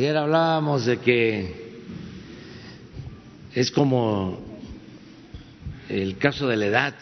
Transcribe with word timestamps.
Ayer 0.00 0.16
hablábamos 0.16 0.86
de 0.86 0.96
que 0.96 1.54
es 3.54 3.70
como 3.70 4.40
el 5.90 6.16
caso 6.16 6.48
de 6.48 6.56
la 6.56 6.64
edad. 6.64 6.94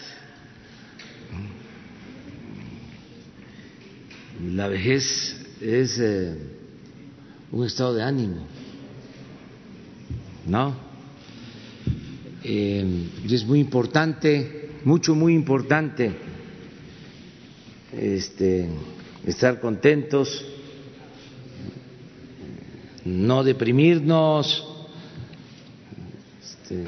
La 4.53 4.67
vejez 4.67 5.05
es 5.61 5.97
eh, 6.00 6.39
un 7.53 7.65
estado 7.65 7.95
de 7.95 8.03
ánimo, 8.03 8.45
¿no? 10.48 10.74
Eh, 12.42 12.84
y 13.28 13.32
es 13.32 13.44
muy 13.44 13.60
importante, 13.60 14.70
mucho, 14.82 15.14
muy 15.14 15.34
importante, 15.34 16.10
este, 17.92 18.68
estar 19.24 19.60
contentos, 19.60 20.44
no 23.09 23.43
deprimirnos, 23.43 24.67
este, 26.40 26.85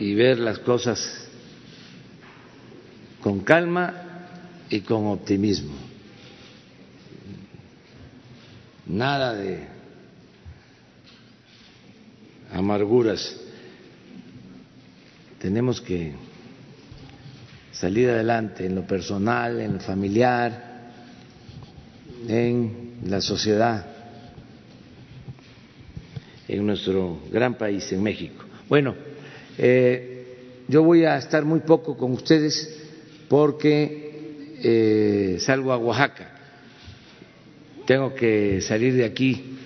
y 0.00 0.14
ver 0.14 0.38
las 0.38 0.58
cosas 0.58 1.28
con 3.20 3.40
calma 3.40 3.94
y 4.68 4.80
con 4.80 5.06
optimismo. 5.06 5.74
Nada 8.86 9.34
de 9.34 9.68
amarguras. 12.52 13.38
Tenemos 15.38 15.80
que 15.80 16.14
salir 17.72 18.10
adelante 18.10 18.66
en 18.66 18.74
lo 18.74 18.86
personal, 18.86 19.60
en 19.60 19.74
lo 19.74 19.80
familiar, 19.80 20.71
en 22.28 22.94
la 23.06 23.20
sociedad, 23.20 23.86
en 26.48 26.66
nuestro 26.66 27.20
gran 27.30 27.54
país, 27.54 27.90
en 27.92 28.02
México. 28.02 28.44
Bueno, 28.68 28.94
eh, 29.58 30.64
yo 30.68 30.82
voy 30.82 31.04
a 31.04 31.16
estar 31.16 31.44
muy 31.44 31.60
poco 31.60 31.96
con 31.96 32.12
ustedes 32.12 32.80
porque 33.28 34.58
eh, 34.62 35.36
salgo 35.40 35.72
a 35.72 35.78
Oaxaca. 35.78 36.30
Tengo 37.86 38.14
que 38.14 38.60
salir 38.60 38.94
de 38.94 39.04
aquí 39.04 39.58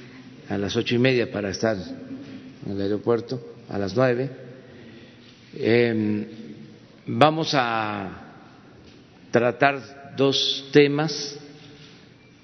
a 0.49 0.57
las 0.57 0.75
ocho 0.77 0.95
y 0.95 0.99
media 0.99 1.31
para 1.31 1.51
estar 1.51 1.77
en 1.77 2.73
el 2.73 2.81
aeropuerto 2.81 3.41
a 3.69 3.79
las 3.79 3.95
nueve. 3.95 4.31
Em, 5.59 6.27
vamos 7.07 7.51
a 7.55 8.11
tratar 9.31 10.15
dos 10.17 10.69
temas 10.73 11.39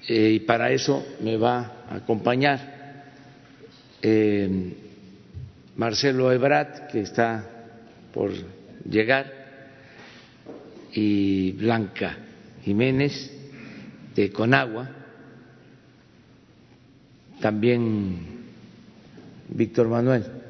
eh, 0.07 0.31
y 0.31 0.39
para 0.41 0.71
eso 0.71 1.05
me 1.21 1.37
va 1.37 1.85
a 1.89 1.95
acompañar 1.95 3.05
em, 4.01 4.73
Marcelo 5.75 6.31
Ebrat, 6.31 6.91
que 6.91 7.01
está 7.01 7.49
por 8.13 8.31
llegar 8.89 9.31
y 10.93 11.51
Blanca 11.53 12.17
Jiménez 12.63 13.31
de 14.15 14.31
Conagua, 14.31 14.89
también 17.41 18.43
Víctor 19.49 19.87
Manuel 19.87 20.43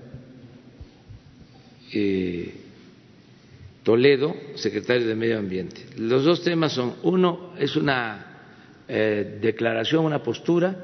eh, 1.93 2.53
Toledo, 3.83 4.33
secretario 4.55 5.05
de 5.05 5.15
Medio 5.15 5.37
Ambiente. 5.37 5.85
Los 5.97 6.23
dos 6.23 6.41
temas 6.41 6.71
son, 6.71 6.95
uno 7.03 7.53
es 7.59 7.75
una 7.75 8.32
eh, 8.87 9.37
declaración, 9.41 10.05
una 10.05 10.21
postura 10.23 10.75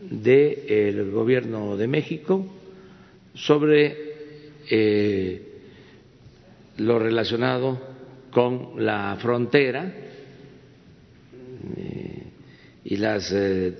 del 0.00 1.10
Gobierno 1.10 1.76
de 1.76 1.86
México 1.86 2.46
sobre 3.34 3.96
eh, 4.70 5.42
lo 6.78 6.98
relacionado 6.98 7.80
con 8.30 8.84
la 8.84 9.16
frontera 9.20 9.92
eh, 11.76 12.22
y 12.84 12.96
las 12.96 13.32
eh, 13.32 13.72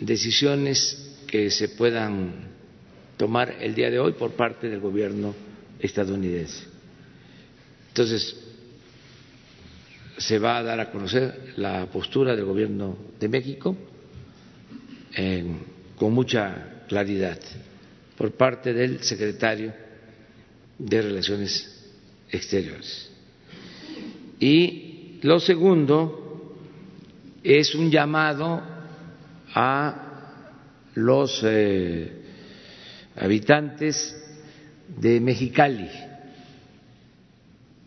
decisiones 0.00 1.18
que 1.26 1.50
se 1.50 1.68
puedan 1.70 2.52
tomar 3.16 3.56
el 3.60 3.74
día 3.74 3.90
de 3.90 3.98
hoy 3.98 4.12
por 4.12 4.32
parte 4.32 4.68
del 4.68 4.80
gobierno 4.80 5.34
estadounidense. 5.78 6.64
Entonces, 7.88 8.43
se 10.16 10.38
va 10.38 10.58
a 10.58 10.62
dar 10.62 10.80
a 10.80 10.90
conocer 10.90 11.54
la 11.56 11.86
postura 11.86 12.34
del 12.36 12.44
gobierno 12.44 12.96
de 13.18 13.28
México 13.28 13.76
con 15.96 16.12
mucha 16.12 16.84
claridad 16.88 17.38
por 18.16 18.32
parte 18.32 18.72
del 18.72 19.00
secretario 19.02 19.72
de 20.78 21.02
Relaciones 21.02 21.74
exteriores. 22.30 23.10
Y 24.40 25.18
lo 25.22 25.38
segundo 25.40 26.56
es 27.42 27.74
un 27.74 27.90
llamado 27.90 28.62
a 29.54 30.04
los 30.94 31.40
eh, 31.44 32.12
habitantes 33.16 34.16
de 34.88 35.20
Mexicali, 35.20 35.88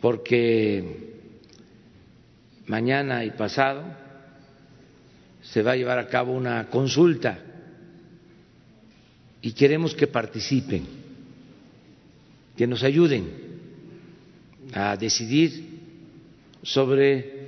porque 0.00 1.07
mañana 2.68 3.24
y 3.24 3.30
pasado 3.30 3.82
se 5.42 5.62
va 5.62 5.72
a 5.72 5.76
llevar 5.76 5.98
a 5.98 6.06
cabo 6.06 6.32
una 6.32 6.68
consulta 6.68 7.38
y 9.40 9.52
queremos 9.52 9.94
que 9.94 10.06
participen, 10.06 10.86
que 12.56 12.66
nos 12.66 12.82
ayuden 12.82 13.28
a 14.74 14.96
decidir 14.96 15.78
sobre 16.62 17.38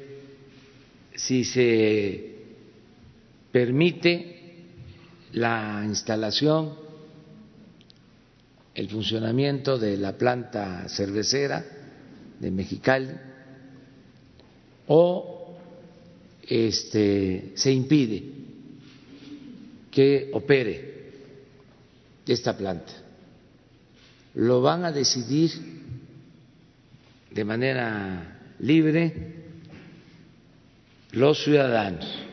si 1.15 1.45
se 1.45 2.37
permite 3.53 4.37
la 5.33 5.83
instalación, 5.85 6.75
el 8.75 8.89
funcionamiento 8.89 9.79
de 9.79 9.97
la 9.97 10.17
planta 10.17 10.89
cervecera 10.89 11.63
de 12.39 12.51
Mexicali 12.51 13.11
o 14.93 15.55
este, 16.43 17.53
se 17.55 17.73
impide 17.73 18.25
que 19.89 20.31
opere 20.33 21.13
esta 22.27 22.57
planta. 22.57 22.93
Lo 24.35 24.61
van 24.61 24.85
a 24.85 24.91
decidir 24.91 25.53
de 27.31 27.45
manera 27.45 28.55
libre 28.59 29.15
los 31.13 31.43
ciudadanos. 31.45 32.27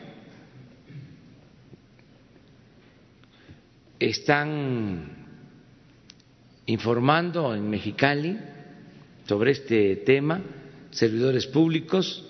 Están 4.00 5.26
informando 6.66 7.54
en 7.54 7.70
Mexicali 7.70 8.36
sobre 9.28 9.52
este 9.52 9.94
tema 9.96 10.42
servidores 10.90 11.46
públicos 11.46 12.24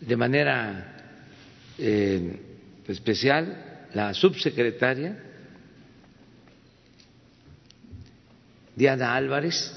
de 0.00 0.16
manera 0.16 0.96
eh, 1.78 2.40
especial 2.86 3.88
la 3.94 4.14
subsecretaria 4.14 5.24
Diana 8.78 9.16
Álvarez 9.16 9.74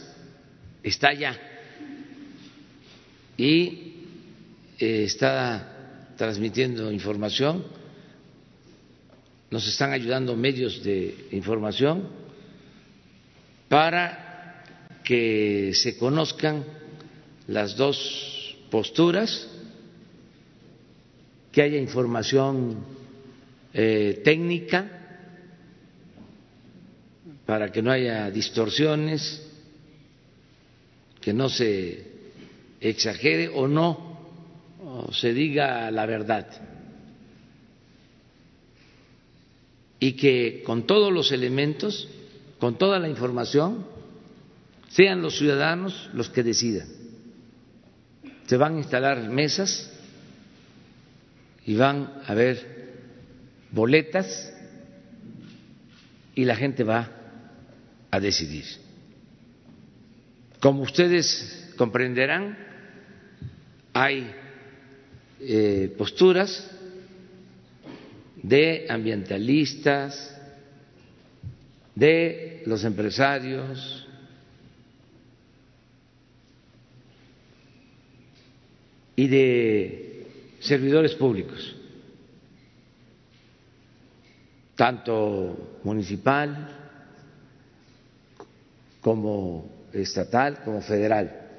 está 0.83 1.09
allá 1.09 1.35
y 3.35 3.93
eh, 4.77 5.03
está 5.05 6.13
transmitiendo 6.16 6.91
información, 6.91 7.66
nos 9.49 9.67
están 9.67 9.91
ayudando 9.91 10.35
medios 10.35 10.84
de 10.84 11.29
información 11.31 12.07
para 13.67 14.63
que 15.03 15.72
se 15.73 15.97
conozcan 15.97 16.63
las 17.47 17.75
dos 17.75 18.55
posturas, 18.69 19.47
que 21.51 21.61
haya 21.61 21.77
información 21.77 22.77
eh, 23.73 24.21
técnica 24.23 24.99
para 27.45 27.71
que 27.71 27.81
no 27.81 27.91
haya 27.91 28.29
distorsiones 28.31 29.47
que 31.19 31.33
no 31.33 31.49
se 31.49 32.05
exagere 32.79 33.49
o 33.49 33.67
no 33.67 34.11
se 35.11 35.33
diga 35.33 35.91
la 35.91 36.05
verdad 36.05 36.47
y 39.99 40.13
que 40.13 40.63
con 40.65 40.87
todos 40.87 41.13
los 41.13 41.31
elementos, 41.31 42.09
con 42.59 42.77
toda 42.79 42.97
la 42.97 43.07
información, 43.07 43.85
sean 44.89 45.21
los 45.21 45.37
ciudadanos 45.37 46.09
los 46.13 46.29
que 46.29 46.41
decidan. 46.41 46.87
se 48.47 48.57
van 48.57 48.75
a 48.75 48.77
instalar 48.79 49.29
mesas 49.29 49.91
y 51.72 51.76
van 51.76 52.22
a 52.26 52.34
haber 52.34 52.58
boletas 53.72 54.53
y 56.35 56.44
la 56.44 56.53
gente 56.53 56.84
va 56.84 57.09
a 58.12 58.20
decidir. 58.20 58.66
Como 60.59 60.82
ustedes 60.82 61.72
comprenderán, 61.78 62.58
hay 63.94 64.35
eh, 65.40 65.96
posturas 65.97 66.70
de 68.44 68.88
ambientalistas, 68.90 70.38
de 71.96 72.64
los 72.66 72.84
empresarios, 72.84 74.06
y 79.16 79.28
de 79.28 80.10
servidores 80.61 81.13
públicos, 81.16 81.75
tanto 84.75 85.79
municipal 85.84 86.78
como 89.02 89.87
estatal 89.91 90.63
como 90.63 90.81
federal. 90.81 91.49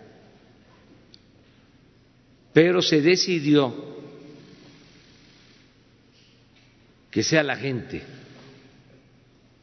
Pero 2.52 2.80
se 2.80 3.00
decidió 3.00 3.92
que 7.10 7.22
sea 7.22 7.42
la 7.42 7.56
gente 7.56 8.02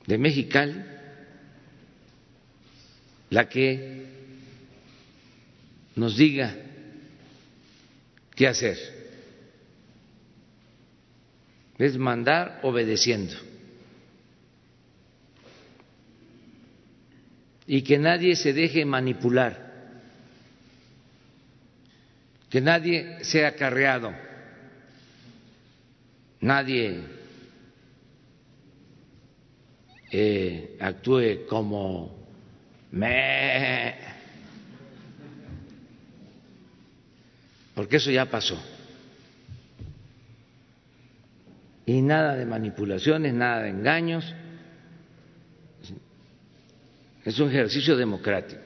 de 0.05 0.17
Mexicali 0.17 0.83
la 3.29 3.47
que 3.47 4.05
nos 5.95 6.17
diga 6.17 6.55
qué 8.35 8.47
hacer. 8.47 8.98
Es 11.79 11.97
mandar 11.97 12.59
obedeciendo. 12.61 13.33
Y 17.65 17.81
que 17.81 17.97
nadie 17.97 18.35
se 18.35 18.53
deje 18.53 18.85
manipular, 18.85 19.69
que 22.49 22.61
nadie 22.61 23.23
sea 23.23 23.49
acarreado, 23.49 24.13
nadie 26.41 27.03
eh, 30.11 30.75
actúe 30.79 31.45
como 31.47 32.17
me 32.91 33.95
porque 37.79 37.95
eso 37.95 38.11
ya 38.11 38.25
pasó. 38.25 38.61
Y 41.89 42.03
nada 42.03 42.35
de 42.35 42.45
manipulaciones, 42.45 43.33
nada 43.33 43.63
de 43.63 43.69
engaños. 43.69 44.23
Es 47.25 47.39
un 47.39 47.49
ejercicio 47.49 47.97
democrático. 47.97 48.61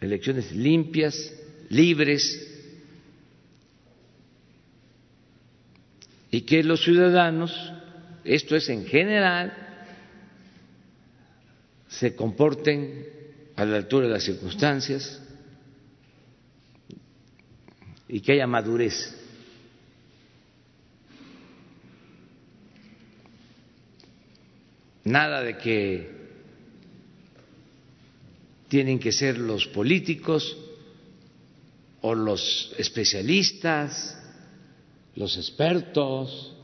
Elecciones 0.00 0.50
limpias, 0.50 1.32
libres, 1.68 2.44
y 6.32 6.40
que 6.40 6.64
los 6.64 6.82
ciudadanos, 6.82 7.72
esto 8.24 8.56
es 8.56 8.68
en 8.68 8.84
general, 8.84 9.52
se 11.86 12.16
comporten 12.16 13.06
a 13.54 13.64
la 13.64 13.76
altura 13.76 14.08
de 14.08 14.14
las 14.14 14.24
circunstancias, 14.24 15.22
y 18.08 18.20
que 18.20 18.32
haya 18.32 18.48
madurez. 18.48 19.21
Nada 25.04 25.42
de 25.42 25.58
que 25.58 26.22
tienen 28.68 28.98
que 28.98 29.12
ser 29.12 29.36
los 29.36 29.66
políticos 29.66 30.56
o 32.02 32.14
los 32.14 32.72
especialistas, 32.78 34.16
los 35.16 35.36
expertos, 35.36 36.54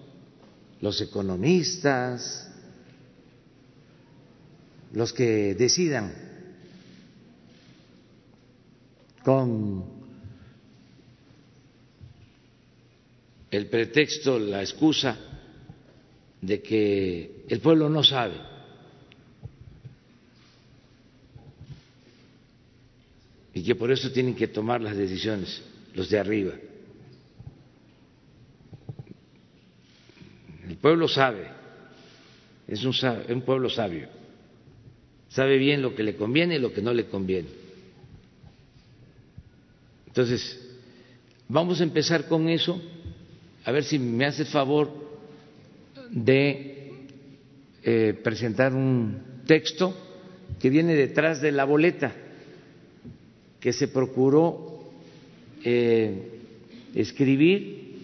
los 0.81 1.01
economistas, 1.01 2.51
los 4.93 5.13
que 5.13 5.55
decidan 5.55 6.15
con 9.25 9.85
el 13.51 13.67
pretexto, 13.67 14.39
la 14.39 14.63
excusa 14.63 15.28
de 16.41 16.63
que 16.63 17.45
el 17.49 17.61
pueblo 17.61 17.89
no 17.89 18.03
sabe. 18.03 18.37
Y 23.55 23.63
que 23.63 23.75
por 23.75 23.91
eso 23.91 24.11
tienen 24.13 24.35
que 24.37 24.47
tomar 24.49 24.81
las 24.81 24.97
decisiones 24.97 25.63
los 25.95 26.09
de 26.11 26.19
arriba. 26.19 26.55
El 30.69 30.77
pueblo 30.77 31.09
sabe, 31.09 31.49
es 32.69 32.85
un, 32.85 32.95
un 33.31 33.43
pueblo 33.43 33.69
sabio, 33.69 34.09
sabe 35.29 35.57
bien 35.57 35.83
lo 35.83 35.95
que 35.95 36.03
le 36.05 36.15
conviene 36.15 36.57
y 36.57 36.59
lo 36.61 36.73
que 36.73 36.83
no 36.83 36.93
le 36.93 37.07
conviene. 37.07 37.49
Entonces, 40.07 40.61
vamos 41.49 41.81
a 41.81 41.85
empezar 41.85 42.29
con 42.29 42.49
eso 42.49 42.81
a 43.65 43.73
ver 43.73 43.83
si 43.83 43.99
me 43.99 44.27
hace 44.27 44.45
favor 44.45 45.08
de 46.11 46.93
eh, 47.83 48.21
presentar 48.23 48.75
un 48.75 49.43
texto 49.47 49.95
que 50.61 50.71
viene 50.71 50.95
detrás 50.95 51.41
de 51.41 51.53
la 51.53 51.65
boleta 51.65 52.13
que 53.61 53.73
se 53.73 53.89
procuró 53.89 54.91
eh, 55.65 56.41
escribir 56.95 57.99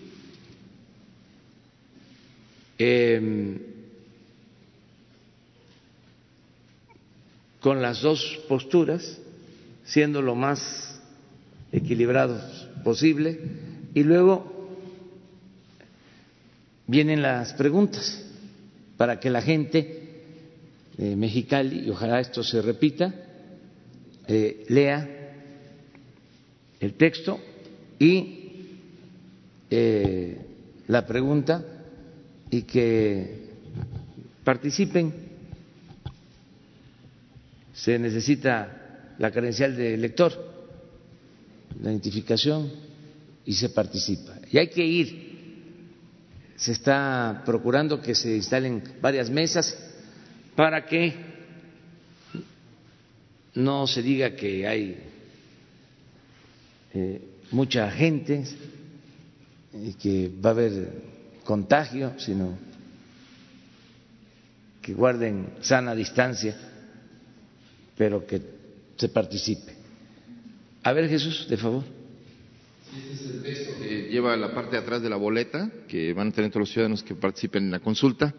em, 2.79 3.59
con 7.61 7.81
las 7.81 8.03
dos 8.03 8.45
posturas, 8.49 9.21
siendo 9.85 10.21
lo 10.21 10.35
más 10.35 11.01
equilibrados 11.73 12.69
posible, 12.85 13.41
y 13.95 14.03
luego 14.03 14.54
vienen 16.87 17.23
las 17.23 17.53
preguntas 17.55 18.25
para 18.97 19.19
que 19.19 19.31
la 19.31 19.43
gente 19.43 20.05
de 20.97 21.17
Mexicali, 21.17 21.87
y 21.87 21.91
ojalá 21.91 22.21
esto 22.21 22.43
se 22.43 22.63
repita, 22.63 23.13
eh, 24.27 24.65
lea 24.69 25.09
el 26.81 26.95
texto 26.95 27.41
y 27.99 28.41
eh, 29.71 30.39
la 30.89 31.07
pregunta 31.07 31.65
y 32.51 32.63
que 32.63 33.51
participen. 34.45 35.13
Se 37.73 37.99
necesita 37.99 39.15
la 39.19 39.31
credencial 39.31 39.77
de 39.77 39.97
lector, 39.97 40.33
la 41.83 41.91
identificación 41.91 42.71
y 43.45 43.53
se 43.55 43.71
participa. 43.71 44.39
Y 44.51 44.59
hay 44.59 44.69
que 44.69 44.85
ir 44.85 45.24
se 46.65 46.73
está 46.73 47.43
procurando 47.45 48.01
que 48.01 48.15
se 48.15 48.37
instalen 48.37 48.83
varias 48.99 49.29
mesas 49.29 49.77
para 50.57 50.87
que 50.87 51.13
no 53.55 53.87
se 53.87 54.01
diga 54.01 54.35
que 54.35 54.67
hay 54.67 54.97
eh, 56.95 57.21
mucha 57.51 57.91
gente 57.91 58.45
y 59.75 59.93
que 59.93 60.33
va 60.43 60.51
a 60.51 60.53
haber 60.53 61.03
contagio, 61.45 62.15
sino 62.19 62.57
que 64.81 64.95
guarden 64.95 65.57
sana 65.61 65.95
distancia, 65.95 66.57
pero 67.95 68.27
que 68.27 68.41
se 68.97 69.11
participe. 69.11 69.75
A 70.83 70.95
ver, 70.95 71.11
Jesús, 71.11 71.47
de 71.47 71.59
favor. 71.59 71.85
Este 72.97 73.13
es 73.13 73.31
el 73.31 73.43
texto 73.43 73.73
que 73.83 74.09
lleva 74.09 74.37
la 74.37 74.55
parte 74.55 74.77
de 74.77 74.83
atrás 74.83 75.03
de 75.03 75.11
la 75.11 75.17
boleta, 75.17 75.69
que 75.89 76.13
van 76.13 76.29
a 76.29 76.31
tener 76.31 76.51
todos 76.51 76.61
los 76.61 76.71
ciudadanos 76.71 77.03
que 77.03 77.17
participen 77.17 77.65
en 77.65 77.71
la 77.73 77.81
consulta, 77.81 78.33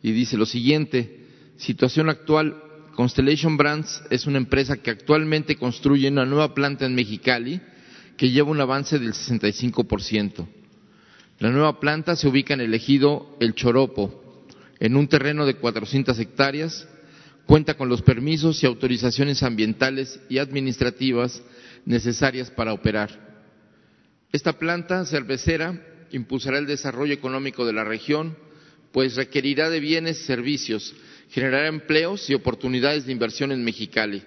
y 0.00 0.12
dice 0.12 0.36
lo 0.36 0.46
siguiente, 0.46 1.26
situación 1.56 2.08
actual, 2.08 2.62
Constellation 2.94 3.56
Brands 3.56 4.02
es 4.10 4.26
una 4.26 4.38
empresa 4.38 4.76
que 4.76 4.90
actualmente 4.90 5.56
construye 5.56 6.08
una 6.08 6.24
nueva 6.24 6.54
planta 6.54 6.86
en 6.86 6.94
Mexicali 6.94 7.60
que 8.16 8.30
lleva 8.30 8.50
un 8.50 8.60
avance 8.60 8.98
del 8.98 9.12
65%. 9.12 10.46
La 11.40 11.50
nueva 11.50 11.80
planta 11.80 12.14
se 12.14 12.28
ubica 12.28 12.54
en 12.54 12.60
el 12.60 12.74
ejido 12.74 13.36
El 13.40 13.54
Choropo, 13.54 14.46
en 14.78 14.96
un 14.96 15.08
terreno 15.08 15.44
de 15.46 15.56
400 15.56 16.16
hectáreas, 16.18 16.88
cuenta 17.44 17.74
con 17.74 17.88
los 17.88 18.02
permisos 18.02 18.62
y 18.62 18.66
autorizaciones 18.66 19.42
ambientales 19.42 20.20
y 20.28 20.38
administrativas 20.38 21.42
necesarias 21.84 22.50
para 22.52 22.72
operar. 22.72 23.25
Esta 24.36 24.58
planta 24.58 25.06
cervecera 25.06 25.80
impulsará 26.10 26.58
el 26.58 26.66
desarrollo 26.66 27.14
económico 27.14 27.64
de 27.64 27.72
la 27.72 27.84
región, 27.84 28.36
pues 28.92 29.16
requerirá 29.16 29.70
de 29.70 29.80
bienes 29.80 30.20
y 30.20 30.24
servicios, 30.24 30.94
generará 31.30 31.68
empleos 31.68 32.28
y 32.28 32.34
oportunidades 32.34 33.06
de 33.06 33.12
inversión 33.12 33.50
en 33.50 33.64
Mexicali. 33.64 34.22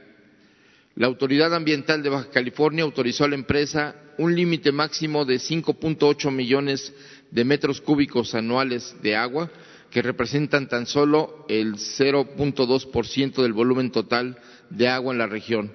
La 0.95 1.05
Autoridad 1.05 1.53
Ambiental 1.53 2.01
de 2.01 2.09
Baja 2.09 2.31
California 2.31 2.83
autorizó 2.85 3.25
a 3.25 3.27
la 3.27 3.35
empresa 3.35 3.97
un 4.17 4.35
límite 4.35 4.71
máximo 4.71 5.25
de 5.25 5.35
5.8 5.35 6.31
millones 6.31 6.91
de 7.29 7.45
metros 7.45 7.79
cúbicos 7.79 8.33
anuales 8.33 8.95
de 9.03 9.15
agua, 9.15 9.51
que 9.91 10.01
representan 10.01 10.67
tan 10.67 10.87
solo 10.87 11.45
el 11.47 11.75
0.2% 11.75 13.43
del 13.43 13.53
volumen 13.53 13.91
total 13.91 14.39
de 14.71 14.87
agua 14.87 15.13
en 15.13 15.19
la 15.19 15.27
región. 15.27 15.71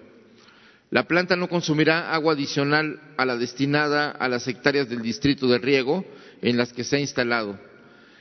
La 0.95 1.09
planta 1.09 1.35
no 1.35 1.49
consumirá 1.49 2.15
agua 2.15 2.35
adicional 2.35 3.01
a 3.17 3.25
la 3.25 3.37
destinada 3.37 4.13
a 4.13 4.29
las 4.29 4.47
hectáreas 4.47 4.89
del 4.89 5.03
distrito 5.03 5.49
de 5.49 5.59
riego 5.59 6.05
en 6.41 6.57
las 6.57 6.73
que 6.73 6.85
se 6.85 6.95
ha 6.95 7.01
instalado. 7.01 7.59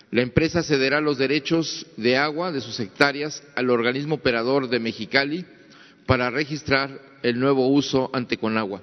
La 0.10 0.24
empresa 0.24 0.64
cederá 0.64 1.00
los 1.00 1.20
derechos 1.20 1.86
de 1.98 2.18
agua 2.18 2.52
de 2.52 2.62
sus 2.62 2.80
hectáreas 2.80 3.44
al 3.56 3.70
organismo 3.70 4.16
operador 4.16 4.70
de 4.70 4.80
Mexicali 4.80 5.46
para 6.08 6.32
registrar 6.32 7.00
el 7.22 7.40
nuevo 7.40 7.68
uso 7.68 8.10
ante 8.12 8.38
Conagua. 8.38 8.82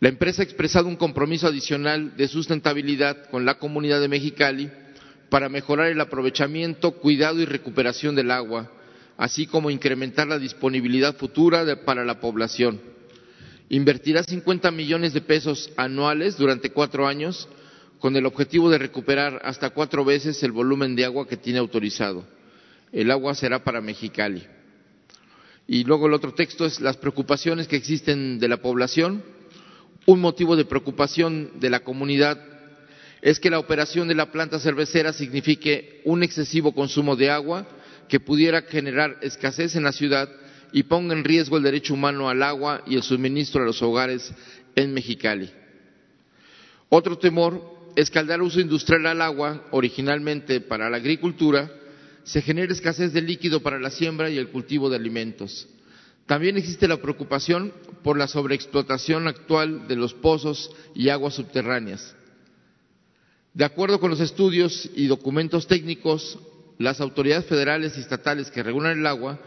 La 0.00 0.10
empresa 0.10 0.42
ha 0.42 0.44
expresado 0.44 0.86
un 0.86 0.96
compromiso 0.96 1.46
adicional 1.46 2.14
de 2.14 2.28
sustentabilidad 2.28 3.30
con 3.30 3.46
la 3.46 3.54
comunidad 3.54 4.02
de 4.02 4.08
Mexicali 4.08 4.70
para 5.30 5.48
mejorar 5.48 5.86
el 5.86 6.00
aprovechamiento, 6.02 6.90
cuidado 6.92 7.40
y 7.40 7.46
recuperación 7.46 8.14
del 8.14 8.32
agua, 8.32 8.70
así 9.20 9.46
como 9.46 9.70
incrementar 9.70 10.26
la 10.26 10.38
disponibilidad 10.38 11.14
futura 11.14 11.84
para 11.84 12.06
la 12.06 12.20
población. 12.20 12.80
Invertirá 13.68 14.22
50 14.22 14.70
millones 14.70 15.12
de 15.12 15.20
pesos 15.20 15.70
anuales 15.76 16.38
durante 16.38 16.70
cuatro 16.70 17.06
años 17.06 17.46
con 17.98 18.16
el 18.16 18.24
objetivo 18.24 18.70
de 18.70 18.78
recuperar 18.78 19.38
hasta 19.44 19.70
cuatro 19.70 20.06
veces 20.06 20.42
el 20.42 20.52
volumen 20.52 20.96
de 20.96 21.04
agua 21.04 21.28
que 21.28 21.36
tiene 21.36 21.58
autorizado. 21.58 22.24
El 22.92 23.10
agua 23.10 23.34
será 23.34 23.62
para 23.62 23.82
Mexicali. 23.82 24.42
Y 25.68 25.84
luego 25.84 26.06
el 26.06 26.14
otro 26.14 26.32
texto 26.32 26.64
es 26.64 26.80
las 26.80 26.96
preocupaciones 26.96 27.68
que 27.68 27.76
existen 27.76 28.38
de 28.38 28.48
la 28.48 28.56
población. 28.56 29.22
Un 30.06 30.20
motivo 30.20 30.56
de 30.56 30.64
preocupación 30.64 31.60
de 31.60 31.68
la 31.68 31.80
comunidad 31.80 32.42
es 33.20 33.38
que 33.38 33.50
la 33.50 33.58
operación 33.58 34.08
de 34.08 34.14
la 34.14 34.32
planta 34.32 34.58
cervecera 34.58 35.12
signifique 35.12 36.00
un 36.06 36.22
excesivo 36.22 36.72
consumo 36.72 37.16
de 37.16 37.28
agua 37.28 37.68
que 38.10 38.20
pudiera 38.20 38.62
generar 38.62 39.18
escasez 39.22 39.76
en 39.76 39.84
la 39.84 39.92
ciudad 39.92 40.28
y 40.72 40.82
ponga 40.82 41.14
en 41.14 41.24
riesgo 41.24 41.56
el 41.56 41.62
derecho 41.62 41.94
humano 41.94 42.28
al 42.28 42.42
agua 42.42 42.82
y 42.86 42.96
el 42.96 43.04
suministro 43.04 43.62
a 43.62 43.66
los 43.66 43.80
hogares 43.82 44.32
en 44.74 44.92
Mexicali. 44.92 45.48
Otro 46.88 47.16
temor 47.18 47.62
es 47.94 48.10
que 48.10 48.18
al 48.18 48.26
dar 48.26 48.42
uso 48.42 48.60
industrial 48.60 49.06
al 49.06 49.22
agua, 49.22 49.64
originalmente 49.70 50.60
para 50.60 50.90
la 50.90 50.96
agricultura, 50.96 51.70
se 52.24 52.42
genere 52.42 52.72
escasez 52.72 53.12
de 53.12 53.22
líquido 53.22 53.60
para 53.60 53.78
la 53.78 53.90
siembra 53.90 54.28
y 54.28 54.38
el 54.38 54.48
cultivo 54.48 54.90
de 54.90 54.96
alimentos. 54.96 55.68
También 56.26 56.56
existe 56.56 56.88
la 56.88 57.00
preocupación 57.00 57.72
por 58.02 58.18
la 58.18 58.26
sobreexplotación 58.26 59.28
actual 59.28 59.86
de 59.86 59.96
los 59.96 60.14
pozos 60.14 60.70
y 60.94 61.08
aguas 61.08 61.34
subterráneas. 61.34 62.16
De 63.54 63.64
acuerdo 63.64 64.00
con 64.00 64.10
los 64.10 64.20
estudios 64.20 64.90
y 64.94 65.06
documentos 65.06 65.66
técnicos, 65.66 66.38
las 66.80 66.98
autoridades 67.02 67.44
federales 67.44 67.96
y 67.96 68.00
estatales 68.00 68.50
que 68.50 68.62
regulan 68.62 68.98
el 68.98 69.06
agua 69.06 69.38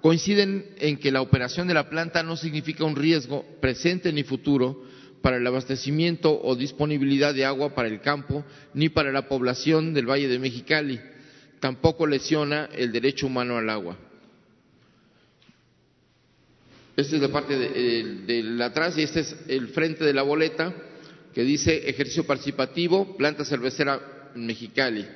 coinciden 0.00 0.74
en 0.78 0.96
que 0.96 1.12
la 1.12 1.20
operación 1.20 1.68
de 1.68 1.74
la 1.74 1.90
planta 1.90 2.22
no 2.22 2.34
significa 2.34 2.84
un 2.84 2.96
riesgo 2.96 3.44
presente 3.60 4.10
ni 4.10 4.22
futuro 4.22 4.84
para 5.20 5.36
el 5.36 5.46
abastecimiento 5.46 6.40
o 6.42 6.56
disponibilidad 6.56 7.34
de 7.34 7.44
agua 7.44 7.74
para 7.74 7.88
el 7.88 8.00
campo 8.00 8.42
ni 8.72 8.88
para 8.88 9.12
la 9.12 9.28
población 9.28 9.92
del 9.92 10.06
Valle 10.08 10.28
de 10.28 10.38
Mexicali. 10.38 10.98
Tampoco 11.60 12.06
lesiona 12.06 12.70
el 12.74 12.90
derecho 12.90 13.26
humano 13.26 13.58
al 13.58 13.68
agua. 13.68 13.98
Esta 16.96 17.16
es 17.16 17.22
la 17.22 17.28
parte 17.28 17.54
de, 17.58 18.64
atrás 18.64 18.96
y 18.96 19.02
este 19.02 19.20
es 19.20 19.36
el 19.46 19.68
frente 19.68 20.04
de 20.04 20.14
la 20.14 20.22
boleta 20.22 20.74
que 21.34 21.42
dice 21.42 21.86
ejercicio 21.90 22.24
participativo, 22.24 23.14
planta 23.14 23.44
cervecera 23.44 24.30
Mexicali. 24.34 25.06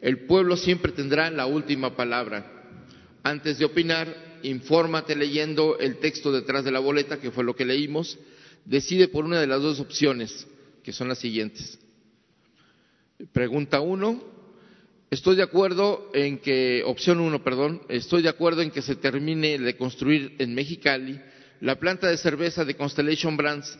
El 0.00 0.26
pueblo 0.26 0.56
siempre 0.56 0.92
tendrá 0.92 1.30
la 1.30 1.46
última 1.46 1.96
palabra. 1.96 2.52
Antes 3.22 3.58
de 3.58 3.64
opinar, 3.64 4.38
infórmate 4.42 5.16
leyendo 5.16 5.78
el 5.78 5.98
texto 5.98 6.30
detrás 6.32 6.64
de 6.64 6.70
la 6.70 6.80
boleta, 6.80 7.18
que 7.18 7.30
fue 7.30 7.44
lo 7.44 7.56
que 7.56 7.64
leímos. 7.64 8.18
Decide 8.64 9.08
por 9.08 9.24
una 9.24 9.40
de 9.40 9.46
las 9.46 9.62
dos 9.62 9.80
opciones, 9.80 10.46
que 10.82 10.92
son 10.92 11.08
las 11.08 11.18
siguientes. 11.18 11.78
Pregunta 13.32 13.80
uno. 13.80 14.22
Estoy 15.10 15.36
de 15.36 15.42
acuerdo 15.42 16.10
en 16.14 16.38
que, 16.38 16.82
opción 16.84 17.20
uno, 17.20 17.42
perdón, 17.42 17.82
estoy 17.88 18.22
de 18.22 18.28
acuerdo 18.28 18.62
en 18.62 18.70
que 18.70 18.82
se 18.82 18.96
termine 18.96 19.58
de 19.58 19.76
construir 19.76 20.34
en 20.38 20.54
Mexicali 20.54 21.20
la 21.60 21.78
planta 21.78 22.08
de 22.08 22.16
cerveza 22.16 22.64
de 22.64 22.74
Constellation 22.74 23.36
Brands 23.36 23.78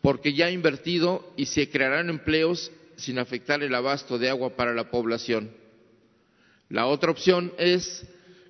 porque 0.00 0.32
ya 0.32 0.46
ha 0.46 0.50
invertido 0.50 1.32
y 1.36 1.46
se 1.46 1.68
crearán 1.68 2.08
empleos 2.08 2.70
sin 3.00 3.18
afectar 3.18 3.62
el 3.62 3.74
abasto 3.74 4.18
de 4.18 4.28
agua 4.28 4.54
para 4.56 4.74
la 4.74 4.90
población. 4.90 5.50
La 6.68 6.86
otra 6.86 7.10
opción 7.10 7.52
es, 7.58 8.06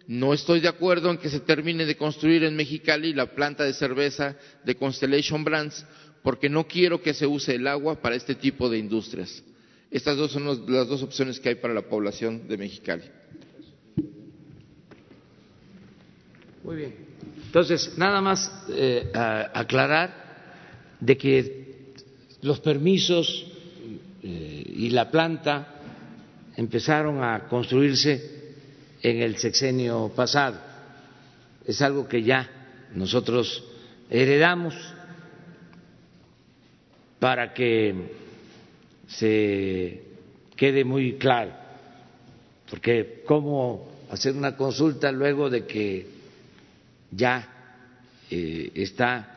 no 0.07 0.35
estoy 0.35 0.61
de 0.61 0.69
acuerdo 0.69 1.11
en 1.11 1.19
que 1.19 1.31
se 1.31 1.41
termine 1.41 1.87
de 1.87 1.97
construir 1.97 2.45
en 2.45 2.57
Mexicali 2.57 3.15
la 3.15 3.35
planta 3.35 3.65
de 3.65 3.73
cerveza 3.73 4.37
de 4.65 4.75
Constellation 4.75 5.43
Brands 5.43 5.87
porque 6.23 6.51
no 6.51 6.67
quiero 6.67 7.01
que 7.01 7.15
se 7.15 7.27
use 7.27 7.55
el 7.55 7.67
agua 7.67 8.01
para 8.01 8.17
este 8.17 8.35
tipo 8.35 8.69
de 8.69 8.79
industrias. 8.79 9.43
Estas 9.91 10.17
dos 10.17 10.33
son 10.33 10.45
las 10.47 10.87
dos 10.87 11.03
opciones 11.03 11.41
que 11.41 11.49
hay 11.49 11.55
para 11.55 11.75
la 11.75 11.83
población 11.83 12.47
de 12.47 12.57
Mexicali. 12.59 13.05
Muy 16.63 16.77
bien. 16.77 16.95
Entonces, 17.47 17.97
nada 17.97 18.21
más 18.21 18.53
eh, 18.69 19.11
aclarar 19.15 20.97
de 21.01 21.17
que 21.17 21.95
los 22.43 22.61
permisos 22.61 23.50
eh, 24.23 24.65
y 24.67 24.91
la 24.91 25.11
planta 25.11 25.67
empezaron 26.57 27.23
a 27.23 27.49
construirse 27.49 28.55
en 29.03 29.23
el 29.23 29.37
sexenio 29.37 30.13
pasado. 30.15 30.59
Es 31.67 31.81
algo 31.83 32.07
que 32.09 32.23
ya 32.23 32.49
nosotros 32.95 33.65
heredamos 34.11 34.75
para 37.19 37.53
que 37.55 37.95
se 39.07 40.03
quede 40.57 40.85
muy 40.85 41.15
claro, 41.15 41.53
porque 42.71 43.23
cómo 43.27 43.89
hacer 44.11 44.35
una 44.35 44.57
consulta 44.57 45.13
luego 45.13 45.49
de 45.49 45.67
que 45.67 46.07
ya 47.11 47.49
eh, 48.31 48.71
está 48.75 49.37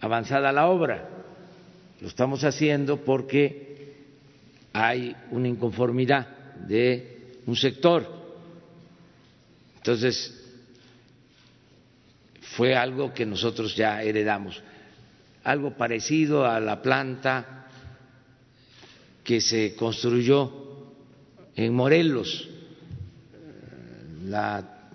avanzada 0.00 0.52
la 0.52 0.68
obra. 0.68 1.08
Lo 2.00 2.08
estamos 2.08 2.44
haciendo 2.44 2.98
porque 3.04 3.65
hay 4.84 5.14
una 5.30 5.48
inconformidad 5.48 6.26
de 6.66 7.38
un 7.46 7.56
sector. 7.56 8.06
Entonces, 9.76 10.42
fue 12.40 12.74
algo 12.74 13.12
que 13.12 13.26
nosotros 13.26 13.76
ya 13.76 14.02
heredamos, 14.02 14.62
algo 15.44 15.76
parecido 15.76 16.44
a 16.46 16.58
la 16.60 16.82
planta 16.82 17.66
que 19.22 19.40
se 19.40 19.74
construyó 19.74 20.52
en 21.54 21.74
Morelos, 21.74 22.48
la 24.24 24.92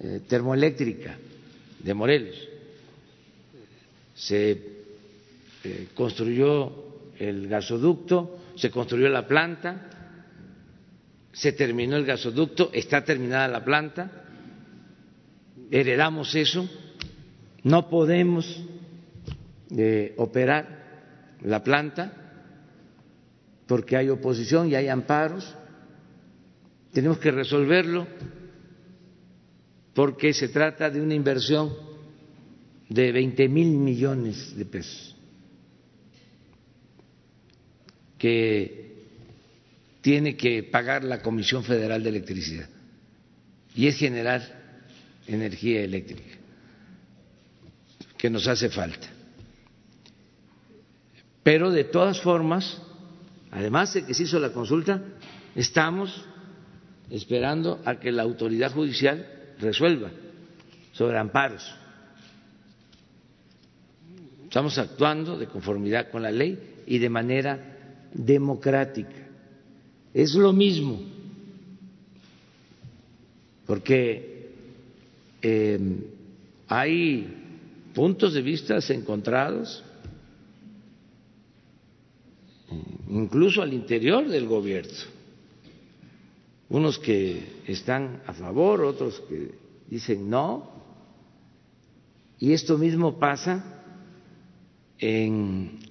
eh, 0.00 0.20
termoeléctrica 0.26 1.16
de 1.78 1.94
Morelos 1.94 2.50
se 4.20 4.50
eh, 5.64 5.88
construyó 5.94 6.72
el 7.18 7.48
gasoducto, 7.48 8.38
se 8.60 8.70
construyó 8.70 9.08
la 9.08 9.26
planta, 9.26 9.88
se 11.32 11.52
terminó 11.52 11.96
el 11.96 12.04
gasoducto, 12.04 12.70
está 12.74 13.02
terminada 13.04 13.48
la 13.48 13.64
planta, 13.64 14.10
heredamos 15.70 16.34
eso, 16.34 16.68
no 17.62 17.88
podemos 17.88 18.62
eh, 19.70 20.14
operar 20.18 21.38
la 21.42 21.64
planta 21.64 22.12
porque 23.66 23.96
hay 23.96 24.10
oposición 24.10 24.68
y 24.68 24.74
hay 24.74 24.88
amparos, 24.88 25.56
tenemos 26.92 27.18
que 27.18 27.30
resolverlo 27.30 28.06
porque 29.94 30.34
se 30.34 30.48
trata 30.48 30.90
de 30.90 31.00
una 31.00 31.14
inversión 31.14 31.72
de 32.90 33.10
20 33.12 33.48
mil 33.48 33.68
millones 33.78 34.54
de 34.56 34.66
pesos 34.66 35.16
que 38.20 39.06
tiene 40.02 40.36
que 40.36 40.62
pagar 40.62 41.02
la 41.02 41.22
Comisión 41.22 41.64
Federal 41.64 42.02
de 42.02 42.10
Electricidad 42.10 42.68
y 43.74 43.86
es 43.86 43.96
generar 43.96 44.42
energía 45.26 45.80
eléctrica. 45.82 46.36
que 48.18 48.28
nos 48.28 48.46
hace 48.46 48.68
falta. 48.68 49.08
Pero 51.42 51.70
de 51.70 51.84
todas 51.84 52.20
formas, 52.20 52.82
además 53.50 53.94
de 53.94 54.04
que 54.04 54.12
se 54.12 54.24
hizo 54.24 54.38
la 54.38 54.52
consulta, 54.52 55.02
estamos 55.54 56.26
esperando 57.08 57.80
a 57.86 57.98
que 57.98 58.12
la 58.12 58.22
autoridad 58.22 58.72
judicial 58.72 59.26
resuelva 59.58 60.10
sobre 60.92 61.18
amparos. 61.18 61.64
Estamos 64.44 64.76
actuando 64.76 65.38
de 65.38 65.46
conformidad 65.46 66.10
con 66.10 66.20
la 66.20 66.30
ley 66.30 66.82
y 66.86 66.98
de 66.98 67.08
manera 67.08 67.79
democrática. 68.12 69.28
Es 70.12 70.34
lo 70.34 70.52
mismo, 70.52 71.00
porque 73.66 74.50
eh, 75.42 75.78
hay 76.66 77.40
puntos 77.94 78.34
de 78.34 78.42
vista 78.42 78.78
encontrados, 78.88 79.84
incluso 83.08 83.62
al 83.62 83.72
interior 83.72 84.28
del 84.28 84.46
gobierno. 84.46 84.92
Unos 86.68 86.98
que 86.98 87.62
están 87.66 88.22
a 88.26 88.32
favor, 88.32 88.82
otros 88.82 89.20
que 89.28 89.52
dicen 89.88 90.30
no. 90.30 90.70
Y 92.38 92.52
esto 92.52 92.78
mismo 92.78 93.18
pasa 93.18 93.82
en 94.98 95.89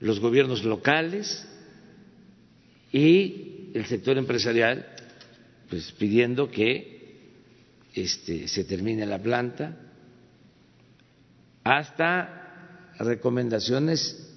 los 0.00 0.20
gobiernos 0.20 0.64
locales 0.64 1.46
y 2.92 3.70
el 3.74 3.86
sector 3.86 4.18
empresarial, 4.18 4.86
pues 5.68 5.92
pidiendo 5.92 6.50
que 6.50 6.96
este, 7.94 8.48
se 8.48 8.64
termine 8.64 9.06
la 9.06 9.18
planta 9.18 9.76
hasta 11.64 12.94
recomendaciones 12.98 14.34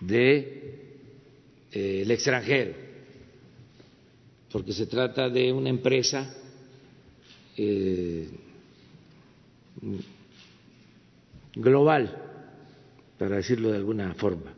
del 0.00 0.08
de, 0.08 0.98
eh, 1.72 2.06
extranjero, 2.08 2.74
porque 4.50 4.72
se 4.72 4.86
trata 4.86 5.28
de 5.28 5.52
una 5.52 5.70
empresa 5.70 6.34
eh, 7.56 8.28
global, 11.54 12.16
para 13.18 13.36
decirlo 13.36 13.70
de 13.70 13.76
alguna 13.78 14.14
forma, 14.14 14.52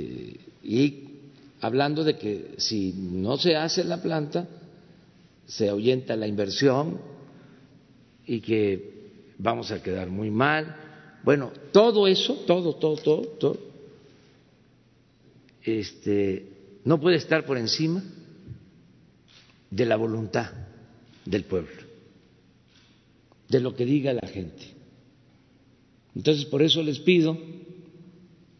y 0.00 1.04
hablando 1.60 2.04
de 2.04 2.18
que 2.18 2.54
si 2.58 2.92
no 2.92 3.36
se 3.36 3.56
hace 3.56 3.84
la 3.84 4.02
planta, 4.02 4.46
se 5.46 5.68
ahuyenta 5.68 6.16
la 6.16 6.26
inversión 6.26 7.00
y 8.26 8.40
que 8.40 8.92
vamos 9.38 9.70
a 9.70 9.82
quedar 9.82 10.08
muy 10.08 10.30
mal. 10.30 10.76
Bueno, 11.24 11.52
todo 11.72 12.06
eso, 12.06 12.34
todo, 12.46 12.74
todo, 12.76 12.96
todo, 12.96 13.22
todo, 13.38 13.58
este, 15.62 16.48
no 16.84 17.00
puede 17.00 17.16
estar 17.16 17.44
por 17.44 17.56
encima 17.56 18.02
de 19.70 19.86
la 19.86 19.96
voluntad 19.96 20.50
del 21.24 21.44
pueblo, 21.44 21.82
de 23.48 23.60
lo 23.60 23.74
que 23.74 23.84
diga 23.84 24.12
la 24.12 24.26
gente. 24.28 24.74
Entonces, 26.14 26.44
por 26.44 26.62
eso 26.62 26.82
les 26.82 26.98
pido 26.98 27.38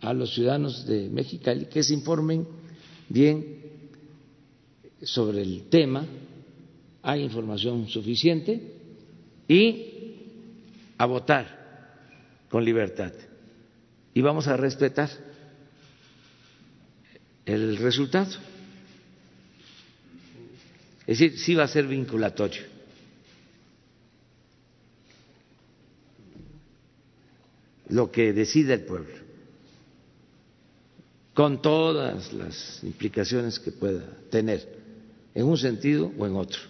a 0.03 0.13
los 0.13 0.35
ciudadanos 0.35 0.87
de 0.87 1.09
Mexicali 1.09 1.67
que 1.67 1.83
se 1.83 1.95
informen 1.95 2.47
bien 3.09 3.63
sobre 5.03 5.43
el 5.43 5.69
tema, 5.69 6.05
hay 7.03 7.23
información 7.23 7.89
suficiente 7.89 8.61
y 9.49 9.87
a 10.99 11.07
votar 11.07 12.45
con 12.49 12.65
libertad 12.65 13.13
y 14.15 14.21
vamos 14.21 14.47
a 14.49 14.57
respetar 14.57 15.09
el 17.47 17.77
resultado. 17.79 18.31
Es 21.07 21.19
decir, 21.19 21.39
sí 21.39 21.55
va 21.55 21.65
a 21.65 21.69
ser 21.69 21.87
vinculatorio. 21.87 22.63
Lo 27.89 28.11
que 28.11 28.33
decide 28.33 28.75
el 28.75 28.83
pueblo, 28.85 29.13
con 31.35 31.63
todas 31.63 32.33
las 32.33 32.83
implicaciones 32.83 33.59
que 33.59 33.73
pueda 33.73 34.05
tener, 34.31 34.81
en 35.35 35.47
un 35.47 35.57
sentido 35.57 36.13
o 36.19 36.27
en 36.27 36.37
otro. 36.37 36.61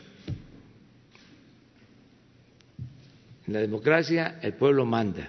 En 3.47 3.55
la 3.55 3.61
democracia 3.61 4.39
el 4.43 4.55
pueblo 4.55 4.85
manda. 4.85 5.29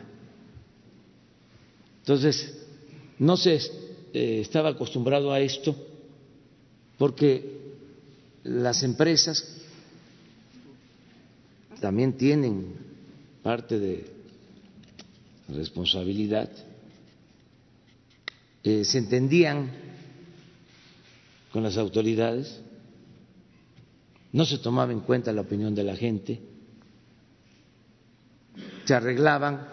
Entonces, 2.00 2.54
no 3.18 3.38
se 3.38 3.56
eh, 3.56 4.42
estaba 4.42 4.70
acostumbrado 4.70 5.32
a 5.32 5.40
esto 5.40 5.76
porque 6.98 7.62
las 8.44 8.84
empresas 8.84 9.62
también 11.80 12.14
tienen 12.14 12.76
parte 13.42 13.80
de 13.80 14.06
responsabilidad, 15.50 16.50
eh, 18.64 18.86
se 18.86 18.98
entendían 18.98 19.72
con 21.52 21.64
las 21.64 21.78
autoridades, 21.78 22.62
no 24.32 24.46
se 24.46 24.58
tomaba 24.58 24.92
en 24.92 25.02
cuenta 25.02 25.32
la 25.32 25.42
opinión 25.42 25.76
de 25.76 25.84
la 25.84 25.96
gente 25.96 26.54
se 28.86 28.94
arreglaban, 28.94 29.66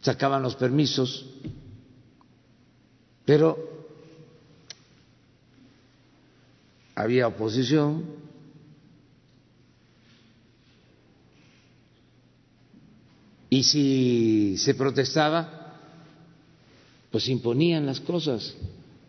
sacaban 0.00 0.42
los 0.42 0.56
permisos, 0.56 1.26
pero 3.24 3.58
había 6.94 7.26
oposición, 7.26 8.04
y 13.50 13.62
si 13.62 14.56
se 14.58 14.74
protestaba, 14.74 15.55
pues 17.16 17.30
imponían 17.30 17.86
las 17.86 17.98
cosas 17.98 18.54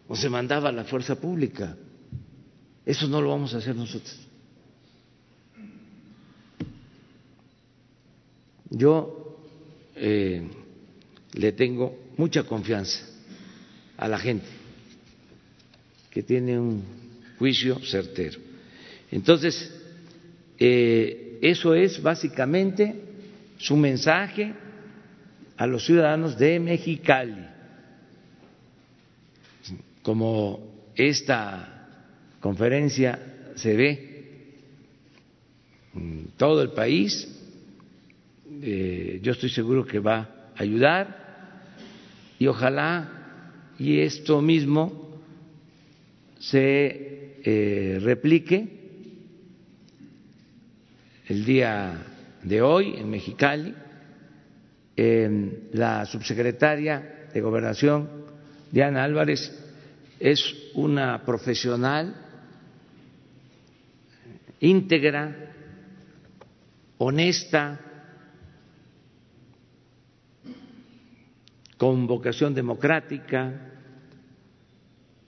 o 0.07 0.15
se 0.15 0.29
mandaba 0.29 0.69
a 0.69 0.71
la 0.71 0.85
fuerza 0.85 1.19
pública. 1.19 1.75
Eso 2.85 3.05
no 3.09 3.21
lo 3.21 3.31
vamos 3.31 3.53
a 3.53 3.57
hacer 3.57 3.75
nosotros. 3.75 4.17
Yo 8.69 9.37
eh, 9.93 10.41
le 11.33 11.51
tengo 11.51 11.99
mucha 12.15 12.43
confianza 12.43 13.05
a 13.97 14.07
la 14.07 14.17
gente 14.19 14.47
que 16.09 16.23
tiene 16.23 16.57
un 16.57 16.83
juicio 17.37 17.77
certero. 17.83 18.39
Entonces, 19.11 19.69
eh, 20.57 21.39
eso 21.41 21.75
es 21.75 22.01
básicamente 22.01 22.95
su 23.57 23.75
mensaje 23.75 24.53
a 25.57 25.67
los 25.67 25.85
ciudadanos 25.85 26.37
de 26.37 26.57
Mexicali. 26.61 27.56
Como 30.07 30.87
esta 30.95 31.85
conferencia 32.39 33.51
se 33.55 33.75
ve 33.75 34.53
en 35.93 36.29
todo 36.37 36.61
el 36.61 36.69
país, 36.71 37.27
eh, 38.61 39.19
yo 39.21 39.33
estoy 39.33 39.49
seguro 39.49 39.85
que 39.85 39.99
va 39.99 40.51
a 40.55 40.63
ayudar 40.63 41.73
y 42.39 42.47
ojalá 42.47 43.73
y 43.77 43.99
esto 43.99 44.41
mismo 44.41 45.19
se 46.39 47.41
eh, 47.43 47.99
replique 48.01 48.65
el 51.27 51.43
día 51.43 51.97
de 52.43 52.61
hoy 52.61 52.95
en 52.95 53.09
Mexicali. 53.09 53.75
la 55.73 56.05
subsecretaria 56.05 57.27
de 57.33 57.41
Gobernación, 57.41 58.07
Diana 58.71 59.03
Álvarez, 59.03 59.66
es 60.19 60.71
una 60.73 61.23
profesional 61.23 62.15
íntegra, 64.59 65.53
honesta, 66.97 67.79
con 71.77 72.07
vocación 72.07 72.55
democrática, 72.55 73.53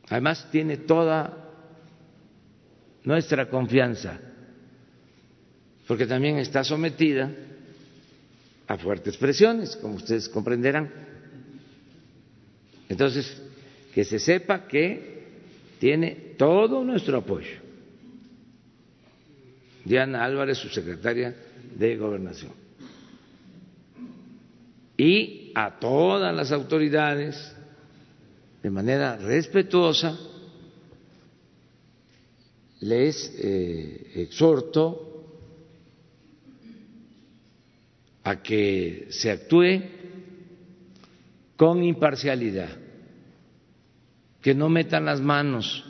además 0.09 0.47
tiene 0.51 0.77
toda 0.77 1.45
nuestra 3.03 3.47
confianza, 3.49 4.19
porque 5.87 6.07
también 6.07 6.37
está 6.37 6.63
sometida 6.63 7.31
a 8.67 8.77
fuertes 8.77 9.15
presiones, 9.17 9.75
como 9.75 9.95
ustedes 9.95 10.27
comprenderán. 10.27 10.91
Entonces, 12.87 13.41
que 13.99 14.05
se 14.05 14.17
sepa 14.17 14.65
que 14.65 15.27
tiene 15.77 16.35
todo 16.37 16.85
nuestro 16.85 17.17
apoyo. 17.17 17.59
Diana 19.83 20.23
Álvarez, 20.23 20.57
su 20.57 20.69
secretaria 20.69 21.35
de 21.75 21.97
Gobernación. 21.97 22.53
y 24.95 25.51
a 25.53 25.79
todas 25.79 26.33
las 26.33 26.53
autoridades 26.53 27.53
de 28.63 28.69
manera 28.69 29.17
respetuosa 29.17 30.17
les 32.79 33.35
eh, 33.37 34.11
exhorto 34.15 35.41
a 38.23 38.41
que 38.41 39.07
se 39.09 39.29
actúe 39.29 39.83
con 41.57 41.83
imparcialidad, 41.83 42.87
que 44.41 44.55
no 44.55 44.69
metan 44.69 45.05
las 45.05 45.21
manos, 45.21 45.85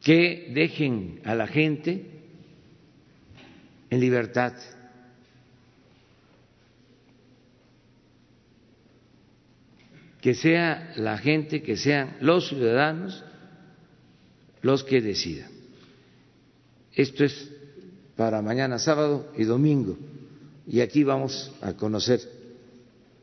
que 0.00 0.50
dejen 0.54 1.20
a 1.24 1.34
la 1.34 1.46
gente 1.46 2.18
en 3.90 4.00
libertad. 4.00 4.54
Que 10.20 10.34
sea 10.34 10.92
la 10.96 11.18
gente, 11.18 11.62
que 11.62 11.76
sean 11.76 12.16
los 12.20 12.48
ciudadanos 12.48 13.24
los 14.62 14.82
que 14.82 15.00
decidan. 15.00 15.50
Esto 16.92 17.24
es 17.24 17.50
para 18.16 18.42
mañana 18.42 18.78
sábado 18.78 19.32
y 19.36 19.44
domingo. 19.44 19.96
Y 20.66 20.80
aquí 20.80 21.04
vamos 21.04 21.52
a 21.60 21.74
conocer 21.74 22.20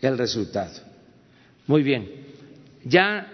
el 0.01 0.17
resultado. 0.17 0.94
Muy 1.67 1.83
bien. 1.83 2.09
Ya 2.83 3.27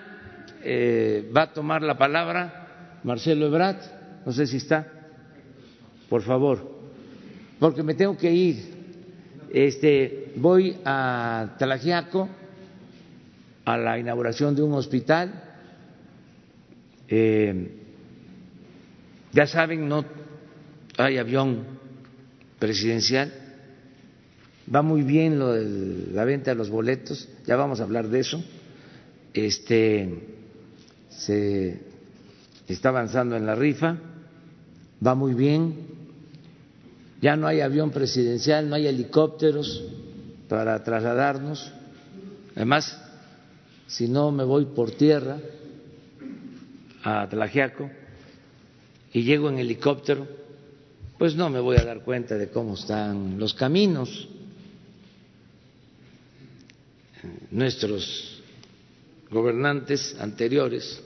eh, 0.64 1.30
va 1.36 1.44
a 1.44 1.54
tomar 1.54 1.82
la 1.82 1.98
palabra 1.98 3.00
Marcelo 3.04 3.48
Ebrat, 3.48 3.82
no 4.26 4.32
sé 4.32 4.48
si 4.48 4.58
está, 4.58 4.88
por 6.08 6.22
favor, 6.22 6.72
porque 7.60 7.84
me 7.84 7.96
tengo 7.96 8.16
que 8.18 8.32
ir. 8.32 8.82
Este, 9.52 10.32
voy 10.38 10.78
a 10.86 11.56
Talajiaco 11.60 12.30
a 13.66 13.78
la 13.78 14.00
inauguración 14.00 14.56
de 14.56 14.64
un 14.64 14.74
hospital. 14.74 15.44
Eh, 17.10 17.78
ya 19.34 19.48
saben, 19.48 19.90
no 19.90 20.06
hay 20.98 21.18
avión 21.18 21.66
presidencial, 22.60 23.34
va 24.74 24.82
muy 24.82 25.04
bien 25.04 25.40
lo 25.40 25.54
de 25.54 26.12
la 26.14 26.26
venta 26.26 26.52
de 26.52 26.56
los 26.56 26.70
boletos, 26.70 27.28
ya 27.46 27.56
vamos 27.56 27.80
a 27.80 27.84
hablar 27.84 28.08
de 28.08 28.20
eso. 28.20 28.44
Este 29.34 30.28
se 31.10 31.80
está 32.68 32.90
avanzando 32.90 33.36
en 33.36 33.46
la 33.46 33.56
rifa, 33.56 33.98
va 35.06 35.16
muy 35.16 35.34
bien. 35.34 35.90
Ya 37.22 37.36
no 37.36 37.48
hay 37.48 37.62
avión 37.62 37.92
presidencial, 37.92 38.68
no 38.68 38.76
hay 38.76 38.88
helicópteros 38.88 39.84
para 40.50 40.84
trasladarnos. 40.84 41.72
Además, 42.56 43.00
si 43.88 44.08
no 44.08 44.32
me 44.32 44.44
voy 44.44 44.66
por 44.66 44.92
tierra 44.92 45.38
a 47.04 47.28
Tlajiaco 47.30 47.90
y 49.14 49.24
llego 49.24 49.50
en 49.50 49.60
helicóptero, 49.60 50.28
pues 51.18 51.36
no 51.36 51.50
me 51.50 51.60
voy 51.60 51.78
a 51.78 51.86
dar 51.86 52.02
cuenta 52.02 52.36
de 52.38 52.50
cómo 52.50 52.74
están 52.74 53.38
los 53.38 53.54
caminos. 53.54 54.28
Nuestros 57.52 58.42
gobernantes 59.30 60.16
anteriores 60.20 61.02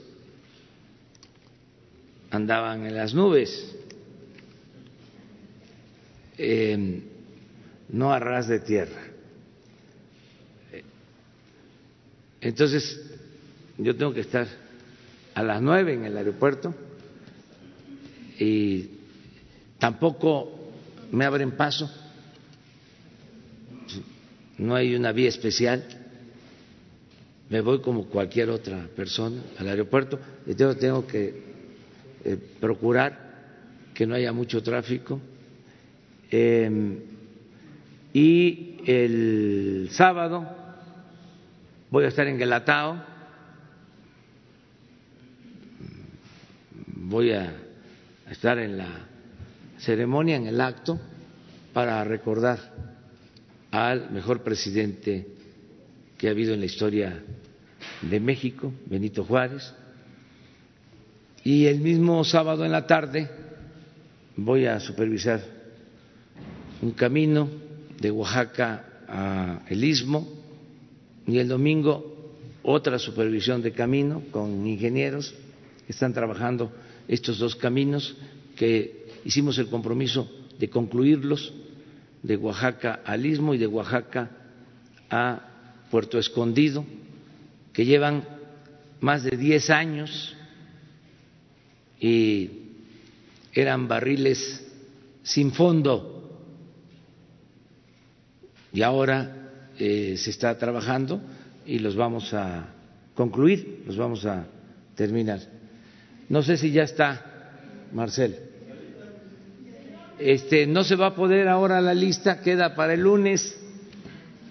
andaban 2.30 2.86
en 2.86 2.96
las 2.96 3.14
nubes, 3.14 3.74
no 7.88 8.12
a 8.12 8.18
ras 8.18 8.48
de 8.48 8.60
tierra. 8.60 9.02
Entonces, 12.40 13.00
yo 13.78 13.96
tengo 13.96 14.12
que 14.12 14.20
estar 14.20 14.46
a 15.34 15.42
las 15.42 15.60
nueve 15.60 15.94
en 15.94 16.04
el 16.04 16.16
aeropuerto 16.16 16.74
y 18.38 18.88
tampoco 19.78 20.72
me 21.12 21.24
abren 21.24 21.52
paso, 21.52 21.90
no 24.58 24.74
hay 24.74 24.94
una 24.94 25.12
vía 25.12 25.28
especial, 25.28 25.95
me 27.48 27.60
voy 27.60 27.80
como 27.80 28.06
cualquier 28.06 28.50
otra 28.50 28.88
persona 28.94 29.40
al 29.58 29.68
aeropuerto 29.68 30.18
y 30.46 30.54
tengo, 30.54 31.06
que 31.06 31.42
eh, 32.24 32.36
procurar 32.60 33.26
que 33.94 34.06
no 34.06 34.14
haya 34.14 34.32
mucho 34.32 34.62
tráfico. 34.62 35.20
Em, 36.30 36.98
y 38.12 38.78
el 38.84 39.88
sábado 39.92 40.46
voy 41.90 42.04
a 42.04 42.08
estar 42.08 42.26
en 42.26 42.38
voy 46.86 47.30
a 47.30 47.52
estar 48.28 48.58
en 48.58 48.78
la 48.78 49.06
ceremonia, 49.78 50.36
en 50.36 50.46
el 50.46 50.60
acto, 50.60 50.98
para 51.72 52.02
recordar 52.02 52.58
al 53.70 54.10
mejor 54.10 54.42
presidente 54.42 55.35
que 56.18 56.28
ha 56.28 56.30
habido 56.30 56.54
en 56.54 56.60
la 56.60 56.66
historia 56.66 57.22
de 58.02 58.20
México, 58.20 58.72
Benito 58.86 59.24
Juárez. 59.24 59.72
Y 61.44 61.66
el 61.66 61.80
mismo 61.80 62.24
sábado 62.24 62.64
en 62.64 62.72
la 62.72 62.86
tarde 62.86 63.30
voy 64.36 64.66
a 64.66 64.80
supervisar 64.80 65.40
un 66.82 66.92
camino 66.92 67.48
de 68.00 68.10
Oaxaca 68.10 68.84
a 69.08 69.62
el 69.68 69.84
Istmo 69.84 70.28
y 71.26 71.38
el 71.38 71.48
domingo 71.48 72.34
otra 72.62 72.98
supervisión 72.98 73.62
de 73.62 73.72
camino 73.72 74.22
con 74.32 74.66
ingenieros 74.66 75.34
que 75.86 75.92
están 75.92 76.12
trabajando 76.12 76.72
estos 77.06 77.38
dos 77.38 77.54
caminos 77.54 78.16
que 78.56 79.06
hicimos 79.24 79.58
el 79.58 79.68
compromiso 79.68 80.28
de 80.58 80.68
concluirlos 80.68 81.52
de 82.22 82.36
Oaxaca 82.36 83.02
al 83.04 83.24
Istmo 83.24 83.54
y 83.54 83.58
de 83.58 83.68
Oaxaca 83.68 84.30
a 85.08 85.55
Puerto 85.90 86.18
Escondido, 86.18 86.84
que 87.72 87.84
llevan 87.84 88.24
más 89.00 89.22
de 89.22 89.36
10 89.36 89.70
años 89.70 90.36
y 92.00 92.50
eran 93.52 93.88
barriles 93.88 94.66
sin 95.22 95.52
fondo 95.52 96.16
y 98.72 98.82
ahora 98.82 99.50
eh, 99.78 100.16
se 100.18 100.30
está 100.30 100.56
trabajando 100.58 101.20
y 101.64 101.78
los 101.78 101.96
vamos 101.96 102.32
a 102.34 102.68
concluir, 103.14 103.84
los 103.86 103.96
vamos 103.96 104.26
a 104.26 104.46
terminar. 104.94 105.40
No 106.28 106.42
sé 106.42 106.56
si 106.56 106.70
ya 106.70 106.82
está, 106.82 107.52
Marcel. 107.92 108.36
Este, 110.18 110.66
no 110.66 110.84
se 110.84 110.96
va 110.96 111.08
a 111.08 111.14
poder 111.14 111.48
ahora 111.48 111.80
la 111.80 111.94
lista, 111.94 112.40
queda 112.40 112.74
para 112.74 112.94
el 112.94 113.00
lunes. 113.00 113.58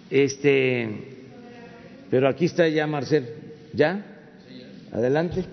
Este, 0.09 1.14
pero 2.09 2.27
aquí 2.27 2.45
está 2.45 2.67
ya 2.67 2.87
Marcel. 2.87 3.27
¿Ya? 3.73 4.05
Adelante. 4.91 5.43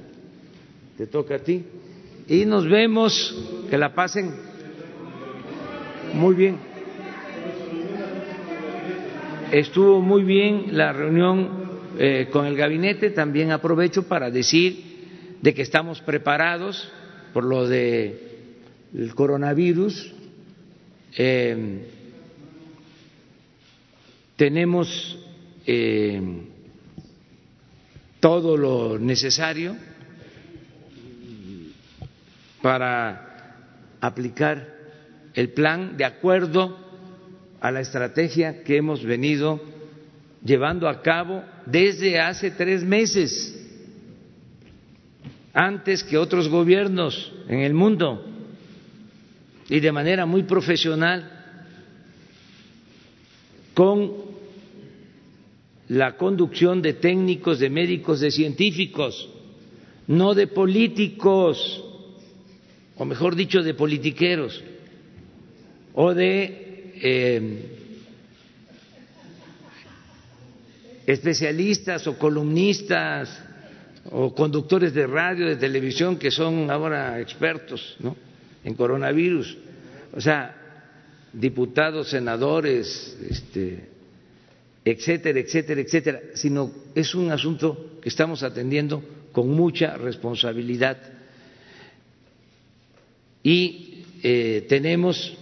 Te 0.96 1.06
toca 1.06 1.36
a 1.36 1.38
ti. 1.38 1.64
Y 2.28 2.44
nos 2.44 2.68
vemos. 2.68 3.34
Que 3.70 3.78
la 3.78 3.94
pasen 3.94 4.32
muy 6.14 6.34
bien. 6.34 6.58
Estuvo 9.50 10.00
muy 10.00 10.22
bien 10.24 10.76
la 10.76 10.92
reunión 10.92 11.48
eh, 11.98 12.28
con 12.30 12.46
el 12.46 12.56
gabinete. 12.56 13.10
También 13.10 13.50
aprovecho 13.50 14.04
para 14.04 14.30
decir 14.30 14.92
de 15.40 15.54
que 15.54 15.62
estamos 15.62 16.00
preparados 16.00 16.90
por 17.32 17.44
lo 17.44 17.66
de 17.66 18.32
el 18.94 19.14
coronavirus, 19.14 20.12
eh, 21.16 21.86
tenemos 24.36 25.18
eh, 25.66 26.20
todo 28.20 28.57
lo 28.57 28.98
necesario 28.98 29.77
para 32.61 33.57
aplicar 34.01 34.68
el 35.35 35.51
plan 35.51 35.96
de 35.96 36.05
acuerdo 36.05 36.79
a 37.61 37.70
la 37.70 37.81
estrategia 37.81 38.62
que 38.64 38.77
hemos 38.77 39.05
venido 39.05 39.61
llevando 40.44 40.88
a 40.88 41.03
cabo 41.03 41.44
desde 41.66 42.20
hace 42.20 42.51
tres 42.51 42.83
meses, 42.83 43.59
antes 45.53 46.03
que 46.03 46.16
otros 46.16 46.48
gobiernos 46.48 47.33
en 47.48 47.61
el 47.61 47.75
mundo 47.75 48.27
y 49.68 49.81
de 49.81 49.92
manera 49.92 50.27
muy 50.27 50.42
profesional 50.42 51.31
con 53.75 54.21
la 55.92 56.16
conducción 56.16 56.81
de 56.81 56.94
técnicos, 56.94 57.59
de 57.59 57.68
médicos, 57.68 58.20
de 58.20 58.31
científicos, 58.31 59.28
no 60.07 60.33
de 60.33 60.46
políticos, 60.46 61.85
o 62.96 63.05
mejor 63.05 63.37
dicho, 63.37 63.62
de 63.62 63.74
politiqueros, 63.74 64.64
o 65.92 66.14
de 66.14 66.94
eh, 66.96 67.76
especialistas 71.07 72.07
o 72.07 72.16
columnistas 72.16 73.28
o 74.11 74.35
conductores 74.35 74.94
de 74.94 75.07
radio, 75.07 75.46
de 75.46 75.57
televisión 75.57 76.16
que 76.16 76.31
son 76.31 76.70
ahora 76.70 77.20
expertos 77.20 77.96
¿no? 78.00 78.16
en 78.64 78.74
coronavirus, 78.74 79.59
o 80.16 80.20
sea, 80.22 80.57
diputados, 81.35 82.09
senadores, 82.09 83.18
este, 83.28 83.91
etcétera, 84.84 85.38
etcétera, 85.38 85.80
etcétera, 85.80 86.20
sino 86.34 86.72
es 86.94 87.14
un 87.14 87.30
asunto 87.30 87.98
que 88.02 88.08
estamos 88.08 88.42
atendiendo 88.42 89.02
con 89.32 89.48
mucha 89.48 89.96
responsabilidad. 89.96 90.98
Y 93.42 94.04
eh, 94.22 94.66
tenemos 94.68 95.36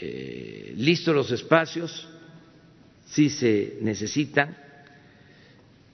eh, 0.00 0.74
listos 0.76 1.14
los 1.14 1.30
espacios, 1.30 2.08
si 3.06 3.30
se 3.30 3.78
necesitan, 3.80 4.56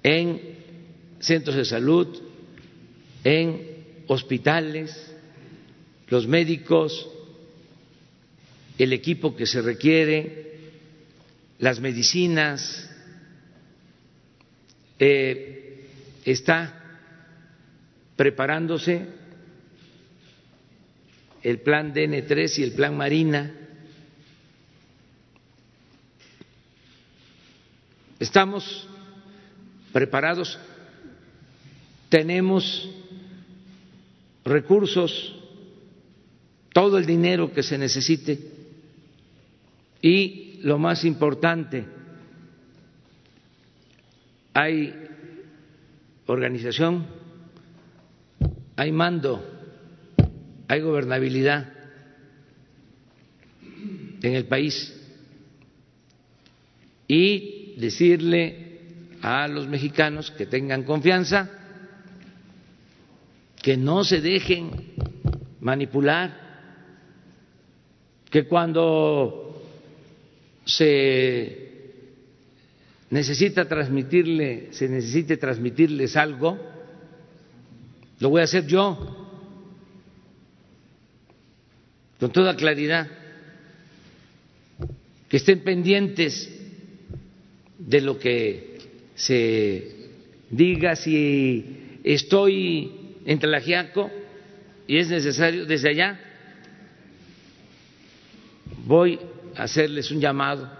en 0.02 0.40
centros 1.20 1.56
de 1.56 1.64
salud, 1.64 2.08
en 3.22 3.60
hospitales, 4.08 5.14
los 6.08 6.26
médicos, 6.26 7.08
el 8.78 8.92
equipo 8.92 9.36
que 9.36 9.46
se 9.46 9.62
requiere, 9.62 10.51
las 11.62 11.78
medicinas, 11.78 12.90
eh, 14.98 15.86
está 16.24 16.74
preparándose 18.16 19.06
el 21.40 21.60
plan 21.60 21.94
DN3 21.94 22.58
y 22.58 22.62
el 22.64 22.72
plan 22.72 22.96
Marina. 22.96 23.54
Estamos 28.18 28.88
preparados, 29.92 30.58
tenemos 32.08 32.90
recursos, 34.44 35.32
todo 36.72 36.98
el 36.98 37.06
dinero 37.06 37.52
que 37.52 37.62
se 37.62 37.78
necesite 37.78 38.50
y 40.02 40.51
lo 40.62 40.78
más 40.78 41.04
importante, 41.04 41.84
hay 44.54 44.94
organización, 46.26 47.06
hay 48.76 48.92
mando, 48.92 49.44
hay 50.68 50.80
gobernabilidad 50.80 51.72
en 54.22 54.34
el 54.34 54.44
país. 54.46 54.98
Y 57.08 57.74
decirle 57.78 58.78
a 59.20 59.48
los 59.48 59.66
mexicanos 59.66 60.30
que 60.30 60.46
tengan 60.46 60.84
confianza, 60.84 61.50
que 63.60 63.76
no 63.76 64.04
se 64.04 64.20
dejen 64.20 64.70
manipular, 65.60 66.40
que 68.30 68.46
cuando 68.46 69.41
se 70.64 71.72
necesita 73.10 73.66
transmitirle, 73.66 74.68
se 74.70 74.88
necesite 74.88 75.36
transmitirles 75.36 76.16
algo, 76.16 76.58
lo 78.20 78.30
voy 78.30 78.40
a 78.40 78.44
hacer 78.44 78.66
yo, 78.66 79.18
con 82.18 82.30
toda 82.32 82.56
claridad, 82.56 83.08
que 85.28 85.36
estén 85.38 85.60
pendientes 85.60 86.48
de 87.78 88.00
lo 88.00 88.18
que 88.18 88.78
se 89.14 90.10
diga, 90.50 90.94
si 90.94 91.98
estoy 92.04 93.16
en 93.24 93.38
Tlajiaco 93.38 94.10
y 94.86 94.98
es 94.98 95.08
necesario 95.08 95.66
desde 95.66 95.90
allá, 95.90 96.20
voy 98.86 99.18
hacerles 99.56 100.10
un 100.10 100.20
llamado 100.20 100.70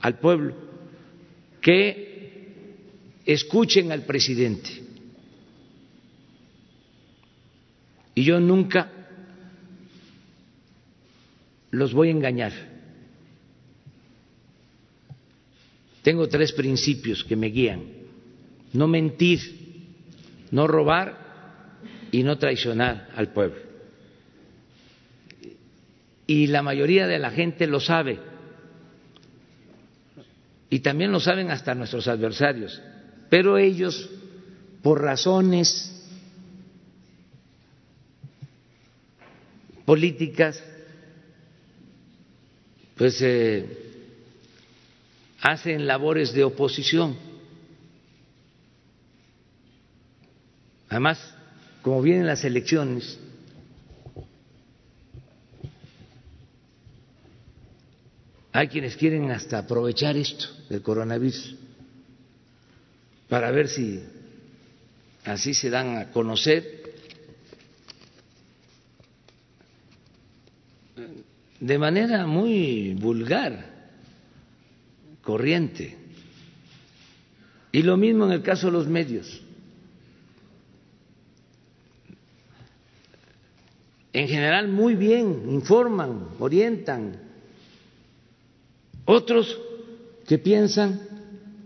al 0.00 0.18
pueblo 0.18 0.54
que 1.60 2.06
escuchen 3.24 3.90
al 3.92 4.02
presidente. 4.02 4.70
Y 8.14 8.24
yo 8.24 8.40
nunca 8.40 8.90
los 11.70 11.92
voy 11.92 12.08
a 12.08 12.12
engañar. 12.12 12.52
Tengo 16.02 16.28
tres 16.28 16.52
principios 16.52 17.24
que 17.24 17.36
me 17.36 17.48
guían. 17.48 17.82
No 18.72 18.86
mentir, 18.86 19.40
no 20.52 20.66
robar 20.66 21.18
y 22.12 22.22
no 22.22 22.38
traicionar 22.38 23.10
al 23.16 23.32
pueblo. 23.32 23.60
Y 26.26 26.48
la 26.48 26.62
mayoría 26.62 27.06
de 27.06 27.18
la 27.18 27.30
gente 27.30 27.66
lo 27.66 27.80
sabe 27.80 28.18
y 30.68 30.80
también 30.80 31.12
lo 31.12 31.20
saben 31.20 31.50
hasta 31.50 31.74
nuestros 31.74 32.08
adversarios, 32.08 32.82
pero 33.30 33.56
ellos, 33.56 34.10
por 34.82 35.00
razones 35.00 35.92
políticas, 39.84 40.62
pues 42.96 43.22
eh, 43.22 43.64
hacen 45.40 45.86
labores 45.86 46.32
de 46.32 46.42
oposición. 46.42 47.16
Además, 50.88 51.34
como 51.82 52.02
vienen 52.02 52.26
las 52.26 52.44
elecciones, 52.44 53.18
Hay 58.56 58.68
quienes 58.68 58.96
quieren 58.96 59.30
hasta 59.30 59.58
aprovechar 59.58 60.16
esto 60.16 60.46
del 60.70 60.80
coronavirus 60.80 61.56
para 63.28 63.50
ver 63.50 63.68
si 63.68 64.02
así 65.26 65.52
se 65.52 65.68
dan 65.68 65.98
a 65.98 66.10
conocer 66.10 66.90
de 71.60 71.78
manera 71.78 72.26
muy 72.26 72.94
vulgar, 72.94 73.90
corriente. 75.20 75.98
Y 77.72 77.82
lo 77.82 77.98
mismo 77.98 78.24
en 78.24 78.32
el 78.32 78.42
caso 78.42 78.68
de 78.68 78.72
los 78.72 78.88
medios. 78.88 79.42
En 84.14 84.26
general 84.28 84.68
muy 84.68 84.94
bien, 84.94 85.42
informan, 85.46 86.28
orientan, 86.38 87.25
otros 89.06 89.58
que 90.26 90.38
piensan 90.38 91.00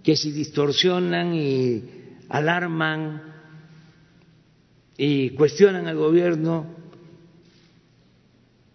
que 0.05 0.17
si 0.17 0.31
distorsionan 0.31 1.35
y 1.35 1.83
alarman 2.29 3.23
y 4.97 5.31
cuestionan 5.31 5.87
al 5.89 5.97
gobierno, 5.97 6.67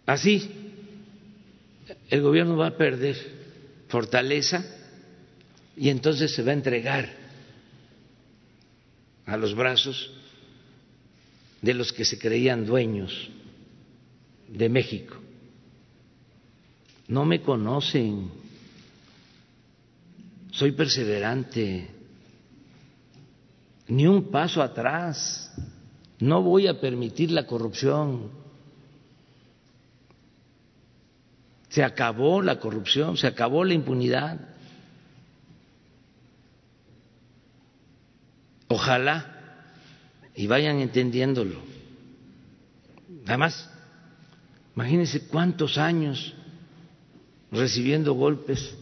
así 0.05 0.49
el 2.09 2.21
gobierno 2.21 2.57
va 2.57 2.67
a 2.67 2.77
perder 2.77 3.15
fortaleza 3.87 4.65
y 5.77 5.89
entonces 5.89 6.33
se 6.33 6.43
va 6.43 6.51
a 6.51 6.55
entregar 6.55 7.09
a 9.25 9.37
los 9.37 9.55
brazos 9.55 10.11
de 11.61 11.73
los 11.73 11.91
que 11.93 12.05
se 12.05 12.17
creían 12.17 12.65
dueños 12.65 13.29
de 14.47 14.69
México. 14.69 15.15
No 17.07 17.25
me 17.25 17.41
conocen 17.41 18.44
soy 20.55 20.71
perseverante, 20.71 21.89
ni 23.87 24.07
un 24.07 24.31
paso 24.31 24.61
atrás, 24.61 25.53
no 26.19 26.41
voy 26.41 26.67
a 26.67 26.79
permitir 26.79 27.29
la 27.31 27.45
corrupción. 27.45 28.31
Se 31.67 31.83
acabó 31.83 32.41
la 32.41 32.57
corrupción, 32.57 33.17
se 33.17 33.27
acabó 33.27 33.65
la 33.65 33.73
impunidad. 33.73 34.39
Ojalá 38.69 39.59
y 40.35 40.47
vayan 40.47 40.79
entendiéndolo. 40.79 41.59
Además, 43.27 43.69
imagínense 44.73 45.27
cuántos 45.27 45.77
años 45.77 46.33
recibiendo 47.51 48.13
golpes 48.13 48.73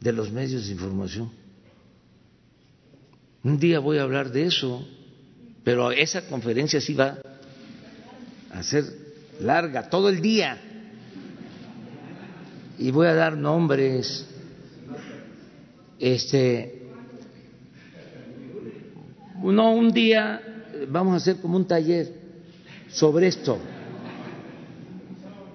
de 0.00 0.12
los 0.12 0.32
medios 0.32 0.66
de 0.66 0.72
información. 0.72 1.30
Un 3.42 3.58
día 3.58 3.78
voy 3.78 3.98
a 3.98 4.02
hablar 4.02 4.30
de 4.30 4.44
eso, 4.44 4.86
pero 5.64 5.92
esa 5.92 6.26
conferencia 6.26 6.80
sí 6.80 6.94
va 6.94 7.18
a 8.50 8.62
ser 8.62 8.84
larga, 9.40 9.88
todo 9.88 10.08
el 10.08 10.20
día. 10.20 10.58
y 12.78 12.90
voy 12.90 13.06
a 13.06 13.14
dar 13.14 13.36
nombres. 13.36 14.26
Este, 15.98 16.80
no, 19.42 19.72
un 19.72 19.90
día 19.90 20.40
vamos 20.88 21.12
a 21.12 21.16
hacer 21.16 21.36
como 21.42 21.58
un 21.58 21.66
taller 21.66 22.10
sobre 22.88 23.26
esto, 23.28 23.58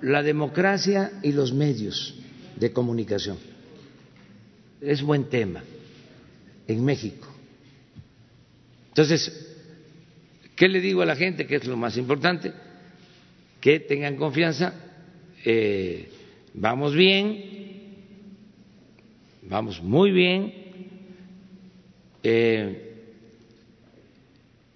la 0.01 0.21
democracia 0.21 1.13
y 1.23 1.31
los 1.31 1.51
medios 1.51 2.13
de 2.57 2.71
comunicación. 2.71 3.54
Es 4.85 5.01
buen 5.01 5.25
tema 5.25 5.63
en 6.67 6.85
México. 6.85 7.27
Entonces, 8.89 9.57
¿qué 10.55 10.67
le 10.67 10.79
digo 10.79 11.01
a 11.01 11.05
la 11.05 11.15
gente 11.15 11.47
que 11.47 11.55
es 11.55 11.65
lo 11.65 11.75
más 11.75 11.97
importante? 11.97 12.53
Que 13.59 13.79
tengan 13.79 14.15
confianza, 14.15 14.73
eh, 15.43 16.09
vamos 16.53 16.93
bien, 16.93 17.95
vamos 19.41 19.81
muy 19.81 20.11
bien. 20.11 20.53
Eh, 22.21 22.91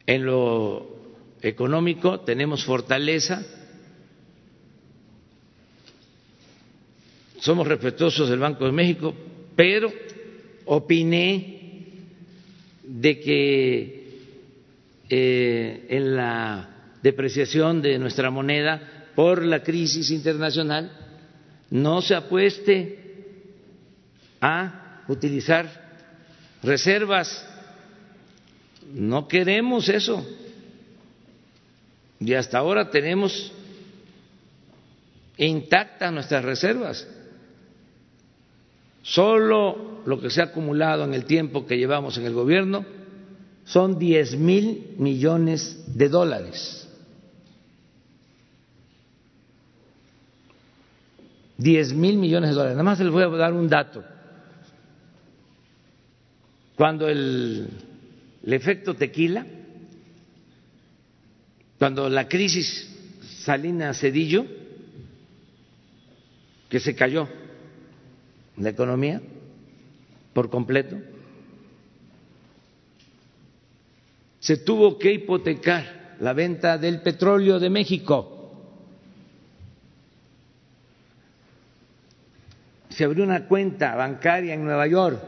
en 0.08 0.26
lo 0.26 0.88
económico 1.42 2.22
tenemos 2.22 2.66
fortaleza, 2.66 3.46
somos 7.40 7.68
respetuosos 7.68 8.28
del 8.28 8.40
Banco 8.40 8.66
de 8.66 8.72
México, 8.72 9.14
pero 9.60 9.92
opiné 10.68 11.84
de 12.82 13.20
que 13.20 14.22
eh, 15.10 15.86
en 15.90 16.16
la 16.16 16.70
depreciación 17.04 17.82
de 17.82 18.00
nuestra 18.00 18.30
moneda 18.30 19.10
por 19.16 19.44
la 19.44 19.62
crisis 19.62 20.12
internacional 20.12 20.90
no 21.72 22.02
se 22.02 22.16
apueste 22.16 23.00
a 24.40 25.04
utilizar 25.10 25.68
reservas. 26.64 27.46
No 28.94 29.28
queremos 29.28 29.90
eso. 29.90 30.26
Y 32.22 32.34
hasta 32.34 32.60
ahora 32.60 32.90
tenemos 32.90 33.52
intactas 35.36 36.14
nuestras 36.14 36.46
reservas. 36.46 37.06
Solo 39.02 40.02
lo 40.06 40.20
que 40.20 40.30
se 40.30 40.42
ha 40.42 40.46
acumulado 40.46 41.04
en 41.04 41.14
el 41.14 41.26
tiempo 41.26 41.66
que 41.66 41.78
llevamos 41.78 42.18
en 42.18 42.26
el 42.26 42.34
gobierno 42.34 42.86
son 43.66 44.00
diez 44.00 44.36
mil 44.36 44.96
millones 44.98 45.96
de 45.96 46.10
dólares. 46.10 46.88
Diez 51.58 51.94
mil 51.94 52.18
millones 52.18 52.50
de 52.50 52.56
dólares. 52.56 52.76
Nada 52.76 52.84
más 52.84 53.00
les 53.00 53.12
voy 53.12 53.24
a 53.24 53.28
dar 53.28 53.54
un 53.54 53.68
dato. 53.68 54.04
Cuando 56.76 57.10
el, 57.10 57.68
el 58.44 58.54
efecto 58.54 58.94
tequila, 58.94 59.46
cuando 61.78 62.10
la 62.10 62.28
crisis 62.28 62.90
Salina 63.44 63.94
Cedillo, 63.94 64.46
que 66.70 66.80
se 66.80 66.96
cayó 66.96 67.28
la 68.60 68.70
economía 68.70 69.22
por 70.34 70.50
completo, 70.50 70.98
se 74.40 74.58
tuvo 74.58 74.98
que 74.98 75.14
hipotecar 75.14 76.18
la 76.20 76.34
venta 76.34 76.78
del 76.78 77.02
petróleo 77.02 77.60
de 77.60 77.70
México. 77.70 78.36
Se 82.90 83.04
abrió 83.04 83.24
una 83.24 83.48
cuenta 83.48 83.96
bancaria 83.96 84.54
en 84.54 84.64
Nueva 84.64 84.88
York. 84.88 85.22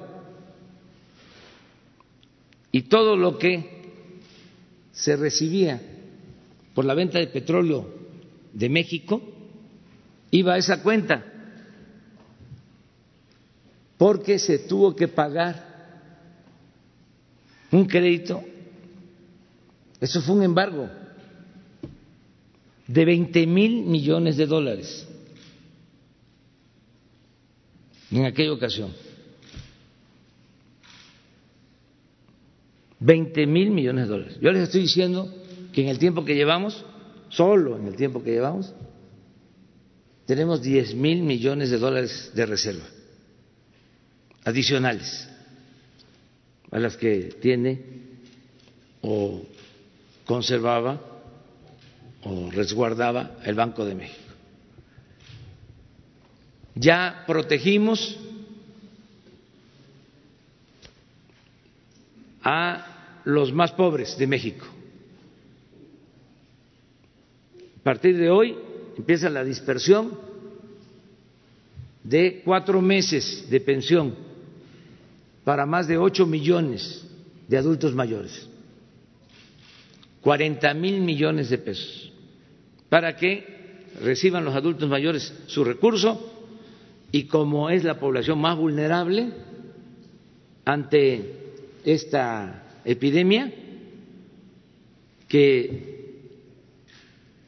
Y 2.74 2.84
todo 2.84 3.15
lo 3.15 3.38
que 3.38 3.82
se 4.91 5.15
recibía 5.15 5.82
por 6.74 6.86
la 6.86 6.94
venta 6.94 7.20
de 7.20 7.28
petróleo 7.28 7.94
de 8.54 8.70
México 8.70 9.22
iba 10.32 10.54
a 10.54 10.58
esa 10.58 10.82
cuenta 10.82 11.31
porque 14.01 14.39
se 14.39 14.57
tuvo 14.57 14.95
que 14.95 15.07
pagar 15.07 15.63
un 17.71 17.85
crédito, 17.85 18.43
eso 19.99 20.19
fue 20.23 20.37
un 20.37 20.41
embargo 20.41 20.89
de 22.87 23.05
20 23.05 23.45
mil 23.45 23.83
millones 23.83 24.37
de 24.37 24.47
dólares 24.47 25.07
en 28.09 28.25
aquella 28.25 28.53
ocasión. 28.53 28.91
20 33.01 33.45
mil 33.45 33.69
millones 33.69 34.07
de 34.07 34.11
dólares. 34.11 34.37
Yo 34.41 34.51
les 34.51 34.63
estoy 34.63 34.81
diciendo 34.81 35.31
que 35.73 35.83
en 35.83 35.89
el 35.89 35.99
tiempo 35.99 36.25
que 36.25 36.33
llevamos, 36.33 36.83
solo 37.29 37.77
en 37.77 37.85
el 37.85 37.95
tiempo 37.95 38.23
que 38.23 38.31
llevamos, 38.31 38.73
tenemos 40.25 40.63
10 40.63 40.95
mil 40.95 41.21
millones 41.21 41.69
de 41.69 41.77
dólares 41.77 42.31
de 42.33 42.47
reserva 42.47 42.83
adicionales 44.43 45.30
a 46.71 46.80
las 46.80 46.97
que 46.97 47.36
tiene 47.41 47.82
o 49.01 49.43
conservaba 50.25 51.01
o 52.23 52.49
resguardaba 52.51 53.38
el 53.43 53.56
Banco 53.56 53.86
de 53.86 53.95
México. 53.95 54.34
Ya 56.75 57.23
protegimos 57.27 58.17
a 62.43 63.21
los 63.25 63.51
más 63.54 63.71
pobres 63.73 64.17
de 64.17 64.27
México. 64.27 64.65
A 67.80 67.84
partir 67.84 68.17
de 68.17 68.30
hoy 68.30 68.56
empieza 68.97 69.30
la 69.30 69.43
dispersión 69.43 70.17
de 72.04 72.41
cuatro 72.45 72.82
meses 72.82 73.49
de 73.49 73.60
pensión 73.60 74.31
para 75.43 75.65
más 75.65 75.88
de 75.88 75.97
ocho 75.97 76.25
millones 76.25 77.06
de 77.47 77.58
adultos 77.58 77.95
mayores, 77.95 78.47
cuarenta 80.21 80.73
mil 80.73 81.01
millones 81.01 81.49
de 81.49 81.58
pesos, 81.58 82.12
para 82.89 83.15
que 83.15 83.86
reciban 84.01 84.45
los 84.45 84.56
adultos 84.56 84.88
mayores 84.88 85.34
su 85.47 85.63
recurso 85.63 86.32
y 87.12 87.25
como 87.25 87.69
es 87.69 87.84
la 87.84 87.99
población 87.99 88.39
más 88.39 88.58
vulnerable 88.58 89.32
ante 90.63 91.36
esta 91.84 92.80
epidemia, 92.86 93.51
que 95.27 95.91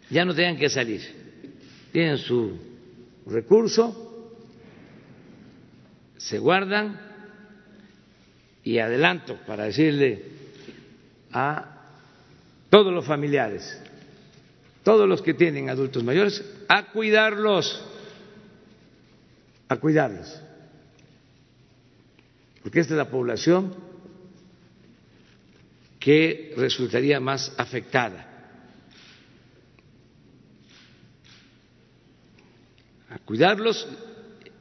ya 0.10 0.26
no 0.26 0.34
tengan 0.34 0.58
que 0.58 0.70
salir, 0.70 1.02
tienen 1.92 2.18
su 2.18 2.58
recurso, 3.26 4.32
se 6.18 6.40
guardan 6.40 7.13
y 8.64 8.80
adelanto 8.80 9.38
para 9.46 9.66
decirle 9.66 10.24
a 11.32 11.82
todos 12.70 12.94
los 12.94 13.06
familiares, 13.06 13.82
todos 14.84 15.08
los 15.08 15.22
que 15.22 15.34
tienen 15.34 15.70
adultos 15.70 16.04
mayores, 16.04 16.44
a 16.68 16.92
cuidarlos, 16.92 17.84
a 19.68 19.76
cuidarlos, 19.78 20.40
porque 22.62 22.80
esta 22.80 22.94
es 22.94 22.98
la 22.98 23.10
población 23.10 23.76
que 26.00 26.54
resultaría 26.58 27.20
más 27.20 27.54
afectada. 27.58 28.30
A 33.10 33.20
cuidarlos 33.20 33.88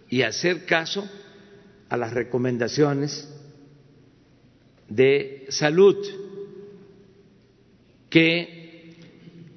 y 0.09 0.22
hacer 0.22 0.66
caso 0.66 1.09
a 1.89 1.97
las 1.97 2.12
recomendaciones 2.12 3.32
de 4.95 5.47
salud 5.49 5.97
que 8.11 8.97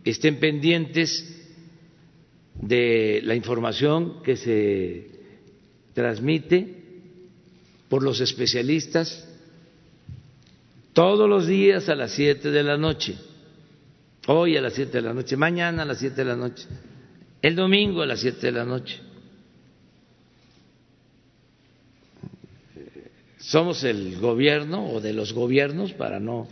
estén 0.05 0.39
pendientes 0.39 1.09
de 2.55 3.21
la 3.23 3.35
información 3.35 4.23
que 4.23 4.37
se 4.37 5.07
transmite 5.93 6.83
por 7.89 8.01
los 8.01 8.21
especialistas 8.21 9.27
todos 10.93 11.29
los 11.29 11.47
días 11.47 11.89
a 11.89 11.95
las 11.95 12.11
siete 12.11 12.51
de 12.51 12.63
la 12.63 12.77
noche, 12.77 13.15
hoy 14.27 14.55
a 14.55 14.61
las 14.61 14.73
siete 14.73 14.99
de 14.99 15.01
la 15.01 15.13
noche, 15.13 15.35
mañana 15.35 15.83
a 15.83 15.85
las 15.85 15.99
siete 15.99 16.23
de 16.23 16.25
la 16.25 16.37
noche, 16.37 16.65
el 17.41 17.55
domingo 17.55 18.01
a 18.01 18.05
las 18.05 18.21
siete 18.21 18.47
de 18.47 18.51
la 18.53 18.63
noche. 18.63 19.01
Somos 23.45 23.83
el 23.83 24.19
gobierno 24.19 24.87
o 24.89 24.99
de 24.99 25.13
los 25.13 25.33
gobiernos 25.33 25.93
para 25.93 26.19
no 26.19 26.47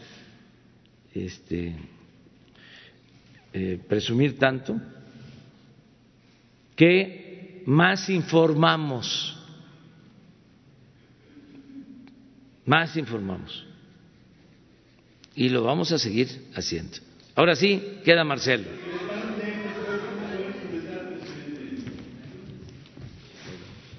este, 1.14 1.76
eh, 3.52 3.80
presumir 3.88 4.38
tanto 4.38 4.80
que 6.76 7.64
más 7.66 8.10
informamos, 8.10 9.38
más 12.66 12.96
informamos. 12.96 13.66
Y 15.36 15.50
lo 15.50 15.64
vamos 15.64 15.92
a 15.92 15.98
seguir 15.98 16.28
haciendo. 16.54 16.98
Ahora 17.34 17.56
sí, 17.56 18.00
queda 18.04 18.24
Marcelo. 18.24 18.66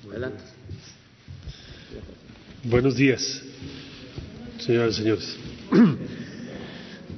Adelante. 0.09 0.45
Buenos 2.67 2.97
días, 2.97 3.43
señoras 4.59 4.95
y 4.95 5.03
señores. 5.03 5.37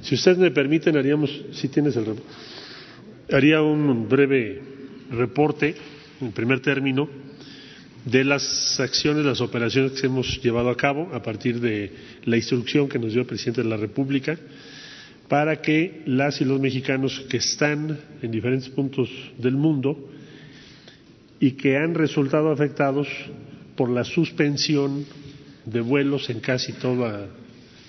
Si 0.01 0.15
ustedes 0.15 0.37
me 0.37 0.51
permiten, 0.51 0.95
haríamos, 0.95 1.29
si 1.53 1.69
tienes 1.69 1.95
el 1.95 2.05
haría 3.31 3.61
un 3.61 4.07
breve 4.07 4.61
reporte, 5.09 5.75
en 6.21 6.31
primer 6.33 6.59
término, 6.61 7.09
de 8.05 8.23
las 8.25 8.79
acciones, 8.79 9.25
las 9.25 9.41
operaciones 9.41 9.93
que 9.93 10.07
hemos 10.07 10.41
llevado 10.41 10.69
a 10.69 10.77
cabo 10.77 11.09
a 11.13 11.23
partir 11.23 11.59
de 11.61 11.91
la 12.25 12.37
instrucción 12.37 12.87
que 12.87 12.99
nos 12.99 13.13
dio 13.13 13.21
el 13.21 13.27
presidente 13.27 13.63
de 13.63 13.69
la 13.69 13.77
República 13.77 14.37
para 15.29 15.61
que 15.61 16.03
las 16.05 16.41
y 16.41 16.45
los 16.45 16.59
mexicanos 16.59 17.25
que 17.29 17.37
están 17.37 17.97
en 18.21 18.31
diferentes 18.31 18.69
puntos 18.69 19.09
del 19.37 19.55
mundo 19.55 20.09
y 21.39 21.51
que 21.51 21.77
han 21.77 21.95
resultado 21.95 22.51
afectados 22.51 23.07
por 23.75 23.89
la 23.89 24.03
suspensión 24.03 25.05
de 25.67 25.81
vuelos 25.81 26.29
en 26.29 26.39
casi 26.39 26.73
toda 26.73 27.27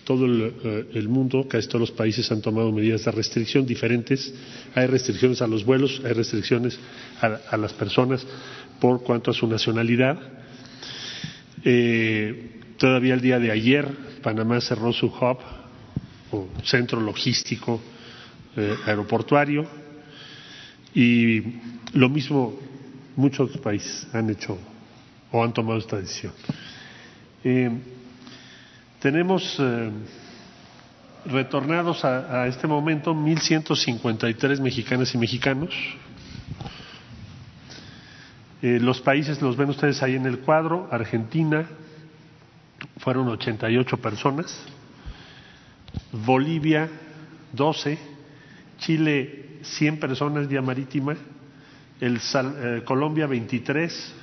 todo 0.05 0.27
eh, 0.27 0.87
el, 0.95 1.07
mundo, 1.07 1.47
casi 1.47 1.69
todos 1.69 1.81
los 1.81 1.91
países 1.91 2.33
han 2.33 2.41
tomado 2.41 2.73
medidas 2.73 3.05
de 3.05 3.11
restricción 3.11 3.67
diferentes. 3.67 4.33
Hay 4.75 4.87
restricciones 4.87 5.43
a 5.43 5.47
los 5.47 5.67
vuelos, 5.67 6.01
hay 6.03 6.15
restricciones 6.15 6.79
a, 7.21 7.57
las 7.59 7.75
personas 7.75 8.27
por 8.81 9.03
cuanto 9.03 9.31
a 9.31 9.35
su 9.35 9.47
nacionalidad. 9.47 10.19
Eh, 11.63 12.63
todavía 12.79 13.13
el 13.13 13.21
día 13.21 13.39
de 13.39 13.51
ayer, 13.51 13.87
Panamá 14.23 14.63
cerró 14.63 14.95
su 14.95 15.09
hub, 15.09 15.39
o 16.31 16.49
centro 16.65 17.03
logístico 17.03 17.79
eh, 18.57 18.77
aeroportuario, 18.87 19.67
y 20.95 21.43
lo 21.93 22.09
mismo 22.09 22.59
muchos 23.15 23.59
países 23.59 24.07
han 24.15 24.31
hecho 24.31 24.57
o 25.33 25.45
han 25.45 25.53
tomado 25.53 25.79
esta 25.81 26.01
decisión. 26.01 26.33
Tenemos 29.01 29.57
eh, 29.61 29.91
retornados 31.27 32.05
a, 32.05 32.43
a, 32.43 32.47
este 32.49 32.67
momento 32.67 33.15
1.153 33.15 34.61
mexicanas 34.61 35.15
y 35.15 35.19
mexicanos. 35.19 35.75
Eh, 38.61 38.81
los 38.81 39.01
países 39.01 39.41
los 39.41 39.57
ven 39.57 39.71
ustedes 39.71 40.03
ahí 40.03 40.17
en 40.17 40.27
el 40.27 40.41
cuadro. 40.41 40.89
Argentina 40.91 41.67
fueron 42.99 43.29
88 43.29 43.97
personas. 43.99 44.65
Bolivia 46.11 46.89
12. 47.53 47.99
Chile 48.79 49.61
100 49.63 50.01
personas 50.01 50.49
vía 50.49 50.61
marítima. 50.61 51.17
Eh, 52.01 52.83
Colombia 52.85 53.29
23. 53.29 54.15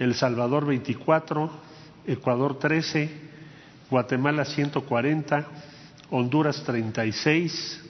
El 0.00 0.14
Salvador 0.14 0.66
24. 0.66 1.75
Ecuador 2.06 2.58
13. 2.58 3.26
Guatemala 3.90 4.44
140, 4.44 5.46
Honduras 6.10 6.62
36, 6.64 7.84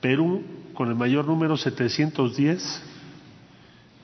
Perú 0.00 0.42
con 0.74 0.88
el 0.88 0.94
mayor 0.94 1.26
número 1.26 1.56
710 1.56 2.82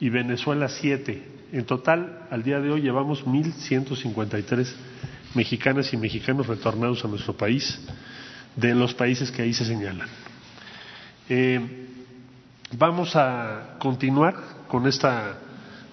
y 0.00 0.10
Venezuela 0.10 0.68
7. 0.68 1.32
En 1.52 1.64
total, 1.64 2.26
al 2.30 2.42
día 2.42 2.60
de 2.60 2.70
hoy 2.70 2.82
llevamos 2.82 3.24
1.153 3.24 4.74
mexicanas 5.34 5.92
y 5.92 5.96
mexicanos 5.96 6.46
retornados 6.46 7.04
a 7.04 7.08
nuestro 7.08 7.34
país 7.34 7.80
de 8.56 8.74
los 8.74 8.92
países 8.94 9.30
que 9.30 9.42
ahí 9.42 9.54
se 9.54 9.64
señalan. 9.64 10.08
Eh, 11.28 11.60
vamos 12.76 13.16
a 13.16 13.76
continuar 13.78 14.34
con 14.68 14.86
esta 14.86 15.38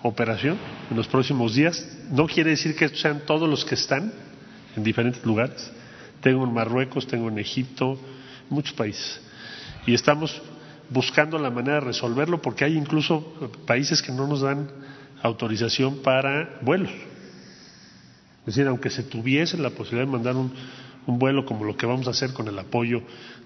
operación 0.03 0.57
en 0.89 0.97
los 0.97 1.07
próximos 1.07 1.55
días. 1.55 1.87
No 2.11 2.27
quiere 2.27 2.51
decir 2.51 2.75
que 2.75 2.89
sean 2.89 3.21
todos 3.25 3.47
los 3.47 3.65
que 3.65 3.75
están, 3.75 4.11
en 4.75 4.83
diferentes 4.83 5.25
lugares. 5.25 5.71
Tengo 6.21 6.45
en 6.45 6.53
Marruecos, 6.53 7.07
tengo 7.07 7.29
en 7.29 7.39
Egipto, 7.39 7.99
muchos 8.49 8.73
países. 8.73 9.19
Y 9.85 9.93
estamos 9.93 10.41
buscando 10.89 11.37
la 11.39 11.49
manera 11.49 11.75
de 11.75 11.81
resolverlo 11.81 12.41
porque 12.41 12.65
hay 12.65 12.77
incluso 12.77 13.51
países 13.65 14.01
que 14.01 14.11
no 14.11 14.27
nos 14.27 14.41
dan 14.41 14.69
autorización 15.23 15.97
para 16.01 16.59
vuelos. 16.61 16.91
Es 18.41 18.45
decir, 18.45 18.67
aunque 18.67 18.89
se 18.89 19.03
tuviese 19.03 19.57
la 19.57 19.69
posibilidad 19.69 20.05
de 20.05 20.11
mandar 20.11 20.35
un, 20.35 20.51
un 21.05 21.19
vuelo 21.19 21.45
como 21.45 21.63
lo 21.63 21.77
que 21.77 21.85
vamos 21.85 22.07
a 22.07 22.11
hacer 22.11 22.33
con 22.33 22.47
el 22.47 22.57
apoyo 22.57 23.01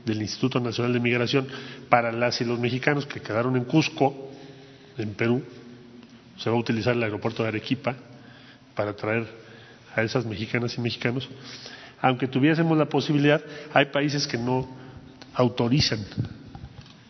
del 0.06 0.22
Instituto 0.22 0.60
Nacional 0.60 0.94
de 0.94 1.00
Migración 1.00 1.48
para 1.90 2.12
las 2.12 2.40
y 2.42 2.46
los 2.46 2.60
mexicanos 2.60 3.06
que 3.06 3.22
quedaron 3.22 3.56
en 3.56 3.66
Cusco, 3.66 4.32
en 4.98 5.14
Perú, 5.14 5.44
se 6.38 6.50
va 6.50 6.56
a 6.56 6.60
utilizar 6.60 6.96
el 6.96 7.04
aeropuerto 7.04 7.44
de 7.44 7.50
Arequipa 7.50 7.96
para 8.76 8.96
traer 8.96 9.28
a 9.96 10.04
esas 10.04 10.26
mexicanas 10.26 10.78
y 10.78 10.82
mexicanos, 10.82 11.30
aunque 12.02 12.28
tuviésemos 12.28 12.78
la 12.78 12.86
posibilidad, 12.86 13.42
hay 13.74 13.86
países 13.86 14.28
que 14.28 14.38
no 14.38 14.68
autorizan 15.34 16.00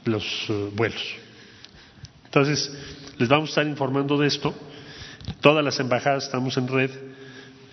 los 0.05 0.23
eh, 0.49 0.69
vuelos. 0.73 1.03
Entonces, 2.25 2.71
les 3.17 3.27
vamos 3.27 3.49
a 3.49 3.51
estar 3.51 3.67
informando 3.67 4.17
de 4.17 4.27
esto. 4.27 4.53
Todas 5.41 5.63
las 5.63 5.79
embajadas 5.79 6.25
estamos 6.25 6.55
en 6.57 6.67
red, 6.67 6.91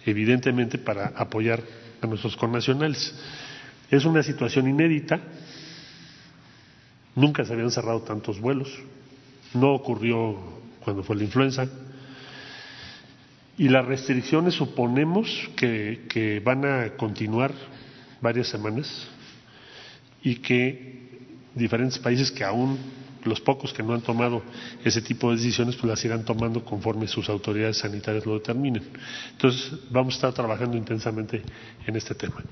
evidentemente, 0.06 0.78
para 0.78 1.08
apoyar 1.16 1.62
a 2.00 2.06
nuestros 2.06 2.36
connacionales. 2.36 3.14
Es 3.90 4.04
una 4.04 4.22
situación 4.22 4.68
inédita. 4.68 5.20
Nunca 7.14 7.44
se 7.44 7.52
habían 7.52 7.70
cerrado 7.70 8.00
tantos 8.02 8.40
vuelos. 8.40 8.72
No 9.52 9.74
ocurrió 9.74 10.61
cuando 10.84 11.02
fue 11.02 11.16
la 11.16 11.24
influenza. 11.24 11.66
Y 13.58 13.68
las 13.68 13.84
restricciones 13.84 14.54
suponemos 14.54 15.50
que, 15.56 16.40
van 16.44 16.64
a 16.64 16.90
continuar 16.96 17.52
varias 18.20 18.48
semanas 18.48 19.06
y 20.22 20.36
que 20.36 21.10
diferentes 21.54 21.98
países 21.98 22.30
que 22.30 22.44
aún 22.44 22.78
los 23.24 23.40
pocos 23.40 23.72
que 23.72 23.82
no 23.82 23.94
han 23.94 24.00
tomado 24.00 24.42
ese 24.84 25.00
tipo 25.00 25.30
de 25.30 25.36
decisiones 25.36 25.76
pues 25.76 25.84
las 25.84 26.04
irán 26.04 26.24
tomando 26.24 26.64
conforme 26.64 27.06
sus 27.06 27.28
autoridades 27.28 27.78
sanitarias 27.78 28.26
lo 28.26 28.34
determinen. 28.34 28.82
Entonces 29.32 29.72
vamos 29.90 30.14
a 30.14 30.16
estar 30.16 30.32
trabajando 30.32 30.76
intensamente 30.76 31.42
en 31.86 31.96
este 31.96 32.14
tema. 32.14 32.42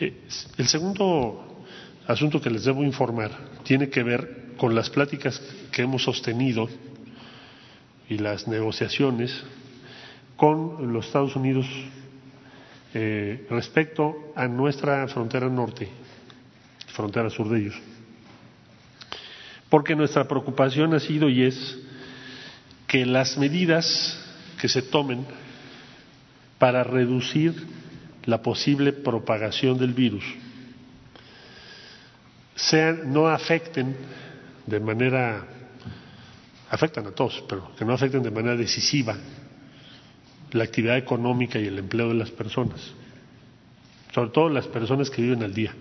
Eh, 0.00 0.24
el 0.58 0.66
segundo 0.68 1.64
asunto 2.06 2.40
que 2.40 2.50
les 2.50 2.64
debo 2.64 2.84
informar 2.84 3.30
tiene 3.62 3.88
que 3.88 4.02
ver 4.02 4.54
con 4.56 4.74
las 4.74 4.90
pláticas 4.90 5.40
que 5.72 5.82
hemos 5.82 6.02
sostenido 6.02 6.68
y 8.08 8.18
las 8.18 8.46
negociaciones 8.48 9.44
con 10.36 10.92
los 10.92 11.06
Estados 11.06 11.36
Unidos 11.36 11.66
eh, 12.92 13.46
respecto 13.50 14.32
a 14.36 14.46
nuestra 14.46 15.06
frontera 15.08 15.48
norte, 15.48 15.88
frontera 16.88 17.30
sur 17.30 17.48
de 17.48 17.60
ellos. 17.60 17.74
Porque 19.68 19.96
nuestra 19.96 20.28
preocupación 20.28 20.94
ha 20.94 21.00
sido 21.00 21.28
y 21.28 21.42
es 21.42 21.78
que 22.86 23.04
las 23.06 23.36
medidas 23.38 24.20
que 24.60 24.68
se 24.68 24.82
tomen 24.82 25.26
para 26.58 26.84
reducir 26.84 27.54
la 28.24 28.42
posible 28.42 28.92
propagación 28.92 29.78
del 29.78 29.92
virus 29.92 30.24
sean, 32.54 33.12
no 33.12 33.28
afecten 33.28 33.96
de 34.66 34.80
manera, 34.80 35.46
afectan 36.74 37.06
a 37.06 37.12
todos, 37.12 37.42
pero 37.48 37.74
que 37.76 37.84
no 37.84 37.92
afecten 37.92 38.22
de 38.22 38.30
manera 38.30 38.56
decisiva 38.56 39.16
la 40.52 40.64
actividad 40.64 40.96
económica 40.96 41.58
y 41.58 41.66
el 41.66 41.78
empleo 41.78 42.08
de 42.08 42.14
las 42.14 42.30
personas, 42.30 42.80
sobre 44.12 44.30
todo 44.30 44.48
las 44.48 44.66
personas 44.66 45.10
que 45.10 45.22
viven 45.22 45.42
al 45.42 45.54
día 45.54 45.74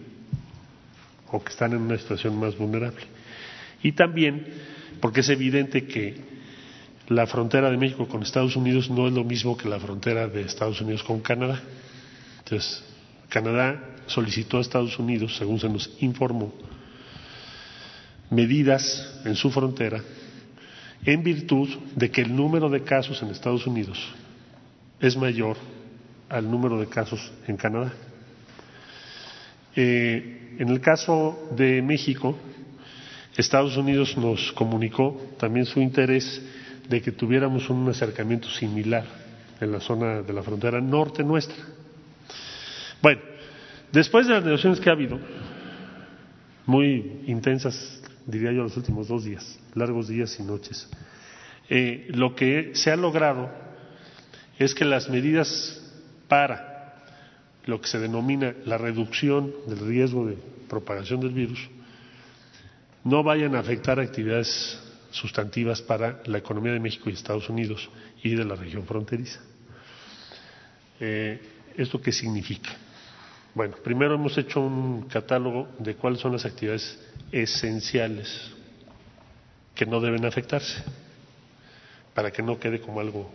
o 1.31 1.43
que 1.43 1.49
están 1.49 1.73
en 1.73 1.81
una 1.81 1.97
situación 1.97 2.39
más 2.39 2.57
vulnerable. 2.57 3.01
Y 3.81 3.93
también 3.93 4.45
porque 5.01 5.21
es 5.21 5.29
evidente 5.29 5.85
que 5.85 6.15
la 7.09 7.27
frontera 7.27 7.69
de 7.69 7.77
México 7.77 8.07
con 8.07 8.21
Estados 8.23 8.55
Unidos 8.55 8.89
no 8.89 9.07
es 9.07 9.13
lo 9.13 9.23
mismo 9.23 9.57
que 9.57 9.67
la 9.67 9.79
frontera 9.79 10.27
de 10.27 10.41
Estados 10.41 10.79
Unidos 10.79 11.03
con 11.03 11.21
Canadá. 11.21 11.61
Entonces, 12.39 12.83
Canadá 13.29 13.95
solicitó 14.05 14.57
a 14.57 14.61
Estados 14.61 14.97
Unidos, 14.99 15.35
según 15.37 15.59
se 15.59 15.69
nos 15.69 15.89
informó, 15.99 16.53
medidas 18.29 19.21
en 19.25 19.35
su 19.35 19.51
frontera 19.51 20.01
en 21.05 21.23
virtud 21.23 21.69
de 21.95 22.09
que 22.09 22.21
el 22.21 22.35
número 22.35 22.69
de 22.69 22.83
casos 22.83 23.21
en 23.21 23.29
Estados 23.29 23.67
Unidos 23.67 23.99
es 24.99 25.17
mayor 25.17 25.57
al 26.29 26.49
número 26.49 26.79
de 26.79 26.87
casos 26.87 27.31
en 27.47 27.57
Canadá. 27.57 27.93
Eh, 29.75 30.55
en 30.59 30.69
el 30.69 30.79
caso 30.79 31.49
de 31.55 31.81
México, 31.81 32.37
Estados 33.35 33.75
Unidos 33.75 34.15
nos 34.17 34.51
comunicó 34.51 35.19
también 35.39 35.65
su 35.65 35.81
interés 35.81 36.41
de 36.87 37.01
que 37.01 37.11
tuviéramos 37.11 37.69
un 37.69 37.89
acercamiento 37.89 38.49
similar 38.49 39.05
en 39.59 39.71
la 39.71 39.79
zona 39.79 40.21
de 40.21 40.33
la 40.33 40.43
frontera 40.43 40.79
norte 40.79 41.23
nuestra. 41.23 41.57
Bueno, 43.01 43.21
después 43.91 44.27
de 44.27 44.33
las 44.33 44.43
negociaciones 44.43 44.79
que 44.79 44.89
ha 44.89 44.93
habido, 44.93 45.19
muy 46.65 47.23
intensas, 47.27 48.02
diría 48.25 48.51
yo, 48.51 48.63
los 48.63 48.77
últimos 48.77 49.07
dos 49.07 49.23
días, 49.23 49.59
largos 49.73 50.07
días 50.07 50.39
y 50.39 50.43
noches, 50.43 50.89
eh, 51.69 52.07
lo 52.09 52.35
que 52.35 52.71
se 52.75 52.91
ha 52.91 52.95
logrado 52.95 53.49
es 54.59 54.75
que 54.75 54.85
las 54.85 55.09
medidas 55.09 55.81
para 56.27 57.03
lo 57.65 57.79
que 57.79 57.87
se 57.87 57.99
denomina 57.99 58.53
la 58.65 58.77
reducción 58.77 59.53
del 59.67 59.79
riesgo 59.79 60.25
de 60.27 60.37
propagación 60.69 61.21
del 61.21 61.31
virus 61.31 61.69
no 63.03 63.23
vayan 63.23 63.55
a 63.55 63.59
afectar 63.59 63.99
actividades 63.99 64.79
sustantivas 65.11 65.81
para 65.81 66.21
la 66.25 66.37
economía 66.37 66.73
de 66.73 66.79
México 66.79 67.09
y 67.09 67.13
Estados 67.13 67.49
Unidos 67.49 67.89
y 68.23 68.35
de 68.35 68.45
la 68.45 68.55
región 68.55 68.85
fronteriza. 68.85 69.39
Eh, 70.99 71.39
¿Esto 71.77 72.01
qué 72.01 72.11
significa? 72.11 72.69
Bueno, 73.55 73.75
primero 73.83 74.15
hemos 74.15 74.35
hecho 74.39 74.61
un 74.61 75.03
catálogo 75.03 75.67
de 75.77 75.93
cuáles 75.93 76.19
son 76.19 76.31
las 76.31 76.43
actividades 76.43 76.99
esenciales 77.31 78.51
que 79.75 79.85
no 79.85 79.99
deben 80.01 80.25
afectarse, 80.25 80.83
para 82.15 82.31
que 82.31 82.41
no 82.41 82.59
quede 82.59 82.81
como 82.81 82.99
algo 82.99 83.29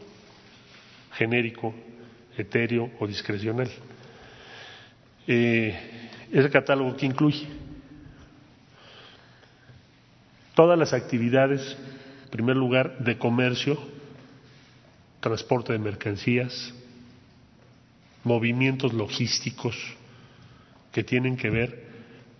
genérico, 1.12 1.72
etéreo 2.36 2.90
o 2.98 3.06
discrecional. 3.06 3.70
Eh, 5.28 5.78
ese 6.32 6.50
catálogo 6.50 6.96
que 6.96 7.06
incluye 7.06 7.46
todas 10.56 10.76
las 10.76 10.92
actividades, 10.94 11.76
en 12.24 12.30
primer 12.30 12.56
lugar, 12.56 12.98
de 12.98 13.16
comercio, 13.18 13.78
transporte 15.20 15.72
de 15.72 15.78
mercancías, 15.78 16.74
movimientos 18.24 18.92
logísticos 18.92 19.76
que 20.98 21.04
tienen 21.04 21.36
que 21.36 21.48
ver 21.48 21.84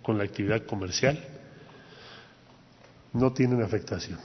con 0.01 0.17
la 0.17 0.25
actividad 0.25 0.65
comercial, 0.65 1.17
no 3.13 3.31
tienen 3.31 3.61
afectación. 3.61 4.19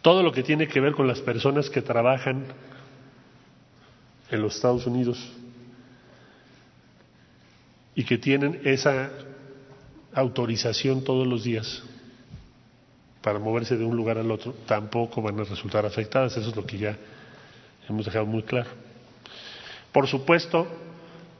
Todo 0.00 0.22
lo 0.22 0.32
que 0.32 0.42
tiene 0.42 0.66
que 0.66 0.80
ver 0.80 0.94
con 0.94 1.06
las 1.06 1.20
personas 1.20 1.68
que 1.68 1.82
trabajan 1.82 2.46
en 4.30 4.40
los 4.40 4.56
Estados 4.56 4.86
Unidos 4.86 5.18
y 7.94 8.04
que 8.04 8.16
tienen 8.16 8.62
esa 8.64 9.10
autorización 10.14 11.04
todos 11.04 11.26
los 11.26 11.44
días 11.44 11.82
para 13.20 13.38
moverse 13.38 13.76
de 13.76 13.84
un 13.84 13.94
lugar 13.94 14.16
al 14.16 14.30
otro, 14.30 14.54
tampoco 14.64 15.20
van 15.20 15.38
a 15.40 15.44
resultar 15.44 15.84
afectadas. 15.84 16.38
Eso 16.38 16.48
es 16.48 16.56
lo 16.56 16.64
que 16.64 16.78
ya 16.78 16.96
hemos 17.86 18.06
dejado 18.06 18.24
muy 18.24 18.44
claro. 18.44 18.70
Por 19.92 20.08
supuesto, 20.08 20.66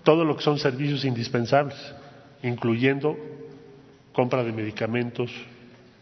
todo 0.03 0.25
lo 0.25 0.37
que 0.37 0.43
son 0.43 0.59
servicios 0.59 1.05
indispensables, 1.05 1.77
incluyendo 2.43 3.17
compra 4.13 4.43
de 4.43 4.53
medicamentos, 4.53 5.31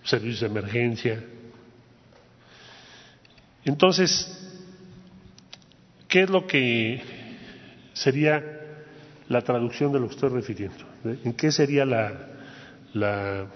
servicios 0.04 0.40
de 0.40 0.46
emergencia. 0.46 1.22
Entonces, 3.64 4.26
¿qué 6.08 6.22
es 6.22 6.30
lo 6.30 6.46
que 6.46 7.02
sería 7.92 8.42
la 9.28 9.42
traducción 9.42 9.92
de 9.92 10.00
lo 10.00 10.08
que 10.08 10.14
estoy 10.14 10.30
refiriendo? 10.30 10.84
¿En 11.04 11.34
qué 11.34 11.52
sería 11.52 11.84
la, 11.84 13.46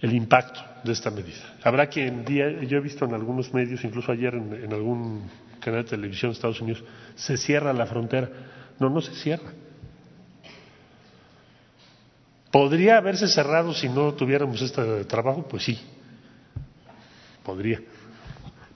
el 0.00 0.12
impacto 0.12 0.60
de 0.84 0.92
esta 0.92 1.10
medida? 1.10 1.56
Habrá 1.62 1.86
quien 1.86 2.24
día, 2.24 2.62
yo 2.64 2.78
he 2.78 2.80
visto 2.80 3.04
en 3.04 3.14
algunos 3.14 3.54
medios, 3.54 3.84
incluso 3.84 4.12
ayer 4.12 4.34
en 4.34 4.72
algún 4.72 5.30
canal 5.60 5.84
de 5.84 5.90
televisión 5.90 6.32
de 6.32 6.34
Estados 6.34 6.60
Unidos, 6.60 6.82
se 7.14 7.36
cierra 7.36 7.72
la 7.72 7.86
frontera. 7.86 8.28
No, 8.82 8.90
no 8.90 9.00
se 9.00 9.14
cierra. 9.14 9.52
¿Podría 12.50 12.96
haberse 12.96 13.28
cerrado 13.28 13.72
si 13.72 13.88
no 13.88 14.12
tuviéramos 14.14 14.60
este 14.60 15.04
trabajo? 15.04 15.46
Pues 15.48 15.62
sí, 15.62 15.78
podría. 17.44 17.80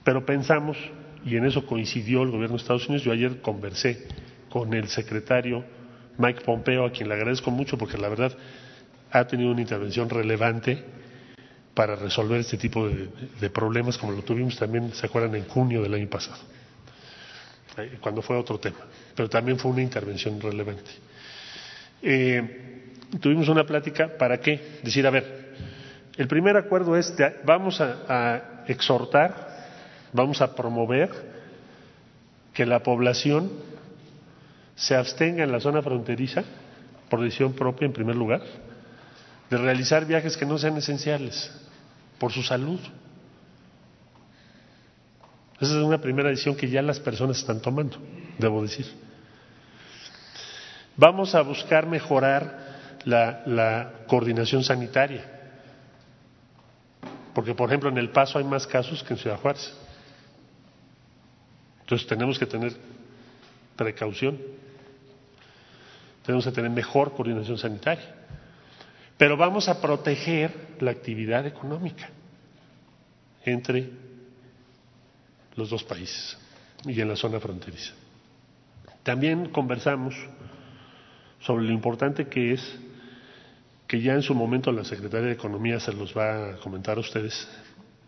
Pero 0.05 0.25
pensamos, 0.25 0.77
y 1.25 1.35
en 1.35 1.45
eso 1.45 1.65
coincidió 1.65 2.23
el 2.23 2.31
gobierno 2.31 2.55
de 2.55 2.61
Estados 2.61 2.87
Unidos, 2.87 3.03
yo 3.03 3.11
ayer 3.11 3.41
conversé 3.41 4.07
con 4.49 4.73
el 4.73 4.87
secretario 4.87 5.65
Mike 6.17 6.39
Pompeo, 6.45 6.85
a 6.85 6.91
quien 6.91 7.09
le 7.09 7.15
agradezco 7.15 7.51
mucho 7.51 7.77
porque 7.77 7.97
la 7.97 8.07
verdad 8.07 8.31
ha 9.11 9.27
tenido 9.27 9.51
una 9.51 9.59
intervención 9.59 10.09
relevante 10.09 10.85
para 11.73 11.97
resolver 11.97 12.39
este 12.39 12.57
tipo 12.57 12.87
de, 12.87 13.09
de 13.41 13.49
problemas, 13.49 13.97
como 13.97 14.13
lo 14.13 14.21
tuvimos 14.21 14.57
también, 14.57 14.93
¿se 14.93 15.05
acuerdan?, 15.05 15.35
en 15.35 15.49
junio 15.49 15.81
del 15.83 15.93
año 15.93 16.09
pasado 16.09 16.39
cuando 18.01 18.21
fue 18.21 18.37
otro 18.37 18.59
tema, 18.59 18.79
pero 19.15 19.29
también 19.29 19.57
fue 19.57 19.71
una 19.71 19.81
intervención 19.81 20.39
relevante. 20.39 20.91
Eh, 22.01 22.93
tuvimos 23.19 23.47
una 23.49 23.65
plática 23.65 24.17
para 24.17 24.39
qué? 24.39 24.79
Decir, 24.83 25.05
a 25.07 25.11
ver, 25.11 25.55
el 26.17 26.27
primer 26.27 26.57
acuerdo 26.57 26.95
es, 26.95 27.13
vamos 27.45 27.79
a, 27.79 28.63
exhortar, 28.67 29.65
vamos 30.11 30.41
a 30.41 30.55
promover 30.55 31.09
que 32.53 32.65
la 32.65 32.81
población 32.81 33.51
se 34.75 34.95
abstenga 34.95 35.43
en 35.43 35.51
la 35.51 35.59
zona 35.59 35.81
fronteriza, 35.81 36.43
por 37.09 37.21
decisión 37.21 37.53
propia 37.53 37.85
en 37.85 37.93
primer 37.93 38.15
lugar, 38.15 38.41
de 39.49 39.57
realizar 39.57 40.05
viajes 40.05 40.35
que 40.35 40.45
no 40.45 40.57
sean 40.57 40.75
esenciales, 40.77 41.51
por 42.17 42.33
su 42.33 42.41
salud. 42.43 42.79
Esa 45.59 45.77
es 45.77 45.83
una 45.83 45.99
primera 45.99 46.29
decisión 46.29 46.55
que 46.55 46.69
ya 46.69 46.81
las 46.81 46.99
personas 46.99 47.39
están 47.39 47.59
tomando, 47.61 47.97
debo 48.37 48.61
decir. 48.61 48.85
Vamos 50.95 51.33
a 51.33 51.41
buscar 51.41 51.87
mejorar 51.87 52.67
la, 53.05 53.93
coordinación 54.07 54.63
sanitaria, 54.63 55.23
porque 57.33 57.53
por 57.53 57.69
ejemplo 57.69 57.89
en 57.89 57.97
El 57.97 58.09
Paso 58.09 58.37
hay 58.37 58.43
más 58.43 58.67
casos 58.67 59.03
que 59.03 59.13
en 59.13 59.19
Ciudad 59.19 59.37
Juárez. 59.37 59.73
Entonces 61.81 62.07
tenemos 62.07 62.37
que 62.37 62.45
tener 62.45 62.73
precaución, 63.75 64.39
tenemos 66.25 66.45
que 66.45 66.51
tener 66.51 66.69
mejor 66.69 67.13
coordinación 67.13 67.57
sanitaria, 67.57 68.15
pero 69.17 69.37
vamos 69.37 69.69
a 69.69 69.81
proteger 69.81 70.51
la 70.79 70.91
actividad 70.91 71.45
económica 71.47 72.09
entre 73.45 74.06
los 75.57 75.69
dos 75.69 75.83
países 75.83 76.37
y 76.85 76.99
en 77.01 77.09
la 77.09 77.15
zona 77.15 77.39
fronteriza. 77.39 77.93
También 79.03 79.49
conversamos 79.49 80.15
sobre 81.39 81.65
lo 81.65 81.73
importante 81.73 82.27
que 82.27 82.53
es, 82.53 82.79
que 83.87 84.01
ya 84.01 84.13
en 84.13 84.21
su 84.21 84.33
momento 84.35 84.71
la 84.71 84.83
Secretaría 84.83 85.27
de 85.27 85.33
Economía 85.33 85.79
se 85.79 85.93
los 85.93 86.15
va 86.15 86.51
a 86.51 86.55
comentar 86.57 86.97
a 86.97 87.01
ustedes, 87.01 87.47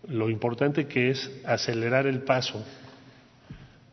lo 0.08 0.30
importante 0.30 0.88
que 0.88 1.12
es 1.12 1.32
acelerar 1.46 2.08
el 2.08 2.22
paso 2.22 2.64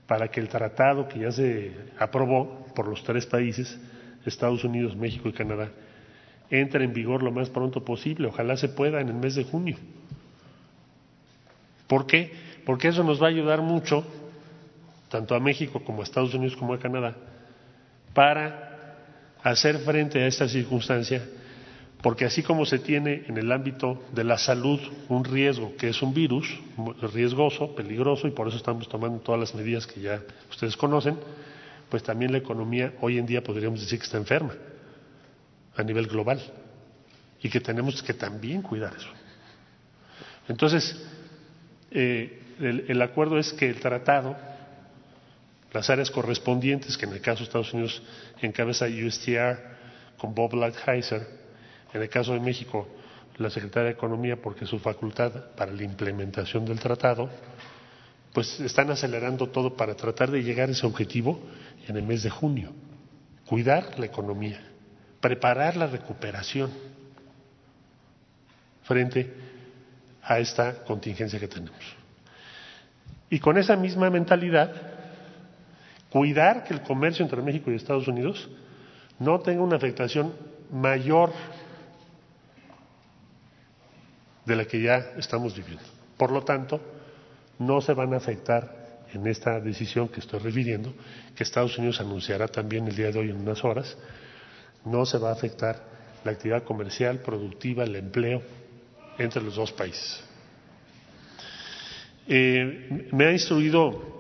para 0.07 0.29
que 0.29 0.41
el 0.41 0.49
tratado 0.49 1.09
que 1.09 1.21
ya 1.21 1.33
se 1.33 1.73
aprobó 1.99 2.67
por 2.75 2.89
los 2.89 3.03
tres 3.03 3.27
países, 3.27 3.79
Estados 4.25 4.65
Unidos, 4.65 4.97
México 4.97 5.29
y 5.29 5.33
Canadá, 5.33 5.71
entre 6.51 6.85
en 6.85 6.93
vigor 6.93 7.23
lo 7.23 7.33
más 7.33 7.51
pronto 7.51 7.85
posible. 7.85 8.29
Ojalá 8.29 8.57
se 8.57 8.69
pueda 8.69 9.01
en 9.01 9.09
el 9.09 9.15
mes 9.15 9.35
de 9.35 9.45
junio. 9.45 9.77
¿Por 11.87 12.07
qué? 12.07 12.33
Porque 12.67 12.89
eso 12.89 13.05
nos 13.05 13.23
va 13.23 13.27
a 13.27 13.31
ayudar 13.31 13.62
mucho, 13.62 14.05
tanto 15.09 15.37
a 15.37 15.41
México 15.41 15.81
como 15.85 16.01
a 16.01 16.05
Estados 16.05 16.35
Unidos 16.35 16.57
como 16.57 16.75
a 16.75 16.81
Canadá, 16.81 17.14
para 18.12 18.97
hacer 19.45 19.79
frente 19.79 20.21
a 20.21 20.27
esta 20.27 20.49
circunstancia, 20.49 21.23
porque 22.03 22.25
así 22.25 22.43
como 22.43 22.67
se 22.67 22.81
tiene 22.81 23.23
en 23.29 23.39
el 23.39 23.53
ámbito 23.53 24.03
de 24.12 24.25
la 24.25 24.37
salud 24.37 24.81
un 25.09 25.25
riesgo 25.25 25.77
que 25.77 25.91
es 25.91 26.03
un 26.03 26.12
virus 26.12 26.59
riesgoso, 27.14 27.73
peligroso, 27.77 28.27
y 28.27 28.33
por 28.33 28.49
eso 28.49 28.57
estamos 28.57 28.89
tomando 28.89 29.21
todas 29.21 29.41
las 29.41 29.55
medidas 29.55 29.87
que 29.87 30.01
ya 30.01 30.21
ustedes 30.51 30.77
conocen, 30.77 31.17
pues 31.89 32.03
también 32.03 32.33
la 32.33 32.39
economía 32.39 32.95
hoy 33.01 33.19
en 33.19 33.27
día 33.27 33.45
podríamos 33.45 33.81
decir 33.81 34.01
que 34.01 34.07
está 34.07 34.19
enferma 34.19 34.55
a 35.77 35.83
nivel 35.85 36.09
global 36.09 36.43
y 37.41 37.49
que 37.49 37.61
tenemos 37.61 38.03
que 38.03 38.14
también 38.14 38.61
cuidar 38.61 38.93
eso. 38.97 39.09
Entonces, 40.49 41.01
eh, 41.93 42.43
el, 42.61 43.03
acuerdo 43.03 43.39
es 43.39 43.53
que 43.53 43.69
el 43.69 43.81
tratado, 43.81 44.37
las 45.73 45.91
áreas 45.91 46.11
correspondientes, 46.11 46.97
que 46.97 47.07
en 47.07 47.13
el 47.13 47.21
caso 47.21 47.41
de 47.41 47.45
Estados 47.45 47.73
Unidos 47.73 48.03
encabeza 48.41 48.87
USTR 48.87 49.59
con 50.17 50.35
Bob 50.35 50.55
Lighthizer, 50.55 51.27
en 51.93 52.03
el 52.03 52.09
caso 52.09 52.33
de 52.33 52.41
México 52.41 52.89
la 53.39 53.51
Secretaría 53.51 53.89
de 53.89 53.93
Economía, 53.93 54.37
porque 54.41 54.65
su 54.65 54.79
facultad 54.79 55.51
para 55.57 55.73
la 55.73 55.83
implementación 55.83 56.65
del 56.65 56.81
tratado, 56.81 57.29
pues 58.33 58.61
están 58.61 58.91
acelerando 58.91 59.49
todo 59.49 59.77
para 59.77 59.95
tratar 59.95 60.31
de 60.31 60.43
llegar 60.43 60.69
a 60.69 60.73
ese 60.73 60.87
objetivo 60.87 61.41
en 61.87 61.97
el 61.97 62.03
mes 62.03 62.23
de 62.23 62.31
junio. 62.31 62.73
Cuidar 63.47 63.99
la 63.99 64.07
economía, 64.07 64.61
preparar 65.21 65.77
la 65.77 65.87
recuperación 65.87 66.71
frente 68.83 69.33
a 70.23 70.39
esta 70.39 70.85
contingencia 70.85 71.39
que 71.39 71.49
tenemos. 71.49 71.95
Y 73.31 73.41
con 73.41 73.59
esa 73.59 73.77
misma 73.77 74.11
mentalidad, 74.11 74.72
cuidar 76.11 76.64
que 76.64 76.74
el 76.74 76.83
comercio 76.83 77.24
entre 77.24 77.43
México 77.43 77.70
y 77.70 77.74
Estados 77.74 78.09
Unidos 78.09 78.49
no 79.18 79.41
tenga 79.41 79.62
una 79.62 79.77
afectación 79.77 80.33
mayor 80.70 81.33
de 84.45 84.57
la 84.57 84.64
que 84.64 84.81
ya 84.81 84.97
estamos 85.16 85.57
viviendo. 85.57 85.83
Por 86.16 86.31
lo 86.31 86.43
tanto, 86.43 86.81
no 87.59 87.81
se 87.81 87.95
van 87.95 88.14
a 88.14 88.18
afectar 88.18 88.87
en 89.12 89.27
esta 89.27 89.61
decisión 89.61 90.09
que 90.09 90.20
estoy 90.20 90.41
refiriendo, 90.41 90.95
que 91.35 91.43
Estados 91.43 91.77
Unidos 91.79 92.01
anunciará 92.01 92.49
también 92.49 92.87
el 92.87 92.95
día 92.95 93.11
de 93.11 93.18
hoy 93.18 93.31
en 93.31 93.37
unas 93.37 93.64
horas, 93.64 93.97
no 94.85 95.05
se 95.05 95.18
va 95.18 95.31
a 95.31 95.33
afectar 95.33 95.83
la 96.24 96.33
actividad 96.33 96.64
comercial, 96.64 97.18
productiva, 97.18 97.85
el 97.85 97.97
empleo 97.97 98.43
entre 99.18 99.43
los 99.43 99.57
dos 99.57 99.72
países. 99.72 100.26
Eh, 102.29 103.09
me 103.12 103.27
ha 103.27 103.33
instruido 103.33 104.14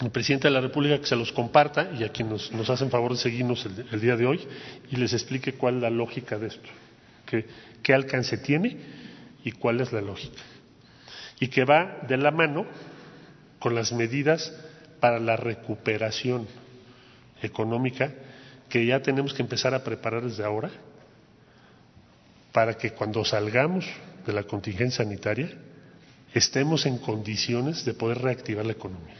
el 0.00 0.10
presidente 0.10 0.48
de 0.48 0.54
la 0.54 0.60
República 0.60 0.98
que 0.98 1.06
se 1.06 1.16
los 1.16 1.32
comparta 1.32 1.90
y 1.98 2.04
a 2.04 2.10
quienes 2.10 2.52
nos, 2.52 2.70
hacen 2.70 2.90
favor 2.90 3.12
de 3.12 3.18
seguirnos 3.18 3.66
el, 3.66 4.00
día 4.00 4.16
de 4.16 4.26
hoy 4.26 4.46
y 4.90 4.96
les 4.96 5.12
explique 5.12 5.54
cuál 5.54 5.76
es 5.76 5.82
la 5.82 5.90
lógica 5.90 6.38
de 6.38 6.48
esto, 6.48 6.68
qué 7.82 7.94
alcance 7.94 8.38
tiene 8.38 8.76
y 9.44 9.52
cuál 9.52 9.80
es 9.80 9.92
la 9.92 10.00
lógica. 10.00 10.40
Y 11.40 11.48
que 11.48 11.64
va 11.64 11.98
de 12.06 12.16
la 12.16 12.30
mano 12.30 12.66
con 13.58 13.74
las 13.74 13.92
medidas 13.92 14.52
para 15.00 15.18
la 15.18 15.36
recuperación 15.36 16.46
económica 17.42 18.12
que 18.68 18.86
ya 18.86 19.02
tenemos 19.02 19.34
que 19.34 19.42
empezar 19.42 19.74
a 19.74 19.82
preparar 19.82 20.22
desde 20.22 20.44
ahora 20.44 20.70
para 22.52 22.74
que 22.74 22.92
cuando 22.92 23.24
salgamos 23.24 23.84
de 24.26 24.32
la 24.32 24.44
contingencia 24.44 25.04
sanitaria 25.04 25.50
estemos 26.34 26.86
en 26.86 26.98
condiciones 26.98 27.84
de 27.84 27.94
poder 27.94 28.18
reactivar 28.18 28.64
la 28.64 28.72
economía. 28.72 29.14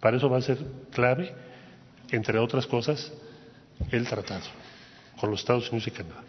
Para 0.00 0.16
eso 0.16 0.28
va 0.28 0.38
a 0.38 0.42
ser 0.42 0.58
clave, 0.90 1.32
entre 2.10 2.38
otras 2.38 2.66
cosas, 2.66 3.12
el 3.90 4.06
tratado 4.06 4.46
con 5.20 5.30
los 5.30 5.40
Estados 5.40 5.70
Unidos 5.70 5.86
y 5.88 5.90
Canadá. 5.92 6.22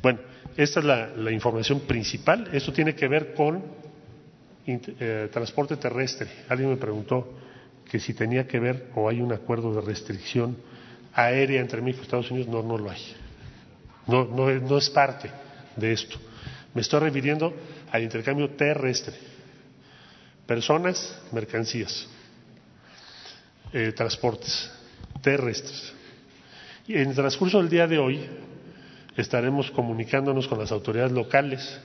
Bueno, 0.00 0.20
esta 0.56 0.80
es 0.80 0.86
la, 0.86 1.32
información 1.32 1.80
principal. 1.80 2.48
Esto 2.52 2.72
tiene 2.72 2.94
que 2.94 3.08
ver 3.08 3.34
con 3.34 3.62
eh, 4.66 5.28
transporte 5.32 5.76
terrestre. 5.76 6.28
Alguien 6.48 6.70
me 6.70 6.76
preguntó 6.76 7.34
que 7.90 7.98
si 7.98 8.14
tenía 8.14 8.46
que 8.46 8.60
ver 8.60 8.90
o 8.94 9.08
hay 9.08 9.20
un 9.20 9.32
acuerdo 9.32 9.74
de 9.74 9.80
restricción 9.80 10.56
aérea 11.14 11.60
entre 11.60 11.82
México 11.82 12.02
y 12.02 12.04
Estados 12.04 12.30
Unidos. 12.30 12.48
No, 12.48 12.62
no 12.62 12.78
lo 12.78 12.90
hay. 12.90 13.02
No, 14.06 14.24
no, 14.24 14.48
no 14.48 14.78
es 14.78 14.88
parte 14.90 15.30
de 15.74 15.92
esto. 15.92 16.18
Me 16.74 16.82
estoy 16.82 17.00
refiriendo 17.00 17.52
al 17.90 18.02
intercambio 18.02 18.50
terrestre. 18.50 19.14
Personas, 20.46 21.20
mercancías, 21.32 22.06
eh, 23.72 23.92
transportes 23.92 24.70
terrestres. 25.20 25.92
En 26.88 27.10
el 27.10 27.14
transcurso 27.14 27.58
del 27.58 27.68
día 27.68 27.86
de 27.86 27.98
hoy 27.98 28.26
estaremos 29.16 29.70
comunicándonos 29.70 30.48
con 30.48 30.58
las 30.58 30.72
autoridades 30.72 31.12
locales, 31.12 31.80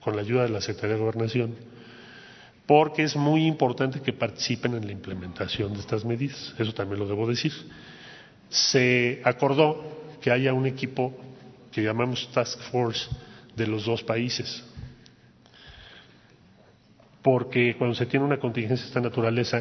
con 0.00 0.16
la 0.16 0.22
ayuda 0.22 0.44
de 0.44 0.48
la 0.48 0.60
Secretaría 0.60 0.96
de 0.96 1.02
Gobernación, 1.02 1.54
porque 2.66 3.04
es 3.04 3.14
muy 3.14 3.46
importante 3.46 4.00
que 4.00 4.12
participen 4.12 4.74
en 4.74 4.86
la 4.86 4.92
implementación 4.92 5.72
de 5.74 5.80
estas 5.80 6.04
medidas. 6.04 6.54
Eso 6.58 6.72
también 6.72 6.98
lo 6.98 7.06
debo 7.06 7.26
decir. 7.28 7.52
Se 8.48 9.20
acordó 9.24 10.18
que 10.20 10.30
haya 10.30 10.52
un 10.52 10.66
equipo 10.66 11.12
que 11.70 11.82
llamamos 11.82 12.28
Task 12.32 12.58
Force 12.72 13.08
de 13.54 13.66
los 13.66 13.84
dos 13.84 14.02
países, 14.02 14.64
porque 17.26 17.74
cuando 17.76 17.96
se 17.96 18.06
tiene 18.06 18.24
una 18.24 18.38
contingencia 18.38 18.84
de 18.84 18.88
esta 18.88 19.00
naturaleza 19.00 19.60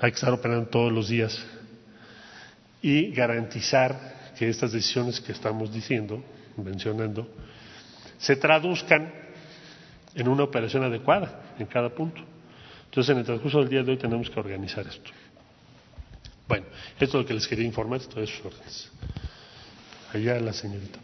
hay 0.00 0.10
que 0.10 0.14
estar 0.14 0.32
operando 0.32 0.70
todos 0.70 0.90
los 0.90 1.10
días 1.10 1.38
y 2.80 3.10
garantizar 3.10 4.32
que 4.38 4.48
estas 4.48 4.72
decisiones 4.72 5.20
que 5.20 5.32
estamos 5.32 5.70
diciendo, 5.70 6.24
mencionando, 6.56 7.28
se 8.16 8.36
traduzcan 8.36 9.12
en 10.14 10.28
una 10.28 10.44
operación 10.44 10.82
adecuada 10.82 11.54
en 11.58 11.66
cada 11.66 11.90
punto. 11.90 12.22
Entonces, 12.86 13.12
en 13.12 13.18
el 13.18 13.26
transcurso 13.26 13.58
del 13.58 13.68
día 13.68 13.82
de 13.82 13.90
hoy 13.90 13.98
tenemos 13.98 14.30
que 14.30 14.40
organizar 14.40 14.86
esto. 14.86 15.10
Bueno, 16.48 16.64
esto 16.98 17.18
es 17.18 17.22
lo 17.22 17.26
que 17.26 17.34
les 17.34 17.46
quería 17.46 17.66
informar, 17.66 18.00
todas 18.00 18.30
sus 18.30 18.46
órdenes. 18.46 18.90
Allá 20.14 20.40
la 20.40 20.54
señorita. 20.54 21.00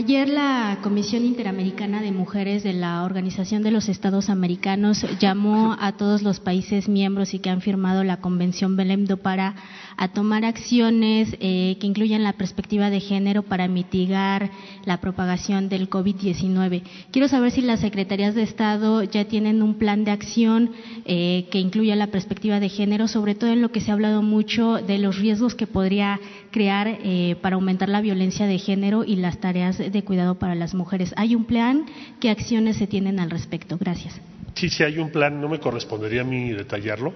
Ayer 0.00 0.30
la 0.30 0.78
Comisión 0.82 1.26
Interamericana 1.26 2.00
de 2.00 2.10
Mujeres 2.10 2.62
de 2.62 2.72
la 2.72 3.04
Organización 3.04 3.62
de 3.62 3.70
los 3.70 3.90
Estados 3.90 4.30
Americanos 4.30 5.04
llamó 5.20 5.76
a 5.78 5.92
todos 5.92 6.22
los 6.22 6.40
países 6.40 6.88
miembros 6.88 7.34
y 7.34 7.38
que 7.38 7.50
han 7.50 7.60
firmado 7.60 8.02
la 8.02 8.16
Convención 8.16 8.76
Belém 8.76 9.04
do 9.04 9.18
para 9.18 9.56
a 10.00 10.08
tomar 10.08 10.46
acciones 10.46 11.36
eh, 11.40 11.76
que 11.78 11.86
incluyan 11.86 12.22
la 12.22 12.32
perspectiva 12.32 12.88
de 12.88 13.00
género 13.00 13.42
para 13.42 13.68
mitigar 13.68 14.50
la 14.86 14.96
propagación 15.02 15.68
del 15.68 15.90
COVID-19. 15.90 16.82
Quiero 17.10 17.28
saber 17.28 17.50
si 17.50 17.60
las 17.60 17.80
secretarías 17.80 18.34
de 18.34 18.42
Estado 18.42 19.02
ya 19.02 19.26
tienen 19.26 19.62
un 19.62 19.74
plan 19.74 20.04
de 20.06 20.12
acción 20.12 20.70
eh, 21.04 21.46
que 21.50 21.58
incluya 21.58 21.96
la 21.96 22.06
perspectiva 22.06 22.60
de 22.60 22.70
género, 22.70 23.08
sobre 23.08 23.34
todo 23.34 23.50
en 23.50 23.60
lo 23.60 23.72
que 23.72 23.82
se 23.82 23.90
ha 23.90 23.94
hablado 23.94 24.22
mucho 24.22 24.76
de 24.76 24.96
los 24.96 25.18
riesgos 25.18 25.54
que 25.54 25.66
podría 25.66 26.18
crear 26.50 26.88
eh, 26.88 27.36
para 27.42 27.56
aumentar 27.56 27.90
la 27.90 28.00
violencia 28.00 28.46
de 28.46 28.58
género 28.58 29.04
y 29.04 29.16
las 29.16 29.38
tareas 29.38 29.76
cuidado 30.04 30.38
para 30.38 30.54
las 30.54 30.74
mujeres. 30.74 31.12
¿Hay 31.16 31.34
un 31.34 31.44
plan? 31.44 31.86
¿Qué 32.20 32.30
acciones 32.30 32.76
se 32.76 32.86
tienen 32.86 33.20
al 33.20 33.30
respecto? 33.30 33.76
Gracias. 33.78 34.20
Sí, 34.54 34.68
sí 34.68 34.82
hay 34.82 34.98
un 34.98 35.10
plan, 35.10 35.40
no 35.40 35.48
me 35.48 35.60
correspondería 35.60 36.22
a 36.22 36.24
mí 36.24 36.50
detallarlo, 36.52 37.14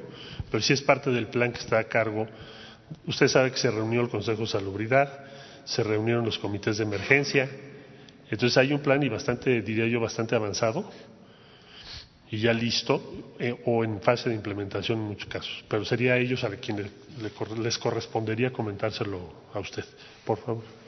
pero 0.51 0.63
sí 0.63 0.73
es 0.73 0.83
parte 0.83 1.11
del 1.11 1.27
plan 1.27 1.53
que 1.53 1.59
está 1.59 1.79
a 1.79 1.85
cargo. 1.85 2.27
Usted 3.07 3.29
sabe 3.29 3.51
que 3.51 3.59
se 3.59 3.71
reunió 3.71 4.01
el 4.01 4.09
Consejo 4.09 4.43
de 4.43 4.47
Salubridad, 4.47 5.11
se 5.65 5.83
reunieron 5.83 6.25
los 6.25 6.39
comités 6.39 6.79
de 6.79 6.85
emergencia, 6.85 7.49
entonces 8.31 8.57
hay 8.57 8.73
un 8.73 8.81
plan 8.81 9.03
y 9.03 9.09
bastante, 9.09 9.63
diría 9.63 9.87
yo, 9.87 10.01
bastante 10.01 10.35
avanzado 10.35 10.91
y 12.31 12.39
ya 12.39 12.53
listo 12.53 13.35
eh, 13.39 13.55
o 13.65 13.85
en 13.85 14.01
fase 14.01 14.29
de 14.29 14.35
implementación 14.35 14.99
en 14.99 15.05
muchos 15.05 15.29
casos. 15.29 15.65
Pero 15.69 15.85
sería 15.85 16.15
a 16.15 16.19
ellos 16.19 16.43
a 16.45 16.51
quienes 16.57 16.91
les 17.59 17.79
correspondería 17.79 18.53
comentárselo 18.53 19.33
a 19.53 19.61
usted. 19.61 19.85
Por 20.25 20.39
favor. 20.39 20.84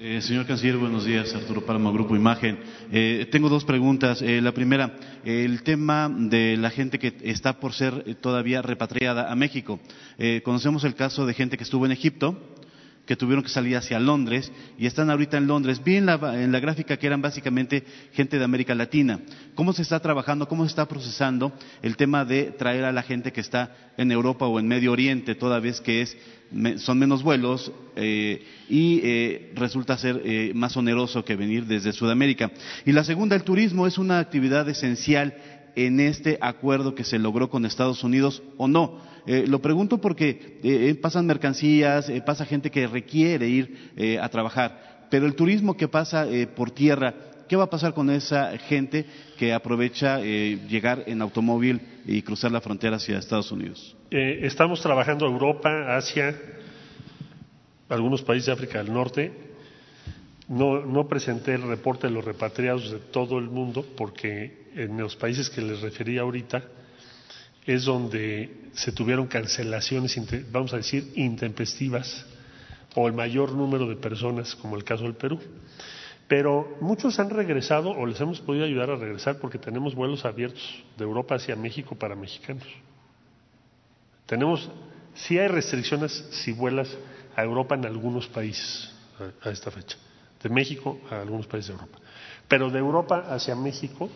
Eh, 0.00 0.20
señor 0.22 0.46
Canciller, 0.46 0.76
buenos 0.76 1.04
días. 1.04 1.34
Arturo 1.34 1.66
Palma, 1.66 1.90
Grupo 1.90 2.14
Imagen. 2.14 2.60
Eh, 2.92 3.26
tengo 3.32 3.48
dos 3.48 3.64
preguntas. 3.64 4.22
Eh, 4.22 4.40
la 4.40 4.52
primera, 4.52 4.94
el 5.24 5.64
tema 5.64 6.08
de 6.08 6.56
la 6.56 6.70
gente 6.70 7.00
que 7.00 7.16
está 7.24 7.58
por 7.58 7.72
ser 7.72 8.14
todavía 8.20 8.62
repatriada 8.62 9.32
a 9.32 9.34
México. 9.34 9.80
conocemos 10.44 10.84
el 10.84 10.94
caso 10.94 11.26
de 11.26 11.34
gente 11.34 11.56
que 11.56 11.64
estuvo 11.64 11.84
en 11.84 11.90
Egipto, 11.90 12.38
que 13.08 13.16
tuvieron 13.16 13.42
que 13.42 13.48
salir 13.48 13.74
hacia 13.74 13.98
Londres 13.98 14.52
y 14.78 14.84
están 14.84 15.08
ahorita 15.08 15.38
en 15.38 15.46
Londres. 15.46 15.80
Vi 15.82 15.96
en 15.96 16.04
la, 16.04 16.60
gráfica 16.60 16.98
que 16.98 17.06
eran 17.06 17.22
básicamente 17.22 17.82
gente 18.12 18.38
de 18.38 18.44
América 18.44 18.74
Latina. 18.74 19.20
¿Cómo 19.54 19.72
se 19.72 19.80
está 19.80 19.98
trabajando, 19.98 20.46
cómo 20.46 20.64
se 20.64 20.68
está 20.68 20.86
procesando 20.86 21.50
el 21.80 21.96
tema 21.96 22.26
de 22.26 22.50
traer 22.50 22.84
a 22.84 22.92
la 22.92 23.02
gente 23.02 23.32
que 23.32 23.40
está 23.40 23.74
en 23.96 24.12
Europa 24.12 24.46
o 24.46 24.60
en 24.60 24.68
Medio 24.68 24.92
Oriente, 24.92 25.34
toda 25.34 25.58
vez 25.58 25.80
que 25.80 26.02
es, 26.02 26.18
son 26.76 26.98
menos 26.98 27.22
vuelos 27.22 27.72
eh, 27.96 28.44
y 28.68 29.00
eh, 29.02 29.52
resulta 29.54 29.96
ser 29.96 30.20
eh, 30.22 30.52
más 30.54 30.76
oneroso 30.76 31.24
que 31.24 31.34
venir 31.34 31.64
desde 31.64 31.94
Sudamérica? 31.94 32.52
Y 32.84 32.92
la 32.92 33.04
segunda, 33.04 33.36
el 33.36 33.42
turismo 33.42 33.86
es 33.86 33.96
una 33.96 34.18
actividad 34.18 34.68
esencial 34.68 35.34
en 35.76 36.00
este 36.00 36.36
acuerdo 36.42 36.94
que 36.94 37.04
se 37.04 37.18
logró 37.18 37.48
con 37.48 37.64
Estados 37.64 38.04
Unidos 38.04 38.42
o 38.58 38.68
no. 38.68 39.00
Eh, 39.28 39.44
lo 39.46 39.60
pregunto 39.60 39.98
porque 39.98 40.58
eh, 40.62 40.94
pasan 40.94 41.26
mercancías, 41.26 42.08
eh, 42.08 42.22
pasa 42.24 42.46
gente 42.46 42.70
que 42.70 42.86
requiere 42.86 43.46
ir 43.46 44.18
a 44.22 44.26
trabajar, 44.30 45.06
pero 45.10 45.26
el 45.26 45.34
turismo 45.34 45.76
que 45.76 45.86
pasa 45.86 46.26
por 46.56 46.70
tierra, 46.70 47.14
¿qué 47.46 47.54
va 47.54 47.64
a 47.64 47.70
pasar 47.70 47.92
con 47.92 48.08
esa 48.08 48.56
gente 48.56 49.04
que 49.36 49.52
aprovecha 49.52 50.20
llegar 50.20 51.04
en 51.06 51.20
automóvil 51.20 51.78
y 52.06 52.22
cruzar 52.22 52.52
la 52.52 52.62
frontera 52.62 52.96
hacia 52.96 53.18
Estados 53.18 53.52
Unidos? 53.52 53.94
estamos 54.10 54.80
trabajando 54.80 55.26
Europa, 55.26 55.94
Asia, 55.94 56.34
algunos 57.90 58.22
países 58.22 58.46
de 58.46 58.52
África 58.52 58.82
del 58.82 58.92
Norte. 58.94 59.32
No, 60.48 60.86
no 60.86 61.06
presenté 61.06 61.54
el 61.54 61.62
reporte 61.62 62.06
de 62.06 62.14
los 62.14 62.24
repatriados 62.24 62.90
de 62.90 62.98
todo 62.98 63.38
el 63.38 63.50
mundo 63.50 63.84
porque 63.94 64.68
en 64.74 64.96
los 64.96 65.16
países 65.16 65.50
que 65.50 65.60
les 65.60 65.82
referí 65.82 66.16
ahorita, 66.16 66.62
es 67.68 67.84
donde 67.84 68.70
se 68.72 68.92
tuvieron 68.92 69.26
cancelaciones, 69.26 70.18
vamos 70.50 70.72
a 70.72 70.78
decir, 70.78 71.12
intempestivas 71.16 72.24
o 72.94 73.06
el 73.06 73.12
mayor 73.12 73.52
número 73.52 73.86
de 73.86 73.94
personas, 73.96 74.54
como 74.56 74.74
el 74.74 74.84
caso 74.84 75.04
del 75.04 75.14
Perú. 75.16 75.38
Pero 76.28 76.78
muchos 76.80 77.18
han 77.18 77.28
regresado 77.28 77.90
o 77.90 78.06
les 78.06 78.18
hemos 78.22 78.40
podido 78.40 78.64
ayudar 78.64 78.88
a 78.90 78.96
regresar 78.96 79.38
porque 79.38 79.58
tenemos 79.58 79.94
vuelos 79.94 80.24
abiertos 80.24 80.82
de 80.96 81.04
Europa 81.04 81.34
hacia 81.34 81.56
México 81.56 81.94
para 81.94 82.16
mexicanos. 82.16 82.64
Tenemos, 84.24 84.70
sí 85.14 85.38
hay 85.38 85.48
restricciones 85.48 86.26
si 86.30 86.52
vuelas 86.52 86.88
a 87.36 87.44
Europa 87.44 87.74
en 87.74 87.84
algunos 87.84 88.28
países 88.28 88.90
a, 89.42 89.50
esta 89.50 89.70
fecha, 89.70 89.98
de 90.42 90.48
México 90.48 90.98
a 91.10 91.20
algunos 91.20 91.46
países 91.46 91.68
de 91.68 91.74
Europa. 91.74 91.98
Pero 92.48 92.70
de 92.70 92.78
Europa 92.78 93.26
hacia 93.28 93.54
México, 93.54 94.08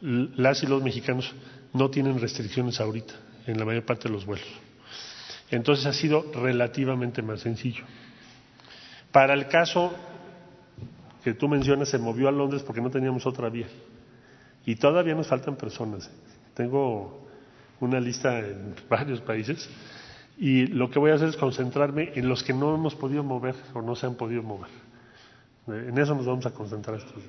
las 0.00 0.62
y 0.62 0.66
los 0.66 0.82
mexicanos 0.82 1.34
no 1.76 1.90
tienen 1.90 2.18
restricciones 2.18 2.80
ahorita 2.80 3.14
en 3.46 3.58
la 3.58 3.64
mayor 3.64 3.84
parte 3.84 4.08
de 4.08 4.14
los 4.14 4.26
vuelos. 4.26 4.48
Entonces 5.50 5.86
ha 5.86 5.92
sido 5.92 6.24
relativamente 6.34 7.22
más 7.22 7.40
sencillo. 7.40 7.84
Para 9.12 9.34
el 9.34 9.48
caso 9.48 9.94
que 11.22 11.34
tú 11.34 11.48
mencionas, 11.48 11.88
se 11.88 11.98
movió 11.98 12.28
a 12.28 12.32
Londres 12.32 12.62
porque 12.62 12.80
no 12.80 12.90
teníamos 12.90 13.26
otra 13.26 13.48
vía. 13.48 13.68
Y 14.64 14.76
todavía 14.76 15.14
nos 15.14 15.28
faltan 15.28 15.56
personas. 15.56 16.10
Tengo 16.54 17.28
una 17.80 18.00
lista 18.00 18.38
en 18.38 18.74
varios 18.88 19.20
países 19.20 19.68
y 20.38 20.66
lo 20.66 20.90
que 20.90 20.98
voy 20.98 21.12
a 21.12 21.14
hacer 21.14 21.28
es 21.28 21.36
concentrarme 21.36 22.12
en 22.14 22.28
los 22.28 22.42
que 22.42 22.52
no 22.52 22.74
hemos 22.74 22.94
podido 22.94 23.22
mover 23.22 23.54
o 23.74 23.82
no 23.82 23.94
se 23.94 24.06
han 24.06 24.16
podido 24.16 24.42
mover. 24.42 24.70
En 25.66 25.98
eso 25.98 26.14
nos 26.14 26.26
vamos 26.26 26.46
a 26.46 26.50
concentrar 26.50 26.98
estos. 26.98 27.22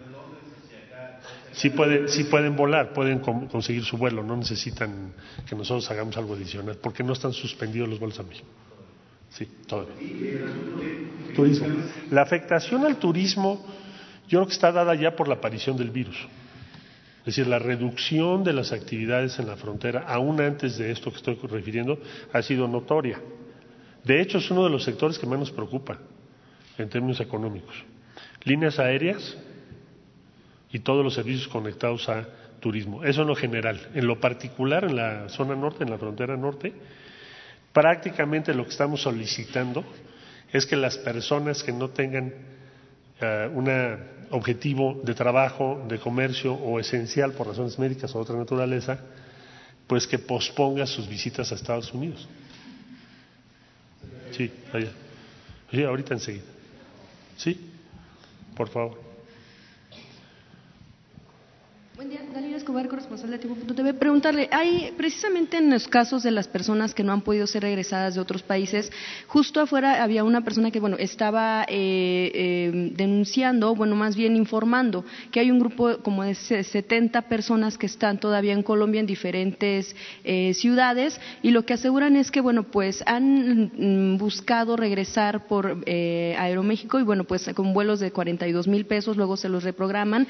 Sí, 1.58 1.72
pueden, 1.72 2.08
sí 2.08 2.26
pueden 2.26 2.56
volar, 2.56 2.94
pueden 2.94 3.18
conseguir 3.18 3.84
su 3.84 3.98
vuelo, 3.98 4.22
no 4.22 4.38
necesitan 4.38 5.12
que 5.50 5.56
nosotros 5.56 5.90
hagamos 5.90 6.16
algo 6.16 6.36
adicional, 6.36 6.78
porque 6.80 7.04
no 7.04 7.14
están 7.14 7.34
suspendidos 7.34 7.90
los 7.90 8.00
vuelos 8.00 8.20
a 8.20 8.24
México. 8.24 8.48
Sí, 9.32 9.48
todo. 9.66 9.88
Turismo. 11.36 11.68
La 12.12 12.22
afectación 12.22 12.86
al 12.86 12.98
turismo, 12.98 13.66
yo 14.28 14.38
creo 14.38 14.46
que 14.46 14.54
está 14.54 14.72
dada 14.72 14.94
ya 14.94 15.16
por 15.16 15.28
la 15.28 15.36
aparición 15.36 15.76
del 15.78 15.90
virus. 15.90 16.16
Es 17.22 17.36
decir, 17.36 17.48
la 17.48 17.58
reducción 17.58 18.44
de 18.44 18.54
las 18.54 18.72
actividades 18.72 19.40
en 19.40 19.48
la 19.48 19.58
frontera, 19.58 20.06
aún 20.08 20.40
antes 20.40 20.78
de 20.78 20.92
esto 20.92 21.10
que 21.10 21.18
estoy 21.18 21.40
refiriendo, 21.42 22.00
ha 22.34 22.42
sido 22.44 22.68
notoria. 22.68 23.20
De 24.04 24.22
hecho, 24.22 24.38
es 24.38 24.52
uno 24.52 24.64
de 24.64 24.70
los 24.70 24.84
sectores 24.84 25.18
que 25.18 25.26
más 25.26 25.40
nos 25.40 25.52
preocupa 25.52 25.98
en 26.78 26.88
términos 26.88 27.20
económicos. 27.20 27.76
Líneas 28.44 28.78
aéreas 28.78 29.36
y 30.72 30.80
todos 30.80 31.04
los 31.04 31.14
servicios 31.14 31.48
conectados 31.48 32.10
a 32.10 32.28
turismo. 32.60 33.04
Eso 33.04 33.22
en 33.22 33.28
lo 33.28 33.36
general. 33.36 33.80
En 33.94 34.08
lo 34.08 34.20
particular, 34.20 34.84
en 34.84 34.96
la 34.96 35.30
zona 35.30 35.56
norte, 35.56 35.84
en 35.84 35.90
la 35.90 35.98
frontera 35.98 36.36
norte, 36.36 36.74
prácticamente 37.72 38.54
lo 38.54 38.64
que 38.64 38.72
estamos 38.72 39.02
solicitando 39.02 39.84
es 40.52 40.66
que 40.66 40.76
las 40.76 40.98
personas 40.98 41.64
que 41.64 41.72
no 41.72 41.90
tengan 41.90 42.34
uh, 43.22 43.58
un 43.58 43.70
objetivo 44.32 45.00
de 45.04 45.14
trabajo, 45.14 45.86
de 45.88 46.00
comercio 46.00 46.54
o 46.54 46.80
esencial 46.80 47.34
por 47.34 47.48
razones 47.48 47.78
médicas 47.80 48.14
o 48.16 48.20
otra 48.20 48.36
naturaleza, 48.36 49.00
pues 49.88 50.06
que 50.06 50.20
posponga 50.20 50.86
sus 50.86 51.08
visitas 51.08 51.52
a 51.52 51.56
Estados 51.56 51.94
Unidos. 51.94 52.28
Sí, 54.32 54.52
allá. 54.74 54.92
Sí, 55.72 55.84
ahorita 55.84 56.14
enseguida. 56.14 56.44
Sí, 57.38 57.72
por 58.56 58.70
favor. 58.70 59.07
Buen 61.98 62.10
día, 62.12 62.27
Dalila 62.38 62.58
Escobar, 62.58 62.88
corresponsal 62.88 63.32
de 63.32 63.40
Tiempo.tv. 63.40 63.96
Preguntarle, 63.96 64.48
hay 64.52 64.94
precisamente 64.96 65.58
en 65.58 65.72
los 65.72 65.88
casos 65.88 66.22
de 66.22 66.30
las 66.30 66.48
personas 66.48 66.94
que 66.94 67.02
no 67.02 67.12
han 67.12 67.22
podido 67.22 67.48
ser 67.48 67.64
regresadas 67.64 68.14
de 68.14 68.22
otros 68.22 68.44
países, 68.44 68.92
justo 69.26 69.60
afuera 69.60 70.04
había 70.04 70.24
una 70.24 70.42
persona 70.42 70.70
que, 70.70 70.80
bueno, 70.80 70.98
estaba 71.00 71.64
eh, 71.64 72.32
eh, 72.36 72.92
denunciando, 72.96 73.74
bueno, 73.74 73.96
más 73.96 74.16
bien 74.16 74.36
informando 74.36 75.04
que 75.32 75.40
hay 75.40 75.50
un 75.50 75.58
grupo 75.58 75.98
como 76.04 76.24
de 76.24 76.36
70 76.36 77.24
personas 77.24 77.76
que 77.76 77.88
están 77.88 78.20
todavía 78.20 78.54
en 78.54 78.62
Colombia 78.62 79.00
en 79.00 79.08
diferentes 79.08 79.96
eh, 80.24 80.54
ciudades 80.54 81.20
y 81.42 81.50
lo 81.50 81.66
que 81.66 81.74
aseguran 81.74 82.16
es 82.16 82.30
que, 82.30 82.42
bueno, 82.42 82.66
pues 82.66 83.04
han 83.08 83.72
mm, 84.14 84.18
buscado 84.20 84.78
regresar 84.78 85.48
por 85.48 85.84
Aeroméxico 85.88 87.00
y, 87.00 87.04
bueno, 87.04 87.24
pues 87.24 87.50
con 87.56 87.74
vuelos 87.74 88.00
de 88.00 88.12
42 88.12 88.68
mil 88.68 88.86
pesos, 88.86 89.18
luego 89.18 89.38
se 89.38 89.50
los 89.50 89.64
reprograman. 89.64 90.28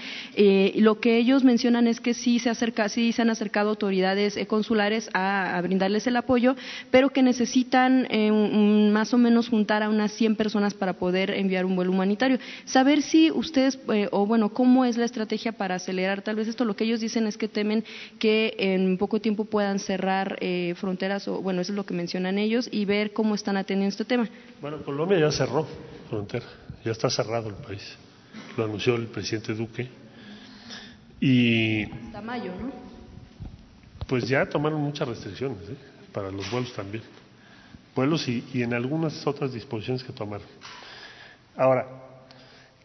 lo 0.75 1.01
que 1.01 1.17
ellos 1.17 1.43
mencionan 1.43 1.87
es 1.87 1.96
que 1.99 2.13
sí 2.13 2.39
se, 2.39 2.49
acerca, 2.49 2.89
sí 2.89 3.11
se 3.11 3.21
han 3.21 3.29
acercado 3.29 3.69
autoridades 3.69 4.37
eh, 4.37 4.47
consulares 4.47 5.09
a, 5.13 5.59
brindarles 5.61 6.07
el 6.07 6.15
apoyo, 6.15 6.55
pero 6.91 7.09
que 7.09 7.23
necesitan 7.23 8.07
eh, 8.09 8.31
más 8.91 9.13
o 9.13 9.17
menos 9.17 9.49
juntar 9.49 9.83
a 9.83 9.89
unas 9.89 10.11
100 10.13 10.35
personas 10.35 10.73
para 10.73 10.93
poder 10.93 11.31
enviar 11.31 11.65
un 11.65 11.75
vuelo 11.75 11.91
humanitario. 11.91 12.39
Saber 12.65 13.01
si 13.01 13.31
ustedes, 13.31 13.79
eh, 13.93 14.07
o 14.11 14.25
bueno, 14.25 14.49
cómo 14.49 14.85
es 14.85 14.97
la 14.97 15.05
estrategia 15.05 15.51
para 15.51 15.75
acelerar 15.75 16.21
tal 16.21 16.35
vez 16.35 16.47
esto. 16.47 16.65
Lo 16.65 16.75
que 16.75 16.83
ellos 16.83 16.99
dicen 16.99 17.27
es 17.27 17.37
que 17.37 17.47
temen 17.47 17.83
que 18.19 18.55
en 18.57 18.97
poco 18.97 19.19
tiempo 19.19 19.45
puedan 19.45 19.79
cerrar 19.79 20.39
fronteras, 20.75 21.27
o 21.27 21.41
bueno, 21.41 21.61
eso 21.61 21.71
es 21.71 21.75
lo 21.75 21.85
que 21.85 21.93
mencionan 21.93 22.37
ellos, 22.37 22.69
y 22.71 22.85
ver 22.85 23.13
cómo 23.13 23.35
están 23.35 23.57
atendiendo 23.57 23.91
este 23.91 24.05
tema. 24.05 24.27
Bueno, 24.61 24.81
Colombia 24.83 25.19
ya 25.19 25.31
cerró 25.31 25.67
frontera, 26.09 26.45
ya 26.83 26.91
está 26.91 27.09
cerrado 27.09 27.49
el 27.49 27.55
país. 27.55 27.97
Lo 28.57 28.65
anunció 28.65 28.95
el 28.95 29.07
presidente 29.07 29.53
Duque 29.53 29.87
y, 31.19 31.83
Hasta 31.83 32.21
mayo, 32.21 32.51
¿no? 32.59 32.71
Pues 34.07 34.27
ya 34.27 34.45
tomaron 34.45 34.81
muchas 34.81 35.07
restricciones, 35.07 35.69
¿eh? 35.69 35.75
para 36.13 36.31
los 36.31 36.49
vuelos 36.49 36.73
también. 36.73 37.03
Vuelos 37.95 38.27
y, 38.27 38.43
y 38.53 38.63
en 38.63 38.73
algunas 38.73 39.25
otras 39.25 39.53
disposiciones 39.53 40.03
que 40.03 40.13
tomaron. 40.13 40.47
Ahora, 41.55 41.87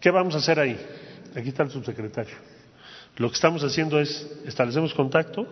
¿qué 0.01 0.11
vamos 0.11 0.35
a 0.35 0.39
hacer 0.39 0.59
ahí? 0.59 0.79
Aquí 1.37 1.51
está 1.51 1.63
el 1.63 1.71
subsecretario. 1.71 2.35
Lo 3.17 3.29
que 3.29 3.35
estamos 3.35 3.63
haciendo 3.63 4.01
es, 4.01 4.27
establecemos 4.47 4.95
contacto, 4.95 5.47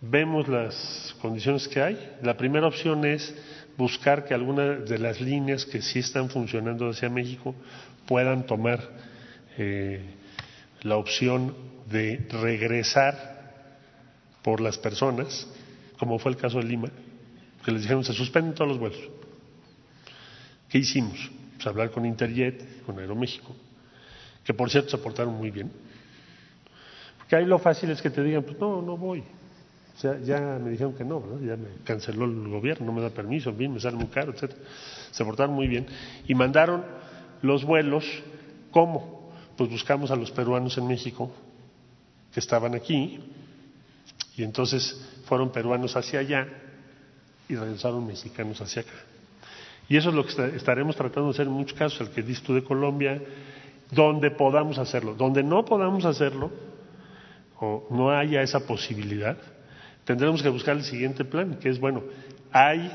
vemos 0.00 0.46
las 0.48 1.16
condiciones 1.20 1.66
que 1.66 1.82
hay. 1.82 2.16
La 2.22 2.36
primera 2.36 2.66
opción 2.66 3.04
es 3.04 3.34
buscar 3.76 4.24
que 4.24 4.34
algunas 4.34 4.88
de 4.88 4.98
las 4.98 5.20
líneas 5.20 5.64
que 5.64 5.82
sí 5.82 5.98
están 5.98 6.30
funcionando 6.30 6.88
hacia 6.88 7.08
México 7.08 7.54
puedan 8.06 8.46
tomar 8.46 8.80
eh, 9.58 10.00
la 10.82 10.96
opción 10.96 11.54
de 11.90 12.26
regresar 12.30 13.32
por 14.42 14.60
las 14.60 14.78
personas, 14.78 15.46
como 15.98 16.18
fue 16.18 16.32
el 16.32 16.36
caso 16.36 16.58
de 16.58 16.64
Lima, 16.64 16.90
que 17.64 17.70
les 17.70 17.82
dijeron 17.82 18.04
se 18.04 18.12
suspenden 18.12 18.54
todos 18.54 18.68
los 18.68 18.78
vuelos. 18.78 19.00
¿Qué 20.68 20.78
hicimos? 20.78 21.30
Pues 21.54 21.66
hablar 21.66 21.90
con 21.90 22.04
Interjet, 22.04 22.82
con 22.84 22.98
Aeroméxico, 22.98 23.54
que 24.44 24.54
por 24.54 24.70
cierto 24.70 24.90
se 24.90 24.98
portaron 24.98 25.34
muy 25.34 25.50
bien. 25.50 25.70
Porque 27.18 27.36
ahí 27.36 27.44
lo 27.44 27.58
fácil 27.58 27.90
es 27.90 28.02
que 28.02 28.10
te 28.10 28.22
digan, 28.22 28.42
pues 28.42 28.58
no, 28.58 28.82
no 28.82 28.96
voy. 28.96 29.22
O 29.94 30.00
sea, 30.00 30.18
ya 30.20 30.58
me 30.58 30.70
dijeron 30.70 30.94
que 30.94 31.04
no, 31.04 31.22
ya 31.40 31.56
me 31.56 31.68
canceló 31.84 32.24
el 32.24 32.48
gobierno, 32.48 32.86
no 32.86 32.92
me 32.92 33.02
da 33.02 33.10
permiso, 33.10 33.52
bien, 33.52 33.74
me 33.74 33.78
sale 33.78 33.96
muy 33.96 34.06
caro, 34.06 34.32
etc. 34.32 34.52
Se 35.10 35.24
portaron 35.24 35.54
muy 35.54 35.68
bien. 35.68 35.86
Y 36.26 36.34
mandaron 36.34 36.82
los 37.42 37.64
vuelos, 37.64 38.04
¿cómo? 38.70 39.21
Pues 39.56 39.70
buscamos 39.70 40.10
a 40.10 40.16
los 40.16 40.30
peruanos 40.30 40.76
en 40.78 40.86
México 40.86 41.30
que 42.32 42.40
estaban 42.40 42.74
aquí 42.74 43.20
y 44.36 44.42
entonces 44.42 45.00
fueron 45.26 45.50
peruanos 45.50 45.96
hacia 45.96 46.20
allá 46.20 46.48
y 47.48 47.54
regresaron 47.54 48.06
mexicanos 48.06 48.60
hacia 48.60 48.82
acá. 48.82 48.92
Y 49.88 49.96
eso 49.96 50.08
es 50.08 50.14
lo 50.14 50.24
que 50.24 50.56
estaremos 50.56 50.96
tratando 50.96 51.28
de 51.28 51.34
hacer 51.34 51.46
en 51.46 51.52
muchos 51.52 51.78
casos, 51.78 52.00
el 52.00 52.10
que 52.10 52.22
dices 52.22 52.42
tú 52.42 52.54
de 52.54 52.64
Colombia, 52.64 53.20
donde 53.90 54.30
podamos 54.30 54.78
hacerlo. 54.78 55.14
Donde 55.14 55.42
no 55.42 55.64
podamos 55.64 56.04
hacerlo, 56.04 56.50
o 57.60 57.86
no 57.90 58.10
haya 58.10 58.42
esa 58.42 58.66
posibilidad, 58.66 59.36
tendremos 60.04 60.42
que 60.42 60.48
buscar 60.48 60.76
el 60.76 60.82
siguiente 60.82 61.24
plan, 61.24 61.58
que 61.60 61.68
es, 61.68 61.78
bueno, 61.78 62.02
hay 62.50 62.90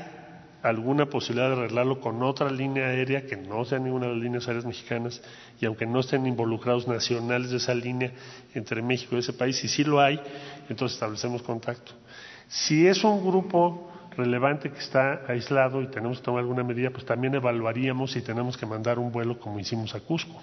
alguna 0.62 1.06
posibilidad 1.06 1.48
de 1.50 1.56
arreglarlo 1.56 2.00
con 2.00 2.22
otra 2.22 2.50
línea 2.50 2.86
aérea 2.86 3.26
que 3.26 3.36
no 3.36 3.64
sea 3.64 3.78
ninguna 3.78 4.06
de 4.06 4.14
las 4.14 4.22
líneas 4.22 4.48
aéreas 4.48 4.66
mexicanas 4.66 5.22
y 5.60 5.66
aunque 5.66 5.86
no 5.86 6.00
estén 6.00 6.26
involucrados 6.26 6.88
nacionales 6.88 7.50
de 7.50 7.58
esa 7.58 7.74
línea 7.74 8.12
entre 8.54 8.82
México 8.82 9.16
y 9.16 9.20
ese 9.20 9.32
país, 9.32 9.56
si 9.56 9.68
sí 9.68 9.84
lo 9.84 10.00
hay, 10.00 10.20
entonces 10.68 10.96
establecemos 10.96 11.42
contacto. 11.42 11.92
Si 12.48 12.86
es 12.86 13.04
un 13.04 13.24
grupo 13.24 13.92
relevante 14.16 14.70
que 14.70 14.78
está 14.78 15.22
aislado 15.28 15.80
y 15.80 15.86
tenemos 15.86 16.18
que 16.18 16.24
tomar 16.24 16.40
alguna 16.40 16.64
medida, 16.64 16.90
pues 16.90 17.04
también 17.04 17.34
evaluaríamos 17.36 18.10
si 18.10 18.22
tenemos 18.22 18.56
que 18.56 18.66
mandar 18.66 18.98
un 18.98 19.12
vuelo 19.12 19.38
como 19.38 19.60
hicimos 19.60 19.94
a 19.94 20.00
Cusco, 20.00 20.42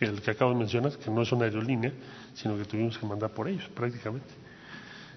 el 0.00 0.20
que 0.20 0.32
acabo 0.32 0.52
de 0.52 0.58
mencionar, 0.58 0.92
que 0.92 1.10
no 1.10 1.22
es 1.22 1.30
una 1.30 1.44
aerolínea, 1.44 1.92
sino 2.34 2.56
que 2.56 2.64
tuvimos 2.64 2.98
que 2.98 3.06
mandar 3.06 3.30
por 3.30 3.48
ellos 3.48 3.68
prácticamente. 3.74 4.28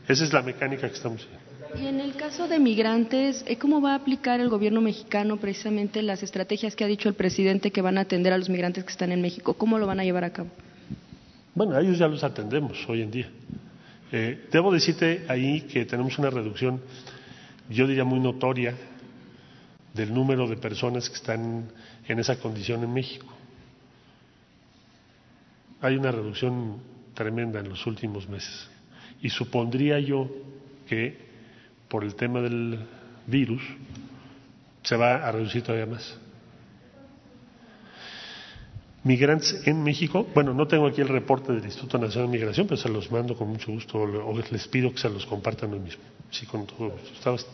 Esa 0.07 0.23
es 0.23 0.34
la 0.34 0.41
mecánica 0.43 0.88
que 0.88 0.95
estamos 0.95 1.21
haciendo. 1.23 1.51
Y 1.80 1.88
en 1.88 1.99
el 2.01 2.15
caso 2.15 2.47
de 2.47 2.59
migrantes, 2.59 3.43
eh, 3.47 3.57
¿cómo 3.57 3.82
va 3.82 3.93
a 3.93 3.95
aplicar 3.95 4.39
el 4.39 4.49
gobierno 4.49 4.82
mexicano 4.82 5.38
precisamente 5.38 6.01
las 6.01 6.22
estrategias 6.22 6.76
que 6.76 6.84
ha 6.84 6.88
dicho 6.88 7.07
el 7.07 7.15
presidente 7.15 7.72
que 7.72 7.82
van 7.82 7.97
a 7.97 8.01
atender 8.01 8.34
a 8.34 8.38
los 8.38 8.49
migrantes 8.49 8.84
que 8.84 8.91
están 8.91 9.11
en 9.11 9.22
México? 9.22 9.53
¿Cómo 9.53 9.80
lo 9.80 9.88
van 9.88 9.99
a 9.99 10.03
llevar 10.03 10.24
a 10.24 10.34
cabo? 10.34 10.49
Bueno, 11.55 11.76
a 11.76 11.82
ellos 11.82 11.97
ya 11.97 12.07
los 12.07 12.24
atendemos 12.24 12.78
hoy 12.89 13.01
en 13.01 13.11
día. 13.11 13.30
Eh, 14.11 14.47
debo 14.51 14.72
decirte 14.72 15.26
ahí 15.30 15.61
que 15.61 15.86
tenemos 15.86 16.17
una 16.19 16.30
reducción, 16.30 16.82
yo 17.69 17.88
diría 17.88 18.03
muy 18.03 18.19
notoria, 18.19 18.76
del 19.93 20.13
número 20.13 20.47
de 20.47 20.57
personas 20.57 21.09
que 21.09 21.15
están 21.15 21.69
en 22.07 22.19
esa 22.19 22.38
condición 22.38 22.84
en 22.84 22.93
México. 22.93 23.28
Hay 25.82 25.95
una 25.95 26.11
reducción 26.11 26.78
tremenda 27.13 27.59
en 27.59 27.69
los 27.69 27.86
últimos 27.88 28.28
meses. 28.28 28.69
Y 29.22 29.30
supondría 29.30 29.99
yo 29.99 30.30
que 30.88 31.30
por 31.92 32.06
el 32.06 32.16
tema 32.16 32.39
del 32.39 32.80
virus, 33.28 33.62
se 34.82 34.96
va 34.96 35.28
a 35.28 35.32
reducir 35.32 35.62
todavía 35.62 35.86
más. 35.86 36.18
migrantes 39.04 39.68
en 39.68 39.84
México. 39.84 40.28
Bueno, 40.34 40.54
no 40.54 40.68
tengo 40.68 40.88
aquí 40.88 41.02
el 41.02 41.08
reporte 41.08 41.52
del 41.52 41.66
Instituto 41.66 41.98
Nacional 41.98 42.30
de 42.32 42.38
Migración, 42.38 42.68
pero 42.68 42.80
se 42.80 42.88
los 42.88 43.12
mando 43.12 43.36
con 43.36 43.50
mucho 43.50 43.72
gusto 43.72 43.98
o 44.00 44.38
les 44.52 44.68
pido 44.68 44.92
que 44.92 45.00
se 45.00 45.10
los 45.10 45.26
compartan 45.26 45.74
hoy 45.74 45.80
mismo. 45.80 46.04
Sí, 46.30 46.46
con 46.46 46.66
todo 46.66 46.92
gusto. 46.92 47.50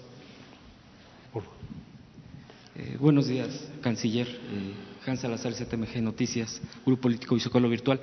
Eh, 2.75 2.97
buenos 2.99 3.27
días, 3.27 3.49
canciller. 3.81 4.27
Eh, 4.27 4.73
Hans 5.07 5.21
Salazar, 5.21 5.53
CTMG 5.53 6.01
Noticias, 6.01 6.61
Grupo 6.85 7.03
Político 7.03 7.35
y 7.35 7.39
Socorro 7.39 7.69
Virtual. 7.69 7.99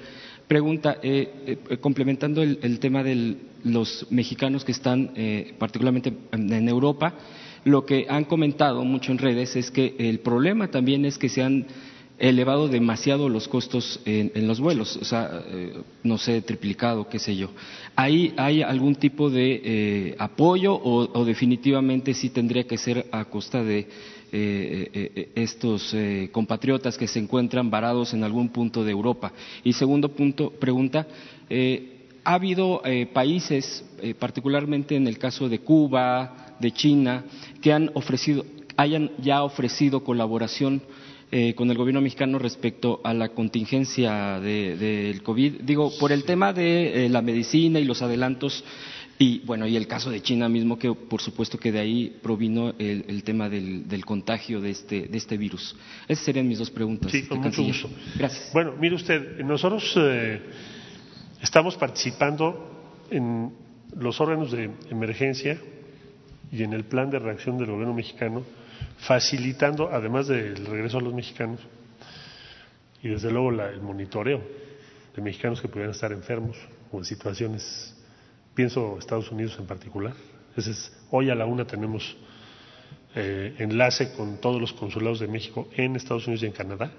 Pregunta, 0.49 0.99
eh, 1.03 1.59
eh, 1.69 1.77
complementando 1.79 2.43
el, 2.43 2.79
tema 2.79 3.03
de 3.03 3.37
los 3.65 4.07
mexicanos 4.11 4.65
que 4.65 4.73
están 4.73 5.13
particularmente 5.59 6.13
en 6.33 6.69
Europa, 6.69 7.15
lo 7.65 7.85
que 7.87 8.07
han 8.09 8.25
comentado 8.25 8.85
mucho 8.85 9.13
en 9.13 9.19
redes 9.19 9.57
es 9.57 9.71
que 9.71 9.95
el 9.99 10.21
problema 10.21 10.71
también 10.71 11.05
es 11.05 11.19
que 11.19 11.29
se 11.29 11.43
han 11.43 11.67
elevado 12.19 12.69
demasiado 12.69 13.29
los 13.29 13.49
costos 13.49 14.01
en, 14.05 14.47
los 14.47 14.61
vuelos, 14.61 14.97
o 14.97 15.05
sea, 15.05 15.43
eh, 15.49 15.73
no 16.05 16.17
sé, 16.17 16.43
triplicado, 16.43 17.09
qué 17.09 17.19
sé 17.19 17.35
yo. 17.35 17.51
¿Hay, 17.97 18.33
hay 18.37 18.63
algún 18.63 18.95
tipo 18.95 19.31
de 19.31 19.61
eh, 19.65 20.17
apoyo 20.19 20.75
o, 20.75 21.25
definitivamente 21.25 22.15
sí 22.15 22.31
tendría 22.31 22.65
que 22.65 22.79
ser 22.79 23.07
a 23.11 23.25
costa 23.25 23.65
de 23.65 23.89
eh, 24.37 25.31
estos 25.35 25.95
compatriotas 26.33 26.99
que 26.99 27.07
se 27.07 27.19
encuentran 27.19 27.71
varados 27.71 28.15
en 28.15 28.25
algún 28.25 28.49
punto 28.49 28.85
de 28.85 28.91
Europa? 28.91 29.33
Y 29.63 29.73
segundo 29.73 30.09
punto, 30.09 30.51
pregunta, 30.51 31.07
¿ha 32.25 32.35
habido 32.35 32.83
países, 33.13 33.85
particularmente 34.19 34.97
en 34.97 35.07
el 35.07 35.19
caso 35.19 35.49
de 35.49 35.61
Cuba, 35.61 36.57
de 36.59 36.73
China, 36.73 37.25
que 37.61 37.73
han 37.73 37.91
ofrecido, 37.95 38.45
hayan 38.77 39.11
ya 39.19 39.43
ofrecido 39.43 40.03
colaboración 40.03 40.83
eh, 41.37 41.55
con 41.55 41.69
el 41.69 41.77
gobierno 41.77 42.01
mexicano 42.01 42.39
respecto 42.39 43.01
a 43.03 43.13
la 43.13 43.31
contingencia 43.31 44.39
del 44.39 45.21
COVID. 45.23 45.63
Digo, 45.63 45.91
por 45.99 46.13
el 46.13 46.23
tema 46.23 46.53
de 46.53 47.07
eh, 47.07 47.09
la 47.09 47.23
medicina 47.23 47.81
y 47.81 47.85
los 47.85 48.03
adelantos 48.03 48.63
y 49.19 49.41
bueno, 49.41 49.67
y 49.67 49.77
el 49.77 49.87
caso 49.87 50.11
de 50.11 50.21
China 50.23 50.49
mismo, 50.49 50.79
que 50.79 50.93
por 50.93 51.21
supuesto 51.21 51.59
que 51.59 51.71
de 51.71 51.79
ahí 51.79 52.19
provino 52.23 52.75
el, 52.79 53.23
tema 53.23 53.49
del, 53.49 54.05
contagio 54.05 54.61
de 54.61 54.71
este, 54.71 55.03
de 55.03 55.19
este 55.19 55.37
virus. 55.37 55.77
Esas 56.09 56.25
serían 56.25 56.49
mis 56.49 56.59
dos 56.59 56.71
preguntas. 56.71 57.13
Sí, 57.13 57.27
con 57.27 57.41
mucho 57.41 57.63
gusto. 57.63 57.89
Gracias. 58.17 58.51
Bueno, 58.53 58.75
mire 58.79 58.97
usted, 58.97 59.41
nosotros 59.45 59.95
eh, 59.97 60.41
estamos 61.41 61.77
participando 61.77 63.05
en 63.11 63.53
los 63.97 64.21
órganos 64.21 64.51
de 64.51 64.71
emergencia 64.91 65.61
y 66.51 66.63
en 66.63 66.73
el 66.73 66.85
plan 66.85 67.11
de 67.11 67.19
reacción 67.19 67.57
del 67.59 67.71
gobierno 67.71 67.95
mexicano 67.95 68.43
facilitando, 68.99 69.91
además 69.91 70.29
del 70.29 70.67
regreso 70.67 70.99
a 70.99 71.01
los 71.01 71.15
mexicanos, 71.15 71.61
y 73.03 73.09
desde 73.09 73.31
luego 73.31 73.51
el 73.51 73.81
monitoreo 73.81 74.41
de 75.15 75.23
mexicanos 75.23 75.61
que 75.61 75.69
pudieran 75.69 75.93
estar 75.93 76.13
enfermos 76.13 76.57
o 76.91 76.99
en 76.99 77.05
situaciones, 77.05 77.94
pienso 78.55 78.99
Estados 78.99 79.31
Unidos 79.31 79.57
en 79.59 79.67
particular. 79.67 80.15
Entonces, 80.51 80.93
hoy 81.11 81.31
a 81.31 81.35
la 81.35 81.47
una 81.47 81.67
tenemos 81.67 82.17
eh, 83.15 83.55
enlace 83.59 84.13
con 84.13 84.39
todos 84.39 84.61
los 84.61 84.73
consulados 84.73 85.21
de 85.21 85.29
México 85.29 85.69
en 85.77 85.97
Estados 85.97 86.27
Unidos 86.27 86.43
y 86.43 86.47
en 86.47 86.53
Canadá, 86.53 86.91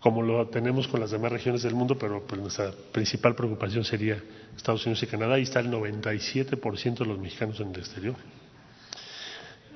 como 0.00 0.22
lo 0.22 0.46
tenemos 0.48 0.88
con 0.88 1.00
las 1.00 1.10
demás 1.10 1.30
regiones 1.30 1.62
del 1.62 1.74
mundo, 1.74 1.98
pero 1.98 2.22
pues, 2.26 2.40
nuestra 2.40 2.72
principal 2.92 3.34
preocupación 3.34 3.84
sería 3.84 4.22
Estados 4.56 4.84
Unidos 4.86 5.02
y 5.02 5.06
Canadá, 5.06 5.38
y 5.38 5.42
está 5.42 5.60
el 5.60 5.70
97% 5.70 6.98
de 6.98 7.06
los 7.06 7.18
mexicanos 7.18 7.60
en 7.60 7.68
el 7.68 7.80
exterior. 7.80 8.16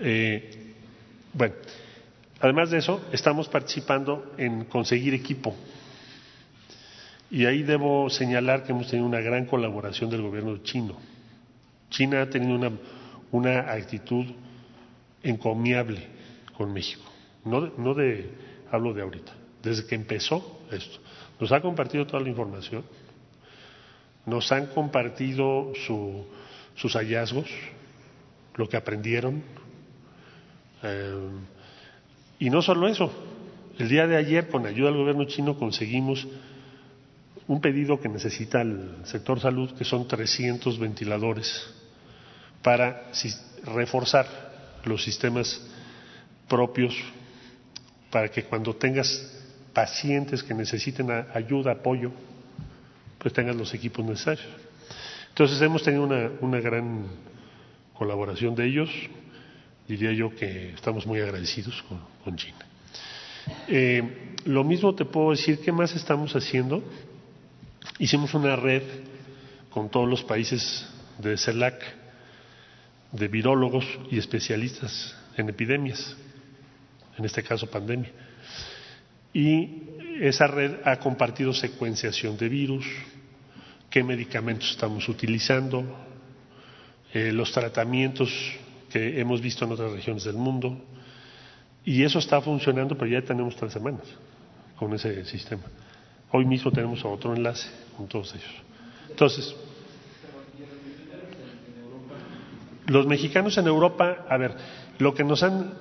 Eh, 0.01 0.75
bueno, 1.33 1.55
además 2.41 2.71
de 2.71 2.79
eso, 2.79 3.03
estamos 3.13 3.49
participando 3.49 4.33
en 4.39 4.65
conseguir 4.65 5.15
equipo. 5.15 5.55
Y 7.35 7.47
ahí 7.47 7.65
debo 7.65 8.09
señalar 8.11 8.63
que 8.63 8.71
hemos 8.71 8.89
tenido 8.89 9.09
una 9.09 9.21
gran 9.21 9.47
colaboración 9.47 10.09
del 10.09 10.23
gobierno 10.23 10.57
chino. 10.59 10.97
China 11.91 12.23
ha 12.23 12.31
tenido 12.31 12.55
una, 12.55 12.71
una 13.33 13.73
actitud 13.73 14.25
encomiable 15.21 16.07
con 16.57 16.73
México. 16.73 17.03
No, 17.45 17.73
no 17.77 17.93
de, 17.93 18.31
hablo 18.71 18.95
de 18.95 19.03
ahorita, 19.03 19.33
desde 19.65 19.85
que 19.85 19.97
empezó 19.97 20.61
esto. 20.71 21.01
Nos 21.41 21.51
ha 21.51 21.61
compartido 21.61 22.07
toda 22.07 22.23
la 22.23 22.29
información, 22.29 22.85
nos 24.27 24.53
han 24.53 24.67
compartido 24.67 25.73
su, 25.89 26.27
sus 26.77 26.95
hallazgos, 26.95 27.51
lo 28.55 28.69
que 28.69 28.77
aprendieron, 28.77 29.43
eh, 30.85 31.31
y 32.39 32.49
no 32.49 32.63
solo 32.63 32.87
eso, 32.87 33.11
el 33.77 33.89
día 33.89 34.07
de 34.07 34.17
ayer, 34.17 34.47
con 34.47 34.67
ayuda 34.67 34.91
del 34.91 34.99
gobierno 34.99 35.25
chino, 35.25 35.59
conseguimos 35.59 36.29
un 37.47 37.61
pedido 37.61 38.01
que 38.01 38.09
necesita 38.09 38.63
el 38.63 38.97
sector 39.05 39.41
salud, 39.41 39.73
que 39.77 39.85
son 39.85 40.09
300 40.09 40.79
ventiladores, 40.79 41.67
para 42.63 43.11
reforzar 43.65 44.27
los 44.85 45.03
sistemas 45.05 45.61
propios, 46.49 46.95
para 48.11 48.29
que 48.29 48.45
cuando 48.45 48.75
tengas 48.75 49.31
pacientes 49.73 50.43
que 50.43 50.55
necesiten 50.55 51.11
ayuda, 51.11 51.73
apoyo, 51.73 52.13
pues 53.19 53.35
tengas 53.35 53.57
los 53.57 53.75
equipos 53.75 54.05
necesarios. 54.05 54.47
Entonces 55.29 55.61
hemos 55.61 55.83
tenido 55.83 56.05
una, 56.05 56.31
una 56.41 56.61
gran 56.61 57.07
colaboración 57.95 58.55
de 58.55 58.67
ellos, 58.67 58.91
diría 59.89 60.13
yo 60.13 60.35
que 60.35 60.71
estamos 60.71 61.07
muy 61.07 61.21
agradecidos 61.21 61.85
con, 62.25 62.37
China. 62.37 62.67
Eh, 63.69 64.37
lo 64.47 64.65
mismo 64.65 64.95
te 64.95 65.05
puedo 65.05 65.31
decir, 65.31 65.61
¿qué 65.61 65.73
más 65.73 65.95
estamos 65.95 66.35
haciendo? 66.35 66.83
Hicimos 67.99 68.35
una 68.35 68.57
red 68.57 68.83
con 69.71 69.91
todos 69.91 70.09
los 70.09 70.23
países 70.25 70.87
de 71.19 71.37
CELAC, 71.37 71.83
de 73.13 73.29
virólogos 73.29 73.85
y 74.11 74.19
especialistas 74.19 75.17
en 75.37 75.49
epidemias, 75.49 76.17
en 77.17 77.25
este 77.25 77.43
caso 77.43 77.69
pandemia. 77.69 78.11
Y 79.33 79.83
esa 80.21 80.47
red 80.47 80.77
ha 80.85 80.97
compartido 80.99 81.53
secuenciación 81.53 82.37
de 82.37 82.49
virus, 82.49 82.87
qué 83.91 84.03
medicamentos 84.03 84.71
estamos 84.71 85.09
utilizando, 85.09 85.85
eh, 87.13 87.33
los 87.33 87.53
tratamientos 87.53 88.33
que 88.91 89.21
hemos 89.21 89.41
visto 89.41 89.65
en 89.65 89.73
otras 89.73 89.93
regiones 89.93 90.25
del 90.25 90.37
mundo. 90.37 90.77
Y 91.85 92.03
eso 92.03 92.19
está 92.19 92.41
funcionando, 92.41 92.97
pero 92.97 93.11
ya 93.11 93.23
tenemos 93.23 93.55
tres 93.57 93.73
semanas 93.73 94.07
con 94.77 94.93
ese 94.95 95.25
sistema. 95.25 95.65
Hoy 96.37 96.47
mismo 96.47 96.73
tenemos 96.73 97.05
otro 97.05 97.33
enlace 97.33 97.71
con 97.97 98.09
todos 98.09 98.35
ellos. 98.35 98.51
Entonces, 99.09 99.55
los 102.89 103.07
mexicanos 103.07 103.57
en 103.57 103.69
Europa, 103.69 104.27
a 104.29 104.37
ver, 104.37 104.57
lo 104.99 105.15
que 105.15 105.23
nos 105.23 105.45
han 105.45 105.75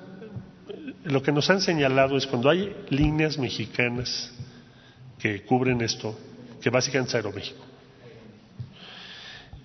lo 1.05 1.23
que 1.23 1.31
nos 1.31 1.49
han 1.49 1.59
señalado 1.59 2.17
es 2.17 2.27
cuando 2.27 2.51
hay 2.51 2.71
líneas 2.89 3.39
mexicanas 3.39 4.31
que 5.17 5.41
cubren 5.41 5.81
esto, 5.81 6.15
que 6.61 6.69
básicamente 6.69 7.09
es 7.09 7.15
Aeroméxico. 7.15 7.65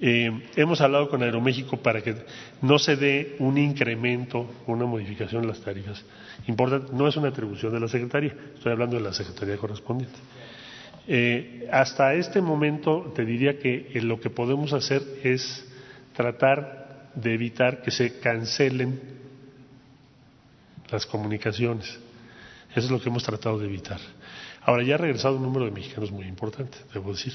Eh, 0.01 0.49
hemos 0.57 0.81
hablado 0.81 1.11
con 1.11 1.23
Aeroméxico 1.23 1.77
para 1.77 2.01
que 2.01 2.17
no 2.63 2.79
se 2.79 2.97
dé 2.97 3.37
un 3.41 3.59
incremento, 3.59 4.51
una 4.67 4.87
modificación 4.87 5.43
en 5.43 5.49
las 5.49 5.61
tarifas. 5.61 6.03
Importante, 6.47 6.95
no 6.95 7.07
es 7.07 7.15
una 7.19 7.29
atribución 7.29 7.75
de 7.75 7.81
la 7.81 7.89
Secretaría, 7.89 8.35
estoy 8.55 8.73
hablando 8.73 8.97
de 8.97 9.03
la 9.03 9.13
Secretaría 9.13 9.59
correspondiente. 9.59 10.19
Eh, 11.11 11.69
hasta 11.73 12.15
este 12.15 12.41
momento 12.41 13.13
te 13.17 13.25
diría 13.25 13.59
que 13.59 13.91
eh, 13.95 14.03
lo 14.03 14.21
que 14.21 14.31
podemos 14.31 14.73
hacer 14.75 15.03
es 15.25 15.67
tratar 16.15 17.11
de 17.15 17.35
evitar 17.35 17.83
que 17.83 17.91
se 17.91 18.21
cancelen 18.21 19.01
las 20.91 21.07
comunicaciones. 21.07 21.89
Eso 22.71 22.81
es 22.81 22.91
lo 22.91 23.01
que 23.01 23.09
hemos 23.09 23.25
tratado 23.25 23.59
de 23.59 23.67
evitar. 23.67 23.99
Ahora 24.63 24.83
ya 24.83 24.97
ha 24.97 24.99
regresado 24.99 25.37
un 25.37 25.43
número 25.43 25.65
de 25.65 25.71
mexicanos 25.71 26.13
muy 26.13 26.27
importante, 26.27 26.77
debo 26.93 27.13
decir 27.13 27.33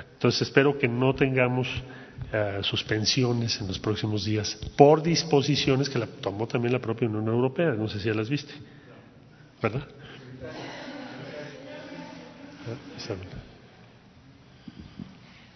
entonces 0.00 0.42
espero 0.42 0.78
que 0.78 0.88
no 0.88 1.14
tengamos 1.14 1.68
eh, 2.32 2.58
suspensiones 2.62 3.60
en 3.60 3.68
los 3.68 3.78
próximos 3.78 4.24
días 4.24 4.58
por 4.76 5.02
disposiciones 5.02 5.88
que 5.88 5.98
la 5.98 6.06
tomó 6.06 6.46
también 6.46 6.72
la 6.72 6.80
propia 6.80 7.08
Unión 7.08 7.28
Europea. 7.28 7.72
No 7.72 7.88
sé 7.88 8.00
si 8.00 8.06
ya 8.06 8.14
las 8.14 8.28
viste, 8.28 8.52
¿verdad? 9.62 9.86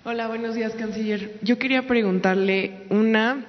Hola, 0.05 0.29
buenos 0.29 0.55
días, 0.55 0.75
canciller. 0.75 1.39
Yo 1.43 1.59
quería 1.59 1.87
preguntarle 1.87 2.85
una, 2.89 3.47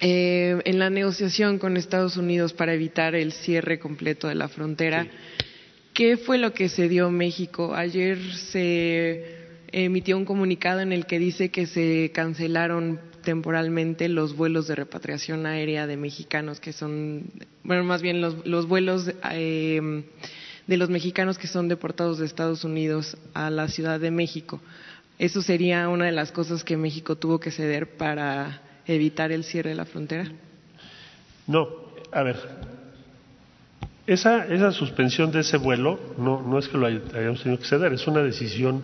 eh, 0.00 0.60
en 0.64 0.78
la 0.78 0.90
negociación 0.90 1.58
con 1.58 1.76
Estados 1.76 2.16
Unidos 2.16 2.52
para 2.52 2.74
evitar 2.74 3.14
el 3.14 3.32
cierre 3.32 3.78
completo 3.78 4.28
de 4.28 4.34
la 4.34 4.48
frontera, 4.48 5.06
¿qué 5.94 6.16
fue 6.16 6.38
lo 6.38 6.52
que 6.52 6.68
se 6.68 6.88
dio 6.88 7.10
México? 7.10 7.74
Ayer 7.74 8.18
se 8.34 9.36
emitió 9.72 10.16
un 10.16 10.24
comunicado 10.24 10.80
en 10.80 10.92
el 10.92 11.06
que 11.06 11.18
dice 11.18 11.50
que 11.50 11.66
se 11.66 12.10
cancelaron 12.12 13.00
temporalmente 13.22 14.08
los 14.08 14.36
vuelos 14.36 14.68
de 14.68 14.74
repatriación 14.74 15.46
aérea 15.46 15.86
de 15.86 15.96
mexicanos, 15.96 16.60
que 16.60 16.72
son, 16.72 17.24
bueno, 17.62 17.84
más 17.84 18.02
bien 18.02 18.20
los, 18.20 18.66
vuelos 18.68 19.12
eh, 19.32 20.04
de 20.66 20.76
los 20.76 20.90
mexicanos 20.90 21.38
que 21.38 21.46
son 21.46 21.68
deportados 21.68 22.18
de 22.18 22.26
Estados 22.26 22.64
Unidos 22.64 23.16
a 23.34 23.50
la 23.50 23.68
Ciudad 23.68 24.00
de 24.00 24.10
México. 24.10 24.60
¿Eso 25.18 25.40
sería 25.40 25.88
una 25.88 26.06
de 26.06 26.12
las 26.12 26.32
cosas 26.32 26.64
que 26.64 26.76
México 26.76 27.16
tuvo 27.16 27.40
que 27.40 27.50
ceder 27.50 27.96
para 27.96 28.62
evitar 28.86 29.32
el 29.32 29.44
cierre 29.44 29.70
de 29.70 29.76
la 29.76 29.84
frontera? 29.84 30.30
No, 31.46 31.68
a 32.12 32.22
ver, 32.22 32.36
esa, 34.06 34.46
esa 34.46 34.72
suspensión 34.72 35.30
de 35.32 35.40
ese 35.40 35.56
vuelo 35.56 35.98
no, 36.18 36.42
no 36.42 36.58
es 36.58 36.68
que 36.68 36.78
lo 36.78 36.86
hayamos 36.86 37.42
tenido 37.42 37.60
que 37.60 37.66
ceder, 37.66 37.92
es 37.92 38.06
una 38.06 38.22
decisión 38.22 38.82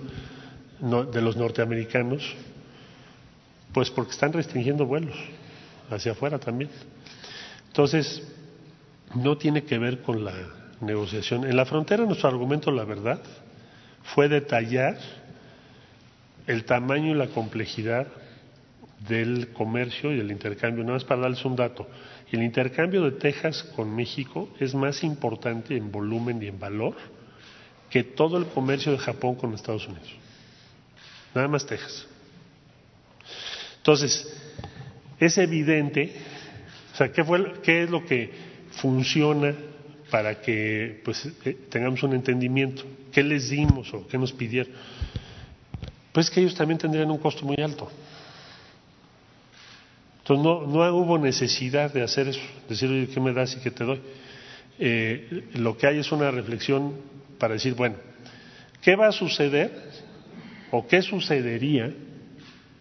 de 0.80 1.22
los 1.22 1.36
norteamericanos, 1.36 2.34
pues 3.72 3.90
porque 3.90 4.12
están 4.12 4.32
restringiendo 4.32 4.86
vuelos 4.86 5.14
hacia 5.90 6.12
afuera 6.12 6.38
también. 6.38 6.70
Entonces, 7.68 8.22
no 9.14 9.36
tiene 9.38 9.64
que 9.64 9.78
ver 9.78 10.02
con 10.02 10.24
la 10.24 10.32
negociación. 10.82 11.44
En 11.44 11.56
la 11.56 11.64
frontera 11.64 12.04
nuestro 12.04 12.28
argumento, 12.28 12.70
la 12.70 12.84
verdad, 12.84 13.20
fue 14.02 14.28
detallar 14.28 14.98
el 16.46 16.64
tamaño 16.64 17.12
y 17.12 17.14
la 17.14 17.28
complejidad 17.28 18.06
del 19.08 19.48
comercio 19.52 20.12
y 20.14 20.20
el 20.20 20.30
intercambio. 20.30 20.84
Nada 20.84 20.94
más 20.94 21.04
para 21.04 21.22
darles 21.22 21.44
un 21.44 21.56
dato. 21.56 21.88
El 22.30 22.42
intercambio 22.42 23.02
de 23.02 23.12
Texas 23.12 23.62
con 23.76 23.94
México 23.94 24.48
es 24.58 24.74
más 24.74 25.04
importante 25.04 25.76
en 25.76 25.92
volumen 25.92 26.42
y 26.42 26.46
en 26.46 26.58
valor 26.58 26.94
que 27.90 28.04
todo 28.04 28.38
el 28.38 28.46
comercio 28.46 28.92
de 28.92 28.98
Japón 28.98 29.34
con 29.34 29.52
Estados 29.52 29.86
Unidos. 29.86 30.08
Nada 31.34 31.48
más 31.48 31.66
Texas. 31.66 32.06
Entonces, 33.78 34.32
es 35.18 35.38
evidente, 35.38 36.14
o 36.94 36.96
sea, 36.96 37.12
¿qué, 37.12 37.22
fue, 37.22 37.52
qué 37.62 37.82
es 37.82 37.90
lo 37.90 38.04
que 38.04 38.32
funciona 38.72 39.54
para 40.12 40.42
que 40.42 41.00
pues, 41.06 41.26
eh, 41.46 41.56
tengamos 41.70 42.02
un 42.02 42.12
entendimiento? 42.12 42.84
¿Qué 43.10 43.22
les 43.22 43.48
dimos 43.48 43.94
o 43.94 44.06
qué 44.06 44.18
nos 44.18 44.30
pidieron? 44.30 44.70
Pues 46.12 46.28
que 46.28 46.40
ellos 46.40 46.54
también 46.54 46.76
tendrían 46.76 47.10
un 47.10 47.16
costo 47.16 47.46
muy 47.46 47.56
alto. 47.58 47.90
Entonces 50.18 50.44
no, 50.44 50.66
no 50.66 50.94
hubo 50.94 51.16
necesidad 51.16 51.90
de 51.90 52.02
hacer 52.02 52.28
eso, 52.28 52.42
decir, 52.68 52.90
oye, 52.90 53.08
¿qué 53.08 53.20
me 53.20 53.32
das 53.32 53.56
y 53.56 53.60
qué 53.60 53.70
te 53.70 53.84
doy? 53.84 54.02
Eh, 54.78 55.48
lo 55.54 55.78
que 55.78 55.86
hay 55.86 55.98
es 56.00 56.12
una 56.12 56.30
reflexión 56.30 56.92
para 57.38 57.54
decir, 57.54 57.72
bueno, 57.74 57.96
¿qué 58.82 58.94
va 58.96 59.08
a 59.08 59.12
suceder 59.12 59.72
o 60.72 60.86
qué 60.86 61.00
sucedería 61.00 61.90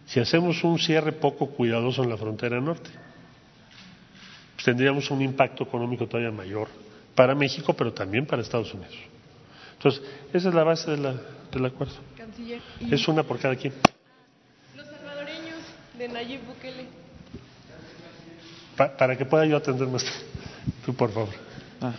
si 0.04 0.20
hacemos 0.20 0.62
un 0.64 0.78
cierre 0.78 1.12
poco 1.12 1.46
cuidadoso 1.46 2.04
en 2.04 2.10
la 2.10 2.18
frontera 2.18 2.60
norte? 2.60 2.90
Pues 4.54 4.66
tendríamos 4.66 5.10
un 5.10 5.22
impacto 5.22 5.64
económico 5.64 6.06
todavía 6.06 6.30
mayor 6.30 6.91
para 7.14 7.34
México, 7.34 7.74
pero 7.74 7.92
también 7.92 8.26
para 8.26 8.42
Estados 8.42 8.72
Unidos. 8.74 8.94
Entonces, 9.74 10.02
esa 10.32 10.48
es 10.48 10.54
la 10.54 10.64
base 10.64 10.90
de 10.90 10.96
la, 10.96 11.14
del 11.50 11.66
acuerdo. 11.66 11.94
Es 12.90 13.08
una 13.08 13.22
por 13.22 13.38
cada 13.38 13.56
quien. 13.56 13.74
Los 14.76 14.86
salvadoreños 14.86 15.60
de 15.98 16.08
Nayib 16.08 16.40
Bukele. 16.46 16.86
para 18.76 19.16
que 19.16 19.24
pueda 19.24 19.44
yo 19.46 19.56
atender 19.56 19.88
más. 19.88 20.04
Tú, 20.84 20.94
por 20.94 21.10
favor. 21.12 21.34
Ah. 21.80 21.92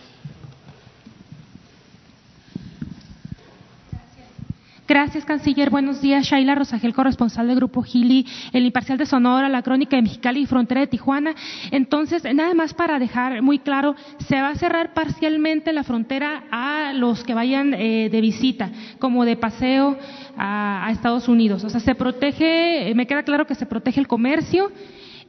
Gracias, 4.86 5.24
canciller. 5.24 5.70
Buenos 5.70 6.02
días. 6.02 6.26
Shaila 6.26 6.54
Rosagel, 6.54 6.92
corresponsal 6.92 7.46
del 7.46 7.56
Grupo 7.56 7.82
Gili, 7.82 8.26
el 8.52 8.66
Imparcial 8.66 8.98
de 8.98 9.06
Sonora, 9.06 9.48
la 9.48 9.62
Crónica 9.62 9.96
de 9.96 10.02
Mexicali 10.02 10.40
y 10.42 10.46
Frontera 10.46 10.82
de 10.82 10.88
Tijuana. 10.88 11.34
Entonces, 11.70 12.22
nada 12.34 12.52
más 12.52 12.74
para 12.74 12.98
dejar 12.98 13.40
muy 13.40 13.60
claro, 13.60 13.96
se 14.28 14.38
va 14.42 14.50
a 14.50 14.54
cerrar 14.56 14.92
parcialmente 14.92 15.72
la 15.72 15.84
frontera 15.84 16.44
a 16.50 16.92
los 16.92 17.24
que 17.24 17.32
vayan 17.32 17.72
eh, 17.72 18.10
de 18.10 18.20
visita, 18.20 18.70
como 18.98 19.24
de 19.24 19.36
paseo 19.36 19.96
a, 20.36 20.86
a 20.86 20.90
Estados 20.90 21.28
Unidos. 21.28 21.64
O 21.64 21.70
sea, 21.70 21.80
se 21.80 21.94
protege, 21.94 22.92
me 22.94 23.06
queda 23.06 23.22
claro 23.22 23.46
que 23.46 23.54
se 23.54 23.64
protege 23.64 24.00
el 24.00 24.06
comercio 24.06 24.70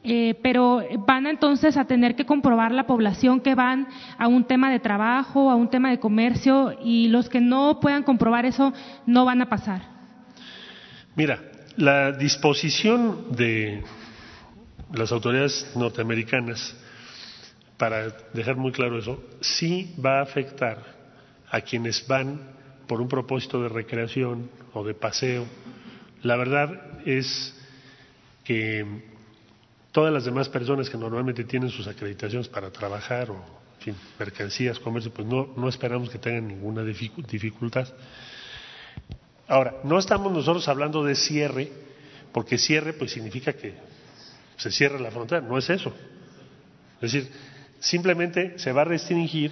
eh, 0.08 0.38
pero 0.40 0.82
van 1.04 1.26
entonces 1.26 1.76
a 1.76 1.84
tener 1.84 2.14
que 2.14 2.24
comprobar 2.24 2.70
la 2.70 2.86
población 2.86 3.40
que 3.40 3.56
van 3.56 3.88
a 4.16 4.28
un 4.28 4.44
tema 4.44 4.70
de 4.70 4.78
trabajo, 4.78 5.50
a 5.50 5.56
un 5.56 5.68
tema 5.68 5.90
de 5.90 5.98
comercio, 5.98 6.78
y 6.80 7.08
los 7.08 7.28
que 7.28 7.40
no 7.40 7.80
puedan 7.80 8.04
comprobar 8.04 8.46
eso 8.46 8.72
no 9.04 9.24
van 9.24 9.42
a 9.42 9.48
pasar. 9.48 9.82
Mira, 11.16 11.42
la 11.76 12.12
disposición 12.12 13.32
de 13.32 13.82
las 14.94 15.10
autoridades 15.10 15.72
norteamericanas, 15.74 16.76
para 17.76 18.08
dejar 18.32 18.54
muy 18.54 18.70
claro 18.70 19.00
eso, 19.00 19.20
sí 19.40 19.92
va 20.04 20.20
a 20.20 20.22
afectar 20.22 20.78
a 21.50 21.60
quienes 21.62 22.06
van 22.06 22.40
por 22.86 23.00
un 23.00 23.08
propósito 23.08 23.60
de 23.60 23.70
recreación 23.70 24.48
o 24.72 24.84
de 24.84 24.94
paseo. 24.94 25.46
La 26.22 26.36
verdad 26.36 27.00
es 27.04 27.52
que 28.44 29.15
todas 29.96 30.12
las 30.12 30.26
demás 30.26 30.50
personas 30.50 30.90
que 30.90 30.98
normalmente 30.98 31.42
tienen 31.44 31.70
sus 31.70 31.86
acreditaciones 31.86 32.48
para 32.48 32.70
trabajar 32.70 33.30
o 33.30 33.36
en 33.36 33.80
fin, 33.80 33.96
mercancías, 34.18 34.78
comercio, 34.78 35.10
pues 35.10 35.26
no, 35.26 35.54
no 35.56 35.70
esperamos 35.70 36.10
que 36.10 36.18
tengan 36.18 36.46
ninguna 36.46 36.84
dificultad. 36.84 37.88
Ahora, 39.48 39.76
no 39.84 39.98
estamos 39.98 40.30
nosotros 40.30 40.68
hablando 40.68 41.02
de 41.02 41.14
cierre, 41.14 41.72
porque 42.30 42.58
cierre 42.58 42.92
pues 42.92 43.12
significa 43.12 43.54
que 43.54 43.72
se 44.58 44.70
cierra 44.70 44.98
la 44.98 45.10
frontera, 45.10 45.40
no 45.40 45.56
es 45.56 45.70
eso. 45.70 45.94
Es 47.00 47.12
decir, 47.12 47.32
simplemente 47.78 48.58
se 48.58 48.72
va 48.72 48.82
a 48.82 48.84
restringir 48.84 49.50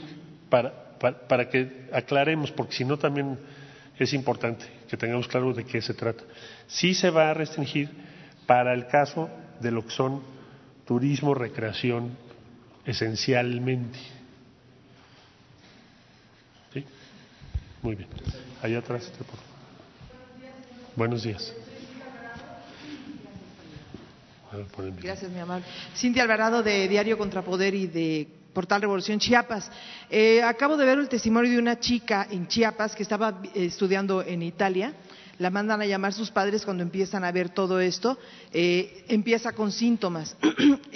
para, 0.51 0.99
para, 0.99 1.27
para 1.27 1.49
que 1.49 1.89
aclaremos, 1.91 2.51
porque 2.51 2.75
si 2.75 2.85
no 2.85 2.99
también 2.99 3.39
es 3.99 4.13
importante 4.13 4.67
que 4.91 4.99
tengamos 4.99 5.27
claro 5.27 5.55
de 5.55 5.65
qué 5.65 5.81
se 5.81 5.95
trata. 5.95 6.23
Sí 6.67 6.93
se 6.93 7.09
va 7.09 7.31
a 7.31 7.33
restringir 7.33 7.89
para 8.47 8.75
el 8.75 8.87
caso 8.89 9.31
de 9.65 9.73
lo 9.73 9.85
que 9.85 9.91
son 9.91 10.23
turismo, 10.87 11.35
recreación, 11.35 12.17
esencialmente. 12.85 13.99
¿Sí? 16.73 16.85
Muy 17.83 17.97
bien. 17.97 18.09
Allá 18.63 18.79
atrás. 18.79 19.11
Buenos 20.95 21.25
días. 21.25 21.53
Gracias, 25.03 25.31
mi 25.33 25.41
amable. 25.41 25.65
Cintia 25.97 26.23
Alvarado, 26.23 26.63
de 26.63 26.87
Diario 26.87 27.19
Contrapoder 27.19 27.75
y 27.75 27.87
de 27.89 28.29
Portal 28.53 28.83
Revolución 28.83 29.19
Chiapas. 29.19 29.69
Eh, 30.09 30.41
acabo 30.43 30.77
de 30.77 30.87
ver 30.87 30.99
el 30.99 31.09
testimonio 31.09 31.51
de 31.51 31.59
una 31.59 31.81
chica 31.81 32.29
en 32.31 32.47
Chiapas 32.47 32.95
que 32.95 33.03
estaba 33.03 33.41
eh, 33.53 33.65
estudiando 33.65 34.23
en 34.23 34.43
Italia 34.43 34.95
la 35.39 35.51
mandan 35.51 35.81
a 35.83 35.87
llamar 35.87 36.13
sus 36.13 36.31
padres 36.31 36.65
cuando 36.65 36.83
empiezan 36.83 37.25
a 37.25 37.33
ver 37.33 37.49
todo 37.49 37.81
esto, 37.81 38.19
eh, 38.53 39.05
empieza 39.09 39.53
con 39.53 39.73
síntomas. 39.73 40.37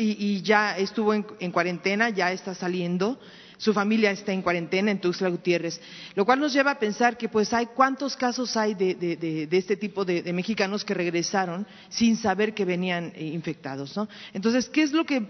Y, 0.00 0.42
ya 0.42 0.78
estuvo 0.78 1.12
en, 1.12 1.50
cuarentena, 1.50 2.10
ya 2.10 2.30
está 2.30 2.54
saliendo, 2.54 3.18
su 3.58 3.74
familia 3.74 4.12
está 4.12 4.32
en 4.32 4.42
cuarentena 4.42 4.90
en 4.90 5.00
Tuxtla 5.00 5.28
Gutiérrez, 5.28 5.80
lo 6.14 6.24
cual 6.24 6.40
nos 6.40 6.52
lleva 6.52 6.70
a 6.70 6.78
pensar 6.78 7.18
que 7.18 7.28
pues 7.28 7.52
hay 7.52 7.66
cuántos 7.66 8.16
casos 8.16 8.56
hay 8.56 8.74
de, 8.74 9.48
este 9.50 9.76
tipo 9.76 10.04
de, 10.04 10.32
mexicanos 10.32 10.84
que 10.84 10.94
regresaron 10.94 11.66
sin 11.88 12.16
saber 12.16 12.54
que 12.54 12.64
venían 12.64 13.12
eh, 13.14 13.24
infectados, 13.24 13.96
¿no? 13.96 14.08
Entonces, 14.32 14.68
¿qué 14.68 14.82
es 14.82 14.92
lo 14.92 15.04
que, 15.04 15.20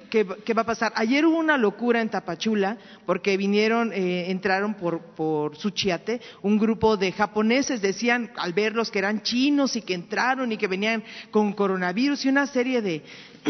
va 0.55 0.63
a 0.63 0.67
pasar? 0.67 0.93
Ayer 0.95 1.25
hubo 1.25 1.39
una 1.39 1.57
locura 1.57 2.01
en 2.01 2.11
Tapachula 2.11 2.77
porque 3.07 3.37
vinieron, 3.37 3.93
eh, 3.93 4.31
entraron 4.31 4.75
por, 4.75 5.01
por 5.01 5.57
Suchiate, 5.57 6.21
un 6.43 6.59
grupo 6.59 6.97
de 6.97 7.13
japoneses 7.13 7.81
decían 7.81 8.31
al 8.37 8.53
verlos 8.53 8.91
que 8.91 8.99
eran 8.99 9.23
chinos 9.23 9.75
y 9.75 9.83
que 9.83 9.95
entraron 9.95 10.53
y 10.53 10.59
que 10.59 10.67
venían 10.67 11.03
con 11.31 11.55
coronavirus 11.55 12.27
y 12.27 12.29
una 12.29 12.47
serie 12.47 12.83
de, 12.83 13.03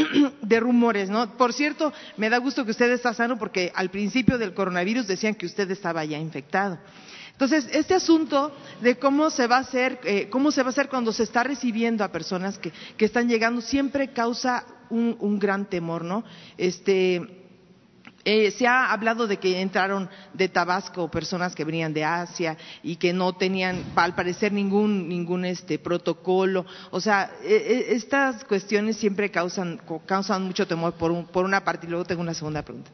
de 0.42 0.60
rumores, 0.60 1.10
¿no? 1.10 1.36
Por 1.36 1.52
cierto, 1.52 1.92
me 2.16 2.30
da 2.30 2.38
gusto 2.38 2.64
que 2.64 2.70
usted 2.70 2.90
está 2.90 3.14
sano 3.14 3.38
porque 3.38 3.72
al 3.74 3.90
principio 3.90 4.38
del 4.38 4.54
coronavirus 4.54 5.06
decían 5.06 5.34
que 5.34 5.46
usted 5.46 5.70
estaba 5.70 6.04
ya 6.04 6.18
infectado. 6.18 6.78
Entonces, 7.32 7.68
este 7.70 7.94
asunto 7.94 8.52
de 8.80 8.98
cómo 8.98 9.30
se 9.30 9.46
va 9.46 9.58
a 9.58 9.60
hacer, 9.60 10.00
eh, 10.02 10.28
cómo 10.28 10.50
se 10.50 10.62
va 10.62 10.68
a 10.68 10.70
hacer 10.70 10.88
cuando 10.88 11.12
se 11.12 11.22
está 11.22 11.44
recibiendo 11.44 12.02
a 12.02 12.10
personas 12.10 12.58
que, 12.58 12.72
que 12.96 13.04
están 13.04 13.28
llegando, 13.28 13.60
siempre 13.60 14.12
causa 14.12 14.64
un, 14.90 15.16
un 15.20 15.38
gran 15.38 15.66
temor, 15.66 16.04
¿no? 16.04 16.24
Este, 16.56 17.47
eh, 18.30 18.50
se 18.50 18.66
ha 18.66 18.92
hablado 18.92 19.26
de 19.26 19.38
que 19.38 19.62
entraron 19.62 20.06
de 20.34 20.50
Tabasco 20.50 21.10
personas 21.10 21.54
que 21.54 21.64
venían 21.64 21.94
de 21.94 22.04
Asia 22.04 22.58
y 22.82 22.96
que 22.96 23.14
no 23.14 23.32
tenían, 23.32 23.82
al 23.96 24.14
parecer, 24.14 24.52
ningún, 24.52 25.08
ningún 25.08 25.46
este, 25.46 25.78
protocolo. 25.78 26.66
O 26.90 27.00
sea, 27.00 27.30
e, 27.42 27.54
e, 27.54 27.94
estas 27.94 28.44
cuestiones 28.44 28.98
siempre 28.98 29.30
causan, 29.30 29.80
causan 30.04 30.42
mucho 30.42 30.66
temor 30.66 30.92
por, 30.92 31.24
por 31.28 31.46
una 31.46 31.64
parte 31.64 31.86
y 31.86 31.88
luego 31.88 32.04
tengo 32.04 32.20
una 32.20 32.34
segunda 32.34 32.60
pregunta. 32.60 32.90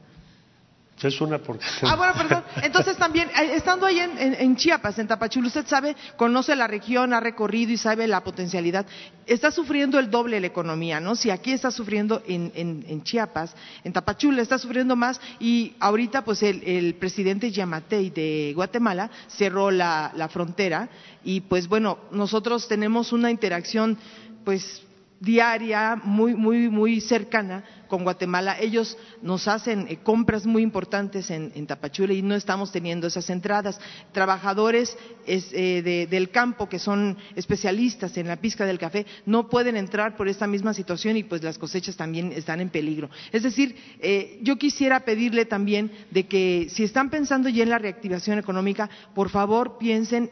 Es 1.02 1.20
una 1.20 1.38
porque... 1.38 1.64
Ah, 1.82 1.96
bueno, 1.96 2.14
perdón. 2.14 2.44
Entonces 2.62 2.96
también, 2.96 3.28
eh, 3.28 3.56
estando 3.56 3.84
ahí 3.84 3.98
en, 3.98 4.56
Chiapas, 4.56 4.98
en 4.98 5.08
Tapachula, 5.08 5.48
usted 5.48 5.66
sabe, 5.66 5.96
conoce 6.16 6.54
la 6.56 6.66
región, 6.66 7.12
ha 7.12 7.20
recorrido 7.20 7.72
y 7.72 7.76
sabe 7.76 8.06
la 8.06 8.22
potencialidad. 8.22 8.86
Está 9.26 9.50
sufriendo 9.50 9.98
el 9.98 10.10
doble 10.10 10.40
la 10.40 10.46
economía, 10.46 11.00
¿no? 11.00 11.16
Si 11.16 11.30
aquí 11.30 11.52
está 11.52 11.70
sufriendo 11.70 12.22
en, 12.26 12.52
en 12.54 13.02
Chiapas, 13.02 13.54
en 13.82 13.92
Tapachula 13.92 14.40
está 14.40 14.58
sufriendo 14.58 14.96
más 14.96 15.20
y 15.40 15.74
ahorita 15.80 16.24
pues 16.24 16.42
el, 16.42 16.94
presidente 16.94 17.50
Yamatei 17.50 18.10
de 18.10 18.52
Guatemala 18.54 19.10
cerró 19.26 19.70
la, 19.70 20.12
la 20.14 20.28
frontera 20.28 20.88
y 21.24 21.40
pues 21.40 21.68
bueno, 21.68 21.98
nosotros 22.10 22.68
tenemos 22.68 23.12
una 23.12 23.30
interacción 23.30 23.98
pues 24.44 24.82
diaria, 25.24 25.96
muy, 25.96 26.34
muy, 26.34 26.68
muy 26.68 27.00
cercana 27.00 27.64
con 27.88 28.04
Guatemala. 28.04 28.56
Ellos 28.60 28.98
nos 29.22 29.46
hacen 29.48 29.86
eh, 29.88 29.98
compras 30.02 30.46
muy 30.46 30.62
importantes 30.62 31.30
en, 31.30 31.66
Tapachula 31.66 32.12
y 32.12 32.22
no 32.22 32.34
estamos 32.34 32.72
teniendo 32.72 33.06
esas 33.06 33.30
entradas. 33.30 33.80
Trabajadores 34.12 34.96
eh, 35.26 36.06
del 36.10 36.30
campo 36.30 36.68
que 36.68 36.78
son 36.78 37.16
especialistas 37.36 38.16
en 38.16 38.28
la 38.28 38.36
pizca 38.36 38.66
del 38.66 38.78
café 38.78 39.06
no 39.24 39.48
pueden 39.48 39.76
entrar 39.76 40.16
por 40.16 40.28
esta 40.28 40.46
misma 40.46 40.74
situación 40.74 41.16
y 41.16 41.24
pues 41.24 41.42
las 41.42 41.56
cosechas 41.56 41.96
también 41.96 42.32
están 42.32 42.60
en 42.60 42.70
peligro. 42.70 43.10
Es 43.32 43.42
decir, 43.42 43.76
eh, 44.00 44.38
yo 44.42 44.56
quisiera 44.56 45.00
pedirle 45.00 45.44
también 45.46 45.90
de 46.10 46.26
que 46.26 46.66
si 46.70 46.84
están 46.84 47.10
pensando 47.10 47.48
ya 47.48 47.62
en 47.62 47.70
la 47.70 47.78
reactivación 47.78 48.38
económica, 48.38 48.90
por 49.14 49.30
favor 49.30 49.78
piensen 49.78 50.30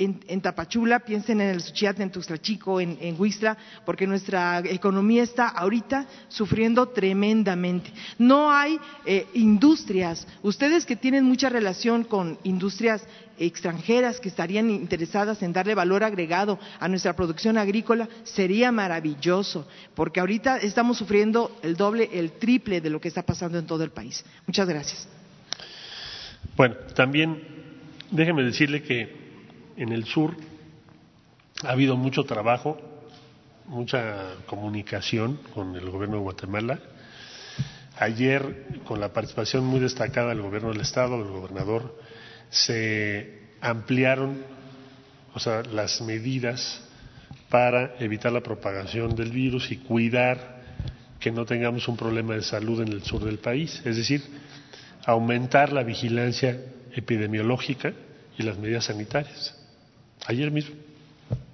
en, 0.00 0.40
Tapachula, 0.40 1.00
piensen 1.00 1.40
en 1.40 1.50
el 1.50 1.60
Suchiate, 1.60 2.02
en 2.02 2.10
Tuxtlachico, 2.10 2.80
en, 2.80 2.96
en 3.00 3.20
Huixla, 3.20 3.56
porque 3.84 4.06
nuestra 4.06 4.60
economía 4.60 5.22
está 5.22 5.48
ahorita 5.48 6.06
sufriendo 6.28 6.88
tremendamente. 6.88 7.92
No 8.18 8.50
hay 8.50 8.78
eh, 9.04 9.26
industrias. 9.34 10.26
Ustedes 10.42 10.86
que 10.86 10.96
tienen 10.96 11.24
mucha 11.24 11.50
relación 11.50 12.04
con 12.04 12.38
industrias 12.44 13.06
extranjeras 13.38 14.20
que 14.20 14.28
estarían 14.28 14.70
interesadas 14.70 15.42
en 15.42 15.52
darle 15.52 15.74
valor 15.74 16.04
agregado 16.04 16.58
a 16.78 16.88
nuestra 16.88 17.14
producción 17.14 17.58
agrícola, 17.58 18.08
sería 18.24 18.72
maravilloso, 18.72 19.66
porque 19.94 20.20
ahorita 20.20 20.58
estamos 20.58 20.98
sufriendo 20.98 21.58
el 21.62 21.76
doble, 21.76 22.08
el 22.12 22.32
triple 22.32 22.80
de 22.80 22.90
lo 22.90 23.00
que 23.00 23.08
está 23.08 23.22
pasando 23.22 23.58
en 23.58 23.66
todo 23.66 23.84
el 23.84 23.90
país. 23.90 24.24
Muchas 24.46 24.68
gracias. 24.68 25.08
Bueno, 26.56 26.76
también 26.94 27.42
déjeme 28.10 28.42
decirle 28.42 28.82
que 28.82 29.19
en 29.76 29.92
el 29.92 30.04
sur 30.04 30.36
ha 31.62 31.70
habido 31.70 31.96
mucho 31.96 32.24
trabajo, 32.24 32.78
mucha 33.66 34.34
comunicación 34.46 35.38
con 35.54 35.76
el 35.76 35.90
gobierno 35.90 36.16
de 36.16 36.22
Guatemala. 36.22 36.80
Ayer, 37.98 38.80
con 38.84 39.00
la 39.00 39.12
participación 39.12 39.64
muy 39.64 39.80
destacada 39.80 40.30
del 40.30 40.42
gobierno 40.42 40.70
del 40.70 40.80
Estado, 40.80 41.18
del 41.22 41.32
gobernador, 41.32 41.98
se 42.48 43.50
ampliaron 43.60 44.42
o 45.34 45.38
sea, 45.38 45.62
las 45.62 46.00
medidas 46.00 46.82
para 47.48 47.96
evitar 47.98 48.32
la 48.32 48.40
propagación 48.40 49.14
del 49.14 49.30
virus 49.30 49.70
y 49.70 49.76
cuidar 49.76 50.60
que 51.18 51.30
no 51.30 51.44
tengamos 51.44 51.86
un 51.88 51.96
problema 51.96 52.34
de 52.34 52.42
salud 52.42 52.80
en 52.80 52.88
el 52.88 53.02
sur 53.02 53.22
del 53.22 53.38
país. 53.38 53.82
Es 53.84 53.96
decir, 53.96 54.22
aumentar 55.04 55.72
la 55.72 55.82
vigilancia 55.82 56.58
epidemiológica 56.94 57.92
y 58.38 58.42
las 58.42 58.56
medidas 58.58 58.86
sanitarias. 58.86 59.59
Ayer 60.26 60.50
mismo. 60.50 60.76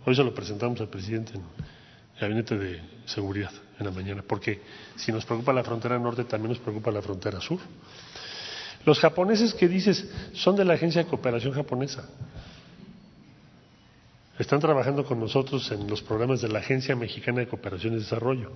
Hoy 0.04 0.14
se 0.14 0.24
lo 0.24 0.34
presentamos 0.34 0.80
al 0.80 0.88
presidente 0.88 1.32
en 1.34 1.40
el 1.40 2.20
gabinete 2.20 2.56
de 2.56 2.80
seguridad 3.04 3.52
en 3.78 3.86
la 3.86 3.92
mañana, 3.92 4.22
porque 4.26 4.60
si 4.96 5.12
nos 5.12 5.24
preocupa 5.24 5.52
la 5.52 5.62
frontera 5.62 5.98
norte, 5.98 6.24
también 6.24 6.50
nos 6.50 6.58
preocupa 6.58 6.90
la 6.90 7.02
frontera 7.02 7.40
sur. 7.40 7.60
Los 8.84 9.00
japoneses 9.00 9.52
que 9.54 9.68
dices 9.68 10.08
son 10.32 10.56
de 10.56 10.64
la 10.64 10.74
Agencia 10.74 11.02
de 11.02 11.08
Cooperación 11.08 11.52
Japonesa. 11.52 12.08
Están 14.38 14.60
trabajando 14.60 15.04
con 15.04 15.18
nosotros 15.18 15.70
en 15.72 15.88
los 15.88 16.02
programas 16.02 16.40
de 16.40 16.48
la 16.48 16.60
Agencia 16.60 16.94
Mexicana 16.94 17.40
de 17.40 17.48
Cooperación 17.48 17.94
y 17.94 17.98
Desarrollo. 17.98 18.52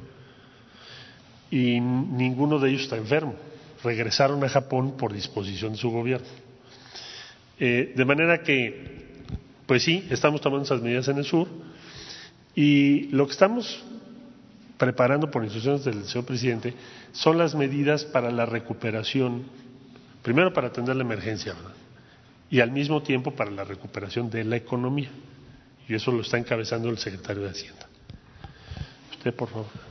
Y 1.50 1.80
ninguno 1.80 2.58
de 2.58 2.70
ellos 2.70 2.82
está 2.82 2.96
enfermo. 2.96 3.34
Regresaron 3.82 4.44
a 4.44 4.48
Japón 4.48 4.96
por 4.96 5.12
disposición 5.12 5.72
de 5.72 5.78
su 5.78 5.90
gobierno. 5.90 6.28
Eh, 7.58 7.92
de 7.96 8.04
manera 8.04 8.42
que 8.42 9.09
pues 9.70 9.84
sí, 9.84 10.04
estamos 10.10 10.40
tomando 10.40 10.64
esas 10.64 10.82
medidas 10.82 11.06
en 11.06 11.18
el 11.18 11.24
sur 11.24 11.46
y 12.56 13.02
lo 13.12 13.26
que 13.26 13.30
estamos 13.34 13.80
preparando 14.76 15.30
por 15.30 15.44
instrucciones 15.44 15.84
del 15.84 16.02
señor 16.06 16.26
presidente 16.26 16.74
son 17.12 17.38
las 17.38 17.54
medidas 17.54 18.04
para 18.04 18.32
la 18.32 18.46
recuperación, 18.46 19.44
primero 20.24 20.52
para 20.52 20.66
atender 20.66 20.96
la 20.96 21.04
emergencia, 21.04 21.54
y 22.50 22.58
al 22.58 22.72
mismo 22.72 23.00
tiempo 23.04 23.30
para 23.30 23.52
la 23.52 23.62
recuperación 23.62 24.28
de 24.28 24.42
la 24.42 24.56
economía. 24.56 25.10
Y 25.88 25.94
eso 25.94 26.10
lo 26.10 26.22
está 26.22 26.36
encabezando 26.36 26.88
el 26.88 26.98
secretario 26.98 27.44
de 27.44 27.50
Hacienda. 27.50 27.86
Usted, 29.12 29.32
por 29.32 29.50
favor. 29.50 29.89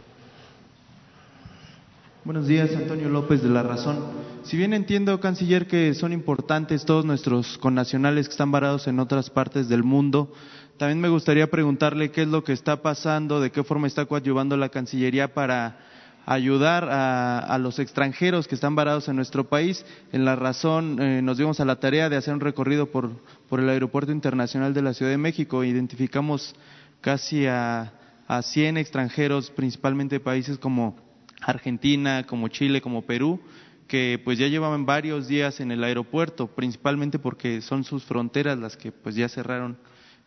Buenos 2.26 2.48
días, 2.48 2.76
Antonio 2.76 3.08
López 3.08 3.42
de 3.42 3.48
La 3.48 3.64
Razón. 3.64 3.98
Si 4.44 4.58
bien 4.58 4.74
entiendo, 4.74 5.22
canciller, 5.22 5.68
que 5.68 5.94
son 5.94 6.12
importantes 6.12 6.84
todos 6.84 7.06
nuestros 7.06 7.58
connacionales 7.58 8.28
que 8.28 8.34
están 8.34 8.52
varados 8.52 8.88
en 8.88 9.00
otras 9.00 9.30
partes 9.30 9.70
del 9.70 9.84
mundo, 9.86 10.34
también 10.78 11.00
me 11.00 11.08
gustaría 11.08 11.50
preguntarle 11.50 12.12
qué 12.12 12.24
es 12.24 12.28
lo 12.28 12.44
que 12.44 12.52
está 12.52 12.82
pasando, 12.82 13.40
de 13.40 13.52
qué 13.52 13.64
forma 13.64 13.88
está 13.88 14.06
coadyuvando 14.06 14.58
la 14.58 14.68
Cancillería 14.68 15.34
para 15.34 15.80
ayudar 16.26 16.90
a, 16.92 17.58
los 17.58 17.80
extranjeros 17.80 18.50
que 18.50 18.56
están 18.56 18.76
varados 18.76 19.08
en 19.08 19.16
nuestro 19.16 19.48
país. 19.48 19.86
En 20.12 20.26
La 20.26 20.36
Razón 20.36 21.02
eh, 21.02 21.22
nos 21.22 21.38
dimos 21.38 21.62
a 21.62 21.66
la 21.66 21.80
tarea 21.80 22.10
de 22.10 22.18
hacer 22.18 22.34
un 22.34 22.42
recorrido 22.42 22.88
por, 22.88 23.12
por 23.48 23.62
el 23.62 23.70
Aeropuerto 23.70 24.12
Internacional 24.12 24.74
de 24.74 24.82
la 24.82 24.94
Ciudad 24.94 25.12
de 25.12 25.18
México. 25.18 25.64
Identificamos 25.64 26.54
casi 27.00 27.48
a, 27.48 27.94
a 28.28 28.42
100 28.42 28.76
extranjeros, 28.76 29.52
principalmente 29.52 30.16
de 30.16 30.20
países 30.20 30.58
como 30.58 31.09
Argentina, 31.42 32.26
como 32.26 32.48
Chile, 32.48 32.82
como 32.82 33.04
Perú, 33.04 33.40
que 33.88 34.22
pues 34.24 34.38
ya 34.38 34.48
llevaban 34.48 34.86
varios 34.86 35.28
días 35.28 35.60
en 35.60 35.72
el 35.72 35.84
aeropuerto, 35.84 36.48
principalmente 36.48 37.20
porque 37.20 37.62
son 37.62 37.84
sus 37.84 38.04
fronteras 38.04 38.58
las 38.60 38.78
que 38.78 38.92
pues 38.92 39.16
ya 39.16 39.30
cerraron 39.30 39.78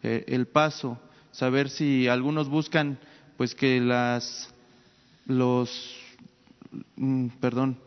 eh, 0.02 0.24
el 0.26 0.46
paso. 0.46 1.00
Saber 1.30 1.70
si 1.70 2.08
algunos 2.08 2.48
buscan 2.48 2.98
pues 3.36 3.54
que 3.54 3.80
las 3.80 4.52
los 5.26 5.96
mm, 6.96 7.28
perdón 7.40 7.78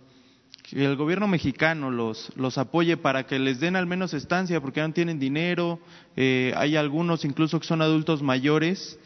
que 0.70 0.84
el 0.84 0.96
gobierno 0.96 1.28
mexicano 1.28 1.92
los, 1.92 2.32
los 2.36 2.58
apoye 2.58 2.98
para 2.98 3.28
que 3.28 3.38
les 3.38 3.60
den 3.60 3.76
al 3.76 3.86
menos 3.86 4.14
estancia 4.14 4.60
porque 4.62 4.82
no 4.82 4.94
tienen 4.94 5.20
dinero, 5.20 5.80
eh, 6.16 6.54
hay 6.56 6.76
algunos 6.76 7.24
incluso 7.24 7.60
que 7.60 7.68
son 7.68 7.82
adultos 7.82 8.24
mayores 8.24 8.98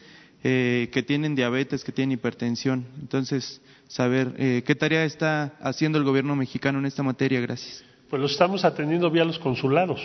eh, 0.42 0.88
que 0.90 1.02
tienen 1.02 1.34
diabetes, 1.34 1.84
que 1.84 1.92
tienen 1.92 2.12
hipertensión. 2.12 2.86
Entonces, 2.98 3.60
saber 3.90 4.34
eh, 4.38 4.62
qué 4.64 4.76
tarea 4.76 5.04
está 5.04 5.54
haciendo 5.60 5.98
el 5.98 6.04
gobierno 6.04 6.36
mexicano 6.36 6.78
en 6.78 6.86
esta 6.86 7.02
materia. 7.02 7.40
Gracias. 7.40 7.84
Pues 8.08 8.20
lo 8.20 8.26
estamos 8.26 8.64
atendiendo 8.64 9.10
vía 9.10 9.24
los 9.24 9.38
consulados. 9.38 10.00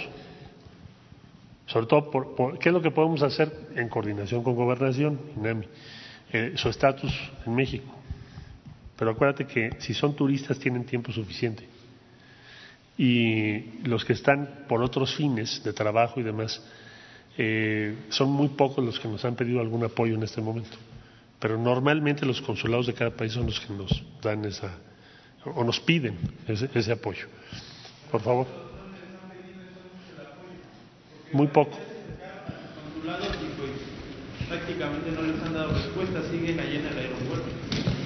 Sobre 1.67 1.85
todo, 1.85 2.09
por, 2.09 2.57
¿qué 2.57 2.69
es 2.69 2.73
lo 2.73 2.81
que 2.81 2.91
podemos 2.91 3.21
hacer 3.21 3.51
en 3.75 3.87
coordinación 3.87 4.43
con 4.43 4.55
Gobernación, 4.55 5.19
INAMI? 5.37 5.65
Eh, 6.33 6.53
su 6.55 6.69
estatus 6.69 7.13
en 7.45 7.53
México. 7.53 7.85
Pero 8.97 9.11
acuérdate 9.11 9.45
que 9.45 9.71
si 9.79 9.93
son 9.93 10.15
turistas 10.15 10.57
tienen 10.57 10.85
tiempo 10.85 11.11
suficiente. 11.11 11.67
Y 12.97 13.81
los 13.83 14.03
que 14.03 14.13
están 14.13 14.65
por 14.67 14.81
otros 14.81 15.15
fines 15.15 15.63
de 15.63 15.73
trabajo 15.73 16.19
y 16.19 16.23
demás, 16.23 16.61
eh, 17.37 17.95
son 18.09 18.31
muy 18.31 18.49
pocos 18.49 18.83
los 18.83 18.99
que 18.99 19.07
nos 19.07 19.23
han 19.25 19.35
pedido 19.35 19.59
algún 19.59 19.83
apoyo 19.83 20.15
en 20.15 20.23
este 20.23 20.41
momento, 20.41 20.77
pero 21.39 21.57
normalmente 21.57 22.25
los 22.25 22.41
consulados 22.41 22.87
de 22.87 22.93
cada 22.93 23.11
país 23.11 23.33
son 23.33 23.45
los 23.45 23.59
que 23.59 23.73
nos 23.73 24.03
dan 24.21 24.45
esa 24.45 24.71
o 25.53 25.63
nos 25.63 25.79
piden 25.79 26.17
ese, 26.47 26.91
apoyo. 26.91 27.27
Por 28.11 28.21
favor. 28.21 28.47
Muy 31.31 31.47
poco. 31.47 31.77
prácticamente 34.47 35.11
no 35.11 35.21
les 35.23 35.41
han 35.43 35.53
dado 35.53 35.73
respuesta, 35.73 36.21
siguen 36.31 36.59
allí 36.59 36.77
en 36.77 36.85
el 36.85 36.97
aeropuerto. 36.97 37.49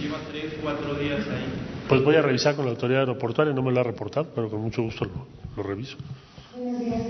Lleva 0.02 0.18
tres, 0.32 0.54
cuatro 0.62 0.96
días 0.96 1.28
ahí. 1.28 1.46
Pues 1.88 2.04
voy 2.04 2.16
a 2.16 2.22
revisar 2.22 2.56
con 2.56 2.66
la 2.66 2.72
autoridad 2.72 3.02
aeroportuaria, 3.02 3.54
no 3.54 3.62
me 3.62 3.72
lo 3.72 3.80
ha 3.80 3.84
reportado, 3.84 4.32
pero 4.34 4.50
con 4.50 4.62
mucho 4.62 4.82
gusto 4.82 5.06
lo, 5.06 5.28
lo 5.56 5.64
reviso. 5.64 5.98
Buenos 6.56 6.80
días, 6.82 7.10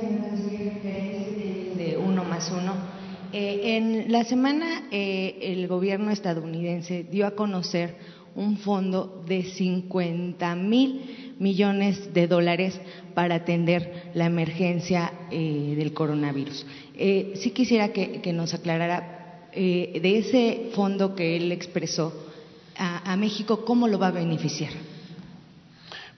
uno 1.97 2.23
más 2.23 2.51
uno. 2.51 2.98
Eh, 3.31 3.77
en 3.77 4.11
la 4.11 4.23
semana 4.23 4.87
eh, 4.91 5.37
el 5.41 5.67
gobierno 5.67 6.11
estadounidense 6.11 7.03
dio 7.03 7.27
a 7.27 7.31
conocer 7.31 7.95
un 8.35 8.57
fondo 8.57 9.23
de 9.27 9.43
50 9.43 10.55
mil 10.55 11.35
millones 11.39 12.13
de 12.13 12.27
dólares 12.27 12.79
para 13.13 13.35
atender 13.35 14.11
la 14.13 14.25
emergencia 14.25 15.11
eh, 15.31 15.75
del 15.77 15.93
coronavirus. 15.93 16.65
sí 16.95 17.51
quisiera 17.51 17.89
que, 17.93 18.33
nos 18.33 18.53
aclarara 18.53 19.49
de 19.53 20.17
ese 20.17 20.69
fondo 20.73 21.15
que 21.15 21.37
él 21.37 21.51
expresó 21.51 22.13
a, 22.77 23.11
a 23.11 23.17
México, 23.17 23.65
¿cómo 23.65 23.87
lo 23.87 23.97
va 23.97 24.07
a 24.07 24.11
beneficiar? 24.11 24.71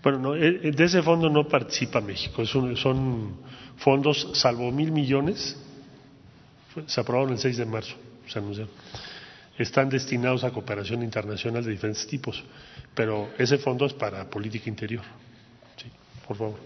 Bueno, 0.04 0.18
no, 0.18 0.36
eh, 0.36 0.72
de 0.72 0.84
ese 0.84 1.02
fondo 1.02 1.30
no 1.30 1.48
participa 1.48 2.02
México, 2.02 2.46
son 2.46 3.36
fondos, 3.78 4.30
salvo 4.34 4.72
mil 4.72 4.92
millones, 4.92 5.58
se 6.86 7.02
aprobaron 7.02 7.34
el 7.34 7.40
6 7.40 7.58
de 7.58 7.66
marzo, 7.66 7.96
se 8.28 8.40
anunciaron, 8.40 8.72
están 9.58 9.90
destinados 9.90 10.44
a 10.44 10.52
cooperación 10.52 11.04
internacional 11.04 11.64
de 11.64 11.72
diferentes 11.72 12.08
tipos, 12.08 12.44
pero 12.96 13.30
ese 13.38 13.58
fondo 13.58 13.86
es 13.86 13.94
para 13.94 14.30
política 14.30 14.70
interior. 14.70 15.04
Sí, 15.78 15.86
por 16.28 16.38
favor. 16.38 16.60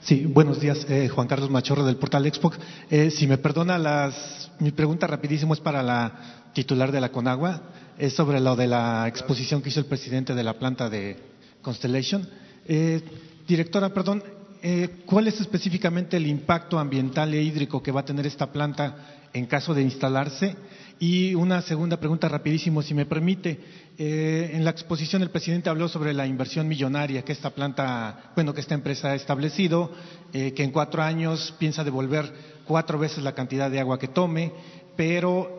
Sí, 0.00 0.26
buenos 0.26 0.60
días, 0.60 0.86
eh, 0.88 1.08
Juan 1.08 1.26
Carlos 1.26 1.50
Machorro 1.50 1.84
del 1.84 1.96
portal 1.96 2.26
Expo. 2.26 2.52
Eh, 2.90 3.10
si 3.10 3.26
me 3.26 3.38
perdona, 3.38 3.78
las, 3.78 4.50
mi 4.60 4.70
pregunta 4.70 5.06
rapidísimo 5.06 5.54
es 5.54 5.60
para 5.60 5.82
la 5.82 6.50
titular 6.52 6.92
de 6.92 7.00
la 7.00 7.10
Conagua, 7.10 7.62
es 7.98 8.12
sobre 8.12 8.40
lo 8.40 8.56
de 8.56 8.66
la 8.66 9.08
exposición 9.08 9.62
que 9.62 9.70
hizo 9.70 9.80
el 9.80 9.86
presidente 9.86 10.34
de 10.34 10.44
la 10.44 10.58
planta 10.58 10.90
de 10.90 11.16
Constellation. 11.62 12.28
Eh, 12.68 13.02
directora, 13.48 13.88
perdón, 13.92 14.22
eh, 14.68 14.90
¿cuál 15.06 15.28
es 15.28 15.40
específicamente 15.40 16.16
el 16.16 16.26
impacto 16.26 16.76
ambiental 16.76 17.32
e 17.32 17.40
hídrico 17.40 17.80
que 17.80 17.92
va 17.92 18.00
a 18.00 18.04
tener 18.04 18.26
esta 18.26 18.50
planta 18.50 19.28
en 19.32 19.46
caso 19.46 19.72
de 19.74 19.82
instalarse? 19.82 20.56
Y 20.98 21.36
una 21.36 21.62
segunda 21.62 22.00
pregunta 22.00 22.28
rapidísimo, 22.28 22.82
si 22.82 22.92
me 22.92 23.06
permite. 23.06 23.60
Eh, 23.96 24.50
en 24.54 24.64
la 24.64 24.72
exposición 24.72 25.22
el 25.22 25.30
presidente 25.30 25.70
habló 25.70 25.86
sobre 25.86 26.12
la 26.12 26.26
inversión 26.26 26.66
millonaria 26.66 27.22
que 27.22 27.30
esta 27.30 27.50
planta, 27.50 28.32
bueno, 28.34 28.52
que 28.52 28.60
esta 28.60 28.74
empresa 28.74 29.12
ha 29.12 29.14
establecido, 29.14 29.92
que 30.32 30.64
en 30.64 30.72
cuatro 30.72 31.00
años 31.00 31.54
piensa 31.60 31.84
devolver 31.84 32.32
cuatro 32.66 32.98
veces 32.98 33.22
la 33.22 33.36
cantidad 33.36 33.70
de 33.70 33.78
agua 33.78 34.00
que 34.00 34.08
tome, 34.08 34.52
pero 34.96 35.56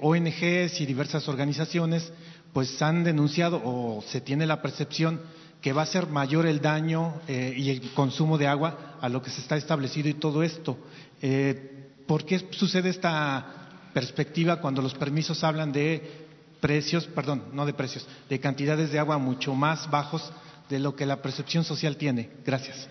ONGs 0.00 0.80
y 0.80 0.86
diversas 0.86 1.28
organizaciones 1.28 2.12
pues 2.52 2.82
han 2.82 3.04
denunciado 3.04 3.62
o 3.64 4.02
se 4.06 4.20
tiene 4.20 4.46
la 4.46 4.60
percepción 4.60 5.20
que 5.62 5.72
va 5.72 5.82
a 5.82 5.86
ser 5.86 6.08
mayor 6.08 6.44
el 6.44 6.60
daño 6.60 7.20
eh, 7.28 7.54
y 7.56 7.70
el 7.70 7.92
consumo 7.92 8.36
de 8.36 8.48
agua 8.48 8.96
a 9.00 9.08
lo 9.08 9.22
que 9.22 9.30
se 9.30 9.40
está 9.40 9.56
establecido 9.56 10.08
y 10.08 10.14
todo 10.14 10.42
esto. 10.42 10.76
Eh, 11.22 11.88
¿Por 12.06 12.24
qué 12.24 12.48
sucede 12.50 12.90
esta 12.90 13.46
perspectiva 13.94 14.60
cuando 14.60 14.82
los 14.82 14.94
permisos 14.94 15.44
hablan 15.44 15.72
de 15.72 16.26
precios, 16.60 17.06
perdón, 17.06 17.44
no 17.52 17.64
de 17.64 17.74
precios, 17.74 18.06
de 18.28 18.40
cantidades 18.40 18.90
de 18.90 18.98
agua 18.98 19.18
mucho 19.18 19.54
más 19.54 19.88
bajos 19.88 20.32
de 20.68 20.80
lo 20.80 20.96
que 20.96 21.06
la 21.06 21.22
percepción 21.22 21.62
social 21.62 21.96
tiene? 21.96 22.30
Gracias. 22.44 22.88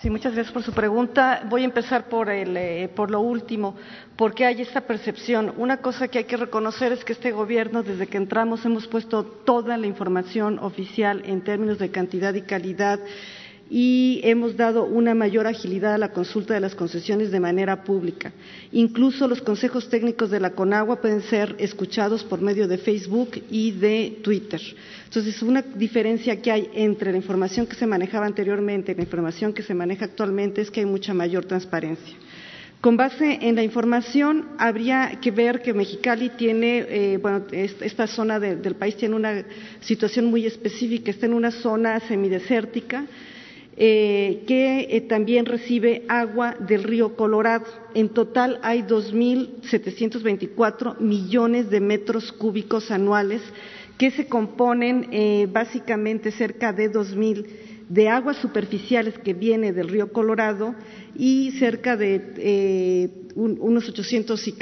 Sí, 0.00 0.10
muchas 0.10 0.32
gracias 0.32 0.52
por 0.52 0.62
su 0.62 0.72
pregunta. 0.72 1.42
Voy 1.50 1.62
a 1.62 1.64
empezar 1.64 2.08
por, 2.08 2.30
el, 2.30 2.56
eh, 2.56 2.88
por 2.94 3.10
lo 3.10 3.20
último. 3.20 3.74
¿Por 4.14 4.32
qué 4.32 4.46
hay 4.46 4.62
esta 4.62 4.82
percepción? 4.82 5.52
Una 5.56 5.78
cosa 5.78 6.06
que 6.06 6.18
hay 6.18 6.24
que 6.24 6.36
reconocer 6.36 6.92
es 6.92 7.04
que 7.04 7.12
este 7.12 7.32
gobierno, 7.32 7.82
desde 7.82 8.06
que 8.06 8.16
entramos, 8.16 8.64
hemos 8.64 8.86
puesto 8.86 9.24
toda 9.24 9.76
la 9.76 9.88
información 9.88 10.60
oficial 10.60 11.22
en 11.24 11.42
términos 11.42 11.80
de 11.80 11.90
cantidad 11.90 12.32
y 12.34 12.42
calidad 12.42 13.00
y 13.70 14.20
hemos 14.24 14.56
dado 14.56 14.84
una 14.84 15.14
mayor 15.14 15.46
agilidad 15.46 15.94
a 15.94 15.98
la 15.98 16.12
consulta 16.12 16.54
de 16.54 16.60
las 16.60 16.74
concesiones 16.74 17.30
de 17.30 17.40
manera 17.40 17.84
pública. 17.84 18.32
Incluso 18.72 19.28
los 19.28 19.42
consejos 19.42 19.88
técnicos 19.90 20.30
de 20.30 20.40
la 20.40 20.50
Conagua 20.50 21.00
pueden 21.00 21.20
ser 21.22 21.54
escuchados 21.58 22.24
por 22.24 22.40
medio 22.40 22.66
de 22.66 22.78
Facebook 22.78 23.30
y 23.50 23.72
de 23.72 24.18
Twitter. 24.22 24.60
Entonces, 25.04 25.42
una 25.42 25.62
diferencia 25.62 26.40
que 26.40 26.50
hay 26.50 26.70
entre 26.74 27.10
la 27.10 27.18
información 27.18 27.66
que 27.66 27.74
se 27.74 27.86
manejaba 27.86 28.26
anteriormente 28.26 28.92
y 28.92 28.94
la 28.94 29.02
información 29.02 29.52
que 29.52 29.62
se 29.62 29.74
maneja 29.74 30.06
actualmente 30.06 30.62
es 30.62 30.70
que 30.70 30.80
hay 30.80 30.86
mucha 30.86 31.12
mayor 31.12 31.44
transparencia. 31.44 32.16
Con 32.80 32.96
base 32.96 33.40
en 33.42 33.56
la 33.56 33.64
información, 33.64 34.50
habría 34.56 35.18
que 35.20 35.32
ver 35.32 35.62
que 35.62 35.74
Mexicali 35.74 36.30
tiene, 36.30 36.86
eh, 36.88 37.18
bueno, 37.20 37.44
esta 37.50 38.06
zona 38.06 38.38
del 38.38 38.76
país 38.76 38.96
tiene 38.96 39.16
una 39.16 39.44
situación 39.80 40.26
muy 40.26 40.46
específica, 40.46 41.10
está 41.10 41.26
en 41.26 41.32
una 41.32 41.50
zona 41.50 41.98
semidesértica, 41.98 43.04
eh, 43.80 44.42
que 44.48 44.88
eh, 44.90 45.02
también 45.02 45.46
recibe 45.46 46.02
agua 46.08 46.56
del 46.58 46.82
río 46.82 47.14
Colorado. 47.14 47.66
En 47.94 48.08
total 48.08 48.58
hay 48.62 48.82
2.724 48.82 50.98
millones 50.98 51.70
de 51.70 51.78
metros 51.78 52.32
cúbicos 52.32 52.90
anuales 52.90 53.40
que 53.96 54.10
se 54.10 54.26
componen 54.26 55.06
eh, 55.12 55.46
básicamente 55.48 56.32
cerca 56.32 56.72
de 56.72 56.92
2.000 56.92 57.46
de 57.88 58.08
aguas 58.08 58.38
superficiales 58.38 59.16
que 59.16 59.32
viene 59.32 59.72
del 59.72 59.86
río 59.86 60.12
Colorado 60.12 60.74
y 61.16 61.52
cerca 61.52 61.96
de 61.96 63.12
unos 63.36 63.88
800 63.88 64.48
y 64.48 64.52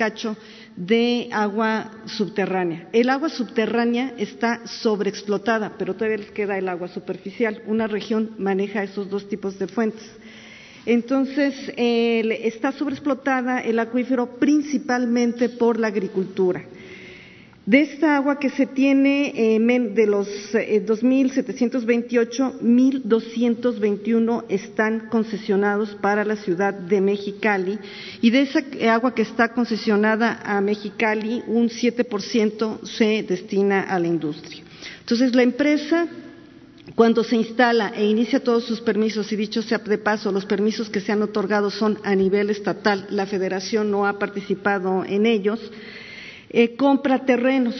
de 0.76 1.28
agua 1.32 1.90
subterránea. 2.06 2.88
El 2.92 3.08
agua 3.08 3.28
subterránea 3.30 4.12
está 4.18 4.66
sobreexplotada, 4.66 5.72
pero 5.78 5.94
todavía 5.94 6.26
queda 6.34 6.58
el 6.58 6.68
agua 6.68 6.88
superficial. 6.88 7.62
Una 7.66 7.86
región 7.86 8.32
maneja 8.38 8.82
esos 8.82 9.08
dos 9.08 9.28
tipos 9.28 9.58
de 9.58 9.68
fuentes. 9.68 10.04
Entonces, 10.84 11.72
está 11.76 12.70
sobreexplotada 12.72 13.60
el 13.60 13.78
acuífero 13.78 14.38
principalmente 14.38 15.48
por 15.48 15.80
la 15.80 15.88
agricultura. 15.88 16.62
De 17.66 17.80
esta 17.80 18.16
agua 18.16 18.38
que 18.38 18.48
se 18.48 18.66
tiene, 18.66 19.32
eh, 19.34 19.58
de 19.58 20.06
los 20.06 20.28
2.728, 20.54 22.54
eh, 22.54 22.58
1.221 22.62 24.44
están 24.48 25.08
concesionados 25.10 25.96
para 25.96 26.24
la 26.24 26.36
ciudad 26.36 26.72
de 26.72 27.00
Mexicali 27.00 27.76
y 28.22 28.30
de 28.30 28.42
esa 28.42 28.62
agua 28.92 29.16
que 29.16 29.22
está 29.22 29.48
concesionada 29.48 30.42
a 30.44 30.60
Mexicali, 30.60 31.42
un 31.48 31.68
7% 31.68 32.86
se 32.86 33.24
destina 33.24 33.80
a 33.80 33.98
la 33.98 34.06
industria. 34.06 34.62
Entonces, 35.00 35.34
la 35.34 35.42
empresa 35.42 36.06
cuando 36.94 37.24
se 37.24 37.34
instala 37.34 37.92
e 37.96 38.06
inicia 38.06 38.44
todos 38.44 38.62
sus 38.62 38.80
permisos, 38.80 39.32
y 39.32 39.36
dicho 39.36 39.60
sea 39.60 39.78
de 39.78 39.98
paso, 39.98 40.30
los 40.30 40.46
permisos 40.46 40.88
que 40.88 41.00
se 41.00 41.10
han 41.10 41.20
otorgado 41.20 41.72
son 41.72 41.98
a 42.04 42.14
nivel 42.14 42.48
estatal, 42.48 43.08
la 43.10 43.26
federación 43.26 43.90
no 43.90 44.06
ha 44.06 44.20
participado 44.20 45.04
en 45.04 45.26
ellos, 45.26 45.58
eh, 46.50 46.76
compra 46.76 47.24
terrenos. 47.24 47.74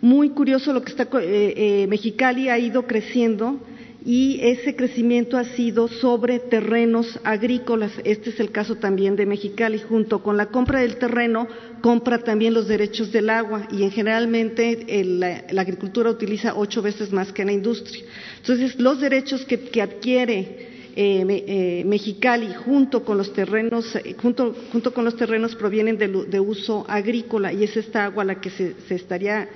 Muy 0.00 0.30
curioso 0.30 0.72
lo 0.72 0.82
que 0.82 0.92
está, 0.92 1.08
eh, 1.20 1.54
eh, 1.56 1.86
Mexicali 1.88 2.48
ha 2.48 2.58
ido 2.58 2.86
creciendo 2.86 3.58
y 4.04 4.38
ese 4.42 4.76
crecimiento 4.76 5.36
ha 5.36 5.44
sido 5.44 5.88
sobre 5.88 6.38
terrenos 6.38 7.18
agrícolas. 7.24 7.92
Este 8.04 8.30
es 8.30 8.38
el 8.38 8.52
caso 8.52 8.76
también 8.76 9.16
de 9.16 9.26
Mexicali. 9.26 9.78
Junto 9.78 10.22
con 10.22 10.36
la 10.36 10.46
compra 10.46 10.80
del 10.80 10.96
terreno, 10.96 11.48
compra 11.82 12.18
también 12.18 12.54
los 12.54 12.68
derechos 12.68 13.10
del 13.10 13.28
agua 13.28 13.66
y 13.72 13.82
en 13.82 13.90
generalmente 13.90 14.86
la, 15.04 15.60
agricultura 15.60 16.10
utiliza 16.10 16.54
ocho 16.54 16.80
veces 16.80 17.12
más 17.12 17.32
que 17.32 17.44
la 17.44 17.52
industria. 17.52 18.04
Entonces, 18.36 18.78
los 18.78 19.00
derechos 19.00 19.44
que 19.44 19.82
adquiere 19.82 20.77
eh, 21.00 21.44
eh, 21.46 21.84
Mexicali 21.84 22.52
junto 22.52 23.04
con 23.04 23.18
los 23.18 23.32
terrenos 23.32 23.94
eh, 23.94 24.16
junto, 24.20 24.52
con 24.92 25.04
los 25.04 25.14
terrenos 25.14 25.54
provienen 25.54 25.96
de, 25.96 26.40
uso 26.40 26.84
agrícola 26.88 27.52
y 27.52 27.62
es 27.62 27.76
esta 27.76 28.06
agua 28.06 28.24
la 28.24 28.40
que 28.40 28.50
se, 28.50 28.74
estaría 28.88 29.48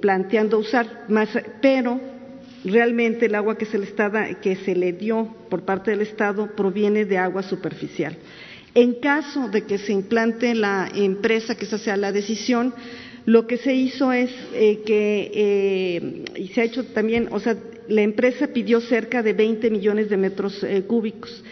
planteando 0.00 0.58
usar 0.58 1.04
más 1.08 1.28
pero 1.60 2.00
realmente 2.64 3.26
el 3.26 3.34
agua 3.34 3.58
que 3.58 3.66
se 3.66 3.76
le 3.76 3.84
está 3.84 4.40
que 4.40 4.56
se 4.56 4.74
le 4.74 4.94
dio 4.94 5.36
por 5.50 5.66
parte 5.66 5.90
del 5.90 6.00
Estado 6.00 6.46
proviene 6.56 7.04
de 7.04 7.18
agua 7.18 7.42
superficial. 7.42 8.16
En 8.74 8.94
caso 8.94 9.50
de 9.50 9.64
que 9.64 9.76
se 9.76 9.92
implante 9.92 10.54
la 10.54 10.88
empresa, 10.94 11.56
que 11.56 11.66
esa 11.66 11.76
sea 11.76 11.98
la 11.98 12.10
decisión, 12.10 12.72
lo 13.26 13.46
que 13.46 13.58
se 13.58 13.74
hizo 13.74 14.12
es 14.12 14.30
que, 14.54 16.24
y 16.36 16.48
se 16.48 16.60
ha 16.62 16.64
hecho 16.64 16.84
también, 16.86 17.28
o 17.32 17.38
sea, 17.38 17.56
la 17.88 18.02
empresa 18.02 18.48
pidió 18.48 18.80
cerca 18.80 19.22
de 19.22 19.32
20 19.32 19.70
millones 19.70 20.08
de 20.08 20.16
metros 20.16 20.62
eh, 20.62 20.82
cúbicos 20.86 21.42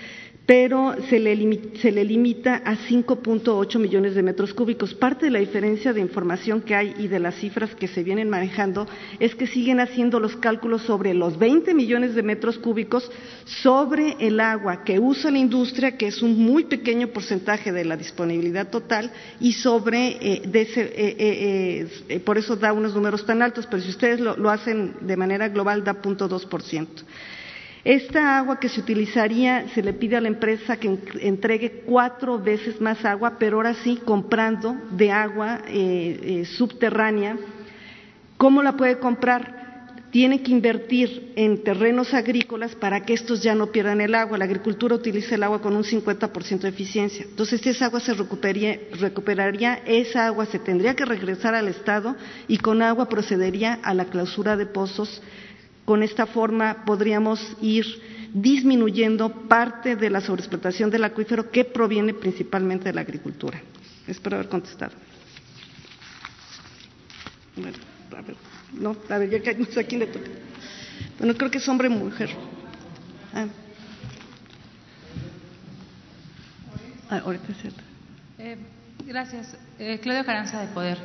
pero 0.46 0.94
se 1.08 1.18
le, 1.18 1.34
limita 1.34 2.56
a 2.64 2.76
5.8 2.76 3.78
millones 3.78 4.14
de 4.14 4.22
metros 4.22 4.52
cúbicos. 4.52 4.92
Parte 4.94 5.26
de 5.26 5.30
la 5.30 5.38
diferencia 5.38 5.94
de 5.94 6.00
información 6.00 6.60
que 6.60 6.74
hay 6.74 6.94
y 6.98 7.08
de 7.08 7.18
las 7.18 7.36
cifras 7.36 7.74
que 7.74 7.88
se 7.88 8.02
vienen 8.02 8.28
manejando 8.28 8.86
es 9.18 9.34
que 9.34 9.46
siguen 9.46 9.80
haciendo 9.80 10.20
los 10.20 10.36
cálculos 10.36 10.82
sobre 10.82 11.14
los 11.14 11.38
20 11.38 11.72
millones 11.72 12.14
de 12.14 12.22
metros 12.22 12.58
cúbicos 12.58 13.10
sobre 13.46 14.16
el 14.20 14.38
agua 14.38 14.84
que 14.84 14.98
usa 14.98 15.30
la 15.30 15.38
industria, 15.38 15.96
que 15.96 16.08
es 16.08 16.20
un 16.20 16.38
muy 16.38 16.64
pequeño 16.64 17.08
porcentaje 17.08 17.72
de 17.72 17.86
la 17.86 17.96
disponibilidad 17.96 18.68
total, 18.68 19.10
y 19.40 19.54
sobre, 19.54 20.08
eh, 20.08 20.42
eh, 20.44 21.88
eh, 22.08 22.20
por 22.20 22.36
eso 22.36 22.56
da 22.56 22.72
unos 22.72 22.94
números 22.94 23.24
tan 23.24 23.40
altos, 23.40 23.66
pero 23.66 23.82
si 23.82 23.88
ustedes 23.88 24.20
lo, 24.20 24.36
lo 24.36 24.50
hacen 24.50 24.94
de 25.00 25.16
manera 25.16 25.48
global 25.48 25.82
da 25.82 25.94
0.2%. 25.94 26.86
Esta 27.84 28.38
agua 28.38 28.58
que 28.58 28.70
se 28.70 28.80
utilizaría 28.80 29.68
se 29.74 29.82
le 29.82 29.92
pide 29.92 30.16
a 30.16 30.20
la 30.20 30.28
empresa 30.28 30.78
que 30.78 30.98
entregue 31.20 31.82
cuatro 31.84 32.38
veces 32.38 32.80
más 32.80 33.04
agua, 33.04 33.36
pero 33.38 33.58
ahora 33.58 33.74
sí 33.74 34.00
comprando 34.02 34.74
de 34.90 35.10
agua 35.10 35.60
eh, 35.68 36.20
eh, 36.22 36.44
subterránea. 36.46 37.36
¿Cómo 38.38 38.62
la 38.62 38.76
puede 38.76 38.98
comprar? 38.98 39.64
tiene 40.14 40.44
que 40.44 40.52
invertir 40.52 41.32
en 41.34 41.64
terrenos 41.64 42.14
agrícolas 42.14 42.76
para 42.76 43.04
que 43.04 43.14
estos 43.14 43.42
ya 43.42 43.56
no 43.56 43.72
pierdan 43.72 44.00
el 44.00 44.14
agua. 44.14 44.38
La 44.38 44.44
agricultura 44.44 44.94
utiliza 44.94 45.34
el 45.34 45.42
agua 45.42 45.60
con 45.60 45.74
un 45.74 45.82
50% 45.82 46.60
de 46.60 46.68
eficiencia. 46.68 47.26
Entonces, 47.28 47.66
esa 47.66 47.86
agua 47.86 47.98
se 47.98 48.14
recuperaría, 48.14 49.74
esa 49.86 50.26
agua 50.26 50.46
se 50.46 50.60
tendría 50.60 50.94
que 50.94 51.04
regresar 51.04 51.56
al 51.56 51.66
Estado 51.66 52.14
y 52.46 52.58
con 52.58 52.80
agua 52.80 53.08
procedería 53.08 53.80
a 53.82 53.92
la 53.92 54.04
clausura 54.04 54.56
de 54.56 54.66
pozos. 54.66 55.20
Con 55.84 56.02
esta 56.02 56.26
forma 56.26 56.84
podríamos 56.84 57.56
ir 57.60 57.84
disminuyendo 58.32 59.30
parte 59.48 59.96
de 59.96 60.10
la 60.10 60.20
sobreexplotación 60.20 60.90
del 60.90 61.04
acuífero 61.04 61.50
que 61.50 61.64
proviene 61.64 62.14
principalmente 62.14 62.84
de 62.84 62.94
la 62.94 63.02
agricultura. 63.02 63.60
Espero 64.06 64.36
haber 64.36 64.48
contestado. 64.48 64.92
Bueno, 67.56 67.78
a 68.16 68.22
ver. 68.22 68.36
No, 68.72 68.96
a 69.08 69.18
ver, 69.18 69.42
ya 69.42 69.52
no 69.52 69.66
sé 69.66 69.80
a 69.80 69.84
quién 69.84 70.00
le 70.00 70.06
toca. 70.08 70.30
Bueno, 71.18 71.34
creo 71.34 71.50
que 71.50 71.58
es 71.58 71.68
hombre 71.68 71.88
o 71.88 71.90
mujer. 71.92 72.30
Ah. 73.32 73.46
Ah, 77.10 77.22
ahorita 77.24 77.52
es 77.52 77.58
cierto. 77.58 77.80
Eh, 78.38 78.56
gracias. 79.06 79.56
Eh, 79.78 80.00
Claudio 80.02 80.24
Caranza 80.24 80.60
de 80.60 80.66
Poder. 80.68 80.98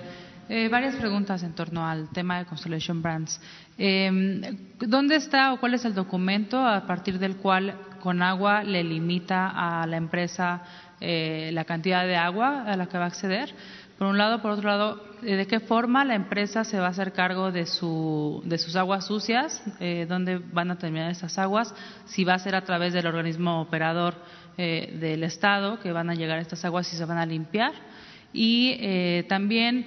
Eh, 0.49 0.67
varias 0.67 0.95
preguntas 0.95 1.43
en 1.43 1.53
torno 1.53 1.85
al 1.85 2.09
tema 2.09 2.39
de 2.39 2.45
Constellation 2.45 3.03
Brands. 3.03 3.39
Eh, 3.79 4.57
¿Dónde 4.79 5.15
está 5.15 5.53
o 5.53 5.59
cuál 5.59 5.73
es 5.73 5.85
el 5.85 5.95
documento 5.95 6.59
a 6.59 6.85
partir 6.85 7.17
del 7.17 7.37
cual 7.37 7.75
Conagua 8.01 8.63
le 8.63 8.83
limita 8.83 9.49
a 9.49 9.87
la 9.87 9.97
empresa 9.97 10.61
eh, 11.01 11.49
la 11.53 11.65
cantidad 11.65 12.05
de 12.05 12.15
agua 12.15 12.63
a 12.63 12.75
la 12.77 12.87
que 12.87 12.97
va 12.97 13.05
a 13.05 13.07
acceder? 13.07 13.53
Por 13.97 14.07
un 14.07 14.17
lado, 14.17 14.41
por 14.41 14.51
otro 14.51 14.69
lado, 14.69 15.03
eh, 15.23 15.35
¿de 15.35 15.45
qué 15.45 15.59
forma 15.59 16.05
la 16.05 16.15
empresa 16.15 16.63
se 16.63 16.79
va 16.79 16.87
a 16.87 16.89
hacer 16.91 17.11
cargo 17.11 17.51
de, 17.51 17.65
su, 17.65 18.41
de 18.45 18.57
sus 18.57 18.77
aguas 18.77 19.05
sucias? 19.05 19.61
Eh, 19.81 20.05
¿Dónde 20.07 20.37
van 20.37 20.71
a 20.71 20.77
terminar 20.77 21.11
esas 21.11 21.37
aguas? 21.37 21.75
Si 22.05 22.23
va 22.23 22.35
a 22.35 22.39
ser 22.39 22.55
a 22.55 22.63
través 22.63 22.93
del 22.93 23.07
organismo 23.07 23.59
operador 23.59 24.15
eh, 24.57 24.97
del 24.99 25.23
Estado 25.23 25.81
que 25.81 25.91
van 25.91 26.09
a 26.09 26.15
llegar 26.15 26.39
estas 26.39 26.63
aguas 26.63 26.91
y 26.93 26.95
se 26.95 27.03
van 27.03 27.17
a 27.17 27.25
limpiar. 27.25 27.73
Y 28.31 28.77
eh, 28.79 29.25
también, 29.27 29.85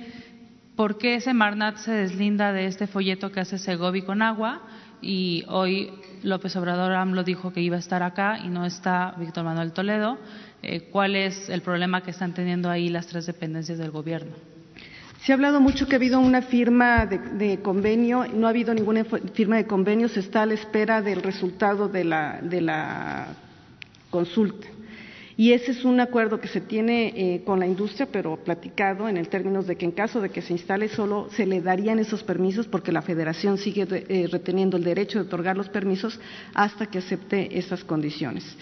¿por 0.83 0.99
qué 0.99 1.21
Semarnat 1.21 1.77
se 1.77 1.93
deslinda 1.93 2.53
de 2.53 2.67
este 2.67 2.89
folleto 2.89 3.31
que 3.31 3.39
hace 3.39 3.57
Segovi 3.57 4.03
con 4.03 4.21
agua? 4.21 4.63
Y 5.01 5.45
hoy 5.47 5.93
López 6.25 6.57
Obrador 6.57 6.91
AMLO 6.91 7.23
dijo 7.23 7.53
que 7.53 7.61
iba 7.61 7.77
a 7.77 7.79
estar 7.79 8.03
acá 8.03 8.41
y 8.45 8.49
no 8.49 8.67
está 8.67 9.15
Víctor 9.17 9.45
Manuel 9.45 9.71
Toledo. 9.71 10.19
Eh, 10.61 10.89
¿Cuál 10.91 11.15
es 11.15 11.49
el 11.49 11.63
problema 11.63 12.03
que 12.03 12.11
están 12.11 12.35
teniendo 12.35 12.69
ahí 12.69 12.89
las 12.89 13.07
tres 13.07 13.27
dependencias 13.27 13.79
del 13.79 13.93
gobierno? 13.93 14.33
Se 15.25 15.31
ha 15.31 15.37
hablado 15.37 15.61
mucho 15.61 15.87
que 15.87 15.95
ha 15.95 15.99
habido 15.99 16.19
una 16.19 16.43
firma 16.43 17.07
de, 17.07 17.19
de, 17.19 17.63
convenio, 17.63 18.27
no 18.35 18.49
ha 18.49 18.51
habido 18.51 18.75
ninguna 18.75 19.05
firma 19.05 19.59
de 19.59 19.69
convenio, 19.69 20.09
se 20.09 20.19
está 20.19 20.43
a 20.43 20.47
la 20.47 20.55
espera 20.55 21.01
del 21.01 21.23
resultado 21.23 21.87
de 21.87 22.03
la, 22.03 22.41
de 22.43 22.61
la 22.61 23.29
consulta. 24.11 24.67
Y 25.37 25.53
ese 25.53 25.73
es 25.73 25.85
un 25.85 26.01
acuerdo 26.01 26.41
que 26.41 26.49
se 26.49 26.61
tiene 26.61 27.13
eh, 27.17 27.43
con 27.45 27.59
la 27.59 27.67
industria, 27.67 28.09
pero 28.11 28.37
platicado 28.37 29.09
en 29.09 29.17
el 29.17 29.29
términos 29.29 29.67
de 29.67 29.77
que 29.77 29.85
en 29.85 29.93
caso 29.93 30.21
de 30.21 30.31
que 30.31 30.43
se 30.43 30.53
instale 30.53 30.89
solo 30.89 31.29
se 31.31 31.47
le 31.47 31.61
darían 31.61 31.99
esos 31.99 32.23
permisos 32.23 32.67
porque 32.67 32.93
la 32.93 33.03
federación 33.03 33.59
sigue 33.59 33.87
eh, 33.91 34.29
reteniendo 34.31 34.77
el 34.77 34.85
derecho 34.85 35.19
de 35.19 35.27
otorgar 35.27 35.57
los 35.57 35.69
permisos 35.69 36.21
hasta 36.55 36.87
que 36.87 36.99
acepte 36.99 37.59
esas 37.59 37.85
condiciones. 37.85 38.57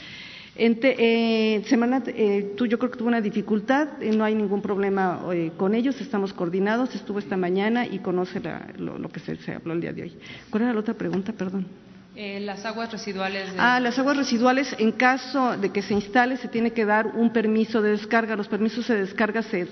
Eh, 0.63 1.63
semana, 1.69 2.03
eh, 2.07 2.53
tú 2.55 2.67
yo 2.67 2.79
creo 2.79 2.91
que 2.91 2.99
tuvo 2.99 3.09
una 3.09 3.23
dificultad, 3.23 4.03
eh, 4.03 4.11
no 4.15 4.25
hay 4.25 4.35
ningún 4.35 4.61
problema 4.61 5.23
con 5.57 5.75
ellos, 5.75 5.99
estamos 6.03 6.35
coordinados, 6.35 6.95
estuvo 6.95 7.19
esta 7.19 7.37
mañana 7.37 7.87
y 7.87 8.01
conoce 8.01 8.41
la, 8.41 8.67
lo, 8.77 8.99
lo, 8.99 9.09
que 9.09 9.21
se, 9.21 9.55
habló 9.55 9.73
el 9.73 9.81
día 9.81 9.95
de 9.95 10.03
hoy. 10.03 10.19
¿Cuál 10.51 10.65
era 10.65 10.75
la 10.75 10.81
otra 10.81 10.95
pregunta? 10.95 11.33
Perdón. 11.33 11.67
Eh, 12.17 12.41
las 12.41 12.65
aguas 12.65 12.91
residuales. 12.91 13.51
Ah, 13.57 13.81
las 13.81 13.99
aguas 13.99 14.17
residuales, 14.17 14.75
en 14.79 14.93
caso 14.93 15.57
de 15.57 15.71
que 15.71 15.83
se 15.83 15.95
instale, 15.95 16.37
se 16.37 16.49
tiene 16.49 16.73
que 16.73 16.85
dar 16.85 17.07
un 17.07 17.33
permiso 17.33 17.81
de 17.83 17.91
descarga. 17.91 18.37
Los 18.37 18.49
permisos 18.49 18.89
de 18.89 18.97
descarga 18.97 19.43
se 19.43 19.69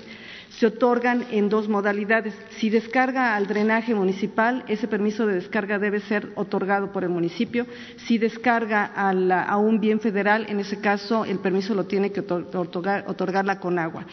se 0.59 0.67
otorgan 0.67 1.27
en 1.31 1.49
dos 1.49 1.69
modalidades. 1.69 2.35
Si 2.59 2.71
descarga 2.71 3.37
al 3.37 3.47
drenaje 3.47 3.95
municipal, 3.95 4.65
ese 4.67 4.89
permiso 4.89 5.27
de 5.27 5.35
descarga 5.35 5.79
debe 5.79 6.01
ser 6.01 6.33
otorgado 6.35 6.91
por 6.91 7.05
el 7.05 7.11
municipio. 7.11 7.67
Si 8.07 8.19
descarga 8.19 8.85
a, 8.85 9.13
la, 9.13 9.43
a 9.43 9.57
un 9.57 9.79
bien 9.79 10.01
federal, 10.01 10.47
en 10.49 10.59
ese 10.59 10.81
caso 10.81 11.25
el 11.25 11.39
permiso 11.39 11.75
lo 11.75 11.85
tiene 11.85 12.11
que 12.11 12.21
otorgar, 12.21 13.05
otorgar 13.07 13.45
la 13.45 13.61
Conagua. 13.61 14.07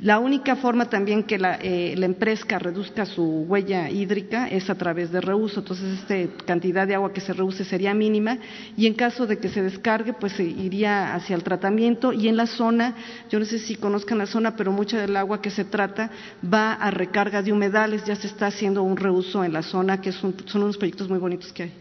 La 0.00 0.20
única 0.20 0.54
forma 0.54 0.88
también 0.88 1.24
que 1.24 1.38
la, 1.38 1.56
eh, 1.56 1.94
la, 1.96 2.06
empresa 2.06 2.56
reduzca 2.60 3.04
su 3.04 3.44
huella 3.48 3.90
hídrica 3.90 4.46
es 4.46 4.70
a 4.70 4.76
través 4.76 5.10
de 5.10 5.20
reuso, 5.20 5.58
entonces 5.58 5.98
esta 5.98 6.44
cantidad 6.44 6.86
de 6.86 6.94
agua 6.94 7.12
que 7.12 7.20
se 7.20 7.32
reuse 7.32 7.64
sería 7.64 7.94
mínima 7.94 8.38
y 8.76 8.86
en 8.86 8.94
caso 8.94 9.26
de 9.26 9.38
que 9.38 9.48
se 9.48 9.60
descargue 9.60 10.12
pues 10.12 10.34
se 10.34 10.44
iría 10.44 11.16
hacia 11.16 11.34
el 11.34 11.42
tratamiento 11.42 12.12
y 12.12 12.28
en 12.28 12.36
la 12.36 12.46
zona, 12.46 12.94
yo 13.28 13.40
no 13.40 13.44
sé 13.44 13.58
si 13.58 13.74
conozcan 13.74 14.18
la 14.18 14.26
zona, 14.26 14.54
pero 14.54 14.70
mucha 14.70 15.00
del 15.00 15.16
agua 15.16 15.42
que 15.42 15.50
se 15.50 15.64
trata 15.64 16.10
va 16.44 16.74
a 16.74 16.92
recarga 16.92 17.42
de 17.42 17.52
humedales, 17.52 18.04
ya 18.04 18.14
se 18.14 18.28
está 18.28 18.46
haciendo 18.46 18.84
un 18.84 18.96
reuso 18.96 19.42
en 19.42 19.52
la 19.52 19.62
zona, 19.62 20.00
que 20.00 20.12
son, 20.12 20.32
son 20.46 20.62
unos 20.62 20.78
proyectos 20.78 21.08
muy 21.08 21.18
bonitos 21.18 21.52
que 21.52 21.64
hay. 21.64 21.72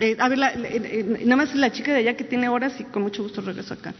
Eh, 0.00 0.16
a 0.18 0.28
ver, 0.28 0.38
la, 0.38 0.52
eh, 0.52 1.20
nada 1.24 1.36
más 1.36 1.54
la 1.54 1.72
chica 1.72 1.92
de 1.92 2.00
allá 2.00 2.16
que 2.18 2.24
tiene 2.24 2.50
horas 2.50 2.78
y 2.78 2.84
con 2.84 3.02
mucho 3.02 3.22
gusto 3.22 3.40
regreso 3.40 3.72
acá. 3.72 3.94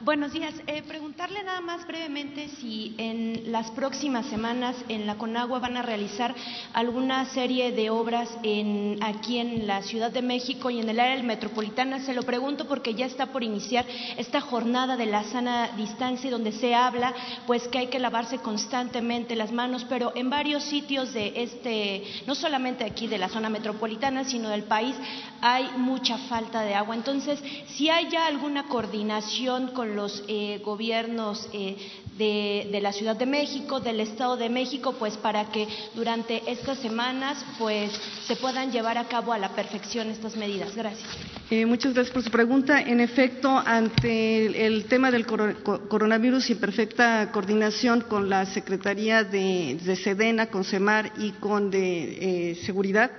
Buenos 0.00 0.32
días. 0.32 0.54
Eh, 0.66 0.82
preguntarle 0.82 1.42
nada 1.44 1.60
más 1.60 1.86
brevemente 1.86 2.48
si 2.60 2.94
en 2.98 3.52
las 3.52 3.70
próximas 3.70 4.26
semanas 4.26 4.76
en 4.88 5.06
la 5.06 5.16
Conagua 5.16 5.60
van 5.60 5.76
a 5.76 5.82
realizar 5.82 6.34
alguna 6.74 7.24
serie 7.26 7.72
de 7.72 7.88
obras 7.88 8.28
en, 8.42 8.98
aquí 9.02 9.38
en 9.38 9.66
la 9.66 9.82
Ciudad 9.82 10.10
de 10.10 10.20
México 10.20 10.68
y 10.68 10.80
en 10.80 10.88
el 10.88 10.98
área 11.00 11.22
metropolitana. 11.22 12.00
Se 12.00 12.12
lo 12.12 12.24
pregunto 12.24 12.66
porque 12.66 12.94
ya 12.94 13.06
está 13.06 13.26
por 13.26 13.42
iniciar 13.42 13.86
esta 14.16 14.40
jornada 14.40 14.96
de 14.96 15.06
la 15.06 15.24
sana 15.24 15.68
distancia 15.76 16.30
donde 16.30 16.52
se 16.52 16.74
habla 16.74 17.14
pues 17.46 17.66
que 17.68 17.78
hay 17.78 17.86
que 17.86 17.98
lavarse 17.98 18.38
constantemente 18.38 19.36
las 19.36 19.52
manos, 19.52 19.86
pero 19.88 20.12
en 20.16 20.28
varios 20.28 20.64
sitios 20.64 21.14
de 21.14 21.32
este, 21.36 22.04
no 22.26 22.34
solamente 22.34 22.84
aquí 22.84 23.06
de 23.06 23.18
la 23.18 23.28
zona 23.28 23.48
metropolitana, 23.48 24.24
sino 24.24 24.50
del 24.50 24.64
país, 24.64 24.96
hay 25.40 25.70
mucha 25.76 26.18
falta 26.18 26.62
de 26.62 26.74
agua. 26.74 26.94
Entonces, 26.94 27.42
si 27.68 27.88
hay 27.88 28.10
ya 28.10 28.26
alguna 28.26 28.64
coordinación 28.64 29.68
con 29.78 29.94
los 29.94 30.24
eh, 30.26 30.60
gobiernos 30.64 31.48
eh, 31.52 31.76
de, 32.18 32.80
la 32.82 32.92
Ciudad 32.92 33.14
de 33.14 33.26
México, 33.26 33.78
del 33.78 34.00
Estado 34.00 34.36
de 34.36 34.48
México, 34.48 34.96
pues 34.98 35.16
para 35.16 35.52
que 35.52 35.68
durante 35.94 36.50
estas 36.50 36.78
semanas 36.78 37.38
pues 37.60 37.92
se 38.26 38.34
puedan 38.34 38.72
llevar 38.72 38.98
a 38.98 39.04
cabo 39.04 39.32
a 39.32 39.38
la 39.38 39.50
perfección 39.50 40.10
estas 40.10 40.34
medidas. 40.34 40.74
Gracias. 40.74 41.08
Eh, 41.48 41.64
muchas 41.64 41.94
gracias 41.94 42.12
por 42.12 42.24
su 42.24 42.30
pregunta. 42.32 42.80
En 42.80 42.98
efecto, 42.98 43.56
ante 43.64 44.66
el, 44.66 44.86
tema 44.86 45.12
del 45.12 45.26
coronavirus 45.26 46.50
y 46.50 46.54
en 46.54 46.58
perfecta 46.58 47.30
coordinación 47.30 48.00
con 48.00 48.28
la 48.28 48.46
Secretaría 48.46 49.22
de, 49.22 49.78
de 49.80 49.94
Sedena, 49.94 50.48
con 50.48 50.64
CEMAR 50.64 51.12
y 51.18 51.30
con 51.38 51.70
de 51.70 52.58
Seguridad, 52.66 53.12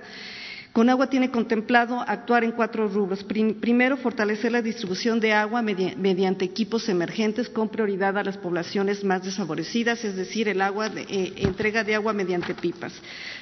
Conagua 0.72 1.08
tiene 1.08 1.32
contemplado 1.32 2.00
actuar 2.06 2.44
en 2.44 2.52
cuatro 2.52 2.86
rubros. 2.86 3.24
Primero, 3.24 3.96
fortalecer 3.96 4.52
la 4.52 4.62
distribución 4.62 5.18
de 5.18 5.32
agua 5.32 5.62
mediante 5.62 6.44
equipos 6.44 6.88
emergentes 6.88 7.48
con 7.48 7.68
prioridad 7.68 8.16
a 8.16 8.22
las 8.22 8.36
poblaciones 8.36 9.02
más 9.02 9.24
desfavorecidas, 9.24 10.04
es 10.04 10.14
decir, 10.14 10.48
el 10.48 10.62
agua 10.62 10.88
de, 10.88 11.02
eh, 11.02 11.32
entrega 11.38 11.82
de 11.82 11.96
agua 11.96 12.12
mediante 12.12 12.54
pipas. 12.54 12.92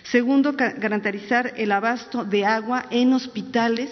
Segundo, 0.05 0.55
garantizar 0.55 1.53
el 1.57 1.71
abasto 1.71 2.25
de 2.25 2.47
agua 2.47 2.87
en 2.91 3.13
hospitales 3.13 3.91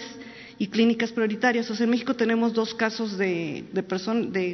y 0.57 0.67
clínicas 0.69 1.11
prioritarias. 1.11 1.69
O 1.69 1.75
sea, 1.75 1.83
en 1.83 1.91
México 1.91 2.15
tenemos 2.15 2.53
dos 2.53 2.73
casos 2.73 3.19
de, 3.19 3.65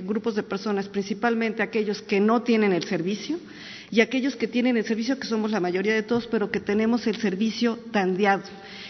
grupos 0.05 0.35
de 0.35 0.43
personas, 0.43 0.89
principalmente 0.89 1.63
aquellos 1.63 2.01
que 2.01 2.19
no 2.19 2.41
tienen 2.41 2.73
el 2.73 2.83
servicio 2.83 3.39
y 3.93 4.01
aquellos 4.01 4.35
que 4.35 4.47
tienen 4.47 4.75
el 4.75 4.85
servicio, 4.85 5.19
que 5.19 5.27
somos 5.27 5.51
la 5.51 5.59
mayoría 5.59 5.93
de 5.93 6.01
todos, 6.01 6.25
pero 6.25 6.49
que 6.49 6.59
tenemos 6.59 7.05
el 7.05 7.17
servicio 7.17 7.77
tandeado. 7.91 8.41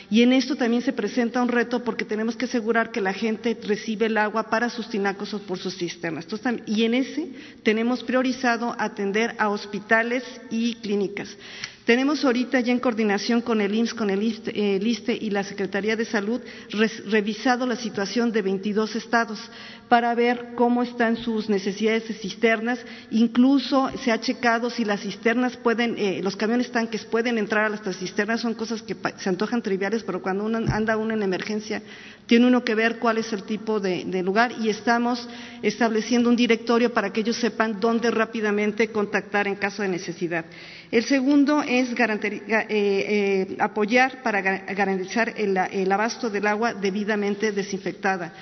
Y 0.10 0.22
en 0.22 0.32
esto 0.32 0.56
también 0.56 0.82
se 0.82 0.94
presenta 0.94 1.42
un 1.42 1.50
reto 1.50 1.84
porque 1.84 2.06
tenemos 2.06 2.38
que 2.38 2.46
asegurar 2.46 2.90
que 2.90 3.02
la 3.02 3.12
gente 3.12 3.58
recibe 3.64 4.06
el 4.06 4.18
agua 4.18 4.50
para 4.50 4.70
sus 4.70 4.90
tinacos 4.90 5.34
o 5.34 5.40
por 5.40 5.60
sus. 5.60 5.76
Entonces, 5.82 6.54
y 6.68 6.86
en 6.86 6.94
ese 6.94 7.28
tenemos 7.64 8.02
priorizado 8.02 8.78
atender 8.80 9.36
a 9.40 9.50
hospitales 9.50 10.24
y 10.50 10.76
clínicas. 10.76 11.36
Tenemos 11.86 12.24
ahorita 12.24 12.62
ya 12.62 12.72
en 12.72 12.80
coordinación 12.80 13.42
con 13.42 13.60
el 13.60 13.76
IMSS, 13.76 13.94
con 13.94 14.10
el 14.10 14.24
ISTE, 14.24 15.18
y 15.20 15.30
la 15.32 15.44
Secretaría 15.44 15.98
de 15.98 16.06
Salud 16.06 16.40
revisado 17.08 17.66
la 17.66 17.76
situación 17.76 18.32
de 18.32 18.42
22 18.42 18.96
estados 18.96 19.38
para 19.94 20.16
ver 20.16 20.56
cómo 20.56 20.82
están 20.82 21.18
sus 21.18 21.50
necesidades 21.50 22.08
de 22.08 22.16
cisternas. 22.16 22.80
Incluso 23.12 23.92
se 24.04 24.12
ha 24.12 24.20
checado 24.20 24.72
si 24.72 24.86
las 24.86 25.02
cisternas 25.02 25.56
pueden, 25.56 25.94
eh, 26.00 26.20
los 26.24 26.36
camiones 26.36 26.72
tanques 26.72 27.06
pueden 27.06 27.38
entrar 27.38 27.66
a 27.66 27.70
las 27.70 27.98
cisternas. 27.98 28.42
Son 28.42 28.56
cosas 28.56 28.82
que 28.82 28.96
se 29.18 29.30
antojan 29.30 29.62
triviales, 29.62 30.02
pero 30.02 30.24
cuando 30.24 30.46
uno 30.46 30.58
anda 30.68 30.98
uno 30.98 31.14
en 31.14 31.22
emergencia 31.22 31.84
tiene 32.26 32.48
uno 32.48 32.64
que 32.64 32.76
ver 32.76 33.00
cuál 33.00 33.18
es 33.18 33.32
el 33.34 33.44
tipo 33.44 33.80
de, 33.80 34.24
lugar 34.24 34.54
y 34.60 34.70
estamos 34.70 35.28
estableciendo 35.62 36.30
un 36.30 36.36
directorio 36.36 36.94
para 36.94 37.12
que 37.12 37.22
ellos 37.22 37.36
sepan 37.36 37.80
dónde 37.80 38.12
rápidamente 38.12 38.90
contactar 38.90 39.48
en 39.48 39.56
caso 39.56 39.82
de 39.82 39.90
necesidad. 39.90 40.46
El 40.90 41.04
segundo 41.04 41.64
es 41.64 41.90
eh, 41.92 42.44
eh, 42.70 43.56
apoyar 43.60 44.22
para 44.22 44.42
garantizar 44.42 45.34
el, 45.36 45.92
abasto 45.92 46.30
del 46.30 46.48
agua 46.48 46.74
debidamente 46.74 47.52
desinfectada. 47.52 48.34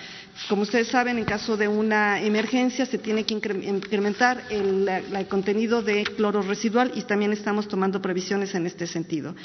Como 0.49 0.63
ustedes 0.63 0.87
saben, 0.87 1.17
en 1.17 1.25
caso 1.25 1.55
de 1.55 1.67
una 1.67 2.21
emergencia 2.21 2.85
se 2.85 2.97
tiene 2.97 3.23
que 3.23 3.33
incrementar 3.33 4.43
el, 4.49 4.89
contenido 5.29 5.81
de 5.81 6.03
cloro 6.03 6.41
residual 6.41 6.91
y 6.95 7.03
también 7.03 7.31
estamos 7.31 7.67
tomando 7.67 8.01
previsiones 8.01 8.53
en 8.55 8.65
este 8.65 8.87
sentido. 8.87 9.35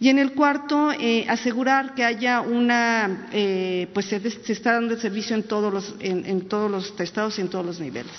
Y 0.00 0.08
en 0.08 0.18
el 0.18 0.32
cuarto, 0.32 0.92
eh, 0.92 1.26
asegurar 1.28 1.94
que 1.94 2.04
haya 2.04 2.40
una, 2.40 3.28
eh, 3.32 3.88
pues 3.92 4.06
se, 4.06 4.16
está 4.48 4.72
dando 4.72 4.94
el 4.94 5.00
servicio 5.00 5.36
en 5.36 5.42
todos 5.42 5.72
los, 5.72 5.94
en, 6.00 6.48
todos 6.48 6.70
los 6.70 6.98
estados 6.98 7.38
y 7.38 7.42
en 7.42 7.48
todos 7.48 7.66
los 7.66 7.80
niveles. 7.80 8.12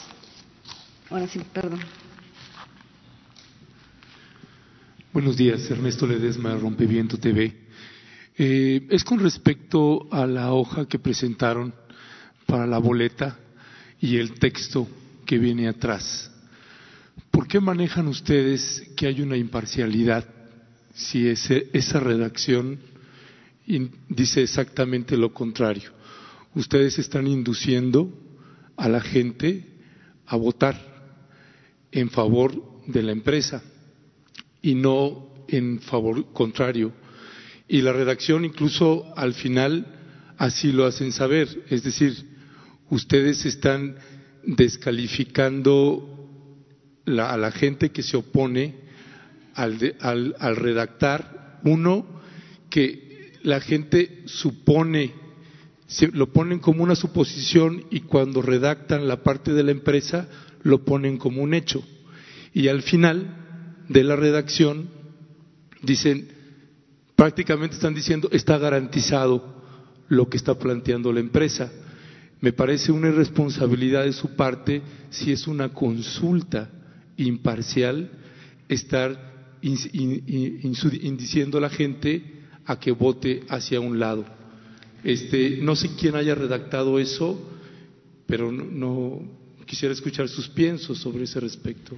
Ahora 1.09 1.27
sí, 1.27 1.41
perdón. 1.51 1.79
Buenos 5.11 5.35
días, 5.35 5.69
Ernesto 5.71 6.05
Ledesma, 6.05 6.55
Rompeviento 6.55 7.17
TV. 7.17 7.53
Eh, 8.37 8.87
es 8.89 9.03
con 9.03 9.19
respecto 9.19 10.07
a 10.11 10.25
la 10.25 10.53
hoja 10.53 10.87
que 10.87 10.99
presentaron 10.99 11.73
para 12.51 12.67
la 12.67 12.79
boleta 12.79 13.39
y 14.01 14.17
el 14.17 14.33
texto 14.33 14.85
que 15.25 15.37
viene 15.37 15.69
atrás. 15.69 16.29
¿Por 17.31 17.47
qué 17.47 17.61
manejan 17.61 18.09
ustedes 18.09 18.91
que 18.97 19.07
hay 19.07 19.21
una 19.21 19.37
imparcialidad 19.37 20.25
si 20.93 21.29
esa 21.29 21.99
redacción 22.01 22.77
dice 24.09 24.43
exactamente 24.43 25.15
lo 25.15 25.33
contrario. 25.33 25.91
Ustedes 26.53 26.99
están 26.99 27.25
induciendo 27.25 28.11
a 28.75 28.89
la 28.89 28.99
gente 28.99 29.65
a 30.25 30.35
votar 30.35 30.75
en 31.89 32.09
favor 32.09 32.51
de 32.85 33.01
la 33.01 33.13
empresa 33.13 33.63
y 34.61 34.75
no 34.75 35.45
en 35.47 35.79
favor 35.79 36.33
contrario. 36.33 36.91
Y 37.69 37.81
la 37.81 37.93
redacción 37.93 38.43
incluso 38.43 39.13
al 39.15 39.33
final 39.33 40.33
así 40.37 40.73
lo 40.73 40.85
hacen 40.85 41.13
saber. 41.13 41.63
Es 41.69 41.83
decir, 41.83 42.30
ustedes 42.91 43.45
están 43.45 43.95
descalificando 44.43 46.29
a 47.07 47.37
la 47.37 47.51
gente 47.51 47.89
que 47.89 48.03
se 48.03 48.17
opone 48.17 48.75
al, 49.55 49.95
al, 49.99 50.55
redactar, 50.55 51.59
uno, 51.63 52.05
que 52.69 53.33
la 53.43 53.59
gente 53.59 54.23
supone, 54.25 55.13
se, 55.87 56.09
lo 56.09 56.31
ponen 56.31 56.59
como 56.59 56.83
una 56.83 56.95
suposición 56.95 57.85
y 57.89 58.01
cuando 58.01 58.41
redactan 58.41 59.07
la 59.07 59.23
parte 59.23 59.53
de 59.53 59.63
la 59.63 59.71
empresa 59.71 60.27
lo 60.61 60.85
ponen 60.85 61.17
como 61.17 61.41
un 61.41 61.53
hecho. 61.53 61.83
Y 62.53 62.67
al 62.67 62.81
final 62.81 63.83
de 63.87 64.03
la 64.03 64.15
redacción 64.15 64.89
dicen, 65.81 66.27
prácticamente 67.15 67.75
están 67.75 67.93
diciendo, 67.93 68.29
está 68.31 68.57
garantizado 68.57 69.61
lo 70.09 70.29
que 70.29 70.37
está 70.37 70.59
planteando 70.59 71.13
la 71.13 71.21
empresa. 71.21 71.71
Me 72.41 72.53
parece 72.53 72.91
una 72.91 73.09
irresponsabilidad 73.09 74.03
de 74.03 74.13
su 74.13 74.35
parte, 74.35 74.81
si 75.11 75.31
es 75.31 75.47
una 75.47 75.69
consulta 75.69 76.69
imparcial, 77.17 78.09
estar 78.67 79.31
indiciendo 79.61 81.59
a 81.59 81.61
la 81.61 81.69
gente 81.69 82.23
a 82.65 82.79
que 82.79 82.91
vote 82.91 83.43
hacia 83.47 83.79
un 83.79 83.99
lado. 83.99 84.25
Este, 85.03 85.59
no 85.61 85.75
sé 85.75 85.91
quién 85.99 86.15
haya 86.15 86.33
redactado 86.33 86.99
eso, 86.99 87.39
pero 88.25 88.51
no, 88.51 89.21
quisiera 89.65 89.93
escuchar 89.93 90.27
sus 90.27 90.47
piensos 90.47 90.97
sobre 90.97 91.25
ese 91.25 91.39
respecto. 91.39 91.95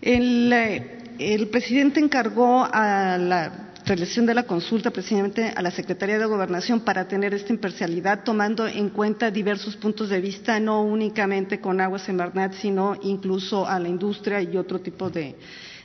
El, 0.00 0.52
eh, 0.52 0.98
el 1.18 1.48
presidente 1.48 2.00
encargó 2.00 2.64
a 2.64 3.16
la 3.16 3.61
realización 3.84 4.26
de 4.26 4.34
la 4.34 4.44
consulta 4.44 4.90
precisamente 4.90 5.52
a 5.54 5.62
la 5.62 5.70
Secretaría 5.70 6.18
de 6.18 6.26
Gobernación 6.26 6.80
para 6.80 7.08
tener 7.08 7.34
esta 7.34 7.52
imparcialidad, 7.52 8.22
tomando 8.24 8.66
en 8.66 8.90
cuenta 8.90 9.30
diversos 9.30 9.76
puntos 9.76 10.08
de 10.08 10.20
vista, 10.20 10.58
no 10.60 10.82
únicamente 10.82 11.60
con 11.60 11.80
Aguas 11.80 12.08
en 12.08 12.16
Barnat, 12.16 12.54
sino 12.54 12.96
incluso 13.02 13.66
a 13.66 13.78
la 13.80 13.88
industria 13.88 14.40
y 14.42 14.56
otro 14.56 14.80
tipo 14.80 15.10
de, 15.10 15.36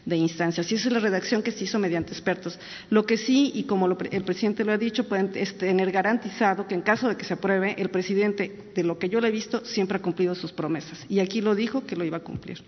instancias. 0.06 0.72
Y 0.72 0.76
esa 0.76 0.88
es 0.88 0.94
la 0.94 1.00
redacción 1.00 1.44
que 1.44 1.52
se 1.52 1.66
hizo 1.66 1.80
mediante 1.80 2.14
expertos. 2.14 2.58
Lo 2.90 3.06
que 3.06 3.18
sí, 3.18 3.52
y 3.56 3.64
como 3.64 3.88
el 3.88 4.24
presidente 4.24 4.64
lo 4.64 4.72
ha 4.72 4.78
dicho, 4.78 5.06
pueden 5.06 5.32
tener 5.32 5.92
garantizado 5.92 6.66
que 6.66 6.76
en 6.76 6.82
caso 6.82 7.10
de 7.10 7.18
que 7.18 7.26
se 7.26 7.34
apruebe, 7.34 7.76
el 7.78 7.90
presidente, 7.90 8.72
de 8.74 8.84
lo 8.84 8.98
que 8.98 9.10
yo 9.10 9.20
le 9.20 9.28
he 9.28 9.32
visto, 9.32 9.66
siempre 9.66 9.98
ha 9.98 10.02
cumplido 10.02 10.34
sus 10.34 10.54
promesas. 10.54 11.06
Y 11.10 11.20
aquí 11.20 11.42
lo 11.42 11.56
dijo 11.56 11.86
que 11.86 11.98
lo 11.98 12.06
iba 12.06 12.18
a 12.18 12.22
cumplir. 12.22 12.64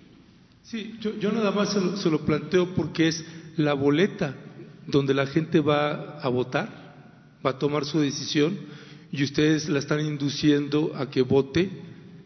Sí, 0.64 1.00
yo, 1.00 1.32
nada 1.32 1.52
más 1.52 1.74
se 1.74 2.10
lo, 2.12 2.20
planteo 2.26 2.76
porque 2.76 3.08
es 3.08 3.26
la 3.56 3.74
boleta 3.74 4.36
donde 4.90 5.14
la 5.14 5.28
gente 5.28 5.60
va 5.60 6.20
a 6.20 6.28
votar, 6.30 7.40
va 7.46 7.52
a 7.52 7.60
tomar 7.60 7.86
su 7.86 8.00
decisión 8.00 8.58
y 9.12 9.24
ustedes 9.24 9.70
la 9.70 9.80
están 9.80 10.02
induciendo 10.02 10.94
a 10.96 11.10
que 11.10 11.22
vote. 11.22 11.70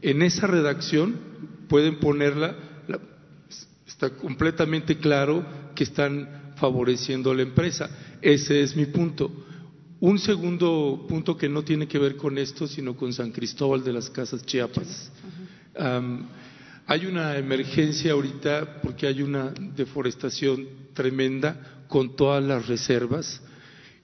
En 0.02 0.22
esa 0.22 0.48
redacción 0.48 1.16
pueden 1.68 2.00
ponerla 2.00 2.56
Está 3.94 4.10
completamente 4.10 4.98
claro 4.98 5.46
que 5.76 5.84
están 5.84 6.54
favoreciendo 6.56 7.30
a 7.30 7.36
la 7.36 7.44
empresa. 7.44 7.90
Ese 8.22 8.62
es 8.62 8.76
mi 8.76 8.88
punto. 8.88 9.32
Un 10.00 10.18
segundo 10.18 11.06
punto 11.08 11.38
que 11.38 11.48
no 11.48 11.64
tiene 11.64 11.88
que 11.88 12.00
ver 12.00 12.16
con 12.16 12.40
esto, 12.40 12.68
sino 12.68 12.96
con 12.96 13.14
San 13.14 13.32
Cristóbal 13.32 13.84
de 13.84 13.94
las 13.94 14.10
Casas 14.10 14.46
Chiapas. 14.46 15.12
hay 16.88 17.06
una 17.06 17.38
emergencia 17.38 18.14
ahorita 18.14 18.82
porque 18.82 19.06
hay 19.06 19.22
una 19.22 19.54
deforestación 19.76 20.68
tremenda 20.94 21.83
con 21.94 22.16
todas 22.16 22.44
las 22.44 22.66
reservas, 22.66 23.40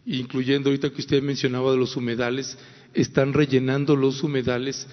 incluyendo 0.05 0.69
ahorita 0.69 0.91
que 0.91 1.01
usted 1.01 1.23
mencionaba 1.23 1.71
de 1.71 1.77
los 1.77 1.97
humedales, 1.97 2.55
están 2.93 3.33
rellenando 3.33 3.95
los 3.95 4.21
humedales. 4.21 4.85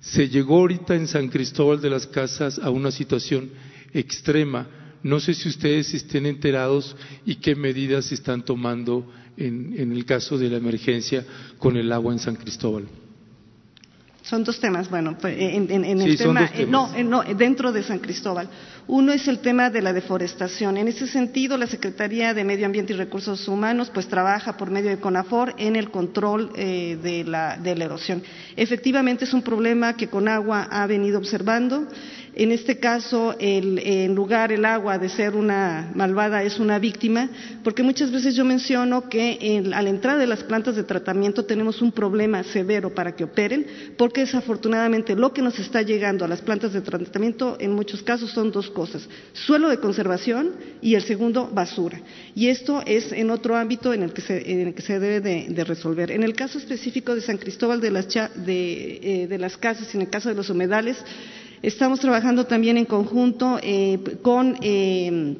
Se 0.00 0.26
llegó 0.26 0.60
ahorita 0.60 0.94
en 0.94 1.06
San 1.06 1.28
Cristóbal 1.28 1.82
de 1.82 1.90
las 1.90 2.06
Casas 2.06 2.58
a 2.58 2.70
una 2.70 2.90
situación 2.92 3.50
extrema. 3.92 4.66
No 5.02 5.20
sé 5.20 5.34
si 5.34 5.50
ustedes 5.50 5.92
estén 5.92 6.24
enterados 6.24 6.96
y 7.26 7.34
qué 7.34 7.54
medidas 7.54 8.10
están 8.10 8.42
tomando 8.42 9.06
en, 9.36 9.92
el 9.92 10.06
caso 10.06 10.38
de 10.38 10.48
la 10.48 10.56
emergencia 10.56 11.26
con 11.58 11.76
el 11.76 11.92
agua 11.92 12.14
en 12.14 12.20
San 12.20 12.36
Cristóbal. 12.36 12.88
Son 14.22 14.44
dos 14.44 14.60
temas, 14.60 14.90
bueno, 14.90 15.16
pues, 15.18 15.34
en, 15.38 15.84
el 15.84 16.16
tema, 16.18 16.50
eh, 16.54 16.66
no, 16.68 16.94
eh, 16.94 17.02
no, 17.02 17.22
dentro 17.22 17.72
de 17.72 17.82
San 17.82 18.00
Cristóbal. 18.00 18.48
Uno 18.86 19.12
es 19.12 19.28
el 19.28 19.38
tema 19.38 19.70
de 19.70 19.80
la 19.80 19.92
deforestación. 19.92 20.76
En 20.76 20.88
ese 20.88 21.06
sentido, 21.06 21.56
la 21.56 21.66
Secretaría 21.66 22.34
de 22.34 22.44
Medio 22.44 22.66
Ambiente 22.66 22.92
y 22.92 22.96
Recursos 22.96 23.48
Humanos, 23.48 23.90
pues 23.92 24.08
trabaja 24.08 24.56
por 24.56 24.70
medio 24.70 24.90
de 24.90 24.98
CONAFOR 24.98 25.54
en 25.58 25.76
el 25.76 25.90
control 25.90 26.50
eh, 26.54 26.98
de, 27.02 27.24
la, 27.24 27.56
de 27.56 27.76
la 27.76 27.84
erosión. 27.86 28.22
Efectivamente, 28.56 29.24
es 29.24 29.32
un 29.32 29.42
problema 29.42 29.96
que 29.96 30.08
Conagua 30.08 30.68
ha 30.70 30.86
venido 30.86 31.18
observando. 31.18 31.86
En 32.34 32.52
este 32.52 32.78
caso, 32.78 33.34
en 33.38 34.14
lugar 34.14 34.52
el 34.52 34.64
agua 34.64 34.98
de 34.98 35.08
ser 35.08 35.34
una 35.34 35.90
malvada 35.94 36.42
es 36.44 36.60
una 36.60 36.78
víctima, 36.78 37.28
porque 37.64 37.82
muchas 37.82 38.12
veces 38.12 38.36
yo 38.36 38.44
menciono 38.44 39.08
que 39.08 39.62
a 39.74 39.82
la 39.82 39.90
entrada 39.90 40.18
de 40.18 40.26
las 40.28 40.44
plantas 40.44 40.76
de 40.76 40.84
tratamiento 40.84 41.44
tenemos 41.44 41.82
un 41.82 41.90
problema 41.90 42.44
severo 42.44 42.94
para 42.94 43.16
que 43.16 43.24
operen, 43.24 43.66
porque 43.96 44.20
desafortunadamente 44.20 45.16
lo 45.16 45.32
que 45.32 45.42
nos 45.42 45.58
está 45.58 45.82
llegando 45.82 46.24
a 46.24 46.28
las 46.28 46.40
plantas 46.40 46.72
de 46.72 46.80
tratamiento 46.80 47.56
en 47.58 47.72
muchos 47.72 48.02
casos 48.02 48.30
son 48.30 48.52
dos 48.52 48.70
cosas, 48.70 49.08
suelo 49.32 49.68
de 49.68 49.78
conservación 49.78 50.52
y 50.80 50.94
el 50.94 51.02
segundo, 51.02 51.50
basura. 51.52 52.00
Y 52.34 52.48
esto 52.48 52.82
es 52.86 53.12
en 53.12 53.30
otro 53.30 53.56
ámbito 53.56 53.92
en 53.92 54.02
el 54.04 54.12
que 54.12 54.22
se, 54.22 55.00
debe 55.00 55.20
de, 55.20 55.64
resolver. 55.64 56.10
En 56.10 56.22
el 56.22 56.34
caso 56.34 56.58
específico 56.58 57.14
de 57.14 57.20
San 57.22 57.38
Cristóbal 57.38 57.80
de 57.80 57.90
las, 57.90 58.06
de, 58.08 59.00
eh, 59.02 59.26
de 59.26 59.38
las 59.38 59.56
casas 59.56 59.94
en 59.94 60.02
el 60.02 60.10
caso 60.10 60.28
de 60.28 60.34
los 60.34 60.48
humedales, 60.48 60.96
Estamos 61.62 62.00
trabajando 62.00 62.46
también 62.46 62.78
en 62.78 62.86
conjunto 62.86 63.58
eh, 63.62 63.98
con, 64.22 64.56
eh, 64.62 65.36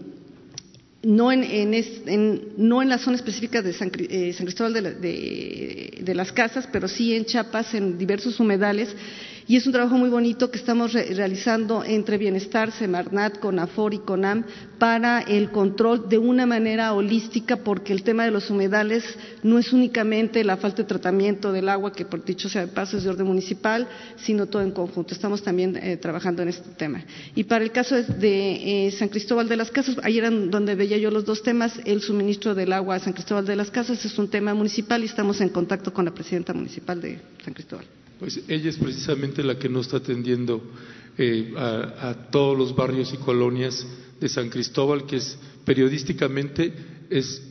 no, 1.02 1.32
en, 1.32 2.42
no 2.58 2.82
en 2.82 2.88
la 2.90 2.98
zona 2.98 3.16
específica 3.16 3.62
de 3.62 3.72
San, 3.72 3.90
eh, 3.96 4.34
Cristóbal 4.38 4.74
de, 5.00 6.12
las 6.14 6.30
Casas, 6.32 6.68
pero 6.70 6.88
sí 6.88 7.14
en 7.14 7.24
Chiapas, 7.24 7.72
en 7.72 7.96
diversos 7.96 8.38
humedales, 8.38 8.94
y 9.46 9.56
es 9.56 9.66
un 9.66 9.72
trabajo 9.72 9.96
muy 9.96 10.08
bonito 10.08 10.50
que 10.50 10.58
estamos 10.58 10.92
realizando 10.92 11.84
entre 11.84 12.18
Bienestar, 12.18 12.72
Semarnat, 12.72 13.38
CONAFOR 13.38 13.94
y 13.94 13.98
CONAM 13.98 14.44
para 14.78 15.20
el 15.20 15.50
control 15.50 16.08
de 16.08 16.18
una 16.18 16.46
manera 16.46 16.92
holística 16.94 17.56
porque 17.56 17.92
el 17.92 18.02
tema 18.02 18.24
de 18.24 18.30
los 18.30 18.50
humedales 18.50 19.04
no 19.42 19.58
es 19.58 19.72
únicamente 19.72 20.42
la 20.44 20.56
falta 20.56 20.82
de 20.82 20.88
tratamiento 20.88 21.52
del 21.52 21.68
agua 21.68 21.92
que 21.92 22.04
por 22.04 22.24
dicho 22.24 22.48
sea 22.48 22.62
de 22.62 22.72
paso 22.72 22.96
es 22.96 23.04
de 23.04 23.10
orden 23.10 23.26
municipal, 23.26 23.88
sino 24.16 24.46
todo 24.46 24.62
en 24.62 24.70
conjunto. 24.70 25.14
Estamos 25.14 25.42
también 25.42 25.76
eh, 25.76 25.96
trabajando 25.96 26.42
en 26.42 26.48
este 26.48 26.70
tema. 26.70 27.04
Y 27.34 27.44
para 27.44 27.64
el 27.64 27.72
caso 27.72 27.96
de 27.96 28.86
eh, 28.86 28.90
San 28.92 29.08
Cristóbal 29.08 29.48
de 29.48 29.56
las 29.56 29.70
Casas, 29.70 29.96
ahí 30.02 30.18
era 30.18 30.30
donde 30.30 30.74
veía 30.74 30.96
yo 30.98 31.10
los 31.10 31.24
dos 31.24 31.42
temas, 31.42 31.78
el 31.84 32.00
suministro 32.00 32.54
del 32.54 32.72
agua 32.72 32.96
a 32.96 33.00
San 33.00 33.12
Cristóbal 33.12 33.44
de 33.44 33.56
las 33.56 33.70
Casas 33.70 34.04
es 34.04 34.18
un 34.18 34.28
tema 34.28 34.54
municipal 34.54 35.02
y 35.02 35.06
estamos 35.06 35.40
en 35.40 35.50
contacto 35.50 35.92
con 35.92 36.04
la 36.04 36.12
presidenta 36.12 36.52
municipal 36.52 37.00
de 37.00 37.20
San 37.44 37.54
Cristóbal. 37.54 37.86
Pues 38.20 38.38
ella 38.48 38.68
es 38.68 38.76
precisamente 38.76 39.42
la 39.42 39.58
que 39.58 39.70
no 39.70 39.80
está 39.80 39.96
atendiendo 39.96 40.62
eh, 41.16 41.54
a, 41.56 42.28
todos 42.30 42.56
los 42.56 42.76
barrios 42.76 43.12
y 43.14 43.16
colonias 43.16 43.86
de 44.20 44.28
San 44.28 44.50
Cristóbal, 44.50 45.06
que 45.06 45.16
es 45.16 45.38
periodísticamente 45.64 46.72
es 47.08 47.42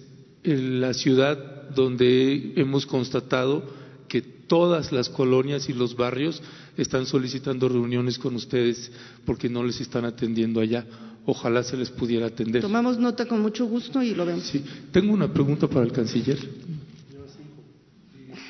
la 0.44 0.94
ciudad 0.94 1.70
donde 1.72 2.54
hemos 2.56 2.86
constatado 2.86 3.64
que 4.08 4.22
todas 4.22 4.91
las 4.91 5.10
colonias 5.10 5.70
y 5.70 5.74
los 5.74 5.96
barrios 5.96 6.41
están 6.78 7.08
solicitando 7.08 7.68
reuniones 7.68 8.20
con 8.20 8.36
ustedes 8.36 8.91
porque 9.26 9.50
no 9.50 9.64
les 9.64 9.82
están 9.82 10.06
atendiendo 10.06 10.62
allá. 10.62 10.86
Ojalá 11.26 11.64
se 11.64 11.78
les 11.78 11.90
pudiera 11.90 12.28
atender. 12.28 12.62
Tomamos 12.62 12.98
nota 13.00 13.28
con 13.28 13.41
mucho 13.41 13.66
gusto 13.66 14.02
y 14.04 14.14
lo 14.14 14.26
vemos. 14.26 14.44
Sí. 14.44 14.64
Tengo 14.91 15.14
una 15.14 15.32
pregunta 15.32 15.68
para 15.68 15.86
el 15.86 15.91
canciller. 15.91 16.38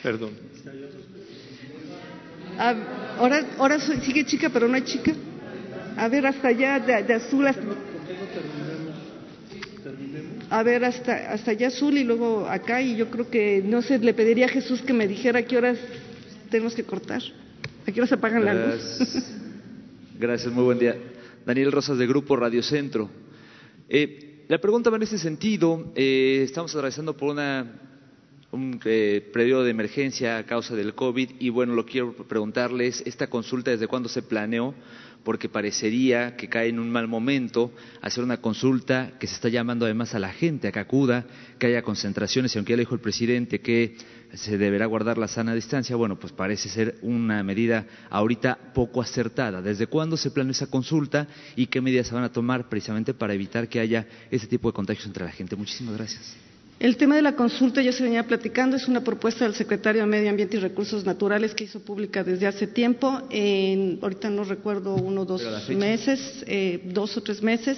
Perdón. 0.04 0.49
Ah, 2.61 2.76
ahora, 3.18 3.45
ahora 3.57 3.80
sigue 3.80 4.26
chica, 4.26 4.49
pero 4.49 4.68
no 4.68 4.76
hay 4.76 4.81
chica. 4.81 5.14
A 5.95 6.10
ver, 6.10 6.27
hasta 6.27 6.49
allá, 6.49 6.77
de, 6.80 7.14
azul. 7.14 7.48
Hasta... 7.48 7.61
A 10.49 10.64
ver, 10.64 10.84
hasta, 10.84 11.31
hasta 11.31 11.52
allá 11.52 11.68
azul 11.69 11.98
y 11.98 12.03
luego 12.03 12.45
acá. 12.49 12.81
Y 12.81 12.98
yo 12.98 13.10
creo 13.10 13.30
que, 13.30 13.64
no 13.65 13.81
sé, 13.81 13.98
le 13.99 14.14
pediría 14.14 14.48
a 14.48 14.49
Jesús 14.49 14.81
que 14.81 14.91
me 14.91 15.07
dijera 15.07 15.40
a 15.40 15.44
qué 15.44 15.57
horas 15.57 15.77
tenemos 16.49 16.76
que 16.76 16.84
cortar. 16.84 17.22
¿A 17.88 17.91
qué 17.94 18.02
horas 18.02 18.11
apagan 18.11 18.44
la 18.44 18.53
luz? 18.53 18.99
Gracias, 20.19 20.52
muy 20.52 20.65
buen 20.65 20.80
día. 20.80 20.98
Daniel 21.45 21.72
Rosas 21.72 21.98
de 21.98 22.07
Grupo 22.07 22.36
Radio 22.36 22.61
Centro. 22.61 23.10
Eh, 23.88 24.44
la 24.49 24.60
pregunta 24.60 24.90
va 24.90 24.98
en 24.98 25.03
este 25.03 25.18
sentido. 25.18 25.94
Eh, 25.95 26.41
estamos 26.44 26.76
atravesando 26.76 27.15
por 27.15 27.30
una, 27.30 27.89
un 28.52 28.80
eh, 28.86 29.30
periodo 29.32 29.64
de 29.64 29.72
emergencia 29.72 30.38
a 30.38 30.46
causa 30.46 30.76
del 30.76 30.96
COVID 30.96 31.32
y 31.40 31.50
bueno, 31.50 31.74
lo 31.74 31.86
quiero 31.86 32.14
preguntarles, 32.14 33.04
¿esta 33.06 33.28
consulta 33.28 33.72
desde 33.72 33.88
cuándo 33.88 34.10
se 34.10 34.22
planeó? 34.22 34.74
porque 35.24 35.50
parecería 35.50 36.36
que 36.36 36.48
cae 36.48 36.70
en 36.70 36.80
un 36.80 36.90
mal 36.90 37.08
momento 37.08 37.72
hacer 38.02 38.24
una 38.24 38.38
consulta 38.38 39.14
que 39.20 39.28
se 39.28 39.36
está 39.36 39.50
llamando 39.50 39.86
además 39.86 40.16
a 40.16 40.20
la 40.20 40.32
gente 40.32 40.68
a 40.68 40.72
que 40.72 40.80
acuda, 40.80 41.26
que 41.58 41.68
haya 41.68 41.82
concentraciones, 41.82 42.56
y 42.56 42.58
aunque 42.58 42.72
ya 42.72 42.78
le 42.78 42.84
dijo 42.84 42.96
el 42.96 43.02
presidente 43.02 43.60
que 43.60 43.96
se 44.34 44.58
deberá 44.58 44.86
guardar 44.86 45.18
la 45.18 45.28
sana 45.28 45.54
distancia, 45.54 45.96
bueno, 45.96 46.20
pues 46.20 46.34
parece 46.34 46.70
ser 46.70 46.98
una 47.02 47.44
medida 47.44 47.86
ahorita 48.10 48.74
poco 48.74 49.02
acertada. 49.02 49.62
¿Desde 49.62 49.88
cuándo 49.88 50.18
se 50.18 50.32
planea 50.32 50.52
esa 50.52 50.68
consulta 50.68 51.28
y 51.56 51.68
qué 51.68 51.82
medidas 51.82 52.08
se 52.08 52.16
van 52.16 52.24
a 52.24 52.32
tomar 52.32 52.70
precisamente 52.70 53.14
para 53.14 53.34
evitar 53.34 53.68
que 53.68 53.80
haya 53.80 54.08
ese 54.32 54.48
tipo 54.48 54.70
de 54.70 54.74
contagios 54.74 55.08
entre 55.08 55.26
la 55.26 55.32
gente? 55.32 55.56
Muchísimas 55.56 55.96
gracias. 55.96 56.49
El 56.80 56.96
tema 56.96 57.18
de 57.18 57.22
la 57.22 57.36
consulta 57.36 57.82
ya 57.82 57.92
se 57.92 58.04
venía 58.04 58.26
platicando, 58.26 58.78
es 58.78 58.88
una 58.88 59.04
propuesta 59.04 59.44
del 59.44 59.54
secretario 59.54 60.02
de 60.02 60.08
Medio 60.08 60.30
Ambiente 60.30 60.56
y 60.56 60.62
Recursos 60.62 61.04
Naturales 61.04 61.54
que 61.54 61.66
hizo 61.66 61.82
pública 61.82 62.24
desde 62.24 62.48
hace 62.48 62.68
tiempo, 62.68 63.22
en, 63.30 64.00
ahorita 64.02 64.30
no 64.30 64.46
recuerdo 64.46 64.96
uno 64.96 65.22
o 65.22 65.26
dos 65.26 65.44
meses, 65.68 66.42
eh, 66.48 66.80
dos 66.86 67.18
o 67.18 67.22
tres 67.22 67.44
meses, 67.44 67.78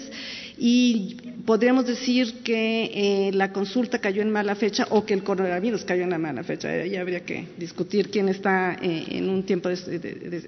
y 0.63 1.15
podríamos 1.47 1.87
decir 1.87 2.43
que 2.43 2.83
eh, 2.93 3.31
la 3.33 3.51
consulta 3.51 3.97
cayó 3.97 4.21
en 4.21 4.29
mala 4.29 4.53
fecha 4.53 4.85
o 4.91 5.03
que 5.03 5.15
el 5.15 5.23
coronavirus 5.23 5.83
cayó 5.83 6.03
en 6.03 6.11
la 6.11 6.19
mala 6.19 6.43
fecha. 6.43 6.85
Ya 6.85 7.01
habría 7.01 7.25
que 7.25 7.47
discutir 7.57 8.11
quién 8.11 8.29
está 8.29 8.77
eh, 8.79 9.05
en 9.09 9.27
un 9.27 9.41
tiempo 9.41 9.71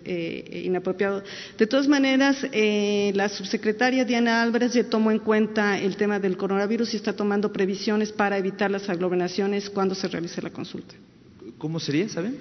inapropiado. 0.06 1.24
De 1.58 1.66
todas 1.66 1.88
maneras, 1.88 2.46
la 2.54 3.28
subsecretaria 3.28 4.06
Diana 4.06 4.44
Álvarez 4.44 4.74
ya 4.74 4.84
tomó 4.84 5.10
en 5.10 5.18
cuenta 5.18 5.80
el 5.80 5.96
tema 5.96 6.20
del 6.20 6.38
coronavirus 6.38 6.94
y 6.94 6.98
está 6.98 7.14
tomando 7.14 7.52
previsiones 7.52 8.12
para 8.12 8.38
evitar 8.38 8.70
las 8.70 8.88
aglomeraciones 8.90 9.68
cuando 9.68 9.96
se 9.96 10.08
realice 10.10 10.44
la 10.44 10.52
consulta. 10.52 10.94
¿Cómo 11.58 11.80
sería, 11.80 12.08
saben? 12.08 12.38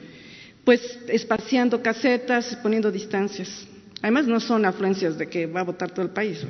Pues 0.63 0.99
espaciando 1.09 1.81
casetas, 1.81 2.55
poniendo 2.63 2.93
distancias. 2.93 3.67
Además, 4.03 4.27
no 4.27 4.41
son 4.41 4.67
afluencias 4.67 5.17
de 5.17 5.27
que 5.27 5.47
va 5.47 5.61
a 5.61 5.65
votar 5.65 5.91
todo 5.91 6.05
el 6.05 6.11
país. 6.11 6.45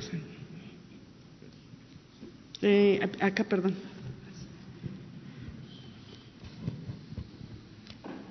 Eh, 2.63 3.01
acá, 3.21 3.43
perdón. 3.43 3.75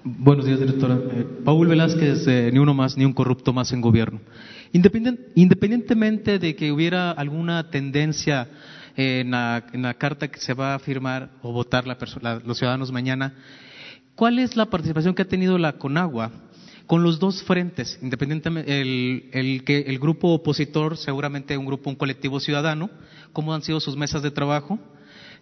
Buenos 0.06 0.45
días, 0.45 0.60
directora. 0.60 0.95
Eh, 0.95 1.26
Paul 1.44 1.68
Velázquez, 1.68 2.26
ni 2.53 2.58
uno 2.58 2.74
más, 2.74 2.98
ni 2.98 3.03
un 3.03 3.12
corrupto 3.12 3.52
más 3.52 3.74
en 3.74 3.82
gobierno. 3.82 4.22
independientemente 4.72 6.40
de 6.40 6.56
que 6.56 6.72
hubiera 6.72 7.12
alguna 7.12 7.70
tendencia 7.70 8.48
en 8.95 9.32
la, 9.32 9.95
carta 9.98 10.30
que 10.30 10.40
se 10.40 10.53
va 10.53 10.76
a 10.76 10.80
firmar 10.80 11.32
o 11.41 11.52
votar 11.52 11.86
los 11.86 12.58
ciudadanos 12.58 12.91
mañana, 12.91 13.34
¿cuál 14.16 14.40
es 14.40 14.56
la 14.56 14.68
participación 14.68 15.14
que 15.14 15.24
ha 15.24 15.28
tenido 15.28 15.58
la 15.58 15.74
CONAGUA 15.74 16.32
con 16.91 17.03
los 17.03 17.20
dos 17.20 17.41
frentes, 17.44 17.98
independientemente 18.02 18.82
el, 18.82 19.64
que 19.66 19.80
el 19.80 19.98
grupo 19.98 20.34
opositor, 20.34 20.98
seguramente 20.98 21.58
un 21.58 21.66
grupo, 21.66 21.90
un 21.90 21.95
colectivo 21.95 22.41
ciudadano, 22.41 22.90
cómo 23.34 23.53
han 23.53 23.62
sido 23.62 23.80
sus 23.80 23.95
mesas 23.95 24.22
de 24.22 24.32
trabajo, 24.32 24.80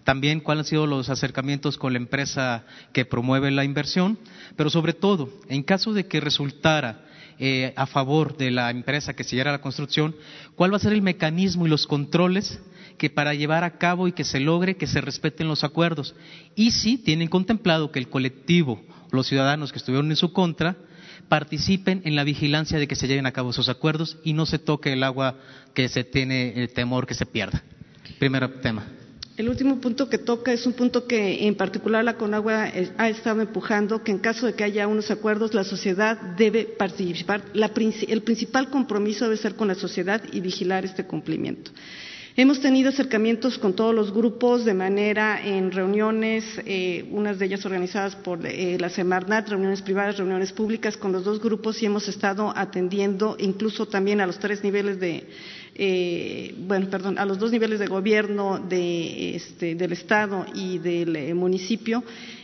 también 0.03 0.39
cuáles 0.39 0.65
han 0.65 0.69
sido 0.69 0.87
los 0.87 1.09
acercamientos 1.09 1.77
con 1.77 1.93
la 1.93 1.99
empresa 1.99 2.65
que 2.93 3.05
promueve 3.05 3.51
la 3.51 3.63
inversión, 3.63 4.17
pero 4.55 4.69
sobre 4.69 4.93
todo, 4.93 5.29
en 5.49 5.63
caso 5.63 5.93
de 5.93 6.07
que 6.07 6.19
resultara 6.19 7.05
eh, 7.37 7.73
a 7.75 7.85
favor 7.85 8.35
de 8.37 8.51
la 8.51 8.69
empresa 8.69 9.13
que 9.13 9.23
sellara 9.23 9.51
la 9.51 9.61
construcción, 9.61 10.15
cuál 10.55 10.73
va 10.73 10.77
a 10.77 10.81
ser 10.81 10.93
el 10.93 11.01
mecanismo 11.01 11.65
y 11.65 11.69
los 11.69 11.87
controles 11.87 12.59
que 12.97 13.09
para 13.09 13.33
llevar 13.33 13.63
a 13.63 13.77
cabo 13.77 14.07
y 14.07 14.11
que 14.11 14.25
se 14.25 14.39
logre 14.39 14.75
que 14.75 14.87
se 14.87 14.99
respeten 14.99 15.47
los 15.47 15.63
acuerdos. 15.63 16.15
Y 16.55 16.71
si 16.71 16.97
tienen 16.97 17.29
contemplado 17.29 17.91
que 17.91 17.99
el 17.99 18.09
colectivo, 18.09 18.81
los 19.11 19.27
ciudadanos 19.27 19.71
que 19.71 19.79
estuvieron 19.79 20.09
en 20.11 20.17
su 20.17 20.33
contra, 20.33 20.75
participen 21.29 22.01
en 22.03 22.15
la 22.15 22.23
vigilancia 22.23 22.77
de 22.77 22.87
que 22.87 22.95
se 22.95 23.07
lleven 23.07 23.25
a 23.25 23.31
cabo 23.31 23.51
esos 23.51 23.69
acuerdos 23.69 24.17
y 24.23 24.33
no 24.33 24.45
se 24.45 24.59
toque 24.59 24.91
el 24.91 25.03
agua 25.03 25.35
que 25.73 25.87
se 25.87 26.03
tiene 26.03 26.61
el 26.61 26.73
temor 26.73 27.07
que 27.07 27.13
se 27.13 27.25
pierda. 27.25 27.63
Primer 28.17 28.61
tema. 28.61 28.85
El 29.37 29.47
último 29.47 29.79
punto 29.79 30.09
que 30.09 30.17
toca 30.17 30.51
es 30.51 30.65
un 30.65 30.73
punto 30.73 31.07
que 31.07 31.47
en 31.47 31.55
particular 31.55 32.03
la 32.03 32.17
Conagua 32.17 32.67
ha 32.97 33.09
estado 33.09 33.39
empujando, 33.39 34.03
que 34.03 34.11
en 34.11 34.19
caso 34.19 34.45
de 34.45 34.53
que 34.53 34.65
haya 34.65 34.85
unos 34.85 35.11
acuerdos, 35.11 35.53
la 35.53 35.63
sociedad 35.63 36.17
debe 36.35 36.65
participar. 36.65 37.43
el 37.53 38.21
principal 38.21 38.69
compromiso 38.69 39.23
debe 39.23 39.37
ser 39.37 39.55
con 39.55 39.69
la 39.69 39.75
sociedad 39.75 40.21
y 40.33 40.41
vigilar 40.41 40.83
este 40.83 41.05
cumplimiento. 41.05 41.71
Hemos 42.35 42.61
tenido 42.61 42.89
acercamientos 42.89 43.57
con 43.57 43.73
todos 43.73 43.93
los 43.93 44.13
grupos 44.13 44.63
de 44.63 44.73
manera 44.73 45.41
en 45.43 45.71
reuniones, 45.71 46.45
eh, 46.65 47.05
unas 47.11 47.39
de 47.39 47.45
ellas 47.45 47.65
organizadas 47.65 48.15
por 48.15 48.45
eh, 48.45 48.77
la 48.79 48.89
Semarnat, 48.89 49.49
reuniones 49.49 49.81
privadas, 49.81 50.17
reuniones 50.17 50.53
públicas 50.53 50.95
con 50.95 51.11
los 51.11 51.23
dos 51.23 51.41
grupos 51.41 51.81
y 51.81 51.85
hemos 51.85 52.07
estado 52.07 52.53
atendiendo 52.55 53.35
incluso 53.39 53.87
también 53.87 54.21
a 54.21 54.27
los 54.27 54.39
tres 54.39 54.63
niveles 54.63 54.99
de, 54.99 55.27
eh, 55.75 56.53
bueno, 56.57 56.89
perdón, 56.89 57.17
a 57.17 57.25
los 57.25 57.39
dos 57.39 57.51
niveles 57.51 57.79
de 57.79 57.87
gobierno 57.87 58.59
de, 58.59 59.35
este, 59.35 59.75
del 59.75 59.93
Estado 59.93 60.45
y 60.53 60.77
del 60.79 61.35
municipio 61.35 62.03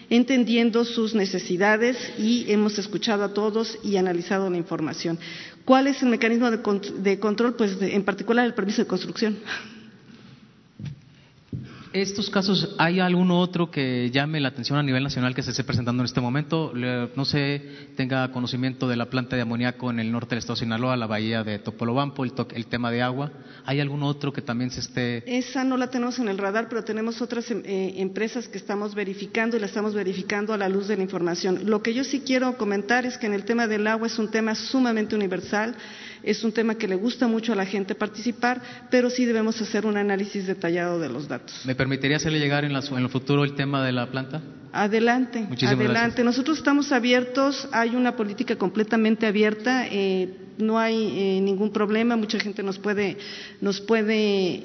entendiendo 0.10 0.86
sus 0.86 1.16
necesidades 1.16 1.98
y 2.18 2.46
hemos 2.52 2.78
escuchado 2.78 3.24
a 3.24 3.34
todos 3.34 3.78
y 3.84 3.98
analizado 3.98 4.50
la 4.50 4.58
información. 4.58 5.18
¿Cuál 5.66 5.88
es 5.88 6.04
el 6.04 6.10
mecanismo 6.10 6.52
de, 6.52 7.20
control? 7.20 7.56
Pues 7.56 7.78
en 7.82 8.04
particular 8.04 8.46
el 8.46 8.54
permiso 8.54 8.84
de 8.84 8.88
construcción 8.88 9.38
estos 12.02 12.30
casos, 12.30 12.76
¿hay 12.78 13.00
algún 13.00 13.32
otro 13.32 13.72
que 13.72 14.12
llame 14.12 14.42
la 14.42 14.50
atención 14.50 14.78
a 14.78 14.84
nivel 14.84 15.02
nacional 15.02 15.34
que 15.34 15.42
se 15.42 15.52
esté 15.52 15.64
presentando 15.64 16.04
en 16.04 16.06
este 16.06 16.20
momento? 16.20 16.74
No 17.16 17.24
sé, 17.24 17.90
tenga 17.96 18.32
conocimiento 18.32 18.88
de 18.88 18.98
la 18.98 19.06
planta 19.10 19.38
de 19.38 19.44
amoníaco 19.44 19.90
en 19.90 20.02
el 20.02 20.12
norte 20.12 20.32
del 20.32 20.40
estado 20.40 20.56
de 20.56 20.60
Sinaloa, 20.60 20.98
la 20.98 21.08
bahía 21.08 21.44
de 21.44 21.58
Topolobampo, 21.60 22.26
el, 22.26 22.34
el 22.54 22.66
tema 22.68 22.92
de 22.92 23.02
agua. 23.02 23.32
¿Hay 23.66 23.80
algún 23.80 24.04
otro 24.04 24.34
que 24.34 24.42
también 24.42 24.72
se 24.72 24.82
esté...? 24.82 25.24
Esa 25.26 25.64
no 25.64 25.78
la 25.78 25.90
tenemos 25.90 26.20
en 26.20 26.28
el 26.28 26.38
radar, 26.38 26.68
pero 26.68 26.84
tenemos 26.84 27.22
otras 27.22 27.50
em, 27.50 27.62
eh, 27.66 27.94
empresas 27.98 28.50
que 28.50 28.58
estamos 28.58 28.94
verificando 28.94 29.56
y 29.56 29.60
la 29.62 29.68
estamos 29.68 29.94
verificando 29.94 30.54
a 30.54 30.58
la 30.58 30.68
luz 30.68 30.88
de 30.88 30.98
la 30.98 31.04
información. 31.04 31.62
Lo 31.64 31.82
que 31.82 31.94
yo 31.94 32.04
sí 32.04 32.24
quiero 32.26 32.58
comentar 32.58 33.06
es 33.06 33.18
que 33.18 33.28
en 33.28 33.34
el 33.34 33.46
tema 33.46 33.68
del 33.68 33.88
agua 33.88 34.08
es 34.08 34.20
un 34.20 34.30
tema 34.30 34.54
sumamente 34.54 35.16
universal 35.16 35.76
es 36.26 36.44
un 36.44 36.52
tema 36.52 36.76
que 36.76 36.88
le 36.88 36.96
gusta 36.96 37.28
mucho 37.28 37.54
a 37.54 37.56
la 37.56 37.66
gente 37.66 37.94
participar, 37.94 38.62
pero 38.90 39.10
sí 39.10 39.26
debemos 39.26 39.62
hacer 39.62 39.86
un 39.86 39.96
análisis 39.96 40.48
detallado 40.48 41.00
de 41.00 41.08
los 41.08 41.28
datos. 41.28 41.62
¿Me 41.66 41.76
permitiría 41.76 42.18
hacerle 42.18 42.40
llegar 42.40 42.66
en, 42.66 42.72
en 42.72 42.98
el 42.98 43.10
futuro 43.10 43.44
el 43.44 43.54
tema 43.54 43.86
de 43.86 43.92
la 43.92 44.10
planta? 44.10 44.42
Adelante, 44.74 45.48
adelante. 45.66 46.24
Nosotros 46.24 46.58
estamos 46.58 46.92
abiertos, 46.92 47.68
hay 47.72 47.96
una 47.96 48.18
política 48.18 48.58
completamente 48.58 49.26
abierta, 49.26 49.88
eh, 49.90 50.30
no 50.58 50.78
hay 50.78 51.38
eh, 51.38 51.42
ningún 51.42 51.72
problema, 51.72 52.18
mucha 52.18 52.40
gente 52.40 52.62
nos 52.62 52.78
puede, 52.78 53.18
nos 53.62 53.80
puede 53.80 54.14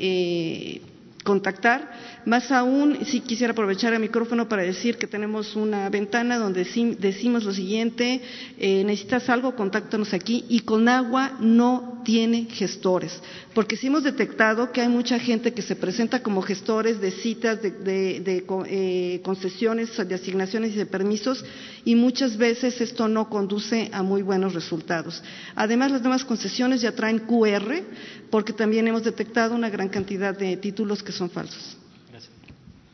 eh, 0.01 0.83
contactar. 1.23 1.93
Más 2.27 2.53
aún, 2.53 2.99
sí 3.07 3.21
quisiera 3.21 3.53
aprovechar 3.53 3.95
el 3.95 4.01
micrófono 4.01 4.49
para 4.49 4.63
decir 4.63 4.99
que 4.99 5.07
tenemos 5.07 5.57
una 5.57 5.89
ventana 5.89 6.39
donde 6.39 6.65
decimos 6.99 7.45
lo 7.45 7.53
siguiente, 7.53 8.21
eh, 8.59 8.85
necesitas 8.85 9.31
algo, 9.31 9.57
contáctanos 9.57 10.13
aquí 10.13 10.45
y 10.49 10.61
con 10.61 10.89
agua 10.89 11.39
no 11.41 12.03
tiene 12.05 12.47
gestores, 12.51 13.21
porque 13.55 13.77
sí 13.77 13.87
hemos 13.87 14.05
detectado 14.05 14.73
que 14.73 14.81
hay 14.81 14.89
mucha 14.89 15.19
gente 15.19 15.53
que 15.55 15.63
se 15.63 15.77
presenta 15.77 16.23
como 16.23 16.43
gestores 16.43 17.01
de 17.01 17.11
citas, 17.11 17.63
de, 17.63 18.45
eh, 18.67 19.21
concesiones, 19.23 19.97
de 19.97 20.15
asignaciones 20.15 20.75
y 20.75 20.79
de 20.79 20.87
permisos 20.87 21.45
y 21.85 21.95
muchas 21.95 22.37
veces 22.37 22.81
esto 22.81 23.09
no 23.09 23.29
conduce 23.29 23.91
a 23.93 24.03
muy 24.03 24.23
buenos 24.23 24.55
resultados. 24.55 25.23
Además, 25.55 25.91
las 25.91 26.03
nuevas 26.03 26.25
concesiones 26.25 26.81
ya 26.81 26.93
traen 26.93 27.21
QR, 27.21 27.83
porque 28.31 28.53
también 28.53 28.87
hemos 28.89 29.05
detectado 29.05 29.55
una 29.55 29.71
gran 29.71 29.89
cantidad 29.89 30.37
de 30.37 30.57
títulos 30.57 31.03
que 31.03 31.13
son 31.13 31.31
falsos. 31.31 31.80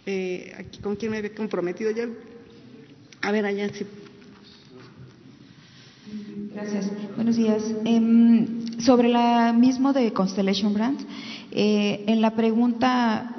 Eh, 0.06 0.54
aquí, 0.56 0.78
¿Con 0.78 0.94
quién 0.94 1.10
me 1.10 1.18
había 1.18 1.34
comprometido 1.34 1.90
ya? 1.90 2.08
A 3.22 3.32
ver, 3.32 3.44
allá 3.44 3.68
sí. 3.70 3.84
Gracias. 6.54 6.90
Buenos 7.16 7.34
días. 7.34 7.62
Em, 7.84 8.78
sobre 8.78 9.08
la 9.08 9.52
mismo 9.52 9.92
de 9.92 10.12
Constellation 10.12 10.72
Brands, 10.72 11.04
eh, 11.50 12.04
en 12.06 12.20
la 12.20 12.36
pregunta 12.36 13.34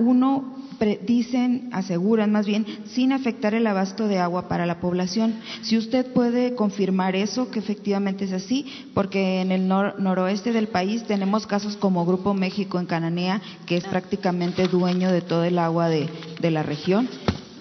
dicen, 1.05 1.69
aseguran 1.71 2.31
más 2.31 2.45
bien, 2.45 2.65
sin 2.85 3.11
afectar 3.11 3.53
el 3.53 3.67
abasto 3.67 4.07
de 4.07 4.19
agua 4.19 4.47
para 4.47 4.65
la 4.65 4.79
población. 4.79 5.35
Si 5.61 5.77
usted 5.77 6.05
puede 6.13 6.55
confirmar 6.55 7.15
eso, 7.15 7.49
que 7.49 7.59
efectivamente 7.59 8.25
es 8.25 8.33
así, 8.33 8.65
porque 8.93 9.41
en 9.41 9.51
el 9.51 9.67
noroeste 9.67 10.51
del 10.53 10.67
país 10.67 11.03
tenemos 11.03 11.47
casos 11.47 11.77
como 11.77 12.05
Grupo 12.05 12.33
México 12.33 12.79
en 12.79 12.85
Cananea, 12.85 13.41
que 13.65 13.77
es 13.77 13.85
prácticamente 13.85 14.67
dueño 14.67 15.11
de 15.11 15.21
todo 15.21 15.43
el 15.43 15.59
agua 15.59 15.89
de, 15.89 16.09
de 16.41 16.51
la 16.51 16.63
región. 16.63 17.09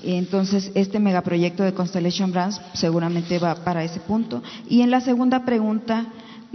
Entonces, 0.03 0.71
este 0.75 1.01
megaproyecto 1.01 1.65
de 1.65 1.75
Constellation 1.75 2.31
Brands 2.31 2.61
seguramente 2.75 3.39
va 3.39 3.57
para 3.65 3.83
ese 3.83 3.99
punto. 3.99 4.43
Y 4.69 4.83
en 4.83 4.91
la 4.91 5.01
segunda 5.01 5.45
pregunta, 5.45 6.07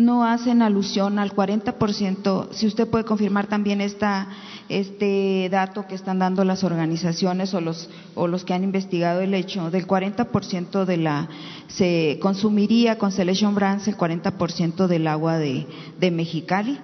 no 0.06 0.26
hacen 0.26 0.62
alusión 0.62 1.20
al 1.20 1.34
40%, 1.34 2.50
si 2.52 2.68
usted 2.68 2.88
puede 2.88 3.06
confirmar 3.06 3.48
también 3.48 3.82
esta, 3.82 4.28
este 4.70 5.48
dato 5.52 5.88
que 5.88 5.96
están 5.96 6.20
dando 6.20 6.44
las 6.44 6.64
organizaciones 6.64 7.54
o 7.54 7.62
los, 7.62 7.90
o 8.16 8.28
los 8.28 8.44
que 8.44 8.54
han 8.54 8.64
investigado 8.64 9.22
el 9.22 9.34
hecho, 9.34 9.72
del 9.72 9.88
40% 9.88 10.86
de 10.86 10.98
la, 10.98 11.30
se 11.68 12.20
consumiría 12.22 12.98
con 12.98 13.12
Selection 13.12 13.56
Brands 13.56 13.88
el 13.88 13.98
40% 13.98 14.88
del 14.88 15.08
agua 15.08 15.38
de, 15.38 15.68
de 16.00 16.12
Mexicali. 16.12 16.78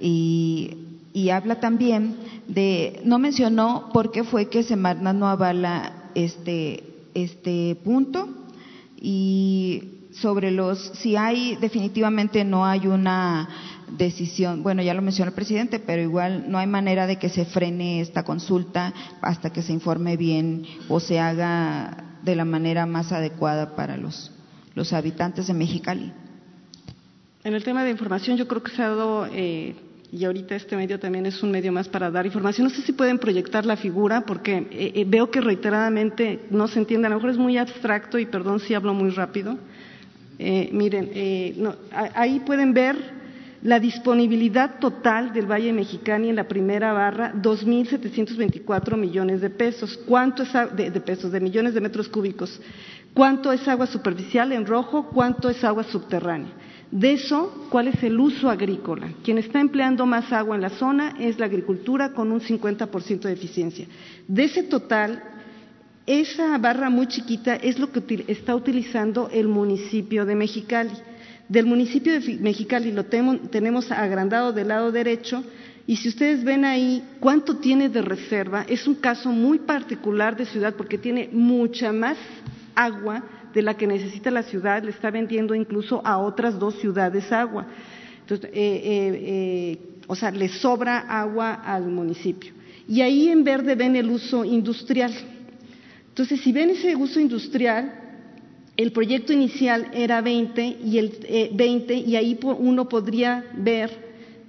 Y, 0.00 0.78
y 1.12 1.30
habla 1.30 1.60
también 1.60 2.16
de, 2.48 3.00
no 3.04 3.18
mencionó 3.18 3.90
por 3.92 4.10
qué 4.10 4.24
fue 4.24 4.48
que 4.48 4.64
Semarnat 4.64 5.14
no 5.14 5.28
avala 5.28 6.10
este, 6.14 6.82
este 7.14 7.76
punto. 7.84 8.28
Y 9.00 10.03
sobre 10.14 10.50
los, 10.50 10.78
si 10.94 11.16
hay, 11.16 11.56
definitivamente 11.56 12.44
no 12.44 12.64
hay 12.64 12.86
una 12.86 13.48
decisión, 13.96 14.62
bueno, 14.62 14.82
ya 14.82 14.94
lo 14.94 15.02
mencionó 15.02 15.30
el 15.30 15.34
presidente, 15.34 15.78
pero 15.78 16.02
igual 16.02 16.44
no 16.48 16.58
hay 16.58 16.66
manera 16.66 17.06
de 17.06 17.16
que 17.16 17.28
se 17.28 17.44
frene 17.44 18.00
esta 18.00 18.22
consulta 18.22 18.92
hasta 19.20 19.50
que 19.50 19.62
se 19.62 19.72
informe 19.72 20.16
bien 20.16 20.64
o 20.88 21.00
se 21.00 21.18
haga 21.18 22.18
de 22.22 22.36
la 22.36 22.44
manera 22.44 22.86
más 22.86 23.12
adecuada 23.12 23.76
para 23.76 23.96
los, 23.96 24.30
los 24.74 24.92
habitantes 24.92 25.48
de 25.48 25.54
Mexicali. 25.54 26.12
En 27.42 27.54
el 27.54 27.62
tema 27.62 27.84
de 27.84 27.90
información, 27.90 28.36
yo 28.36 28.48
creo 28.48 28.62
que 28.62 28.72
se 28.72 28.82
ha 28.82 28.88
dado, 28.88 29.26
eh, 29.32 29.74
y 30.10 30.24
ahorita 30.24 30.54
este 30.54 30.76
medio 30.76 30.98
también 30.98 31.26
es 31.26 31.42
un 31.42 31.50
medio 31.50 31.72
más 31.72 31.88
para 31.88 32.10
dar 32.10 32.24
información. 32.24 32.68
No 32.68 32.70
sé 32.70 32.80
si 32.82 32.92
pueden 32.92 33.18
proyectar 33.18 33.66
la 33.66 33.76
figura, 33.76 34.22
porque 34.22 34.66
eh, 34.70 34.92
eh, 34.94 35.04
veo 35.06 35.30
que 35.30 35.42
reiteradamente 35.42 36.46
no 36.50 36.68
se 36.68 36.78
entiende. 36.78 37.08
A 37.08 37.10
lo 37.10 37.16
mejor 37.16 37.30
es 37.30 37.36
muy 37.36 37.58
abstracto 37.58 38.18
y 38.18 38.24
perdón 38.24 38.60
si 38.60 38.72
hablo 38.72 38.94
muy 38.94 39.10
rápido. 39.10 39.58
Eh, 40.46 40.68
miren, 40.72 41.08
eh, 41.14 41.56
ahí 42.14 42.40
pueden 42.40 42.74
ver 42.74 42.96
la 43.62 43.80
disponibilidad 43.80 44.78
total 44.78 45.32
del 45.32 45.50
Valle 45.50 45.72
Mexicani 45.72 46.28
en 46.28 46.36
la 46.36 46.46
primera 46.46 46.92
barra, 46.92 47.32
2.724 47.32 48.98
millones 48.98 49.40
de 49.40 49.48
pesos. 49.48 49.96
¿Cuánto 50.06 50.42
es 50.42 50.52
de, 50.76 50.90
de, 50.90 51.00
pesos, 51.00 51.32
de 51.32 51.40
millones 51.40 51.72
de 51.72 51.80
metros 51.80 52.10
cúbicos? 52.10 52.60
¿Cuánto 53.14 53.52
es 53.52 53.66
agua 53.66 53.86
superficial 53.86 54.52
en 54.52 54.66
rojo? 54.66 55.08
¿Cuánto 55.14 55.48
es 55.48 55.64
agua 55.64 55.84
subterránea? 55.84 56.52
De 56.90 57.14
eso, 57.14 57.66
¿cuál 57.70 57.88
es 57.88 58.02
el 58.02 58.20
uso 58.20 58.50
agrícola? 58.50 59.08
Quien 59.24 59.38
está 59.38 59.60
empleando 59.60 60.04
más 60.04 60.30
agua 60.30 60.56
en 60.56 60.62
la 60.62 60.70
zona 60.70 61.14
es 61.18 61.38
la 61.38 61.46
agricultura 61.46 62.12
con 62.12 62.30
un 62.30 62.42
50% 62.42 63.20
de 63.20 63.32
eficiencia. 63.32 63.86
De 64.28 64.44
ese 64.44 64.64
total, 64.64 65.22
esa 66.06 66.58
barra 66.58 66.90
muy 66.90 67.06
chiquita 67.06 67.56
es 67.56 67.78
lo 67.78 67.90
que 67.90 68.24
está 68.28 68.54
utilizando 68.54 69.30
el 69.32 69.48
municipio 69.48 70.26
de 70.26 70.34
Mexicali. 70.34 70.92
Del 71.48 71.66
municipio 71.66 72.12
de 72.12 72.38
Mexicali 72.40 72.92
lo 72.92 73.04
tenemos 73.04 73.90
agrandado 73.90 74.52
del 74.52 74.68
lado 74.68 74.92
derecho 74.92 75.42
y 75.86 75.96
si 75.96 76.08
ustedes 76.08 76.44
ven 76.44 76.64
ahí 76.64 77.02
cuánto 77.20 77.56
tiene 77.56 77.88
de 77.88 78.00
reserva, 78.00 78.64
es 78.68 78.86
un 78.86 78.94
caso 78.94 79.30
muy 79.30 79.58
particular 79.58 80.36
de 80.36 80.46
ciudad 80.46 80.74
porque 80.74 80.96
tiene 80.96 81.28
mucha 81.32 81.92
más 81.92 82.16
agua 82.74 83.22
de 83.52 83.62
la 83.62 83.76
que 83.76 83.86
necesita 83.86 84.30
la 84.30 84.42
ciudad, 84.42 84.82
le 84.82 84.90
está 84.90 85.10
vendiendo 85.10 85.54
incluso 85.54 86.04
a 86.04 86.18
otras 86.18 86.58
dos 86.58 86.74
ciudades 86.80 87.30
agua. 87.30 87.66
Entonces, 88.20 88.50
eh, 88.52 88.56
eh, 88.56 89.20
eh, 89.26 89.78
o 90.06 90.16
sea, 90.16 90.30
le 90.30 90.48
sobra 90.48 90.98
agua 91.00 91.54
al 91.54 91.84
municipio. 91.84 92.52
Y 92.88 93.00
ahí 93.00 93.28
en 93.28 93.44
verde 93.44 93.74
ven 93.74 93.96
el 93.96 94.10
uso 94.10 94.44
industrial. 94.44 95.12
Entonces, 96.14 96.42
si 96.42 96.52
ven 96.52 96.70
ese 96.70 96.94
uso 96.94 97.18
industrial, 97.18 97.92
el 98.76 98.92
proyecto 98.92 99.32
inicial 99.32 99.88
era 99.92 100.20
20 100.20 100.76
y, 100.84 100.98
el, 100.98 101.50
20 101.52 101.92
eh, 101.92 102.04
y 102.06 102.14
ahí 102.14 102.38
uno 102.40 102.88
podría 102.88 103.44
ver 103.56 103.90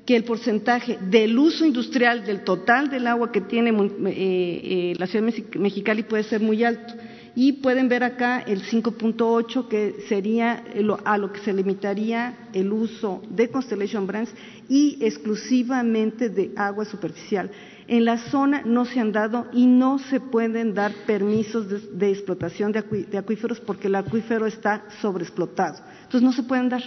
que 0.06 0.16
el 0.16 0.26
porcentaje 0.26 1.00
del 1.10 1.36
uso 1.40 1.66
industrial 1.66 2.24
del 2.24 2.44
total 2.44 2.92
del 2.92 3.08
agua 3.08 3.32
que 3.32 3.42
tiene 3.42 3.72
eh, 3.72 3.82
eh, 4.14 4.94
la 5.00 5.08
ciudad 5.08 5.26
de 5.26 5.60
Mexicali 5.60 6.04
puede 6.04 6.22
ser 6.22 6.40
muy 6.40 6.64
alto. 6.64 6.94
Y 7.36 7.54
pueden 7.54 7.90
ver 7.90 8.04
acá 8.04 8.42
el 8.42 8.62
5.8 8.62 9.68
que 9.68 9.96
sería 10.08 10.64
a 11.04 11.18
lo 11.18 11.34
que 11.34 11.40
se 11.40 11.52
limitaría 11.52 12.38
el 12.54 12.72
uso 12.72 13.24
de 13.28 13.50
Constellation 13.50 14.06
Brands 14.06 14.32
y 14.70 15.00
exclusivamente 15.02 16.30
de 16.30 16.52
agua 16.56 16.86
superficial. 16.86 17.50
En 17.88 18.06
la 18.06 18.18
zona 18.18 18.64
no 18.66 18.86
se 18.86 19.00
han 19.00 19.12
dado 19.12 19.48
y 19.54 19.68
no 19.68 20.00
se 20.00 20.20
pueden 20.20 20.74
dar 20.74 20.92
permisos 21.06 21.68
de, 21.98 22.10
explotación 22.10 22.72
de, 22.72 23.18
acuíferos 23.18 23.60
porque 23.60 23.88
el 23.88 23.96
acuífero 23.96 24.48
está 24.48 24.84
sobreexplotado. 25.02 25.80
Entonces 26.04 26.22
no 26.24 26.34
se 26.34 26.44
pueden 26.44 26.70
dar. 26.70 26.82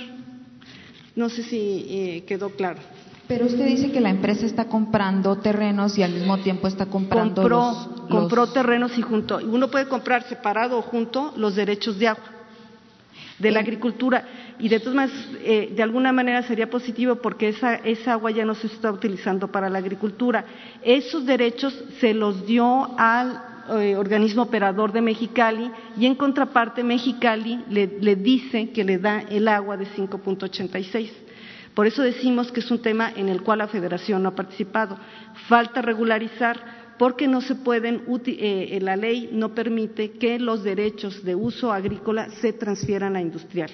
No 1.15 1.29
sé 1.29 1.45
si 1.45 1.87
eh, 1.89 2.25
quedó 2.27 2.51
claro. 2.51 2.81
Pero 3.29 3.47
usted 3.47 3.67
dice 3.67 3.93
que 3.93 4.01
la 4.01 4.11
empresa 4.11 4.47
está 4.47 4.65
comprando 4.65 5.37
terrenos 5.37 5.99
y 5.99 6.03
al 6.03 6.15
mismo 6.15 6.39
tiempo 6.39 6.67
está 6.67 6.87
comprando 6.87 7.43
compró, 7.43 8.07
compró 8.09 8.47
terrenos 8.49 8.97
y 8.99 9.03
junto. 9.03 9.39
Uno 9.39 9.69
puede 9.69 9.87
comprar 9.87 10.25
separado 10.25 10.79
o 10.79 10.83
junto 10.83 11.35
los 11.37 11.55
derechos 11.55 11.99
de 11.99 12.09
agua 12.09 12.25
de 13.39 13.51
la 13.51 13.61
agricultura 13.61 14.25
y 14.59 14.69
de 14.69 14.81
todas 14.81 14.95
maneras, 14.95 15.29
eh, 15.43 15.73
de 15.75 15.83
alguna 15.83 16.13
manera 16.13 16.43
sería 16.43 16.69
positivo 16.69 17.17
porque 17.17 17.49
esa, 17.49 17.77
esa 17.77 18.13
agua 18.13 18.31
ya 18.31 18.45
no 18.45 18.55
se 18.55 18.67
está 18.67 18.91
utilizando 18.91 19.49
para 19.49 19.71
la 19.71 19.79
agricultura. 19.79 20.45
Esos 20.83 21.25
derechos 21.25 21.85
se 22.01 22.15
los 22.15 22.47
dio 22.47 22.99
al 22.99 23.41
eh, 23.71 23.97
organismo 23.97 24.43
operador 24.43 24.93
de 24.93 25.03
Mexicali 25.03 25.71
y 25.99 26.07
en 26.07 26.15
contraparte 26.15 26.83
Mexicali 26.83 27.65
le, 27.69 28.17
dice 28.17 28.71
que 28.71 28.83
le 28.83 28.97
da 28.97 29.21
el 29.21 29.47
agua 29.47 29.77
de 29.77 29.87
5.86. 29.87 31.11
Por 31.75 31.87
eso 31.87 32.03
decimos 32.03 32.51
que 32.51 32.61
es 32.61 32.71
un 32.71 32.81
tema 32.81 33.13
en 33.15 33.29
el 33.29 33.43
cual 33.43 33.59
la 33.59 33.69
Federación 33.69 34.23
no 34.23 34.31
ha 34.31 34.35
participado. 34.35 34.99
Falta 35.49 35.83
regularizar 35.83 36.95
porque 36.99 37.29
no 37.29 37.43
se 37.43 37.57
pueden, 37.57 38.05
eh, 38.27 38.69
eh, 38.73 38.81
la 38.81 38.97
ley 38.97 39.29
no 39.33 39.55
permite 39.55 40.13
que 40.13 40.39
los 40.39 40.65
derechos 40.65 41.23
de 41.23 41.35
uso 41.35 41.71
agrícola 41.71 42.31
se 42.41 42.55
transfieran 42.55 43.17
a 43.17 43.21
industrial. 43.21 43.71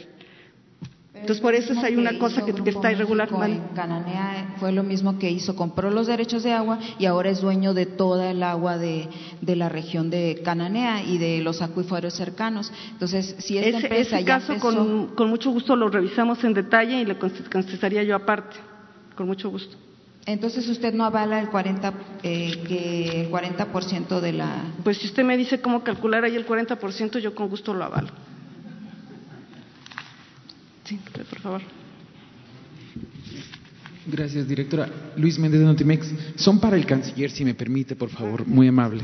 Entonces, 1.15 1.41
por 1.41 1.55
eso 1.55 1.75
hay 1.81 1.95
una 1.97 2.19
cosa 2.19 2.45
que, 2.45 2.51
está 2.69 2.91
irregular. 2.91 3.29
Cananea 3.75 4.57
fue 4.59 4.73
lo 4.73 4.83
mismo 4.83 5.17
que 5.19 5.31
hizo, 5.31 5.55
compró 5.55 5.91
los 5.91 6.09
derechos 6.09 6.43
de 6.43 6.53
agua 6.53 6.81
y 6.99 7.07
ahora 7.07 7.31
es 7.31 7.41
dueño 7.41 7.73
de 7.73 7.87
toda 7.87 8.33
el 8.33 8.43
agua 8.43 8.79
de, 8.79 9.09
de 9.41 9.57
la 9.57 9.69
región 9.69 10.11
de 10.11 10.43
Cananea 10.45 11.05
y 11.05 11.19
de 11.19 11.41
los 11.41 11.63
acuíferos 11.63 12.15
cercanos. 12.15 12.73
Entonces, 12.91 13.37
si 13.39 13.59
esta 13.59 13.79
ese, 13.79 13.87
empresa 13.87 14.17
ese 14.17 14.25
caso, 14.25 14.59
con, 14.59 15.15
con 15.15 15.31
mucho 15.31 15.51
gusto 15.51 15.77
lo 15.77 15.89
revisamos 15.89 16.43
en 16.43 16.53
detalle 16.53 17.01
y 17.01 17.05
le 17.05 17.17
contestaría 17.17 18.03
yo 18.03 18.17
aparte, 18.17 18.57
con 19.15 19.29
mucho 19.29 19.51
gusto. 19.51 19.77
Entonces 20.27 20.67
usted 20.69 20.95
no 20.95 21.05
avala 21.05 21.39
el 21.39 21.49
40, 21.49 21.93
eh, 22.23 22.63
que 22.67 23.23
el 23.23 23.31
40% 23.31 24.21
de 24.21 24.33
la... 24.33 24.65
Pues 24.83 24.99
si 24.99 25.07
usted 25.07 25.23
me 25.23 25.37
dice 25.37 25.61
cómo 25.61 25.85
calcular 25.85 26.25
ahí 26.25 26.35
el 26.35 26.47
40%, 26.47 27.19
yo 27.19 27.35
con 27.35 27.49
gusto 27.49 27.75
lo 27.75 27.85
avalo. 27.85 28.09
Sí, 30.85 30.99
por 31.13 31.41
favor. 31.41 31.63
Gracias, 34.07 34.47
directora. 34.47 34.89
Luis 35.17 35.39
Méndez 35.39 35.61
de 35.61 35.67
Notimex. 35.67 36.13
Son 36.37 36.61
para 36.61 36.77
el 36.77 36.85
canciller, 36.85 37.31
si 37.31 37.45
me 37.45 37.55
permite, 37.55 37.97
por 37.97 38.11
favor, 38.11 38.47
muy 38.47 38.69
amable. 38.69 39.03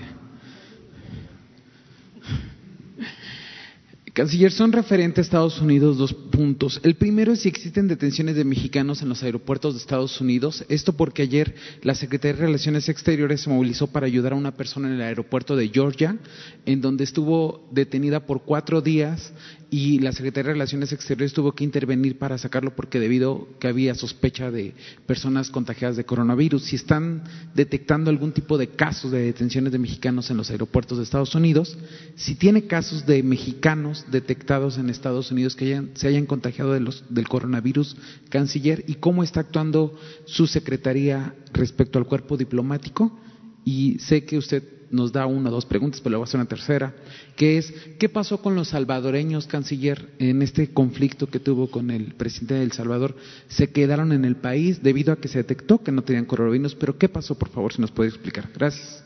Canciller, 4.13 4.53
son 4.53 4.73
referentes 4.73 5.19
a 5.19 5.23
Estados 5.23 5.61
Unidos 5.61 5.97
dos 5.97 6.13
puntos. 6.13 6.81
El 6.83 6.97
primero 6.97 7.33
es 7.33 7.41
si 7.41 7.49
existen 7.49 7.89
detenciones 7.89 8.35
de 8.35 8.45
mexicanos 8.45 9.01
en 9.01 9.09
los 9.09 9.23
aeropuertos 9.23 9.73
de 9.73 9.81
Estados 9.81 10.21
Unidos. 10.21 10.65
Esto 10.69 10.93
porque 10.93 11.23
ayer 11.23 11.55
la 11.83 11.95
Secretaría 11.95 12.35
de 12.35 12.47
Relaciones 12.47 12.89
Exteriores 12.89 13.43
se 13.43 13.51
movilizó 13.51 13.87
para 13.87 14.07
ayudar 14.07 14.33
a 14.33 14.37
una 14.37 14.57
persona 14.57 14.89
en 14.89 14.95
el 14.95 15.03
aeropuerto 15.03 15.57
de 15.57 15.69
Georgia, 15.69 16.19
en 16.67 16.81
donde 16.81 17.05
estuvo 17.05 17.69
detenida 17.71 18.27
por 18.27 18.43
cuatro 18.43 18.83
días 18.83 19.33
y 19.71 20.01
la 20.01 20.11
Secretaría 20.11 20.49
de 20.49 20.55
Relaciones 20.55 20.93
Exteriores 20.93 21.33
tuvo 21.33 21.53
que 21.53 21.63
intervenir 21.63 22.19
para 22.19 22.37
sacarlo 22.39 22.75
porque 22.75 22.99
debido 22.99 23.47
que 23.61 23.69
había 23.69 23.95
sospecha 23.95 24.51
de 24.51 24.75
personas 25.07 25.51
contagiadas 25.51 25.97
de 25.97 26.05
coronavirus. 26.05 26.65
Si 26.65 26.77
están 26.77 27.23
detectando 27.55 28.11
algún 28.11 28.33
tipo 28.33 28.59
de 28.59 28.69
casos 28.69 29.13
de 29.13 29.21
detenciones 29.23 29.71
de 29.73 29.79
mexicanos 29.79 30.29
en 30.31 30.37
los 30.37 30.51
aeropuertos 30.51 30.99
de 30.99 31.05
Estados 31.05 31.37
Unidos, 31.37 31.79
si 32.17 32.35
tiene 32.35 32.67
casos 32.67 33.07
de 33.07 33.23
mexicanos 33.23 34.05
detectados 34.11 34.77
en 34.77 34.91
Estados 34.91 35.31
Unidos 35.31 35.55
que 35.55 35.81
se 35.95 36.09
hayan 36.09 36.27
contagiado 36.27 36.73
de 36.73 36.81
los, 36.81 37.05
del 37.09 37.29
coronavirus, 37.29 37.97
canciller, 38.29 38.85
y 38.89 38.95
cómo 38.95 39.23
está 39.23 39.41
actuando 39.41 39.97
su 40.25 40.49
secretaría 40.49 41.35
respecto 41.53 41.99
al 41.99 42.07
cuerpo 42.07 42.37
diplomático. 42.37 43.17
Y 43.65 43.99
sé 43.99 44.25
que 44.25 44.39
usted 44.39 44.63
nos 44.91 45.13
da 45.13 45.27
una 45.27 45.51
o 45.51 45.53
dos 45.53 45.67
preguntas, 45.67 46.01
pero 46.01 46.11
le 46.11 46.17
voy 46.17 46.25
a 46.25 46.29
hacer 46.29 46.41
una 46.41 46.49
tercera, 46.49 46.95
que 47.37 47.59
es, 47.59 47.73
¿qué 47.99 48.09
pasó 48.09 48.43
con 48.43 48.55
los 48.55 48.69
salvadoreños, 48.69 49.47
canciller, 49.47 50.11
en 50.19 50.43
este 50.43 50.73
conflicto 50.73 51.29
que 51.29 51.39
tuvo 51.39 51.71
con 51.71 51.91
el 51.91 52.15
presidente 52.15 52.55
de 52.55 52.65
El 52.65 52.73
Salvador? 52.73 53.15
Se 53.49 53.71
quedaron 53.71 54.13
en 54.13 54.25
el 54.25 54.37
país 54.37 54.83
debido 54.83 55.13
a 55.13 55.21
que 55.21 55.29
se 55.29 55.39
detectó 55.39 55.83
que 55.83 55.93
no 55.93 56.03
tenían 56.03 56.25
coronavirus, 56.25 56.75
pero 56.75 56.99
¿qué 56.99 57.09
pasó, 57.09 57.39
por 57.39 57.51
favor, 57.51 57.73
si 57.73 57.81
nos 57.81 57.93
puede 57.93 58.11
explicar? 58.11 58.49
Gracias. 58.55 59.05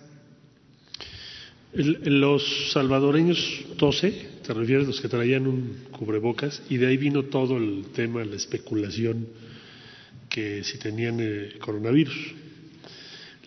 los 1.75 2.73
salvadoreños 2.73 3.67
12, 3.77 4.29
te 4.47 4.55
refieres 4.55 4.87
los 4.87 5.01
que 5.01 5.09
traían 5.09 5.47
un 5.47 5.77
cubrebocas, 5.91 6.63
y 6.71 6.79
de 6.79 6.87
ahí 6.87 6.97
vino 6.97 7.25
todo 7.25 7.59
el 7.59 7.87
tema, 7.95 8.25
la 8.25 8.37
especulación 8.37 9.27
que 10.31 10.65
si 10.65 10.79
tenían 10.79 11.19
eh, 11.21 11.53
coronavirus. 11.61 12.44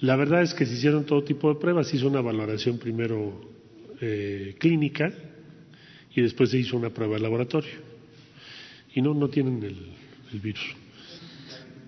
La 0.01 0.15
verdad 0.15 0.43
es 0.43 0.53
que 0.53 0.65
se 0.65 0.73
hicieron 0.73 1.05
todo 1.05 1.23
tipo 1.23 1.53
de 1.53 1.59
pruebas. 1.59 1.87
Se 1.87 1.97
hizo 1.97 2.07
una 2.07 2.21
valoración 2.21 2.77
primero 2.77 3.41
eh, 3.99 4.55
clínica 4.59 5.11
y 6.13 6.21
después 6.21 6.51
se 6.51 6.59
hizo 6.59 6.77
una 6.77 6.89
prueba 6.89 7.15
de 7.15 7.21
laboratorio. 7.21 7.71
Y 8.93 9.01
no, 9.01 9.13
no 9.13 9.29
tienen 9.29 9.63
el, 9.63 10.39
virus. 10.39 10.75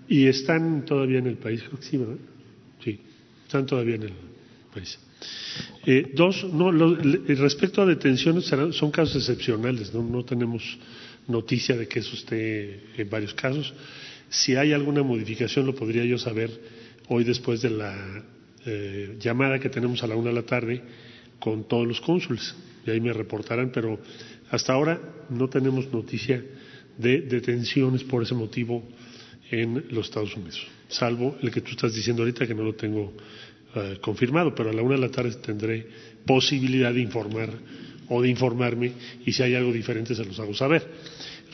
Y 0.08 0.26
están 0.26 0.84
todavía 0.84 1.18
en 1.18 1.26
el 1.26 1.36
país, 1.36 1.62
creo 1.62 1.78
que 1.78 1.86
sí, 1.86 1.96
¿verdad? 1.96 2.16
Sí, 2.82 2.98
están 3.44 3.66
todavía 3.66 3.96
en 3.96 4.02
el 4.04 4.12
país. 4.72 4.98
Eh, 5.84 6.12
dos, 6.14 6.44
no, 6.52 6.72
respecto 6.72 7.82
a 7.82 7.86
detenciones, 7.86 8.44
son 8.72 8.90
casos 8.90 9.16
excepcionales, 9.16 9.92
¿no? 9.92 10.02
no 10.02 10.24
tenemos 10.24 10.78
noticia 11.28 11.76
de 11.76 11.86
que 11.86 12.00
eso 12.00 12.14
esté 12.14 12.80
en 12.96 13.10
varios 13.10 13.34
casos. 13.34 13.72
Si 14.28 14.56
hay 14.56 14.72
alguna 14.72 15.02
modificación, 15.02 15.66
lo 15.66 15.74
podría 15.74 16.04
yo 16.04 16.18
saber 16.18 16.50
hoy 17.12 17.24
después 17.24 17.60
de 17.60 17.70
la 17.70 18.24
eh, 18.64 19.16
llamada 19.18 19.58
que 19.58 19.68
tenemos 19.68 20.02
a 20.02 20.06
la 20.06 20.14
una 20.14 20.30
de 20.30 20.36
la 20.36 20.42
tarde 20.42 20.80
con 21.40 21.66
todos 21.66 21.86
los 21.86 22.00
cónsules. 22.00 22.54
Y 22.86 22.90
ahí 22.90 23.00
me 23.00 23.12
reportarán, 23.12 23.70
pero 23.72 23.98
hasta 24.50 24.72
ahora 24.72 25.00
no 25.28 25.48
tenemos 25.48 25.92
noticia 25.92 26.42
de 26.96 27.22
detenciones 27.22 28.04
por 28.04 28.22
ese 28.22 28.34
motivo 28.34 28.84
en 29.50 29.86
los 29.90 30.06
Estados 30.06 30.36
Unidos, 30.36 30.64
salvo 30.88 31.36
el 31.42 31.50
que 31.50 31.60
tú 31.60 31.72
estás 31.72 31.92
diciendo 31.92 32.22
ahorita 32.22 32.46
que 32.46 32.54
no 32.54 32.62
lo 32.62 32.74
tengo 32.74 33.12
eh, 33.74 33.98
confirmado, 34.00 34.54
pero 34.54 34.70
a 34.70 34.72
la 34.72 34.82
una 34.82 34.94
de 34.94 35.00
la 35.00 35.10
tarde 35.10 35.34
tendré 35.42 35.88
posibilidad 36.24 36.94
de 36.94 37.00
informar 37.00 37.50
o 38.08 38.22
de 38.22 38.28
informarme 38.28 38.92
y 39.26 39.32
si 39.32 39.42
hay 39.42 39.56
algo 39.56 39.72
diferente 39.72 40.14
se 40.14 40.24
los 40.24 40.38
hago 40.38 40.54
saber. 40.54 40.86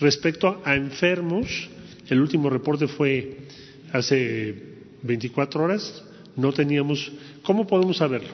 Respecto 0.00 0.60
a 0.62 0.74
enfermos, 0.74 1.70
el 2.10 2.20
último 2.20 2.50
reporte 2.50 2.86
fue 2.86 3.38
hace 3.92 4.75
24 5.06 5.62
horas, 5.62 6.04
no 6.36 6.52
teníamos. 6.52 7.12
¿Cómo 7.42 7.66
podemos 7.66 7.98
saberlo? 7.98 8.30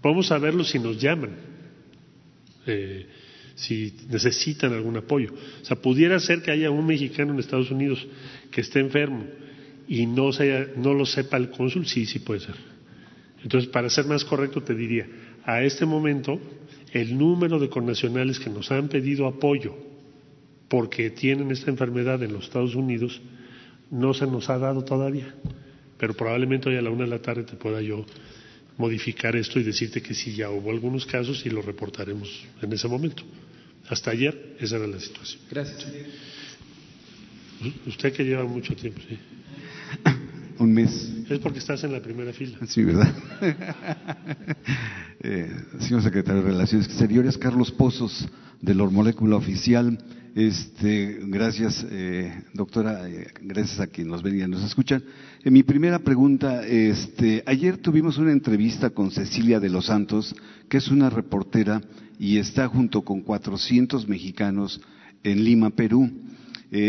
Podemos 0.00 0.26
saberlo 0.26 0.64
si 0.64 0.78
nos 0.78 1.00
llaman, 1.00 1.30
eh, 2.66 3.06
si 3.54 3.94
necesitan 4.08 4.72
algún 4.72 4.96
apoyo. 4.96 5.32
O 5.62 5.64
sea, 5.64 5.76
pudiera 5.76 6.18
ser 6.20 6.42
que 6.42 6.50
haya 6.50 6.70
un 6.70 6.86
mexicano 6.86 7.32
en 7.32 7.40
Estados 7.40 7.70
Unidos 7.70 8.06
que 8.50 8.60
esté 8.60 8.80
enfermo 8.80 9.24
y 9.88 10.06
no, 10.06 10.30
no 10.76 10.94
lo 10.94 11.06
sepa 11.06 11.36
el 11.36 11.50
cónsul, 11.50 11.86
sí, 11.86 12.06
sí 12.06 12.20
puede 12.20 12.40
ser. 12.40 12.54
Entonces, 13.42 13.70
para 13.70 13.88
ser 13.90 14.06
más 14.06 14.24
correcto, 14.24 14.62
te 14.62 14.74
diría, 14.74 15.06
a 15.44 15.62
este 15.62 15.86
momento, 15.86 16.40
el 16.92 17.16
número 17.16 17.58
de 17.58 17.68
connacionales 17.68 18.38
que 18.38 18.50
nos 18.50 18.70
han 18.70 18.88
pedido 18.88 19.26
apoyo 19.26 19.74
porque 20.68 21.10
tienen 21.10 21.50
esta 21.50 21.70
enfermedad 21.70 22.22
en 22.22 22.32
los 22.32 22.44
Estados 22.44 22.74
Unidos 22.74 23.20
no 23.90 24.14
se 24.14 24.26
nos 24.26 24.48
ha 24.50 24.58
dado 24.58 24.84
todavía, 24.84 25.34
pero 25.98 26.14
probablemente 26.14 26.68
hoy 26.68 26.76
a 26.76 26.82
la 26.82 26.90
una 26.90 27.04
de 27.04 27.10
la 27.10 27.22
tarde 27.22 27.44
te 27.44 27.56
pueda 27.56 27.80
yo 27.80 28.04
modificar 28.76 29.34
esto 29.36 29.58
y 29.58 29.64
decirte 29.64 30.00
que 30.00 30.14
sí 30.14 30.34
ya 30.34 30.50
hubo 30.50 30.70
algunos 30.70 31.04
casos 31.04 31.44
y 31.44 31.50
lo 31.50 31.62
reportaremos 31.62 32.46
en 32.62 32.72
ese 32.72 32.88
momento. 32.88 33.24
Hasta 33.88 34.10
ayer 34.10 34.56
esa 34.60 34.76
era 34.76 34.86
la 34.86 35.00
situación. 35.00 35.42
Gracias. 35.50 35.86
Usted 37.86 38.12
que 38.12 38.24
lleva 38.24 38.44
mucho 38.44 38.74
tiempo, 38.76 39.00
sí. 39.08 39.18
Un 40.58 40.72
mes. 40.72 41.12
Es 41.28 41.38
porque 41.38 41.60
estás 41.60 41.82
en 41.84 41.92
la 41.92 42.00
primera 42.00 42.32
fila. 42.32 42.58
Sí, 42.66 42.82
¿verdad? 42.82 43.14
eh, 45.22 45.50
señor 45.78 46.02
secretario 46.02 46.42
de 46.42 46.48
Relaciones 46.48 46.86
Exteriores, 46.88 47.38
Carlos 47.38 47.70
Pozos, 47.70 48.28
de 48.60 48.74
la 48.74 48.84
Molécula 48.84 49.36
Oficial. 49.36 49.98
Este, 50.38 51.18
gracias, 51.24 51.84
eh, 51.90 52.32
doctora, 52.54 53.10
eh, 53.10 53.26
gracias 53.42 53.80
a 53.80 53.88
quien 53.88 54.06
nos 54.06 54.22
ven 54.22 54.38
y 54.38 54.46
nos 54.46 54.62
escuchan. 54.62 55.02
Eh, 55.42 55.50
mi 55.50 55.64
primera 55.64 55.98
pregunta, 55.98 56.64
este, 56.64 57.42
ayer 57.44 57.78
tuvimos 57.78 58.18
una 58.18 58.30
entrevista 58.30 58.90
con 58.90 59.10
Cecilia 59.10 59.58
de 59.58 59.68
los 59.68 59.86
Santos, 59.86 60.36
que 60.68 60.76
es 60.76 60.92
una 60.92 61.10
reportera 61.10 61.82
y 62.20 62.38
está 62.38 62.68
junto 62.68 63.02
con 63.02 63.22
400 63.22 64.06
mexicanos 64.06 64.80
en 65.24 65.42
Lima, 65.42 65.70
Perú. 65.70 66.08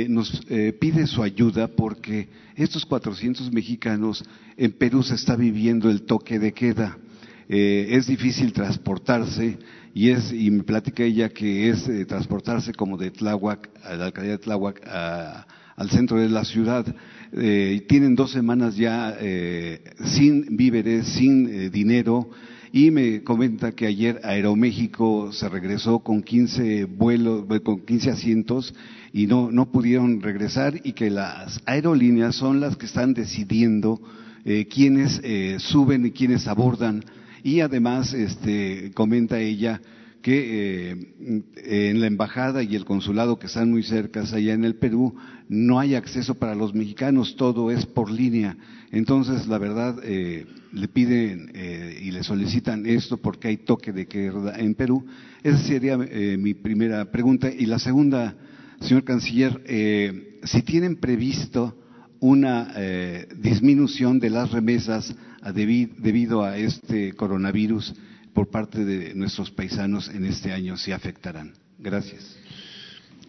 nos 0.10 0.46
pide 0.80 1.08
su 1.08 1.24
ayuda 1.24 1.70
porque 1.70 2.30
estos 2.56 2.86
400 2.86 3.52
mexicanos 3.52 4.24
en 4.58 4.74
Perú 4.74 5.02
se 5.02 5.16
está 5.16 5.36
viviendo 5.36 5.90
el 5.90 6.04
toque 6.04 6.38
de 6.38 6.54
queda. 6.54 7.00
es 7.48 8.06
difícil 8.06 8.54
transportarse, 8.54 9.58
y 9.94 10.10
es 10.10 10.32
y 10.32 10.52
me 10.52 10.64
platica 10.64 11.04
ella 11.04 11.30
que 11.30 11.70
es 11.70 11.88
eh, 11.88 12.06
transportarse 12.06 12.74
como 12.74 12.98
de 12.98 13.12
Tláhuac 13.12 13.70
a 13.84 13.96
la 13.96 14.06
alcaldía 14.06 14.34
de 14.34 14.38
Tláhuac 14.38 14.82
al 15.76 15.90
centro 15.90 16.20
de 16.20 16.30
la 16.30 16.44
ciudad. 16.44 16.86
Eh, 17.32 17.86
tienen 17.88 18.16
dos 18.16 18.32
semanas 18.32 18.76
ya 18.76 19.16
eh, 19.20 19.82
sin 20.06 20.58
víveres 20.58 21.08
sin 21.08 21.72
dinero. 21.72 22.30
Y 22.72 22.92
me 22.92 23.24
comenta 23.24 23.72
que 23.72 23.88
ayer 23.88 24.22
Aeroméxico 24.24 25.32
se 25.34 25.50
regresó 25.50 26.00
con 26.00 26.22
15 26.22 26.86
vuelos 26.86 27.46
con 27.64 27.80
15 27.80 28.12
asientos 28.12 28.76
y 29.12 29.26
no 29.26 29.50
no 29.50 29.72
pudieron 29.72 30.22
regresar 30.22 30.80
y 30.84 30.94
que 30.94 31.10
las 31.10 31.60
aerolíneas 31.66 32.36
son 32.36 32.60
las 32.60 32.78
que 32.78 32.86
están 32.86 33.16
decidiendo 33.16 34.00
quiénes 34.70 35.20
suben 35.64 36.06
y 36.06 36.12
quiénes 36.12 36.48
abordan 36.48 37.04
y 37.44 37.62
además, 37.62 38.14
este, 38.14 38.92
comenta 38.94 39.40
ella 39.40 39.82
que 40.22 40.92
eh, 40.92 41.90
en 41.90 42.02
la 42.02 42.08
embajada 42.08 42.62
y 42.62 42.76
el 42.76 42.86
consulado 42.86 43.40
que 43.40 43.48
están 43.48 43.72
muy 43.72 43.84
cerca 43.84 44.22
allá 44.22 44.54
en 44.54 44.66
el 44.66 44.76
Perú 44.76 45.16
no 45.48 45.80
hay 45.80 45.96
acceso 45.96 46.36
para 46.36 46.56
los 46.56 46.74
mexicanos, 46.74 47.36
todo 47.36 47.72
es 47.72 47.86
por 47.86 48.12
línea. 48.12 48.58
Entonces, 48.92 49.48
la 49.48 49.58
verdad, 49.58 49.98
eh, 50.04 50.46
le 50.74 50.88
piden 50.88 51.52
eh, 51.54 52.02
y 52.04 52.12
le 52.12 52.24
solicitan 52.24 52.86
esto 52.86 53.18
porque 53.18 53.48
hay 53.48 53.58
toque 53.58 53.92
de 53.92 54.08
queda 54.08 54.60
en 54.60 54.76
Perú. 54.76 55.06
Esa 55.42 55.58
sería 55.60 55.98
mi 55.98 56.54
primera 56.54 57.10
pregunta. 57.12 57.50
Y 57.50 57.66
la 57.66 57.80
segunda 57.80 58.36
Señor 58.82 59.04
Canciller, 59.04 59.62
si 60.44 60.62
tienen 60.62 60.98
previsto 60.98 61.76
una 62.20 62.74
disminución 63.38 64.20
de 64.20 64.30
las 64.30 64.52
remesas 64.52 65.16
debido 65.54 66.44
a 66.44 66.58
este 66.58 67.14
coronavirus 67.14 67.94
por 68.34 68.48
parte 68.48 68.86
de 68.86 69.14
nuestros 69.16 69.52
paisanos 69.52 70.10
en 70.10 70.26
este 70.26 70.52
año, 70.52 70.78
si 70.78 70.92
afectarán. 70.92 71.54
Gracias. 71.78 72.38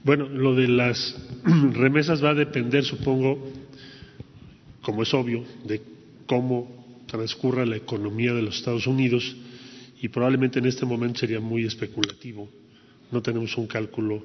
Bueno, 0.03 0.29
lo 0.29 0.55
de 0.55 0.69
las 0.69 1.17
remesas 1.73 2.23
va 2.25 2.31
a 2.31 2.35
depender, 2.35 2.85
supongo, 2.85 3.51
como 4.83 5.03
es 5.03 5.13
obvio, 5.13 5.45
de 5.65 5.83
cómo 6.27 7.03
transcurra 7.07 7.67
la 7.67 7.77
economía 7.77 8.33
de 8.33 8.43
los 8.43 8.57
Estados 8.57 8.87
Unidos 8.87 9.37
y 10.01 10.09
probablemente 10.09 10.59
en 10.59 10.67
este 10.67 10.87
momento 10.87 11.21
sería 11.21 11.41
muy 11.41 11.65
especulativo. 11.65 12.49
No 13.11 13.21
tenemos 13.21 13.57
un 13.59 13.67
cálculo 13.67 14.23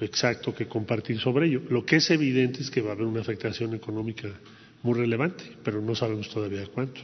exacto 0.00 0.54
que 0.54 0.66
compartir 0.66 1.18
sobre 1.18 1.46
ello. 1.46 1.62
Lo 1.70 1.84
que 1.86 1.96
es 1.96 2.10
evidente 2.10 2.60
es 2.60 2.70
que 2.70 2.82
va 2.82 2.90
a 2.90 2.92
haber 2.92 3.06
una 3.06 3.20
afectación 3.20 3.74
económica 3.74 4.28
muy 4.82 4.98
relevante, 4.98 5.44
pero 5.62 5.80
no 5.80 5.94
sabemos 5.94 6.28
todavía 6.30 6.66
cuánto. 6.66 7.00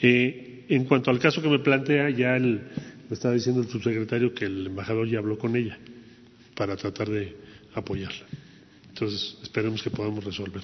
Eh, 0.00 0.66
en 0.68 0.84
cuanto 0.84 1.10
al 1.10 1.18
caso 1.18 1.42
que 1.42 1.48
me 1.48 1.58
plantea, 1.58 2.10
ya 2.10 2.38
me 2.38 2.60
estaba 3.10 3.34
diciendo 3.34 3.62
el 3.62 3.68
subsecretario 3.68 4.34
que 4.34 4.46
el 4.46 4.66
embajador 4.66 5.08
ya 5.08 5.18
habló 5.18 5.38
con 5.38 5.56
ella 5.56 5.78
para 6.54 6.76
tratar 6.76 7.08
de 7.08 7.36
apoyarla. 7.74 8.26
Entonces, 8.88 9.38
esperemos 9.42 9.82
que 9.82 9.90
podamos 9.90 10.24
resolver. 10.24 10.62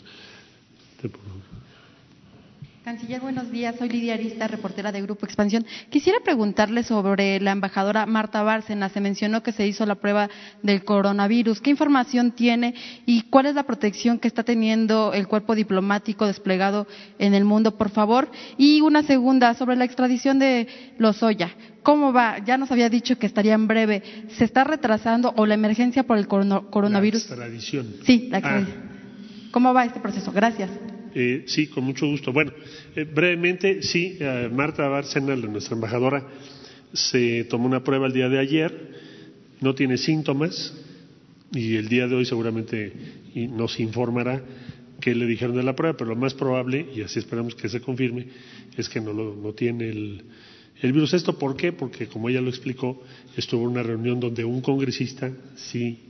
Canciller, 2.85 3.21
buenos 3.21 3.51
días. 3.51 3.77
Soy 3.77 3.91
Lidia 3.91 4.15
Arista, 4.15 4.49
reportera 4.49 4.91
de 4.91 5.03
Grupo 5.03 5.27
Expansión. 5.27 5.67
Quisiera 5.91 6.19
preguntarle 6.25 6.83
sobre 6.83 7.39
la 7.39 7.53
embajadora 7.53 8.07
Marta 8.07 8.43
Bárcena. 8.43 8.89
Se 8.89 9.03
mencionó 9.03 9.43
que 9.43 9.53
se 9.53 9.67
hizo 9.67 9.85
la 9.85 9.97
prueba 9.97 10.31
del 10.63 10.83
coronavirus. 10.83 11.61
¿Qué 11.61 11.69
información 11.69 12.33
tiene 12.33 12.75
y 13.05 13.23
cuál 13.29 13.47
es 13.47 13.55
la 13.55 13.65
protección 13.65 14.19
que 14.19 14.29
está 14.29 14.45
teniendo 14.45 15.13
el 15.13 15.29
cuerpo 15.29 15.55
diplomático 15.55 16.27
desplegado 16.27 16.87
en 17.19 17.35
el 17.35 17.45
mundo, 17.45 17.77
por 17.77 17.91
favor? 17.91 18.31
Y 18.57 18.81
una 18.81 19.03
segunda, 19.03 19.53
sobre 19.53 19.77
la 19.77 19.85
extradición 19.85 20.39
de 20.39 20.67
Lozoya. 20.97 21.51
¿Cómo 21.83 22.15
va? 22.15 22.39
Ya 22.39 22.57
nos 22.57 22.73
había 22.73 22.89
dicho 22.89 23.19
que 23.19 23.27
estaría 23.27 23.53
en 23.53 23.69
breve. 23.69 24.03
¿Se 24.39 24.45
está 24.45 24.65
retrasando 24.65 25.35
o 25.37 25.45
la 25.45 25.53
emergencia 25.53 26.05
por 26.05 26.17
el 26.17 26.27
coronavirus? 26.27 27.29
La 27.29 27.35
extradición. 27.35 27.87
Sí, 28.05 28.29
la 28.31 28.39
extradición. 28.39 28.83
Ah. 28.87 29.51
¿Cómo 29.51 29.75
va 29.75 29.85
este 29.85 30.01
proceso? 30.01 30.33
Gracias. 30.33 30.71
Eh, 31.15 31.45
sí, 31.47 31.67
con 31.67 31.85
mucho 31.85 32.07
gusto. 32.07 32.33
Bueno, 32.33 32.53
eh, 32.95 33.05
brevemente, 33.05 33.83
sí, 33.83 34.17
eh, 34.21 34.49
Marta 34.53 34.87
Bárcena, 34.89 35.35
nuestra 35.37 35.75
embajadora, 35.75 36.27
se 36.93 37.45
tomó 37.45 37.67
una 37.67 37.83
prueba 37.83 38.07
el 38.07 38.13
día 38.13 38.29
de 38.29 38.39
ayer, 38.39 38.91
no 39.61 39.75
tiene 39.75 39.97
síntomas 39.97 40.75
y 41.53 41.77
el 41.77 41.89
día 41.89 42.07
de 42.07 42.15
hoy 42.15 42.25
seguramente 42.25 42.93
nos 43.35 43.79
informará 43.79 44.43
qué 45.01 45.15
le 45.15 45.27
dijeron 45.27 45.57
de 45.57 45.63
la 45.63 45.75
prueba, 45.75 45.97
pero 45.97 46.11
lo 46.11 46.17
más 46.17 46.35
probable, 46.35 46.87
y 46.95 47.03
así 47.03 47.19
esperamos 47.19 47.55
que 47.55 47.69
se 47.69 47.81
confirme, 47.81 48.27
es 48.77 48.89
que 48.89 49.01
no, 49.01 49.13
lo, 49.13 49.35
no 49.35 49.53
tiene 49.53 49.89
el, 49.89 50.23
el 50.83 50.93
virus. 50.93 51.15
¿Esto 51.15 51.39
por 51.39 51.57
qué? 51.57 51.73
Porque, 51.73 52.07
como 52.07 52.29
ella 52.29 52.41
lo 52.41 52.51
explicó, 52.51 53.03
estuvo 53.37 53.63
en 53.63 53.71
una 53.71 53.83
reunión 53.83 54.21
donde 54.21 54.45
un 54.45 54.61
congresista 54.61 55.33
sí 55.57 56.10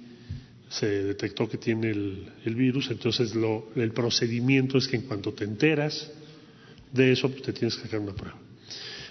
se 0.70 0.86
detectó 0.86 1.48
que 1.48 1.59
tiene 1.59 1.90
el, 1.90 2.55
virus, 2.55 2.90
entonces 2.90 3.34
el 3.74 3.92
procedimiento 3.92 4.78
es 4.78 4.86
que 4.86 4.97
en 4.97 5.02
cuanto 5.02 5.32
te 5.32 5.42
enteras 5.42 6.10
de 6.92 7.10
eso, 7.10 7.28
pues 7.28 7.42
te 7.42 7.52
tienes 7.52 7.74
que 7.76 7.82
sacar 7.82 7.98
una 7.98 8.14
prueba. 8.14 8.38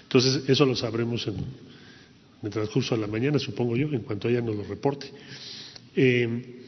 Entonces, 0.02 0.48
eso 0.48 0.64
lo 0.64 0.74
sabremos 0.74 1.26
en, 1.28 1.36
el 2.42 2.50
transcurso 2.50 2.94
de 2.94 3.02
la 3.02 3.06
mañana, 3.06 3.38
supongo 3.38 3.76
yo, 3.76 3.88
en 3.88 4.00
cuanto 4.00 4.28
ella 4.28 4.40
nos 4.40 4.56
lo 4.56 4.64
reporte. 4.64 5.06
Eh, 5.94 6.64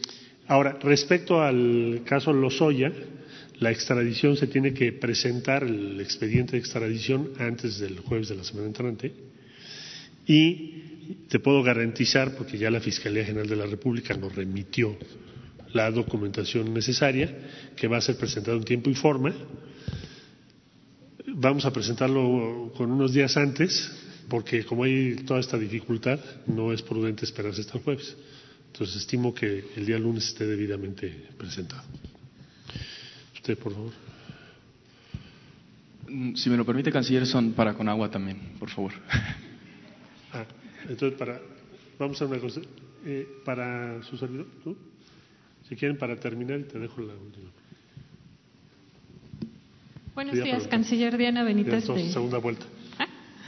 ahora, 0.47 0.79
respecto 0.83 1.41
al 1.41 2.03
caso 2.05 2.31
Lozoya, 2.35 2.93
la 3.61 3.71
extradición 3.71 4.37
se 4.37 4.47
tiene 4.47 4.75
que 4.75 4.93
presentar, 4.93 5.65
el 5.65 5.99
expediente 6.03 6.53
de 6.53 6.59
extradición, 6.59 7.31
antes 7.39 7.79
del 7.79 8.01
jueves 8.01 8.29
de 8.29 8.37
la 8.37 8.45
semana 8.45 8.67
entrante, 8.67 9.13
y 10.27 10.92
te 11.29 11.39
puedo 11.39 11.63
garantizar, 11.63 12.35
porque 12.37 12.59
ya 12.59 12.71
la 12.71 12.81
Fiscalía 12.81 13.25
General 13.25 13.49
de 13.49 13.57
la 13.57 13.67
República 13.67 14.15
nos 14.15 14.35
remitió 14.35 14.97
la 15.73 15.91
documentación 15.91 16.73
necesaria, 16.73 17.35
que 17.77 17.89
va 17.89 17.97
a 17.97 18.01
ser 18.01 18.17
presentado 18.17 18.57
en 18.57 18.65
tiempo 18.65 18.91
y 18.91 18.95
forma. 18.95 19.33
Vamos 21.35 21.65
a 21.65 21.73
presentarlo 21.73 22.73
con 22.77 22.91
unos 22.91 23.13
días 23.13 23.37
antes, 23.37 23.91
porque 24.29 24.65
como 24.65 24.85
hay 24.85 25.17
toda 25.27 25.41
esta 25.41 25.59
dificultad, 25.59 26.21
no 26.47 26.73
es 26.73 26.83
prudente 26.83 27.25
esperarse 27.25 27.63
hasta 27.63 27.79
el 27.79 27.85
jueves. 27.85 28.17
Entonces 28.67 28.97
estimo 28.97 29.35
que 29.35 29.65
el 29.77 29.87
día 29.87 29.99
lunes 29.99 30.29
esté 30.29 30.47
debidamente 30.47 31.29
presentado. 31.37 31.83
Usted, 33.35 33.59
por 33.59 33.73
favor. 33.73 33.93
Si 36.37 36.51
me 36.51 36.57
lo 36.57 36.65
permite, 36.65 36.93
canciller, 36.93 37.27
son 37.27 37.53
para 37.53 37.75
con 37.75 37.89
agua 37.89 38.11
también, 38.11 38.39
por 38.59 38.69
favor. 38.71 38.93
Ah. 40.33 40.47
Entonces, 40.89 41.19
para, 41.19 41.41
vamos 41.99 42.21
a 42.21 42.27
una 42.27 42.39
cosa. 42.39 42.61
Eh, 43.05 43.27
para 43.45 44.03
su 44.05 44.17
servidor, 44.17 44.47
¿tú? 44.63 44.77
Si 45.69 45.75
quieren, 45.75 45.99
para 45.99 46.17
terminar, 46.17 46.63
te 46.65 46.79
dejo 46.79 47.01
la 47.01 47.15
última. 47.15 47.51
Buenos 50.15 50.35
días, 50.35 50.69
canciller 50.69 51.17
Diana 51.17 51.43
Benítez. 51.43 51.85
Segunda 51.85 52.39
vuelta. 52.39 52.67
¿Ah? 52.99 53.07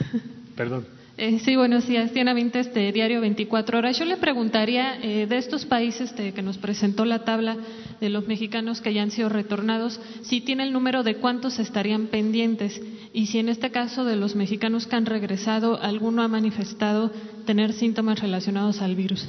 Perdón. 0.55 0.85
Eh, 1.17 1.39
sí, 1.39 1.55
buenos 1.55 1.87
días. 1.87 2.13
Diana 2.13 2.33
Benítez, 2.33 2.73
de 2.73 2.91
Diario 2.91 3.21
24 3.21 3.77
Horas. 3.77 3.97
Yo 3.97 4.03
le 4.03 4.17
preguntaría 4.17 4.99
eh, 5.01 5.27
de 5.27 5.37
estos 5.37 5.65
países 5.65 6.11
que 6.11 6.41
nos 6.41 6.57
presentó 6.57 7.05
la 7.05 7.23
tabla 7.23 7.55
de 7.99 8.09
los 8.09 8.27
mexicanos 8.27 8.81
que 8.81 8.93
ya 8.93 9.03
han 9.03 9.11
sido 9.11 9.29
retornados, 9.29 9.99
si 10.21 10.41
tiene 10.41 10.63
el 10.63 10.73
número 10.73 11.03
de 11.03 11.15
cuántos 11.15 11.59
estarían 11.59 12.07
pendientes 12.07 12.81
y 13.13 13.27
si 13.27 13.39
en 13.39 13.49
este 13.49 13.71
caso 13.71 14.05
de 14.05 14.15
los 14.15 14.35
mexicanos 14.35 14.87
que 14.87 14.95
han 14.95 15.05
regresado, 15.05 15.81
alguno 15.81 16.21
ha 16.21 16.27
manifestado 16.27 17.11
tener 17.45 17.73
síntomas 17.73 18.19
relacionados 18.19 18.81
al 18.81 18.95
virus. 18.95 19.27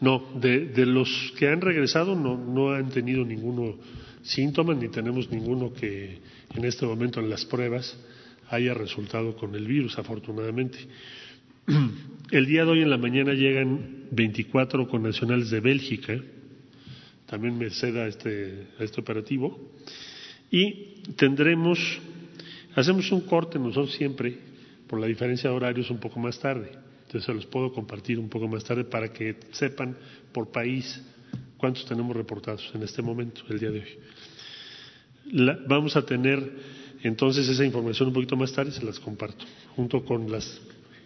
No, 0.00 0.22
de, 0.34 0.86
los 0.86 1.32
que 1.38 1.48
han 1.48 1.60
regresado 1.60 2.14
no, 2.14 2.36
no 2.36 2.72
han 2.72 2.88
tenido 2.90 3.24
ninguno 3.24 3.76
síntomas 4.22 4.76
ni 4.76 4.88
tenemos 4.88 5.30
ninguno 5.30 5.72
que 5.72 6.18
en 6.54 6.64
este 6.64 6.86
momento 6.86 7.20
en 7.20 7.30
las 7.30 7.44
pruebas 7.44 7.96
haya 8.48 8.74
resultado 8.74 9.36
con 9.36 9.54
el 9.54 9.66
virus, 9.66 9.98
afortunadamente. 9.98 10.78
El 12.30 12.46
día 12.46 12.64
de 12.64 12.70
hoy 12.70 12.82
en 12.82 12.90
la 12.90 12.98
mañana 12.98 13.32
llegan 13.32 14.06
24 14.10 14.88
connacionales 14.88 15.50
de 15.50 15.60
Bélgica, 15.60 16.16
también 17.30 17.56
me 17.56 17.70
ceda 17.70 18.08
este, 18.08 18.66
a 18.80 18.82
este 18.82 19.00
operativo, 19.00 19.56
y 20.50 21.04
tendremos, 21.16 21.78
hacemos 22.74 23.12
un 23.12 23.20
corte 23.20 23.56
nosotros 23.56 23.94
siempre, 23.94 24.36
por 24.88 24.98
la 24.98 25.06
diferencia 25.06 25.48
de 25.48 25.54
horarios, 25.54 25.88
un 25.90 26.00
poco 26.00 26.18
más 26.18 26.40
tarde. 26.40 26.72
Entonces 27.02 27.24
se 27.24 27.32
los 27.32 27.46
puedo 27.46 27.72
compartir 27.72 28.18
un 28.18 28.28
poco 28.28 28.48
más 28.48 28.64
tarde 28.64 28.82
para 28.82 29.12
que 29.12 29.36
sepan 29.52 29.96
por 30.32 30.50
país 30.50 31.00
cuántos 31.56 31.86
tenemos 31.86 32.16
reportados 32.16 32.68
en 32.74 32.82
este 32.82 33.00
momento, 33.00 33.42
el 33.48 33.60
día 33.60 33.70
de 33.70 33.80
hoy. 33.80 35.58
vamos 35.68 35.94
a 35.94 36.04
tener 36.04 36.52
entonces 37.04 37.48
esa 37.48 37.64
información 37.64 38.08
un 38.08 38.14
poquito 38.14 38.36
más 38.36 38.52
tarde 38.52 38.72
se 38.72 38.84
las 38.84 38.98
comparto, 38.98 39.44
junto 39.76 40.04
con 40.04 40.30
las, 40.32 40.60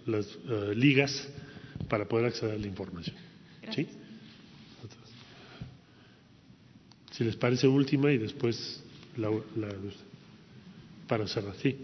las 0.07 0.27
eh, 0.27 0.73
ligas 0.75 1.29
para 1.91 2.09
poder 2.09 2.27
acceder 2.27 2.55
a 2.55 2.59
la 2.59 2.67
información. 2.67 3.15
¿Sí? 3.75 3.87
Si 7.17 7.23
les 7.23 7.37
parece 7.37 7.69
última 7.69 8.11
y 8.11 8.19
después 8.19 8.83
la, 9.17 9.31
para 11.07 11.29
cerrar. 11.29 11.55
Sí. 11.63 11.77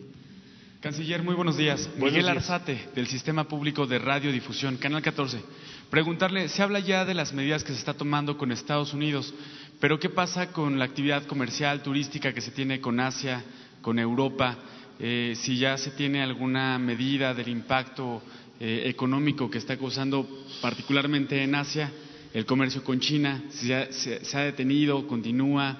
Canciller, 0.80 1.22
muy 1.22 1.36
buenos 1.36 1.56
días. 1.56 1.88
Miguel 1.98 2.28
Arzate, 2.28 2.88
del 2.96 3.06
Sistema 3.06 3.44
Público 3.44 3.86
de 3.86 4.00
Radiodifusión, 4.00 4.76
Canal 4.78 5.02
14. 5.02 5.40
Preguntarle, 5.88 6.48
se 6.48 6.64
habla 6.64 6.80
ya 6.80 7.04
de 7.04 7.14
las 7.14 7.32
medidas 7.32 7.62
que 7.62 7.72
se 7.72 7.78
está 7.78 7.94
tomando 7.94 8.36
con 8.36 8.50
Estados 8.50 8.92
Unidos, 8.92 9.32
pero 9.78 10.00
¿qué 10.00 10.08
pasa 10.08 10.50
con 10.50 10.80
la 10.80 10.86
actividad 10.86 11.24
comercial, 11.26 11.80
turística 11.80 12.32
que 12.32 12.40
se 12.40 12.50
tiene 12.50 12.80
con 12.80 12.98
Asia, 12.98 13.44
con 13.82 14.00
Europa, 14.00 14.58
eh, 14.98 15.34
si 15.36 15.58
ya 15.58 15.76
se 15.76 15.92
tiene 15.92 16.24
alguna 16.24 16.76
medida 16.80 17.34
del 17.34 17.50
impacto 17.50 18.20
eh, 18.58 18.82
económico 18.86 19.48
que 19.48 19.58
está 19.58 19.76
causando 19.76 20.26
particularmente 20.60 21.40
en 21.40 21.54
Asia 21.54 21.92
el 22.32 22.46
comercio 22.46 22.84
con 22.84 23.00
China, 23.00 23.42
si 23.50 23.68
se, 23.68 24.36
ha 24.36 24.40
detenido, 24.40 25.06
continúa 25.06 25.78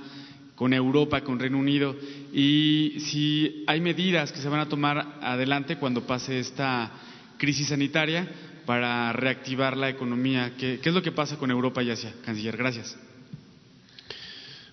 con 0.55 0.74
Europa, 0.74 1.22
con 1.22 1.39
Reino 1.39 1.59
Unido, 1.59 1.97
y 2.32 2.97
si 2.98 3.64
hay 3.66 3.81
medidas 3.81 4.32
que 4.32 4.40
se 4.40 4.48
van 4.48 4.60
a 4.60 4.68
tomar 4.68 5.18
adelante 5.22 5.77
cuando 5.77 6.06
pase 6.06 6.39
esta 6.39 6.90
crisis 7.39 7.68
sanitaria 7.68 8.28
para 8.66 9.12
reactivar 9.12 9.77
la 9.77 9.89
economía. 9.89 10.52
¿Qué, 10.59 10.81
es 10.85 10.94
lo 10.94 11.02
que 11.02 11.12
pasa 11.12 11.39
con 11.39 11.51
Europa 11.51 11.82
y 11.82 11.90
Asia, 11.90 12.12
canciller? 12.24 12.56
Gracias. 12.56 12.97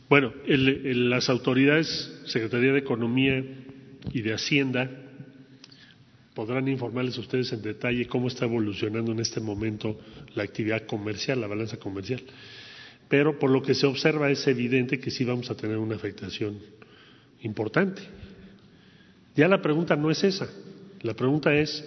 Bueno, 0.09 0.33
las 0.45 1.29
autoridades, 1.29 2.21
Secretaría 2.25 2.73
de 2.73 2.79
Economía 2.79 3.43
y 4.13 4.21
de 4.21 4.33
Hacienda, 4.33 4.89
podrán 6.37 6.67
informarles 6.67 7.17
ustedes 7.17 7.51
en 7.51 7.63
detalle 7.63 8.05
cómo 8.05 8.27
está 8.27 8.45
evolucionando 8.45 9.11
en 9.11 9.19
este 9.19 9.39
momento 9.39 9.97
la 10.35 10.43
actividad 10.43 10.85
comercial, 10.85 11.41
la 11.41 11.47
balanza 11.47 11.77
comercial. 11.77 12.21
Pero 13.09 13.39
por 13.39 13.49
lo 13.49 13.63
que 13.63 13.73
se 13.73 13.87
observa 13.87 14.29
es 14.29 14.45
evidente 14.45 14.99
que 14.99 15.09
sí 15.09 15.25
vamos 15.25 15.49
a 15.49 15.55
tener 15.55 15.77
una 15.77 15.95
afectación 15.95 16.59
importante. 17.41 18.03
Ya 19.35 19.47
la 19.47 19.63
pregunta 19.63 19.95
no 19.95 20.11
es 20.11 20.23
esa, 20.23 20.47
la 21.01 21.15
pregunta 21.15 21.55
es 21.55 21.83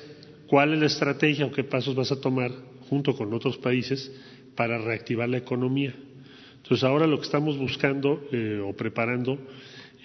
cuál 0.49 0.75
es 0.75 0.81
la 0.81 0.87
estrategia 0.87 1.47
o 1.47 1.53
qué 1.53 1.63
pasos 1.63 1.95
vas 1.95 2.11
a 2.11 2.21
tomar 2.21 2.51
junto 2.89 3.15
con 3.15 3.33
otros 3.33 3.57
países 3.57 4.11
para 4.57 4.79
reactivar 4.79 5.29
la 5.29 5.39
economía. 5.39 5.95
Entonces 6.57 6.83
ahora 6.83 7.07
lo 7.07 7.19
que 7.19 7.27
estamos 7.27 7.57
buscando 7.57 8.27
eh, 8.33 8.61
o 8.67 8.73
preparando 8.75 9.39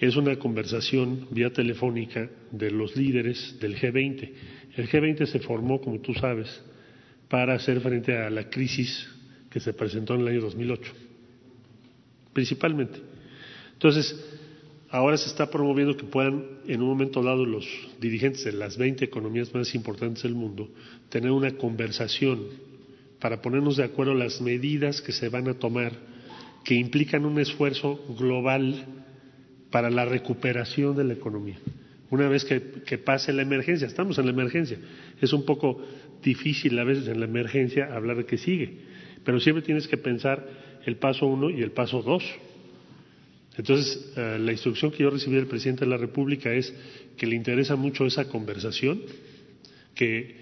es 0.00 0.16
una 0.16 0.36
conversación 0.36 1.26
vía 1.30 1.52
telefónica 1.52 2.28
de 2.50 2.70
los 2.70 2.96
líderes 2.96 3.56
del 3.60 3.76
G20. 3.76 4.30
El 4.76 4.88
G20 4.88 5.26
se 5.26 5.38
formó, 5.40 5.80
como 5.80 6.00
tú 6.00 6.12
sabes, 6.14 6.48
para 7.28 7.54
hacer 7.54 7.80
frente 7.80 8.16
a 8.16 8.28
la 8.28 8.50
crisis 8.50 9.08
que 9.50 9.58
se 9.58 9.72
presentó 9.72 10.14
en 10.14 10.20
el 10.20 10.28
año 10.28 10.40
2008, 10.42 10.92
principalmente. 12.32 13.00
Entonces, 13.72 14.14
ahora 14.90 15.16
se 15.16 15.28
está 15.28 15.50
promoviendo 15.50 15.96
que 15.96 16.04
puedan, 16.04 16.44
en 16.66 16.82
un 16.82 16.88
momento 16.88 17.22
dado, 17.22 17.46
los 17.46 17.66
dirigentes 18.00 18.44
de 18.44 18.52
las 18.52 18.76
20 18.76 19.04
economías 19.04 19.54
más 19.54 19.74
importantes 19.74 20.22
del 20.22 20.34
mundo 20.34 20.68
tener 21.08 21.30
una 21.30 21.56
conversación 21.56 22.40
para 23.18 23.40
ponernos 23.40 23.78
de 23.78 23.84
acuerdo 23.84 24.14
las 24.14 24.42
medidas 24.42 25.00
que 25.00 25.12
se 25.12 25.30
van 25.30 25.48
a 25.48 25.54
tomar 25.54 25.92
que 26.64 26.74
implican 26.74 27.24
un 27.24 27.38
esfuerzo 27.38 27.98
global 28.18 29.05
para 29.76 29.90
la 29.90 30.06
recuperación 30.06 30.96
de 30.96 31.04
la 31.04 31.12
economía. 31.12 31.58
Una 32.08 32.30
vez 32.30 32.46
que, 32.46 32.96
pase 32.96 33.30
la 33.34 33.42
emergencia, 33.42 33.86
estamos 33.86 34.16
en 34.16 34.24
la 34.24 34.32
emergencia, 34.32 34.78
es 35.20 35.34
un 35.34 35.44
poco 35.44 35.86
difícil 36.22 36.78
a 36.78 36.84
veces 36.84 37.08
en 37.08 37.20
la 37.20 37.26
emergencia 37.26 37.94
hablar 37.94 38.16
de 38.16 38.24
que 38.24 38.38
sigue, 38.38 38.70
pero 39.22 39.38
siempre 39.38 39.62
tienes 39.62 39.86
que 39.86 39.98
pensar 39.98 40.48
el 40.86 40.96
paso 40.96 41.26
uno 41.26 41.50
y 41.50 41.60
el 41.60 41.72
paso 41.72 42.00
dos. 42.00 42.24
Entonces, 43.58 44.14
eh, 44.16 44.38
la 44.40 44.50
instrucción 44.50 44.92
que 44.92 45.02
yo 45.02 45.10
recibí 45.10 45.36
del 45.36 45.46
presidente 45.46 45.84
de 45.84 45.90
la 45.90 45.98
República 45.98 46.50
es 46.54 46.72
que 47.18 47.26
le 47.26 47.36
interesa 47.36 47.76
mucho 47.76 48.06
esa 48.06 48.30
conversación, 48.30 49.02
que 49.94 50.36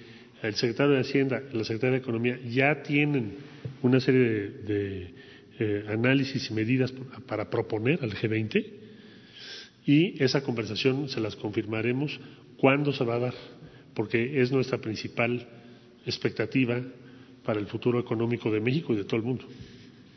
el 0.44 0.54
secretario 0.54 0.92
de 0.92 1.00
Hacienda 1.00 1.42
y 1.52 1.56
la 1.56 1.64
secretaria 1.64 1.94
de 1.94 2.02
Economía 2.04 2.38
ya 2.48 2.84
tienen 2.84 3.32
una 3.82 3.98
serie 3.98 4.20
de, 4.64 5.14
eh, 5.58 5.86
análisis 5.88 6.48
y 6.48 6.54
medidas 6.54 6.94
para 7.26 7.50
proponer 7.50 7.98
al 8.00 8.12
G20 8.14 8.83
y 9.86 10.22
esa 10.22 10.42
conversación 10.42 11.08
se 11.08 11.20
las 11.20 11.36
confirmaremos 11.36 12.18
cuándo 12.56 12.92
se 12.92 13.04
va 13.04 13.16
a 13.16 13.18
dar, 13.18 13.34
porque 13.94 14.40
es 14.40 14.50
nuestra 14.50 14.78
principal 14.78 15.46
expectativa 16.06 16.80
para 17.44 17.60
el 17.60 17.66
futuro 17.66 18.00
económico 18.00 18.50
de 18.50 18.60
México 18.60 18.92
y 18.92 18.96
de 18.96 19.04
todo 19.04 19.16
el 19.16 19.22
mundo. 19.22 19.44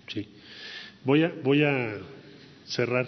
Sí. 0.08 0.28
Voy 1.04 1.24
a, 1.24 1.34
voy 1.44 1.64
a 1.64 1.98
cerrar 2.66 3.08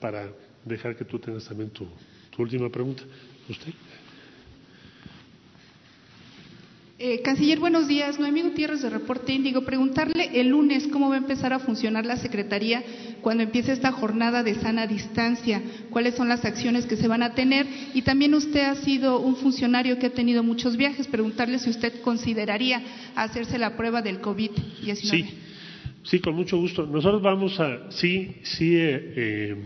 para 0.00 0.30
dejar 0.64 0.96
que 0.96 1.04
tú 1.04 1.18
tengas 1.18 1.44
también 1.44 1.70
tu, 1.70 1.86
tu 2.30 2.42
última 2.42 2.70
pregunta. 2.70 3.02
¿Usted? 3.48 3.72
Eh, 6.98 7.20
canciller, 7.20 7.58
buenos 7.58 7.88
días. 7.88 8.18
Noemí 8.18 8.40
Gutiérrez 8.40 8.80
de 8.80 8.88
Reporte 8.88 9.30
Índigo. 9.30 9.66
Preguntarle 9.66 10.40
el 10.40 10.48
lunes 10.48 10.88
cómo 10.90 11.10
va 11.10 11.16
a 11.16 11.18
empezar 11.18 11.52
a 11.52 11.58
funcionar 11.58 12.06
la 12.06 12.16
Secretaría 12.16 12.82
cuando 13.20 13.42
empiece 13.42 13.72
esta 13.72 13.92
jornada 13.92 14.42
de 14.42 14.54
sana 14.54 14.86
distancia, 14.86 15.60
cuáles 15.90 16.14
son 16.14 16.30
las 16.30 16.46
acciones 16.46 16.86
que 16.86 16.96
se 16.96 17.06
van 17.06 17.22
a 17.22 17.34
tener 17.34 17.66
y 17.92 18.00
también 18.00 18.32
usted 18.32 18.62
ha 18.62 18.76
sido 18.76 19.20
un 19.20 19.36
funcionario 19.36 19.98
que 19.98 20.06
ha 20.06 20.14
tenido 20.14 20.42
muchos 20.42 20.78
viajes. 20.78 21.06
Preguntarle 21.06 21.58
si 21.58 21.68
usted 21.68 22.00
consideraría 22.00 22.82
hacerse 23.14 23.58
la 23.58 23.76
prueba 23.76 24.00
del 24.00 24.22
COVID-19. 24.22 24.94
Sí, 24.96 25.24
sí, 26.02 26.18
con 26.20 26.34
mucho 26.34 26.56
gusto. 26.56 26.86
Nosotros 26.86 27.20
vamos 27.20 27.60
a, 27.60 27.90
sí, 27.90 28.36
sí, 28.42 28.74
eh, 28.74 29.12
eh, 29.16 29.56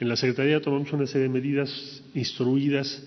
en 0.00 0.08
la 0.08 0.16
Secretaría 0.16 0.60
tomamos 0.60 0.92
una 0.92 1.06
serie 1.06 1.28
de 1.28 1.32
medidas 1.32 2.02
instruidas 2.14 3.02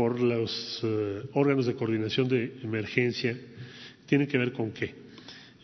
por 0.00 0.18
los 0.18 0.80
eh, 0.82 1.24
órganos 1.34 1.66
de 1.66 1.74
coordinación 1.74 2.26
de 2.26 2.56
emergencia 2.62 3.36
tiene 4.06 4.26
que 4.26 4.38
ver 4.38 4.54
con 4.54 4.70
qué? 4.70 4.94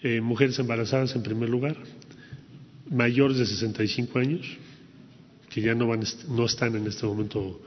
Eh, 0.02 0.20
mujeres 0.20 0.58
embarazadas 0.58 1.16
en 1.16 1.22
primer 1.22 1.48
lugar, 1.48 1.74
mayores 2.90 3.38
de 3.38 3.46
65 3.46 4.18
años, 4.18 4.46
que 5.48 5.62
ya 5.62 5.74
no, 5.74 5.86
van, 5.86 6.02
no 6.28 6.44
están 6.44 6.76
en 6.76 6.86
este 6.86 7.06
momento 7.06 7.62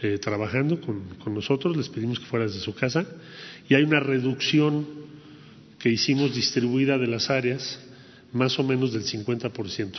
eh, 0.00 0.18
trabajando 0.18 0.80
con, 0.80 1.00
con, 1.24 1.34
nosotros, 1.34 1.76
les 1.76 1.88
pedimos 1.88 2.20
que 2.20 2.26
fuera 2.26 2.46
desde 2.46 2.60
su 2.60 2.72
casa, 2.72 3.04
y 3.68 3.74
hay 3.74 3.82
una 3.82 3.98
reducción 3.98 4.86
que 5.80 5.88
hicimos 5.88 6.36
distribuida 6.36 6.98
de 6.98 7.08
las 7.08 7.30
áreas 7.30 7.80
más 8.32 8.56
o 8.60 8.62
menos 8.62 8.92
del 8.92 9.02
50%, 9.02 9.90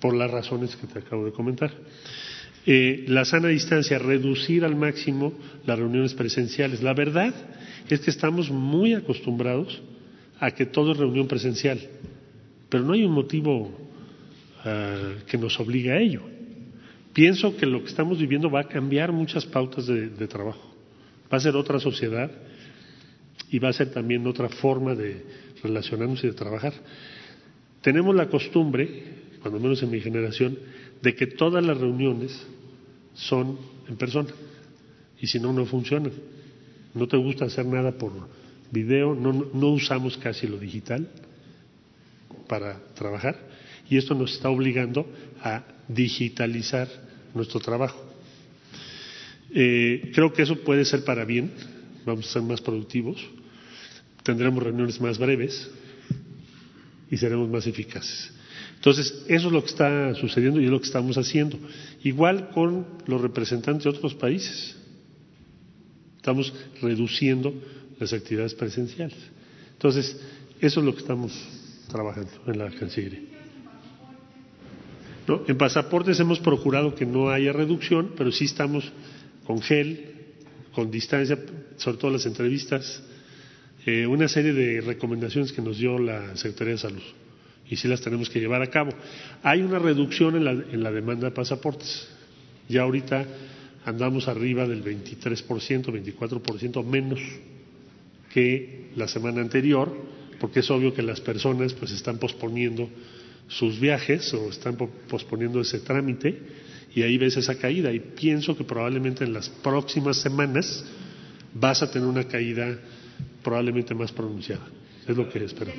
por 0.00 0.16
las 0.16 0.32
razones 0.32 0.74
que 0.74 0.88
te 0.88 0.98
acabo 0.98 1.26
de 1.26 1.30
comentar. 1.30 1.70
Eh, 2.66 3.04
la 3.08 3.24
sana 3.24 3.48
distancia, 3.48 3.98
reducir 3.98 4.64
al 4.64 4.76
máximo 4.76 5.32
las 5.66 5.78
reuniones 5.78 6.14
presenciales. 6.14 6.82
La 6.82 6.92
verdad 6.92 7.34
es 7.88 8.00
que 8.00 8.10
estamos 8.10 8.50
muy 8.50 8.94
acostumbrados 8.94 9.80
a 10.38 10.50
que 10.50 10.66
todo 10.66 10.92
es 10.92 10.98
reunión 10.98 11.26
presencial, 11.26 11.80
pero 12.68 12.84
no 12.84 12.92
hay 12.92 13.04
un 13.04 13.12
motivo 13.12 13.70
ah, 14.64 15.14
que 15.26 15.38
nos 15.38 15.58
obligue 15.58 15.92
a 15.92 15.98
ello. 15.98 16.22
Pienso 17.12 17.56
que 17.56 17.66
lo 17.66 17.82
que 17.82 17.88
estamos 17.88 18.18
viviendo 18.18 18.50
va 18.50 18.60
a 18.60 18.68
cambiar 18.68 19.10
muchas 19.10 19.44
pautas 19.46 19.86
de, 19.86 20.10
de 20.10 20.28
trabajo. 20.28 20.74
Va 21.32 21.38
a 21.38 21.40
ser 21.40 21.56
otra 21.56 21.80
sociedad 21.80 22.30
y 23.50 23.58
va 23.58 23.70
a 23.70 23.72
ser 23.72 23.90
también 23.90 24.26
otra 24.26 24.48
forma 24.48 24.94
de 24.94 25.24
relacionarnos 25.62 26.22
y 26.24 26.28
de 26.28 26.32
trabajar. 26.34 26.72
Tenemos 27.80 28.14
la 28.14 28.28
costumbre, 28.28 29.04
cuando 29.40 29.58
menos 29.58 29.82
en 29.82 29.90
mi 29.90 30.00
generación, 30.00 30.58
de 31.02 31.14
que 31.14 31.26
todas 31.26 31.64
las 31.64 31.78
reuniones 31.78 32.46
son 33.14 33.58
en 33.88 33.96
persona 33.96 34.30
y 35.20 35.26
si 35.26 35.38
no, 35.38 35.52
no 35.52 35.66
funcionan. 35.66 36.12
No 36.94 37.06
te 37.06 37.16
gusta 37.16 37.44
hacer 37.44 37.66
nada 37.66 37.92
por 37.92 38.12
video, 38.70 39.14
no, 39.14 39.32
no 39.32 39.68
usamos 39.68 40.16
casi 40.16 40.46
lo 40.46 40.58
digital 40.58 41.08
para 42.48 42.80
trabajar 42.94 43.38
y 43.88 43.96
esto 43.96 44.14
nos 44.14 44.32
está 44.32 44.48
obligando 44.48 45.06
a 45.42 45.64
digitalizar 45.88 46.88
nuestro 47.34 47.60
trabajo. 47.60 48.00
Eh, 49.52 50.12
creo 50.14 50.32
que 50.32 50.42
eso 50.42 50.56
puede 50.60 50.84
ser 50.84 51.04
para 51.04 51.24
bien, 51.24 51.50
vamos 52.06 52.28
a 52.28 52.32
ser 52.32 52.42
más 52.42 52.60
productivos, 52.60 53.20
tendremos 54.22 54.62
reuniones 54.62 55.00
más 55.00 55.18
breves 55.18 55.68
y 57.10 57.16
seremos 57.16 57.48
más 57.48 57.66
eficaces. 57.66 58.32
Entonces, 58.80 59.24
eso 59.28 59.48
es 59.48 59.52
lo 59.52 59.60
que 59.60 59.68
está 59.68 60.14
sucediendo 60.14 60.58
y 60.58 60.64
es 60.64 60.70
lo 60.70 60.80
que 60.80 60.86
estamos 60.86 61.18
haciendo. 61.18 61.58
Igual 62.02 62.48
con 62.48 62.86
los 63.06 63.20
representantes 63.20 63.84
de 63.84 63.90
otros 63.90 64.14
países. 64.14 64.74
Estamos 66.16 66.54
reduciendo 66.80 67.52
las 67.98 68.14
actividades 68.14 68.54
presenciales. 68.54 69.18
Entonces, 69.72 70.18
eso 70.62 70.80
es 70.80 70.86
lo 70.86 70.94
que 70.94 71.00
estamos 71.00 71.30
trabajando 71.90 72.30
en 72.46 72.58
la 72.58 72.70
Cancillería. 72.70 73.20
¿No? 75.28 75.42
En 75.46 75.58
pasaportes 75.58 76.18
hemos 76.18 76.38
procurado 76.38 76.94
que 76.94 77.04
no 77.04 77.28
haya 77.28 77.52
reducción, 77.52 78.12
pero 78.16 78.32
sí 78.32 78.46
estamos 78.46 78.90
con 79.44 79.60
gel, 79.60 80.06
con 80.72 80.90
distancia, 80.90 81.38
sobre 81.76 81.98
todo 81.98 82.12
las 82.12 82.24
entrevistas, 82.24 83.02
eh, 83.84 84.06
una 84.06 84.26
serie 84.26 84.54
de 84.54 84.80
recomendaciones 84.80 85.52
que 85.52 85.60
nos 85.60 85.76
dio 85.76 85.98
la 85.98 86.34
Secretaría 86.34 86.72
de 86.72 86.78
Salud 86.78 87.02
y 87.70 87.76
sí 87.76 87.88
las 87.88 88.00
tenemos 88.00 88.28
que 88.28 88.40
llevar 88.40 88.62
a 88.62 88.66
cabo. 88.66 88.90
Hay 89.42 89.62
una 89.62 89.78
reducción 89.78 90.36
en 90.36 90.44
la, 90.44 90.50
en 90.50 90.82
la 90.82 90.90
demanda 90.90 91.28
de 91.28 91.34
pasaportes. 91.34 92.08
Ya 92.68 92.82
ahorita 92.82 93.26
andamos 93.84 94.28
arriba 94.28 94.66
del 94.66 94.84
23%, 94.84 95.86
24% 95.86 96.84
menos 96.84 97.20
que 98.32 98.90
la 98.96 99.08
semana 99.08 99.40
anterior, 99.40 99.94
porque 100.40 100.60
es 100.60 100.70
obvio 100.70 100.92
que 100.92 101.02
las 101.02 101.20
personas 101.20 101.72
pues 101.74 101.92
están 101.92 102.18
posponiendo 102.18 102.88
sus 103.48 103.80
viajes 103.80 104.32
o 104.34 104.50
están 104.50 104.76
posponiendo 104.76 105.60
ese 105.60 105.80
trámite 105.80 106.38
y 106.94 107.02
ahí 107.02 107.18
ves 107.18 107.36
esa 107.36 107.56
caída 107.56 107.92
y 107.92 108.00
pienso 108.00 108.56
que 108.56 108.64
probablemente 108.64 109.24
en 109.24 109.32
las 109.32 109.48
próximas 109.48 110.16
semanas 110.16 110.84
vas 111.54 111.82
a 111.82 111.90
tener 111.90 112.08
una 112.08 112.24
caída 112.24 112.78
probablemente 113.42 113.94
más 113.94 114.12
pronunciada. 114.12 114.66
Es 115.06 115.16
lo 115.16 115.28
que 115.28 115.44
espero. 115.44 115.72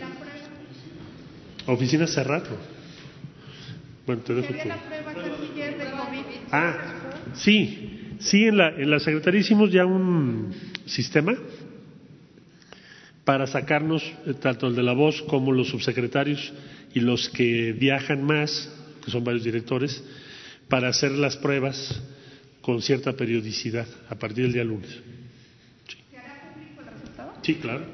Oficina 1.68 2.08
cerrado. 2.08 2.58
Bueno, 4.06 4.22
te 4.24 4.34
dejo 4.34 4.54
tu... 4.54 4.70
Ah, 6.52 6.76
sí, 7.36 8.16
sí, 8.20 8.46
en 8.46 8.58
la, 8.58 8.70
en 8.70 8.90
la 8.90 9.00
Secretaría 9.00 9.42
hicimos 9.42 9.72
ya 9.72 9.86
un 9.86 10.54
sistema 10.86 11.36
para 13.24 13.48
sacarnos 13.48 14.04
eh, 14.26 14.34
tanto 14.34 14.68
el 14.68 14.76
de 14.76 14.84
la 14.84 14.94
voz 14.94 15.22
como 15.24 15.52
los 15.52 15.70
subsecretarios 15.70 16.52
y 16.94 17.00
los 17.00 17.30
que 17.30 17.72
viajan 17.74 18.24
más, 18.24 18.70
que 19.06 19.12
son 19.12 19.24
varios 19.24 19.44
directores, 19.44 20.04
para 20.68 20.90
hacer 20.90 21.12
las 21.12 21.38
pruebas 21.38 22.02
con 22.62 22.82
cierta 22.82 23.14
periodicidad 23.14 23.88
a 24.10 24.16
partir 24.16 24.44
del 24.46 24.54
día 24.54 24.64
lunes. 24.64 24.90
¿Se 26.10 26.18
hará 26.18 26.52
público 26.54 26.82
el 26.82 26.88
resultado? 26.88 27.34
Sí, 27.42 27.56
claro. 27.56 27.86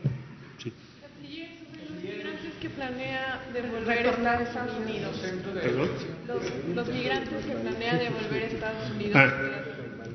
Que 2.67 2.73
planea 2.75 3.41
devolver 3.53 4.07
a 4.27 4.41
Estados 4.43 4.73
Unidos. 4.83 5.21
¿Perdón? 5.61 5.89
Los, 6.27 6.75
los 6.75 6.87
migrantes 6.95 7.45
que 7.45 7.53
planea 7.53 7.93
devolver 7.97 8.43
a 8.43 8.47
Estados 8.47 8.91
Unidos. 8.91 9.11
Ah, 9.15 9.63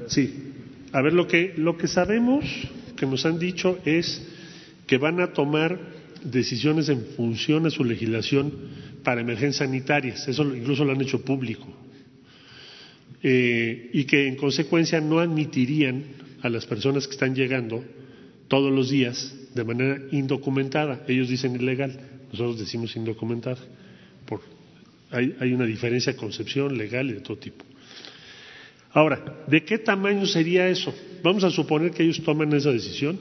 sí. 0.08 0.52
A 0.92 1.00
ver, 1.00 1.12
lo 1.14 1.26
que, 1.26 1.54
lo 1.56 1.78
que 1.78 1.88
sabemos, 1.88 2.44
que 2.96 3.06
nos 3.06 3.24
han 3.24 3.38
dicho, 3.38 3.78
es 3.86 4.22
que 4.86 4.98
van 4.98 5.20
a 5.20 5.32
tomar 5.32 5.78
decisiones 6.24 6.88
en 6.90 7.04
función 7.16 7.62
de 7.62 7.70
su 7.70 7.84
legislación 7.84 8.52
para 9.02 9.20
emergencias 9.22 9.66
sanitarias. 9.66 10.28
Eso 10.28 10.44
lo- 10.44 10.54
incluso 10.54 10.84
lo 10.84 10.92
han 10.92 11.00
hecho 11.00 11.22
público. 11.24 11.66
Eh, 13.22 13.90
y 13.94 14.04
que 14.04 14.26
en 14.28 14.36
consecuencia 14.36 15.00
no 15.00 15.20
admitirían 15.20 16.04
a 16.42 16.48
las 16.50 16.66
personas 16.66 17.06
que 17.06 17.12
están 17.14 17.34
llegando 17.34 17.84
todos 18.48 18.70
los 18.72 18.90
días 18.90 19.34
de 19.54 19.64
manera 19.64 19.98
indocumentada. 20.10 21.02
Ellos 21.08 21.28
dicen 21.28 21.54
ilegal, 21.56 21.98
nosotros 22.32 22.58
decimos 22.58 22.96
indocumentada. 22.96 23.58
Por, 24.26 24.40
hay, 25.10 25.36
hay 25.40 25.52
una 25.52 25.66
diferencia 25.66 26.12
de 26.12 26.18
concepción 26.18 26.76
legal 26.76 27.08
y 27.10 27.14
de 27.14 27.20
todo 27.20 27.36
tipo. 27.38 27.64
Ahora, 28.92 29.44
¿de 29.46 29.64
qué 29.64 29.78
tamaño 29.78 30.26
sería 30.26 30.68
eso? 30.68 30.94
Vamos 31.22 31.44
a 31.44 31.50
suponer 31.50 31.92
que 31.92 32.02
ellos 32.02 32.22
toman 32.22 32.52
esa 32.52 32.70
decisión. 32.70 33.18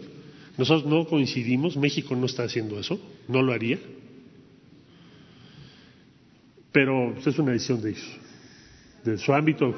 Nosotros 0.57 0.85
no 0.91 1.05
coincidimos, 1.07 1.77
México 1.77 2.15
no 2.15 2.25
está 2.25 2.43
haciendo 2.43 2.77
eso, 2.79 2.99
no 3.29 3.41
lo 3.41 3.53
haría. 3.53 3.79
Pero 6.71 7.11
pues, 7.13 7.27
es 7.27 7.39
una 7.39 7.51
decisión 7.51 7.81
de 7.81 7.89
ellos, 7.91 8.07
de 9.03 9.17
su 9.17 9.33
ámbito, 9.33 9.75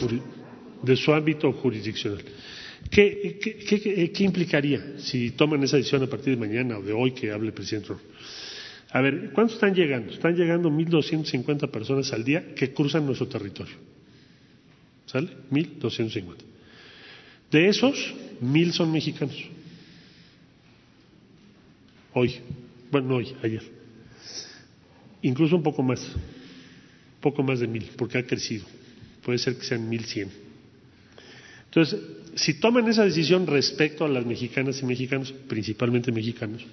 de 0.83 0.95
su 0.95 1.13
ámbito 1.13 1.51
jurisdiccional. 1.53 2.23
¿Qué, 2.89 3.39
qué, 3.41 3.55
qué- 3.57 3.79
qué- 3.81 4.11
qué 4.11 4.23
implicaría 4.23 4.99
si 4.99 5.31
toman 5.31 5.63
esa 5.63 5.77
decisión 5.77 6.03
a 6.03 6.07
partir 6.07 6.37
de 6.37 6.45
mañana 6.47 6.77
o 6.77 6.81
de 6.83 6.91
hoy 6.91 7.11
que 7.11 7.31
hable 7.31 7.47
el 7.47 7.53
presidente 7.53 7.87
Trump? 7.87 8.01
A 8.93 9.01
ver, 9.01 9.31
¿cuántos 9.33 9.55
están 9.55 9.73
llegando? 9.73 10.13
Están 10.13 10.35
llegando 10.35 10.69
1.250 10.69 11.67
personas 11.71 12.13
al 12.13 12.23
día 12.23 12.53
que 12.53 12.73
cruzan 12.73 13.07
nuestro 13.07 13.27
territorio. 13.27 13.73
¿Sale? 15.07 15.29
1.250. 15.49 16.35
De 17.49 17.67
esos, 17.69 18.13
1.000 18.39 18.71
son 18.71 18.91
mexicanos. 18.91 19.35
Hoy. 22.13 22.35
Bueno, 22.91 23.07
no 23.07 23.15
hoy, 23.15 23.35
ayer. 23.41 23.63
Incluso 25.23 25.55
un 25.55 25.63
poco 25.63 25.81
más. 25.81 26.07
Poco 27.19 27.41
más 27.41 27.61
de 27.61 27.67
1.000, 27.67 27.95
porque 27.97 28.19
ha 28.19 28.27
crecido. 28.27 28.65
Puede 29.23 29.39
ser 29.39 29.57
que 29.57 29.63
sean 29.63 29.89
1.100. 29.89 30.27
Entonces, 31.65 31.99
si 32.35 32.59
toman 32.59 32.87
esa 32.87 33.05
decisión 33.05 33.47
respecto 33.47 34.05
a 34.05 34.09
las 34.09 34.23
mexicanas 34.23 34.79
y 34.83 34.85
mexicanos, 34.85 35.33
principalmente 35.47 36.11
mexicanos, 36.11 36.63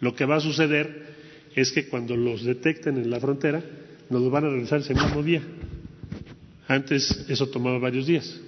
lo 0.00 0.12
que 0.16 0.24
va 0.24 0.36
a 0.36 0.40
suceder 0.40 1.21
es 1.54 1.72
que 1.72 1.86
cuando 1.86 2.16
los 2.16 2.44
detecten 2.44 2.96
en 2.96 3.10
la 3.10 3.20
frontera, 3.20 3.62
nos 4.08 4.22
los 4.22 4.30
van 4.30 4.44
a 4.44 4.50
regresar 4.50 4.80
ese 4.80 4.94
mismo 4.94 5.22
día. 5.22 5.42
Antes 6.68 7.26
eso 7.28 7.48
tomaba 7.48 7.78
varios 7.78 8.06
días. 8.06 8.40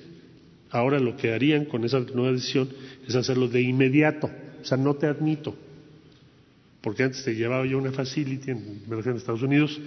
Ahora 0.71 0.99
lo 0.99 1.17
que 1.17 1.33
harían 1.33 1.67
con 1.67 1.85
esa 1.85 2.01
nueva 2.01 2.33
decisión 2.33 2.69
es 3.07 3.15
hacerlo 3.15 3.49
de 3.49 3.63
inmediato. 3.63 4.31
O 4.61 4.65
sea, 4.65 4.77
no 4.77 4.95
te 4.95 5.07
admito. 5.07 5.57
Porque 6.81 7.03
antes 7.03 7.25
te 7.25 7.35
llevaba 7.35 7.67
yo 7.67 7.79
una 7.79 7.93
facility 7.93 8.51
en, 8.51 8.83
Estados 9.17 9.43
Unidos 9.43 9.81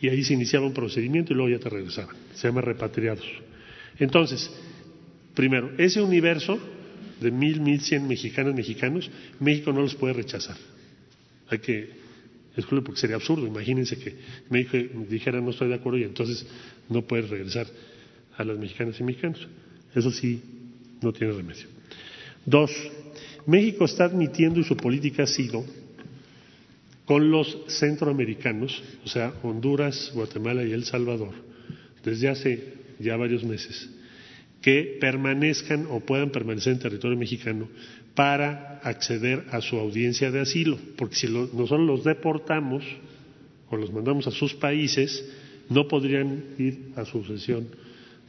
y 0.00 0.08
ahí 0.08 0.22
se 0.24 0.34
iniciaba 0.34 0.66
un 0.66 0.74
procedimiento 0.74 1.32
y 1.32 1.36
luego 1.36 1.56
ya 1.56 1.62
te 1.62 1.70
regresaban. 1.70 2.14
Se 2.34 2.48
llama 2.48 2.60
repatriados. 2.60 3.26
Entonces, 3.98 4.50
primero, 5.34 5.72
ese 5.78 6.02
universo 6.02 6.58
de 7.20 7.30
mil, 7.30 7.60
mil 7.60 7.80
cien 7.80 8.06
mexicanas, 8.06 8.54
mexicanos, 8.54 9.10
México 9.40 9.72
no 9.72 9.80
los 9.80 9.94
puede 9.94 10.14
rechazar. 10.14 10.56
Hay 11.48 11.58
que 11.58 12.05
excluir 12.56 12.82
porque 12.82 13.00
sería 13.00 13.16
absurdo. 13.16 13.46
Imagínense 13.46 13.98
que 13.98 14.16
México 14.50 14.76
dijera 15.08 15.40
no 15.40 15.50
estoy 15.50 15.68
de 15.68 15.74
acuerdo 15.74 15.98
y 15.98 16.04
entonces 16.04 16.46
no 16.88 17.02
puedes 17.02 17.28
regresar 17.28 17.66
a 18.36 18.44
las 18.44 18.58
mexicanas 18.58 18.98
y 19.00 19.04
mexicanos. 19.04 19.46
Eso 19.94 20.10
sí, 20.10 20.42
no 21.02 21.12
tiene 21.12 21.32
remedio. 21.34 21.66
Dos, 22.44 22.70
México 23.46 23.84
está 23.84 24.04
admitiendo 24.04 24.60
y 24.60 24.64
su 24.64 24.76
política 24.76 25.24
ha 25.24 25.26
sido 25.26 25.64
con 27.04 27.30
los 27.30 27.58
centroamericanos, 27.68 28.82
o 29.04 29.08
sea, 29.08 29.32
Honduras, 29.42 30.10
Guatemala 30.12 30.64
y 30.64 30.72
El 30.72 30.84
Salvador, 30.84 31.34
desde 32.04 32.28
hace 32.28 32.74
ya 32.98 33.16
varios 33.16 33.44
meses, 33.44 33.88
que 34.60 34.98
permanezcan 35.00 35.86
o 35.88 36.00
puedan 36.00 36.30
permanecer 36.30 36.72
en 36.72 36.80
territorio 36.80 37.16
mexicano 37.16 37.68
para 38.16 38.80
acceder 38.82 39.44
a 39.52 39.60
su 39.60 39.76
audiencia 39.78 40.32
de 40.32 40.40
asilo, 40.40 40.76
porque 40.96 41.14
si 41.14 41.28
lo- 41.28 41.46
nosotros 41.52 41.86
los 41.86 42.02
deportamos 42.02 42.82
o 43.70 43.76
los 43.76 43.92
mandamos 43.92 44.26
a 44.26 44.30
sus 44.32 44.54
países, 44.54 45.24
no 45.68 45.86
podrían 45.86 46.42
ir 46.58 46.90
a 46.96 47.04
su 47.04 47.22
sesión 47.24 47.68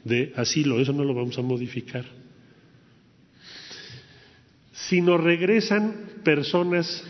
de 0.03 0.33
asilo, 0.35 0.79
eso 0.79 0.93
no 0.93 1.03
lo 1.03 1.13
vamos 1.15 1.37
a 1.39 1.41
modificar. 1.41 2.05
Si 4.73 5.01
nos 5.01 5.21
regresan 5.23 5.95
personas 6.23 7.03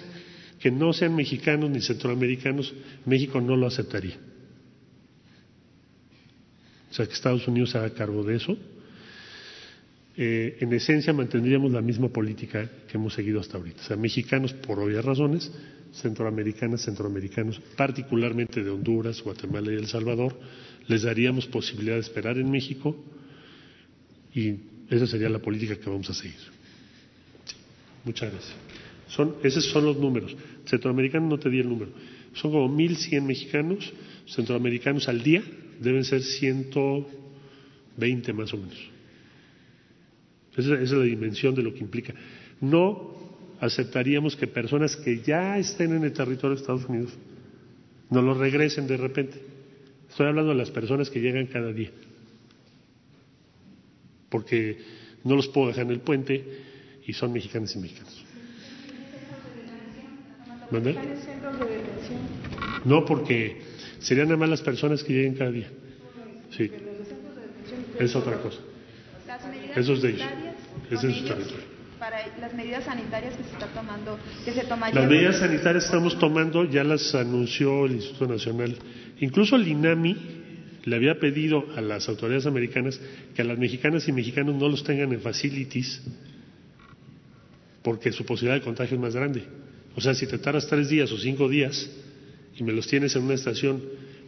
que 0.59 0.71
no 0.71 0.93
sean 0.93 1.15
mexicanos 1.15 1.69
ni 1.69 1.81
centroamericanos, 1.81 2.73
México 3.05 3.41
no 3.41 3.55
lo 3.55 3.67
aceptaría. 3.67 4.17
O 6.89 6.93
sea, 6.93 7.05
que 7.05 7.13
Estados 7.13 7.47
Unidos 7.47 7.75
haga 7.75 7.89
cargo 7.93 8.23
de 8.23 8.35
eso. 8.37 8.57
Eh, 10.19 10.57
en 10.61 10.73
esencia 10.73 11.13
mantendríamos 11.13 11.71
la 11.71 11.81
misma 11.81 12.09
política 12.09 12.67
que 12.87 12.97
hemos 12.97 13.13
seguido 13.13 13.39
hasta 13.39 13.57
ahorita. 13.57 13.81
O 13.81 13.85
sea, 13.85 13.97
mexicanos 13.97 14.51
por 14.51 14.79
obvias 14.79 15.05
razones, 15.05 15.51
centroamericanas, 15.93 16.81
centroamericanos, 16.81 17.61
particularmente 17.75 18.63
de 18.63 18.71
Honduras, 18.71 19.21
Guatemala 19.21 19.71
y 19.71 19.75
El 19.75 19.85
Salvador, 19.85 20.35
les 20.87 21.03
daríamos 21.03 21.45
posibilidad 21.45 21.93
de 21.95 22.01
esperar 22.01 22.39
en 22.39 22.49
México 22.49 22.95
y 24.33 24.55
esa 24.89 25.05
sería 25.05 25.29
la 25.29 25.37
política 25.37 25.75
que 25.75 25.87
vamos 25.87 26.09
a 26.09 26.15
seguir. 26.15 26.33
Muchas 28.03 28.31
gracias. 28.31 28.55
Son, 29.09 29.35
esos 29.43 29.65
son 29.65 29.85
los 29.85 29.97
números. 29.97 30.35
Centroamericanos 30.65 31.29
no 31.29 31.37
te 31.37 31.51
di 31.51 31.59
el 31.59 31.69
número. 31.69 31.91
Son 32.33 32.51
como 32.51 32.75
1.100 32.75 33.21
mexicanos, 33.21 33.93
centroamericanos 34.27 35.07
al 35.07 35.21
día, 35.21 35.43
deben 35.79 36.03
ser 36.03 36.23
120 36.23 38.33
más 38.33 38.51
o 38.53 38.57
menos. 38.57 38.96
Esa, 40.57 40.73
esa 40.73 40.83
es 40.83 40.91
la 40.91 41.03
dimensión 41.03 41.55
de 41.55 41.63
lo 41.63 41.73
que 41.73 41.79
implica. 41.79 42.13
No 42.59 43.15
aceptaríamos 43.59 44.35
que 44.35 44.47
personas 44.47 44.95
que 44.95 45.21
ya 45.21 45.57
estén 45.57 45.95
en 45.95 46.03
el 46.03 46.13
territorio 46.13 46.55
de 46.55 46.61
Estados 46.61 46.85
Unidos 46.85 47.13
no 48.09 48.21
los 48.21 48.37
regresen 48.37 48.87
de 48.87 48.97
repente. 48.97 49.39
Estoy 50.09 50.27
hablando 50.27 50.51
de 50.51 50.57
las 50.57 50.71
personas 50.71 51.09
que 51.09 51.19
llegan 51.19 51.47
cada 51.47 51.71
día. 51.71 51.91
Porque 54.29 54.77
no 55.23 55.35
los 55.35 55.47
puedo 55.47 55.67
dejar 55.67 55.85
en 55.85 55.91
el 55.91 55.99
puente 55.99 56.43
y 57.05 57.13
son 57.13 57.33
mexicanos 57.33 57.75
y 57.75 57.79
mexicanos. 57.79 58.25
¿Mande? 60.71 60.95
No, 62.85 63.05
porque 63.05 63.61
serían 63.99 64.27
nada 64.27 64.37
más 64.37 64.49
las 64.49 64.61
personas 64.61 65.03
que 65.03 65.13
lleguen 65.13 65.35
cada 65.35 65.51
día. 65.51 65.69
Sí. 66.51 66.69
Es 67.99 68.15
otra 68.15 68.37
cosa. 68.41 68.59
Eso 69.75 69.93
es 69.93 70.01
de 70.01 70.09
ellos. 70.09 70.46
Ese 70.89 71.09
es 71.09 71.17
su 71.17 71.25
territorio. 71.25 71.77
Para 71.99 72.17
las 72.39 72.53
medidas 72.53 72.85
sanitarias 72.85 73.35
que 73.35 73.43
se 73.43 73.51
está 73.51 73.67
tomando, 73.67 74.19
que 74.45 74.51
se 74.53 74.63
tomarían. 74.65 75.01
Las 75.01 75.11
medidas 75.11 75.39
sanitarias 75.39 75.83
que 75.83 75.87
estamos 75.87 76.19
tomando 76.19 76.63
ya 76.65 76.83
las 76.83 77.15
anunció 77.15 77.85
el 77.85 77.93
Instituto 77.93 78.27
Nacional. 78.27 78.75
Incluso 79.19 79.55
el 79.55 79.67
INAMI 79.67 80.15
le 80.85 80.95
había 80.95 81.19
pedido 81.19 81.65
a 81.75 81.81
las 81.81 82.07
autoridades 82.07 82.45
americanas 82.45 83.01
que 83.35 83.41
a 83.41 83.45
las 83.45 83.57
mexicanas 83.57 84.07
y 84.07 84.11
mexicanos 84.11 84.55
no 84.55 84.69
los 84.69 84.83
tengan 84.83 85.11
en 85.11 85.21
facilities 85.21 86.01
porque 87.87 88.11
su 88.11 88.25
posibilidad 88.25 88.59
de 88.59 88.65
contagio 88.65 88.95
es 88.95 89.01
más 89.01 89.15
grande. 89.15 89.43
O 89.95 90.01
sea, 90.01 90.13
si 90.13 90.27
te 90.27 90.37
tardas 90.37 90.67
tres 90.67 90.89
días 90.89 91.09
o 91.11 91.17
cinco 91.17 91.47
días 91.47 91.89
y 92.57 92.63
me 92.63 92.73
los 92.73 92.85
tienes 92.85 93.15
en 93.15 93.23
una 93.23 93.33
estación 93.33 93.81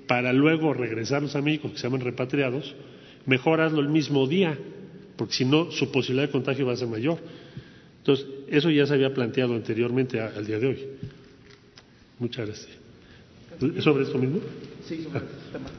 para 0.07 0.31
luego 0.31 0.73
regresarlos 0.73 1.35
a 1.35 1.41
México, 1.41 1.69
que 1.69 1.77
se 1.77 1.83
llaman 1.83 2.01
repatriados, 2.01 2.73
mejor 3.25 3.59
hazlo 3.59 3.81
el 3.81 3.89
mismo 3.89 4.27
día, 4.27 4.57
porque 5.19 5.33
si 5.35 5.43
no, 5.45 5.69
su 5.71 5.91
posibilidad 5.91 6.27
de 6.27 6.31
contagio 6.31 6.65
va 6.65 6.71
a 6.73 6.77
ser 6.77 6.87
mayor. 6.87 7.19
Entonces, 7.97 8.25
eso 8.47 8.71
ya 8.71 8.85
se 8.87 8.93
había 8.93 9.13
planteado 9.13 9.53
anteriormente 9.53 10.19
a- 10.21 10.27
al 10.35 10.45
día 10.47 10.57
de 10.57 10.67
hoy. 10.67 10.79
Muchas 12.19 12.47
gracias. 12.47 12.69
¿Es 13.75 13.83
sobre 13.83 14.05
esto 14.05 14.17
mismo? 14.17 14.39
Sí, 14.87 15.03
sobre 15.03 15.19
el 15.19 15.25
tema. 15.51 15.69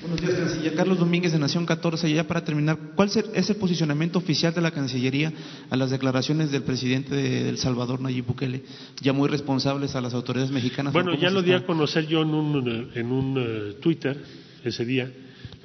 Buenos 0.00 0.20
días, 0.20 0.34
Canciller. 0.38 0.74
Carlos 0.74 0.98
Domínguez 1.00 1.32
de 1.32 1.38
Nación 1.40 1.66
14. 1.66 2.12
Ya 2.12 2.24
para 2.28 2.44
terminar, 2.44 2.78
¿cuál 2.94 3.10
es 3.34 3.50
el 3.50 3.56
posicionamiento 3.56 4.18
oficial 4.20 4.54
de 4.54 4.60
la 4.60 4.70
Cancillería 4.70 5.32
a 5.68 5.76
las 5.76 5.90
declaraciones 5.90 6.52
del 6.52 6.62
presidente 6.62 7.12
de 7.16 7.48
El 7.48 7.58
Salvador, 7.58 8.00
Nayib 8.00 8.26
Bukele, 8.26 8.62
ya 9.00 9.12
muy 9.12 9.28
responsables 9.28 9.96
a 9.96 10.00
las 10.00 10.14
autoridades 10.14 10.52
mexicanas? 10.52 10.92
Bueno, 10.92 11.10
¿Cómo 11.10 11.22
ya 11.22 11.30
lo 11.30 11.42
di 11.42 11.52
a 11.52 11.66
conocer 11.66 12.06
yo 12.06 12.22
en 12.22 12.28
un, 12.28 12.90
en 12.94 13.06
un 13.10 13.34
eh, 13.38 13.72
Twitter 13.80 14.16
ese 14.62 14.84
día. 14.84 15.10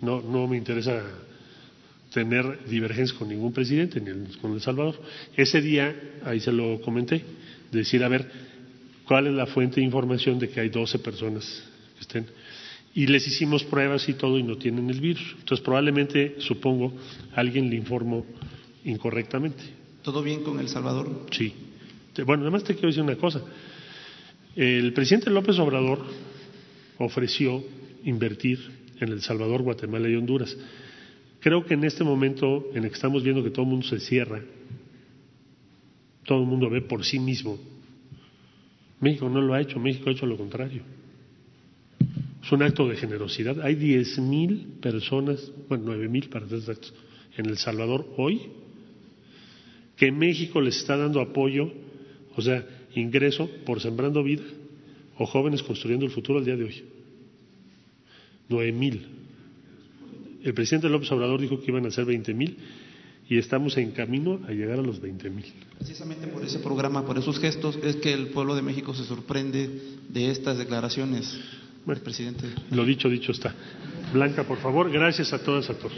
No, 0.02 0.22
no 0.22 0.48
me 0.48 0.58
interesa 0.58 1.04
tener 2.14 2.66
divergencias 2.66 3.18
con 3.18 3.30
ningún 3.30 3.54
presidente, 3.54 4.02
ni 4.02 4.36
con 4.36 4.54
El 4.54 4.62
Salvador. 4.62 5.02
Ese 5.36 5.62
día, 5.62 5.96
ahí 6.24 6.40
se 6.40 6.52
lo 6.52 6.82
comenté, 6.82 7.24
decir, 7.72 8.04
a 8.04 8.10
ver, 8.10 8.30
¿cuál 9.06 9.28
es 9.28 9.34
la 9.34 9.46
fuente 9.46 9.80
de 9.80 9.86
información 9.86 10.38
de 10.38 10.50
que 10.50 10.60
hay 10.60 10.70
12 10.70 11.00
personas 11.00 11.64
que 11.96 12.02
estén? 12.02 12.26
Y 12.94 13.08
les 13.08 13.26
hicimos 13.26 13.64
pruebas 13.64 14.08
y 14.10 14.14
todo 14.14 14.38
y 14.38 14.44
no 14.44 14.58
tienen 14.58 14.90
el 14.90 15.00
virus. 15.00 15.36
Entonces, 15.40 15.64
probablemente, 15.64 16.36
supongo, 16.40 16.94
alguien 17.34 17.70
le 17.70 17.78
informó 17.78 18.26
incorrectamente. 18.84 19.64
¿Todo 20.04 20.22
bien 20.22 20.44
con 20.44 20.60
El 20.60 20.68
Salvador? 20.68 21.28
Sí. 21.32 21.54
Bueno, 22.26 22.44
además 22.44 22.66
te 22.66 22.74
quiero 22.74 22.90
decir 22.90 23.04
una 23.04 23.16
cosa. 23.16 23.42
El 24.56 24.92
presidente 24.92 25.30
López 25.30 25.58
Obrador 25.60 26.04
ofreció 26.98 27.64
invertir 28.04 28.60
en 29.00 29.10
El 29.14 29.22
Salvador, 29.22 29.62
Guatemala 29.62 30.10
y 30.10 30.16
Honduras. 30.16 30.58
Creo 31.42 31.66
que 31.66 31.74
en 31.74 31.84
este 31.84 32.04
momento 32.04 32.70
en 32.74 32.84
el 32.84 32.90
que 32.90 32.96
estamos 32.96 33.24
viendo 33.24 33.44
que 33.44 33.50
todo 33.50 33.64
el 33.64 33.72
mundo 33.72 33.88
se 33.88 34.00
cierra, 34.00 34.42
todo 36.24 36.40
el 36.40 36.48
mundo 36.48 36.70
ve 36.70 36.82
por 36.82 37.04
sí 37.04 37.20
mismo. 37.20 37.60
México 39.00 39.28
no 39.28 39.42
lo 39.42 39.56
ha 39.56 39.62
hecho, 39.62 39.80
México 39.80 40.10
ha 40.10 40.14
hecho 40.14 40.28
lo 40.28 40.38
contrario. 40.38 40.84
Es 42.44 42.52
un 42.52 42.62
acto 42.62 42.88
de 42.88 42.96
generosidad. 42.96 43.60
Hay 43.62 43.74
diez 43.74 44.20
mil 44.20 44.68
personas, 44.82 45.52
bueno, 45.68 45.86
nueve 45.88 46.08
mil 46.08 46.30
para 46.30 46.48
ser 46.48 46.60
exactos, 46.60 46.94
en 47.36 47.48
El 47.48 47.58
Salvador 47.58 48.08
hoy, 48.18 48.42
que 49.98 50.12
México 50.12 50.62
les 50.62 50.78
está 50.78 50.96
dando 50.96 51.22
apoyo, 51.22 51.72
o 52.36 52.42
sea, 52.42 52.64
ingreso 52.94 53.50
por 53.66 53.82
sembrando 53.82 54.24
vida 54.24 54.44
o 55.18 55.26
jóvenes 55.26 55.64
construyendo 55.64 56.06
el 56.06 56.12
futuro 56.12 56.38
al 56.38 56.46
día 56.46 56.56
de 56.56 56.66
hoy. 56.66 56.84
Nueve 58.48 58.72
mil. 58.72 59.08
El 60.44 60.54
presidente 60.54 60.90
López 60.90 61.12
Obrador 61.12 61.40
dijo 61.40 61.60
que 61.60 61.72
iban 61.72 61.86
a 61.86 61.92
ser 61.92 62.06
veinte 62.06 62.34
mil 62.34 62.58
y 63.30 63.38
estamos 63.38 63.78
en 63.78 63.92
camino 63.92 64.40
a 64.48 64.52
llegar 64.52 64.80
a 64.80 64.82
los 64.82 65.00
veinte 65.00 65.30
mil. 65.30 65.46
Precisamente 65.78 66.28
por 66.28 66.44
ese 66.44 66.60
programa, 66.60 67.06
por 67.06 67.18
esos 67.18 67.40
gestos, 67.40 67.80
es 67.84 67.96
que 67.98 68.14
el 68.14 68.28
pueblo 68.28 68.56
de 68.56 68.62
México 68.62 68.94
se 68.94 69.04
sorprende 69.04 69.70
de 70.10 70.32
estas 70.32 70.58
declaraciones. 70.58 71.40
Bueno, 71.86 72.02
presidente. 72.04 72.46
Lo 72.72 72.86
dicho, 72.86 73.10
dicho 73.10 73.32
está. 73.32 73.54
Blanca, 74.14 74.44
por 74.44 74.58
favor, 74.58 74.92
gracias 74.92 75.32
a 75.34 75.40
todas, 75.40 75.70
a 75.70 75.76
todos. 75.76 75.94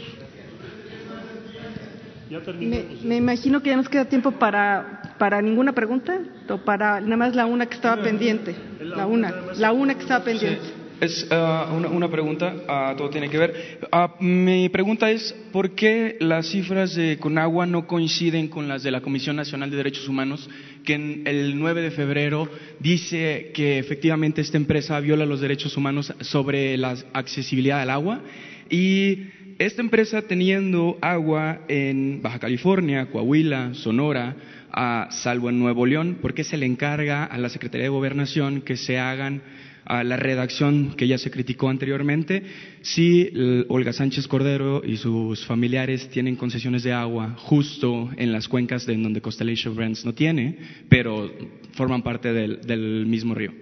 Ya 2.30 2.40
me, 2.52 2.84
me, 3.04 3.16
imagino 3.16 3.62
que 3.62 3.70
ya 3.70 3.76
nos 3.76 3.88
queda 3.88 4.06
tiempo 4.06 4.32
para, 4.32 5.14
para 5.18 5.42
ninguna 5.42 5.72
pregunta, 5.72 6.20
o 6.48 6.58
para 6.58 7.00
nada 7.00 7.16
más 7.16 7.34
la 7.34 7.46
una 7.46 7.66
que 7.66 7.74
estaba 7.74 8.02
pendiente. 8.02 8.54
La 8.80 9.06
una, 9.06 9.52
la 9.56 9.72
una 9.72 9.94
que 9.94 10.02
estaba 10.02 10.24
pendiente. 10.24 10.62
Es 11.00 11.26
uh, 11.30 11.74
una, 11.74 11.88
una, 11.88 12.08
pregunta, 12.08 12.54
uh, 12.92 12.96
todo 12.96 13.10
tiene 13.10 13.28
que 13.28 13.36
ver. 13.36 13.78
Uh, 13.92 14.22
mi 14.22 14.68
pregunta 14.68 15.10
es, 15.10 15.34
¿por 15.52 15.74
qué 15.74 16.16
las 16.20 16.48
cifras 16.48 16.94
de 16.94 17.18
Conagua 17.18 17.66
no 17.66 17.86
coinciden 17.86 18.48
con 18.48 18.68
las 18.68 18.82
de 18.82 18.90
la 18.90 19.00
Comisión 19.00 19.36
Nacional 19.36 19.70
de 19.70 19.76
Derechos 19.76 20.08
Humanos, 20.08 20.48
que 20.84 20.94
en 20.94 21.22
el 21.26 21.58
9 21.58 21.82
de 21.82 21.90
febrero 21.90 22.48
dice 22.78 23.50
que 23.54 23.78
efectivamente 23.78 24.40
esta 24.40 24.56
empresa 24.56 24.98
viola 25.00 25.26
los 25.26 25.40
derechos 25.40 25.76
humanos 25.76 26.14
sobre 26.20 26.76
la 26.76 26.96
accesibilidad 27.12 27.80
al 27.80 27.90
agua? 27.90 28.20
Y 28.70 29.24
esta 29.58 29.82
empresa 29.82 30.22
teniendo 30.22 30.96
agua 31.00 31.60
en 31.68 32.22
Baja 32.22 32.38
California, 32.38 33.06
Coahuila, 33.06 33.74
Sonora, 33.74 34.36
salvo 35.10 35.50
en 35.50 35.58
Nuevo 35.58 35.86
León, 35.86 36.18
¿por 36.22 36.34
qué 36.34 36.44
se 36.44 36.56
le 36.56 36.66
encarga 36.66 37.24
a 37.24 37.36
la 37.38 37.48
Secretaría 37.48 37.84
de 37.84 37.90
Gobernación 37.90 38.62
que 38.62 38.76
se 38.76 38.98
hagan 38.98 39.42
a 39.84 40.04
la 40.04 40.16
redacción 40.16 40.94
que 40.96 41.06
ya 41.06 41.18
se 41.18 41.30
criticó 41.30 41.68
anteriormente, 41.68 42.42
si 42.82 43.30
Olga 43.68 43.92
Sánchez 43.92 44.26
Cordero 44.28 44.82
y 44.84 44.96
sus 44.96 45.44
familiares 45.44 46.08
tienen 46.08 46.36
concesiones 46.36 46.82
de 46.82 46.92
agua 46.92 47.36
justo 47.38 48.10
en 48.16 48.32
las 48.32 48.48
cuencas 48.48 48.86
de 48.86 48.96
donde 48.96 49.20
Constellation 49.20 49.74
Brands 49.74 50.04
no 50.04 50.14
tiene, 50.14 50.58
pero 50.88 51.30
forman 51.72 52.02
parte 52.02 52.32
del, 52.32 52.60
del 52.62 53.06
mismo 53.06 53.34
río. 53.34 53.52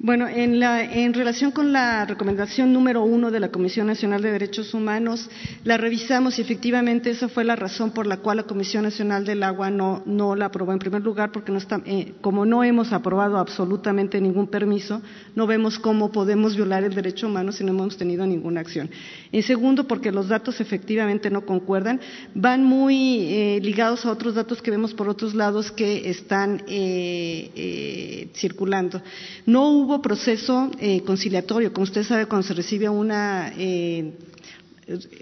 Bueno, 0.00 0.28
en, 0.28 0.60
la, 0.60 0.84
en, 0.84 1.12
relación 1.12 1.50
con 1.50 1.72
la 1.72 2.04
recomendación 2.04 2.72
número 2.72 3.02
uno 3.02 3.32
de 3.32 3.40
la 3.40 3.50
Comisión 3.50 3.88
Nacional 3.88 4.22
de 4.22 4.30
Derechos 4.30 4.72
Humanos, 4.72 5.28
la 5.64 5.76
revisamos 5.76 6.38
y 6.38 6.42
efectivamente 6.42 7.10
esa 7.10 7.28
fue 7.28 7.42
la 7.42 7.56
razón 7.56 7.90
por 7.90 8.06
la 8.06 8.18
cual 8.18 8.36
la 8.36 8.44
Comisión 8.44 8.84
Nacional 8.84 9.24
del 9.24 9.42
Agua 9.42 9.72
no, 9.72 10.36
la 10.36 10.46
aprobó. 10.46 10.72
En 10.72 10.78
primer 10.78 11.02
lugar, 11.02 11.32
porque 11.32 11.50
no 11.50 11.58
eh, 11.84 12.14
como 12.20 12.46
no 12.46 12.62
hemos 12.62 12.92
aprobado 12.92 13.38
absolutamente 13.38 14.20
ningún 14.20 14.46
permiso, 14.46 15.02
no 15.34 15.48
vemos 15.48 15.80
cómo 15.80 16.12
podemos 16.12 16.54
violar 16.54 16.84
el 16.84 16.94
derecho 16.94 17.26
humano 17.26 17.50
si 17.50 17.64
no 17.64 17.72
hemos 17.72 17.96
tenido 17.96 18.24
ninguna 18.24 18.60
acción. 18.60 18.88
En 19.32 19.42
segundo, 19.42 19.88
porque 19.88 20.12
los 20.12 20.28
datos 20.28 20.60
efectivamente 20.60 21.28
no 21.28 21.44
concuerdan, 21.44 22.00
van 22.36 22.62
muy 22.62 23.24
eh, 23.24 23.58
ligados 23.62 24.06
a 24.06 24.12
otros 24.12 24.36
datos 24.36 24.62
que 24.62 24.70
vemos 24.70 24.94
por 24.94 25.08
otros 25.08 25.34
lados 25.34 25.72
que 25.72 26.08
están 26.08 26.62
eh, 26.68 28.30
circulando. 28.36 29.02
No 29.44 29.70
hubo 29.70 29.87
hubo 29.88 30.02
proceso 30.02 30.70
eh, 30.78 31.02
conciliatorio. 31.02 31.72
Como 31.72 31.84
usted 31.84 32.02
sabe, 32.04 32.26
cuando 32.26 32.46
se 32.46 32.52
recibe 32.52 32.90
una 32.90 33.50
eh, 33.56 34.12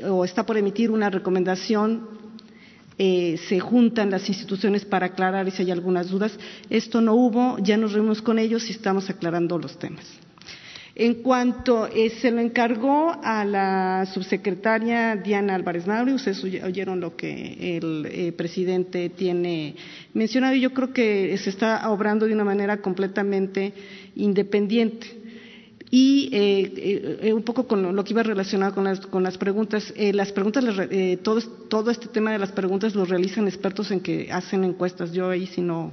o 0.09 0.25
está 0.25 0.45
por 0.45 0.57
emitir 0.57 0.91
una 0.91 1.09
recomendación, 1.09 2.09
eh, 2.99 3.39
se 3.49 3.61
juntan 3.61 4.11
las 4.11 4.29
instituciones 4.29 4.85
para 4.85 5.07
aclarar 5.07 5.49
si 5.53 5.63
hay 5.63 5.71
algunas 5.71 6.11
dudas. 6.11 6.37
Esto 6.69 7.01
no 7.01 7.15
hubo, 7.15 7.59
ya 7.61 7.77
nos 7.77 7.93
reunimos 7.93 8.21
con 8.21 8.41
ellos 8.41 8.69
y 8.69 8.73
estamos 8.73 9.09
aclarando 9.09 9.57
los 9.57 9.79
temas. 9.79 10.05
En 10.99 11.17
cuanto 11.17 11.87
eh, 11.89 12.09
se 12.09 12.31
lo 12.31 12.41
encargó 12.41 13.15
a 13.23 13.45
la 13.45 14.07
subsecretaria 14.15 15.15
Diana 15.17 15.55
Álvarez 15.55 15.87
Mauri, 15.87 16.15
ustedes 16.15 16.43
oyeron 16.43 17.01
lo 17.01 17.15
que 17.15 17.77
el 17.77 18.09
eh, 18.11 18.33
presidente 18.33 19.11
tiene 19.11 19.77
mencionado 20.15 20.55
y 20.55 20.63
yo 20.63 20.73
creo 20.73 20.95
que 20.95 21.37
se 21.37 21.51
está 21.51 21.91
obrando 21.91 22.25
de 22.25 22.33
una 22.33 22.45
manera 22.45 22.79
completamente 22.79 23.75
independiente. 24.15 25.07
Y 25.91 26.31
eh, 26.33 27.21
eh, 27.21 27.33
un 27.35 27.43
poco 27.43 27.69
con 27.69 27.95
lo 27.95 28.03
que 28.03 28.15
iba 28.15 28.23
relacionado 28.23 28.75
con 28.75 28.85
las, 28.85 29.01
con 29.01 29.23
las 29.23 29.37
preguntas, 29.37 29.93
las 29.99 30.33
preguntas, 30.33 30.65
todo, 31.23 31.41
todo 31.69 31.91
este 31.91 32.09
tema 32.09 32.33
de 32.33 32.39
las 32.39 32.53
preguntas 32.53 32.95
lo 32.95 33.05
realizan 33.05 33.47
expertos 33.47 33.91
en 33.91 34.01
que 34.01 34.33
hacen 34.33 34.65
encuestas. 34.65 35.13
Yo 35.13 35.29
ahí 35.29 35.47
si 35.47 35.61
no, 35.61 35.93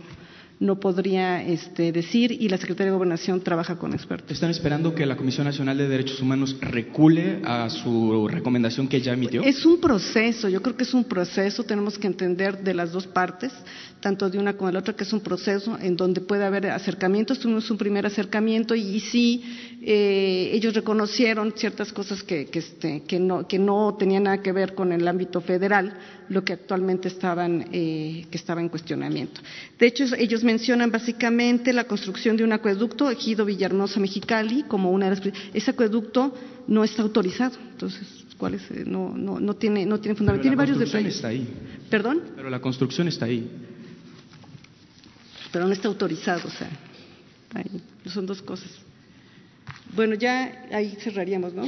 no 0.59 0.79
podría 0.79 1.43
este, 1.43 1.91
decir 1.91 2.31
y 2.31 2.49
la 2.49 2.57
Secretaría 2.57 2.91
de 2.91 2.97
Gobernación 2.97 3.41
trabaja 3.41 3.77
con 3.77 3.93
expertos. 3.93 4.31
¿Están 4.31 4.49
esperando 4.49 4.95
que 4.95 5.05
la 5.05 5.17
Comisión 5.17 5.45
Nacional 5.45 5.77
de 5.77 5.87
Derechos 5.87 6.21
Humanos 6.21 6.57
recule 6.61 7.41
a 7.43 7.69
su 7.69 8.27
recomendación 8.27 8.87
que 8.87 9.01
ya 9.01 9.13
emitió? 9.13 9.43
Es 9.43 9.65
un 9.65 9.79
proceso, 9.79 10.49
yo 10.49 10.61
creo 10.61 10.77
que 10.77 10.83
es 10.83 10.93
un 10.93 11.03
proceso, 11.03 11.63
tenemos 11.63 11.97
que 11.97 12.07
entender 12.07 12.63
de 12.63 12.73
las 12.73 12.91
dos 12.91 13.07
partes, 13.07 13.51
tanto 14.03 14.29
de 14.29 14.37
una 14.37 14.57
como 14.57 14.67
de 14.67 14.73
la 14.73 14.79
otra, 14.79 14.93
que 14.93 15.05
es 15.05 15.13
un 15.13 15.21
proceso 15.21 15.77
en 15.79 15.95
donde 15.95 16.19
puede 16.19 16.43
haber 16.43 16.67
acercamientos. 16.67 17.39
Tuvimos 17.39 17.71
un 17.71 17.77
primer 17.77 18.05
acercamiento 18.05 18.75
y, 18.75 18.99
sí, 18.99 19.41
eh, 19.81 20.49
ellos 20.51 20.73
reconocieron 20.73 21.53
ciertas 21.55 21.93
cosas 21.93 22.21
que, 22.21 22.47
que, 22.47 22.59
este, 22.59 23.03
que, 23.03 23.17
no, 23.17 23.47
que 23.47 23.57
no 23.57 23.95
tenían 23.97 24.23
nada 24.23 24.41
que 24.41 24.51
ver 24.51 24.75
con 24.75 24.91
el 24.91 25.07
ámbito 25.07 25.39
federal, 25.39 25.93
lo 26.27 26.43
que 26.43 26.51
actualmente 26.51 27.07
estaban, 27.07 27.69
eh, 27.71 28.25
que 28.29 28.37
estaba 28.37 28.59
en 28.59 28.67
cuestionamiento. 28.67 29.39
De 29.79 29.87
hecho, 29.87 30.03
ellos 30.17 30.43
mencionan 30.43 30.91
básicamente 30.91 31.71
la 31.71 31.85
construcción 31.85 32.35
de 32.35 32.43
un 32.43 32.51
acueducto, 32.51 33.09
Ejido 33.09 33.45
Villahermosa 33.45 34.01
Mexicali, 34.01 34.63
como 34.63 34.91
una 34.91 35.09
de 35.09 35.15
las. 35.15 35.33
Ese 35.53 35.71
acueducto 35.71 36.35
no 36.67 36.83
está 36.83 37.03
autorizado, 37.03 37.55
entonces, 37.71 38.05
¿cuál 38.37 38.55
es? 38.55 38.63
No, 38.85 39.15
no, 39.15 39.39
no 39.39 39.53
tiene, 39.53 39.85
no 39.85 40.01
tiene 40.01 40.15
fundamento. 40.17 40.41
Tiene 40.41 40.57
varios 40.57 40.77
detalles. 40.77 41.15
Está 41.15 41.29
ahí. 41.29 41.47
¿Perdón? 41.89 42.21
Pero 42.35 42.49
la 42.49 42.59
construcción 42.59 43.07
está 43.07 43.27
ahí. 43.27 43.49
Pero 45.53 45.67
no 45.67 45.71
está 45.71 45.87
autorizado, 45.87 46.47
o 46.47 46.51
sea, 46.51 46.67
ahí, 47.53 47.81
son 48.09 48.25
dos 48.25 48.41
cosas. 48.41 48.71
Bueno, 49.95 50.15
ya 50.15 50.65
ahí 50.71 50.97
cerraríamos, 50.99 51.53
¿no? 51.53 51.63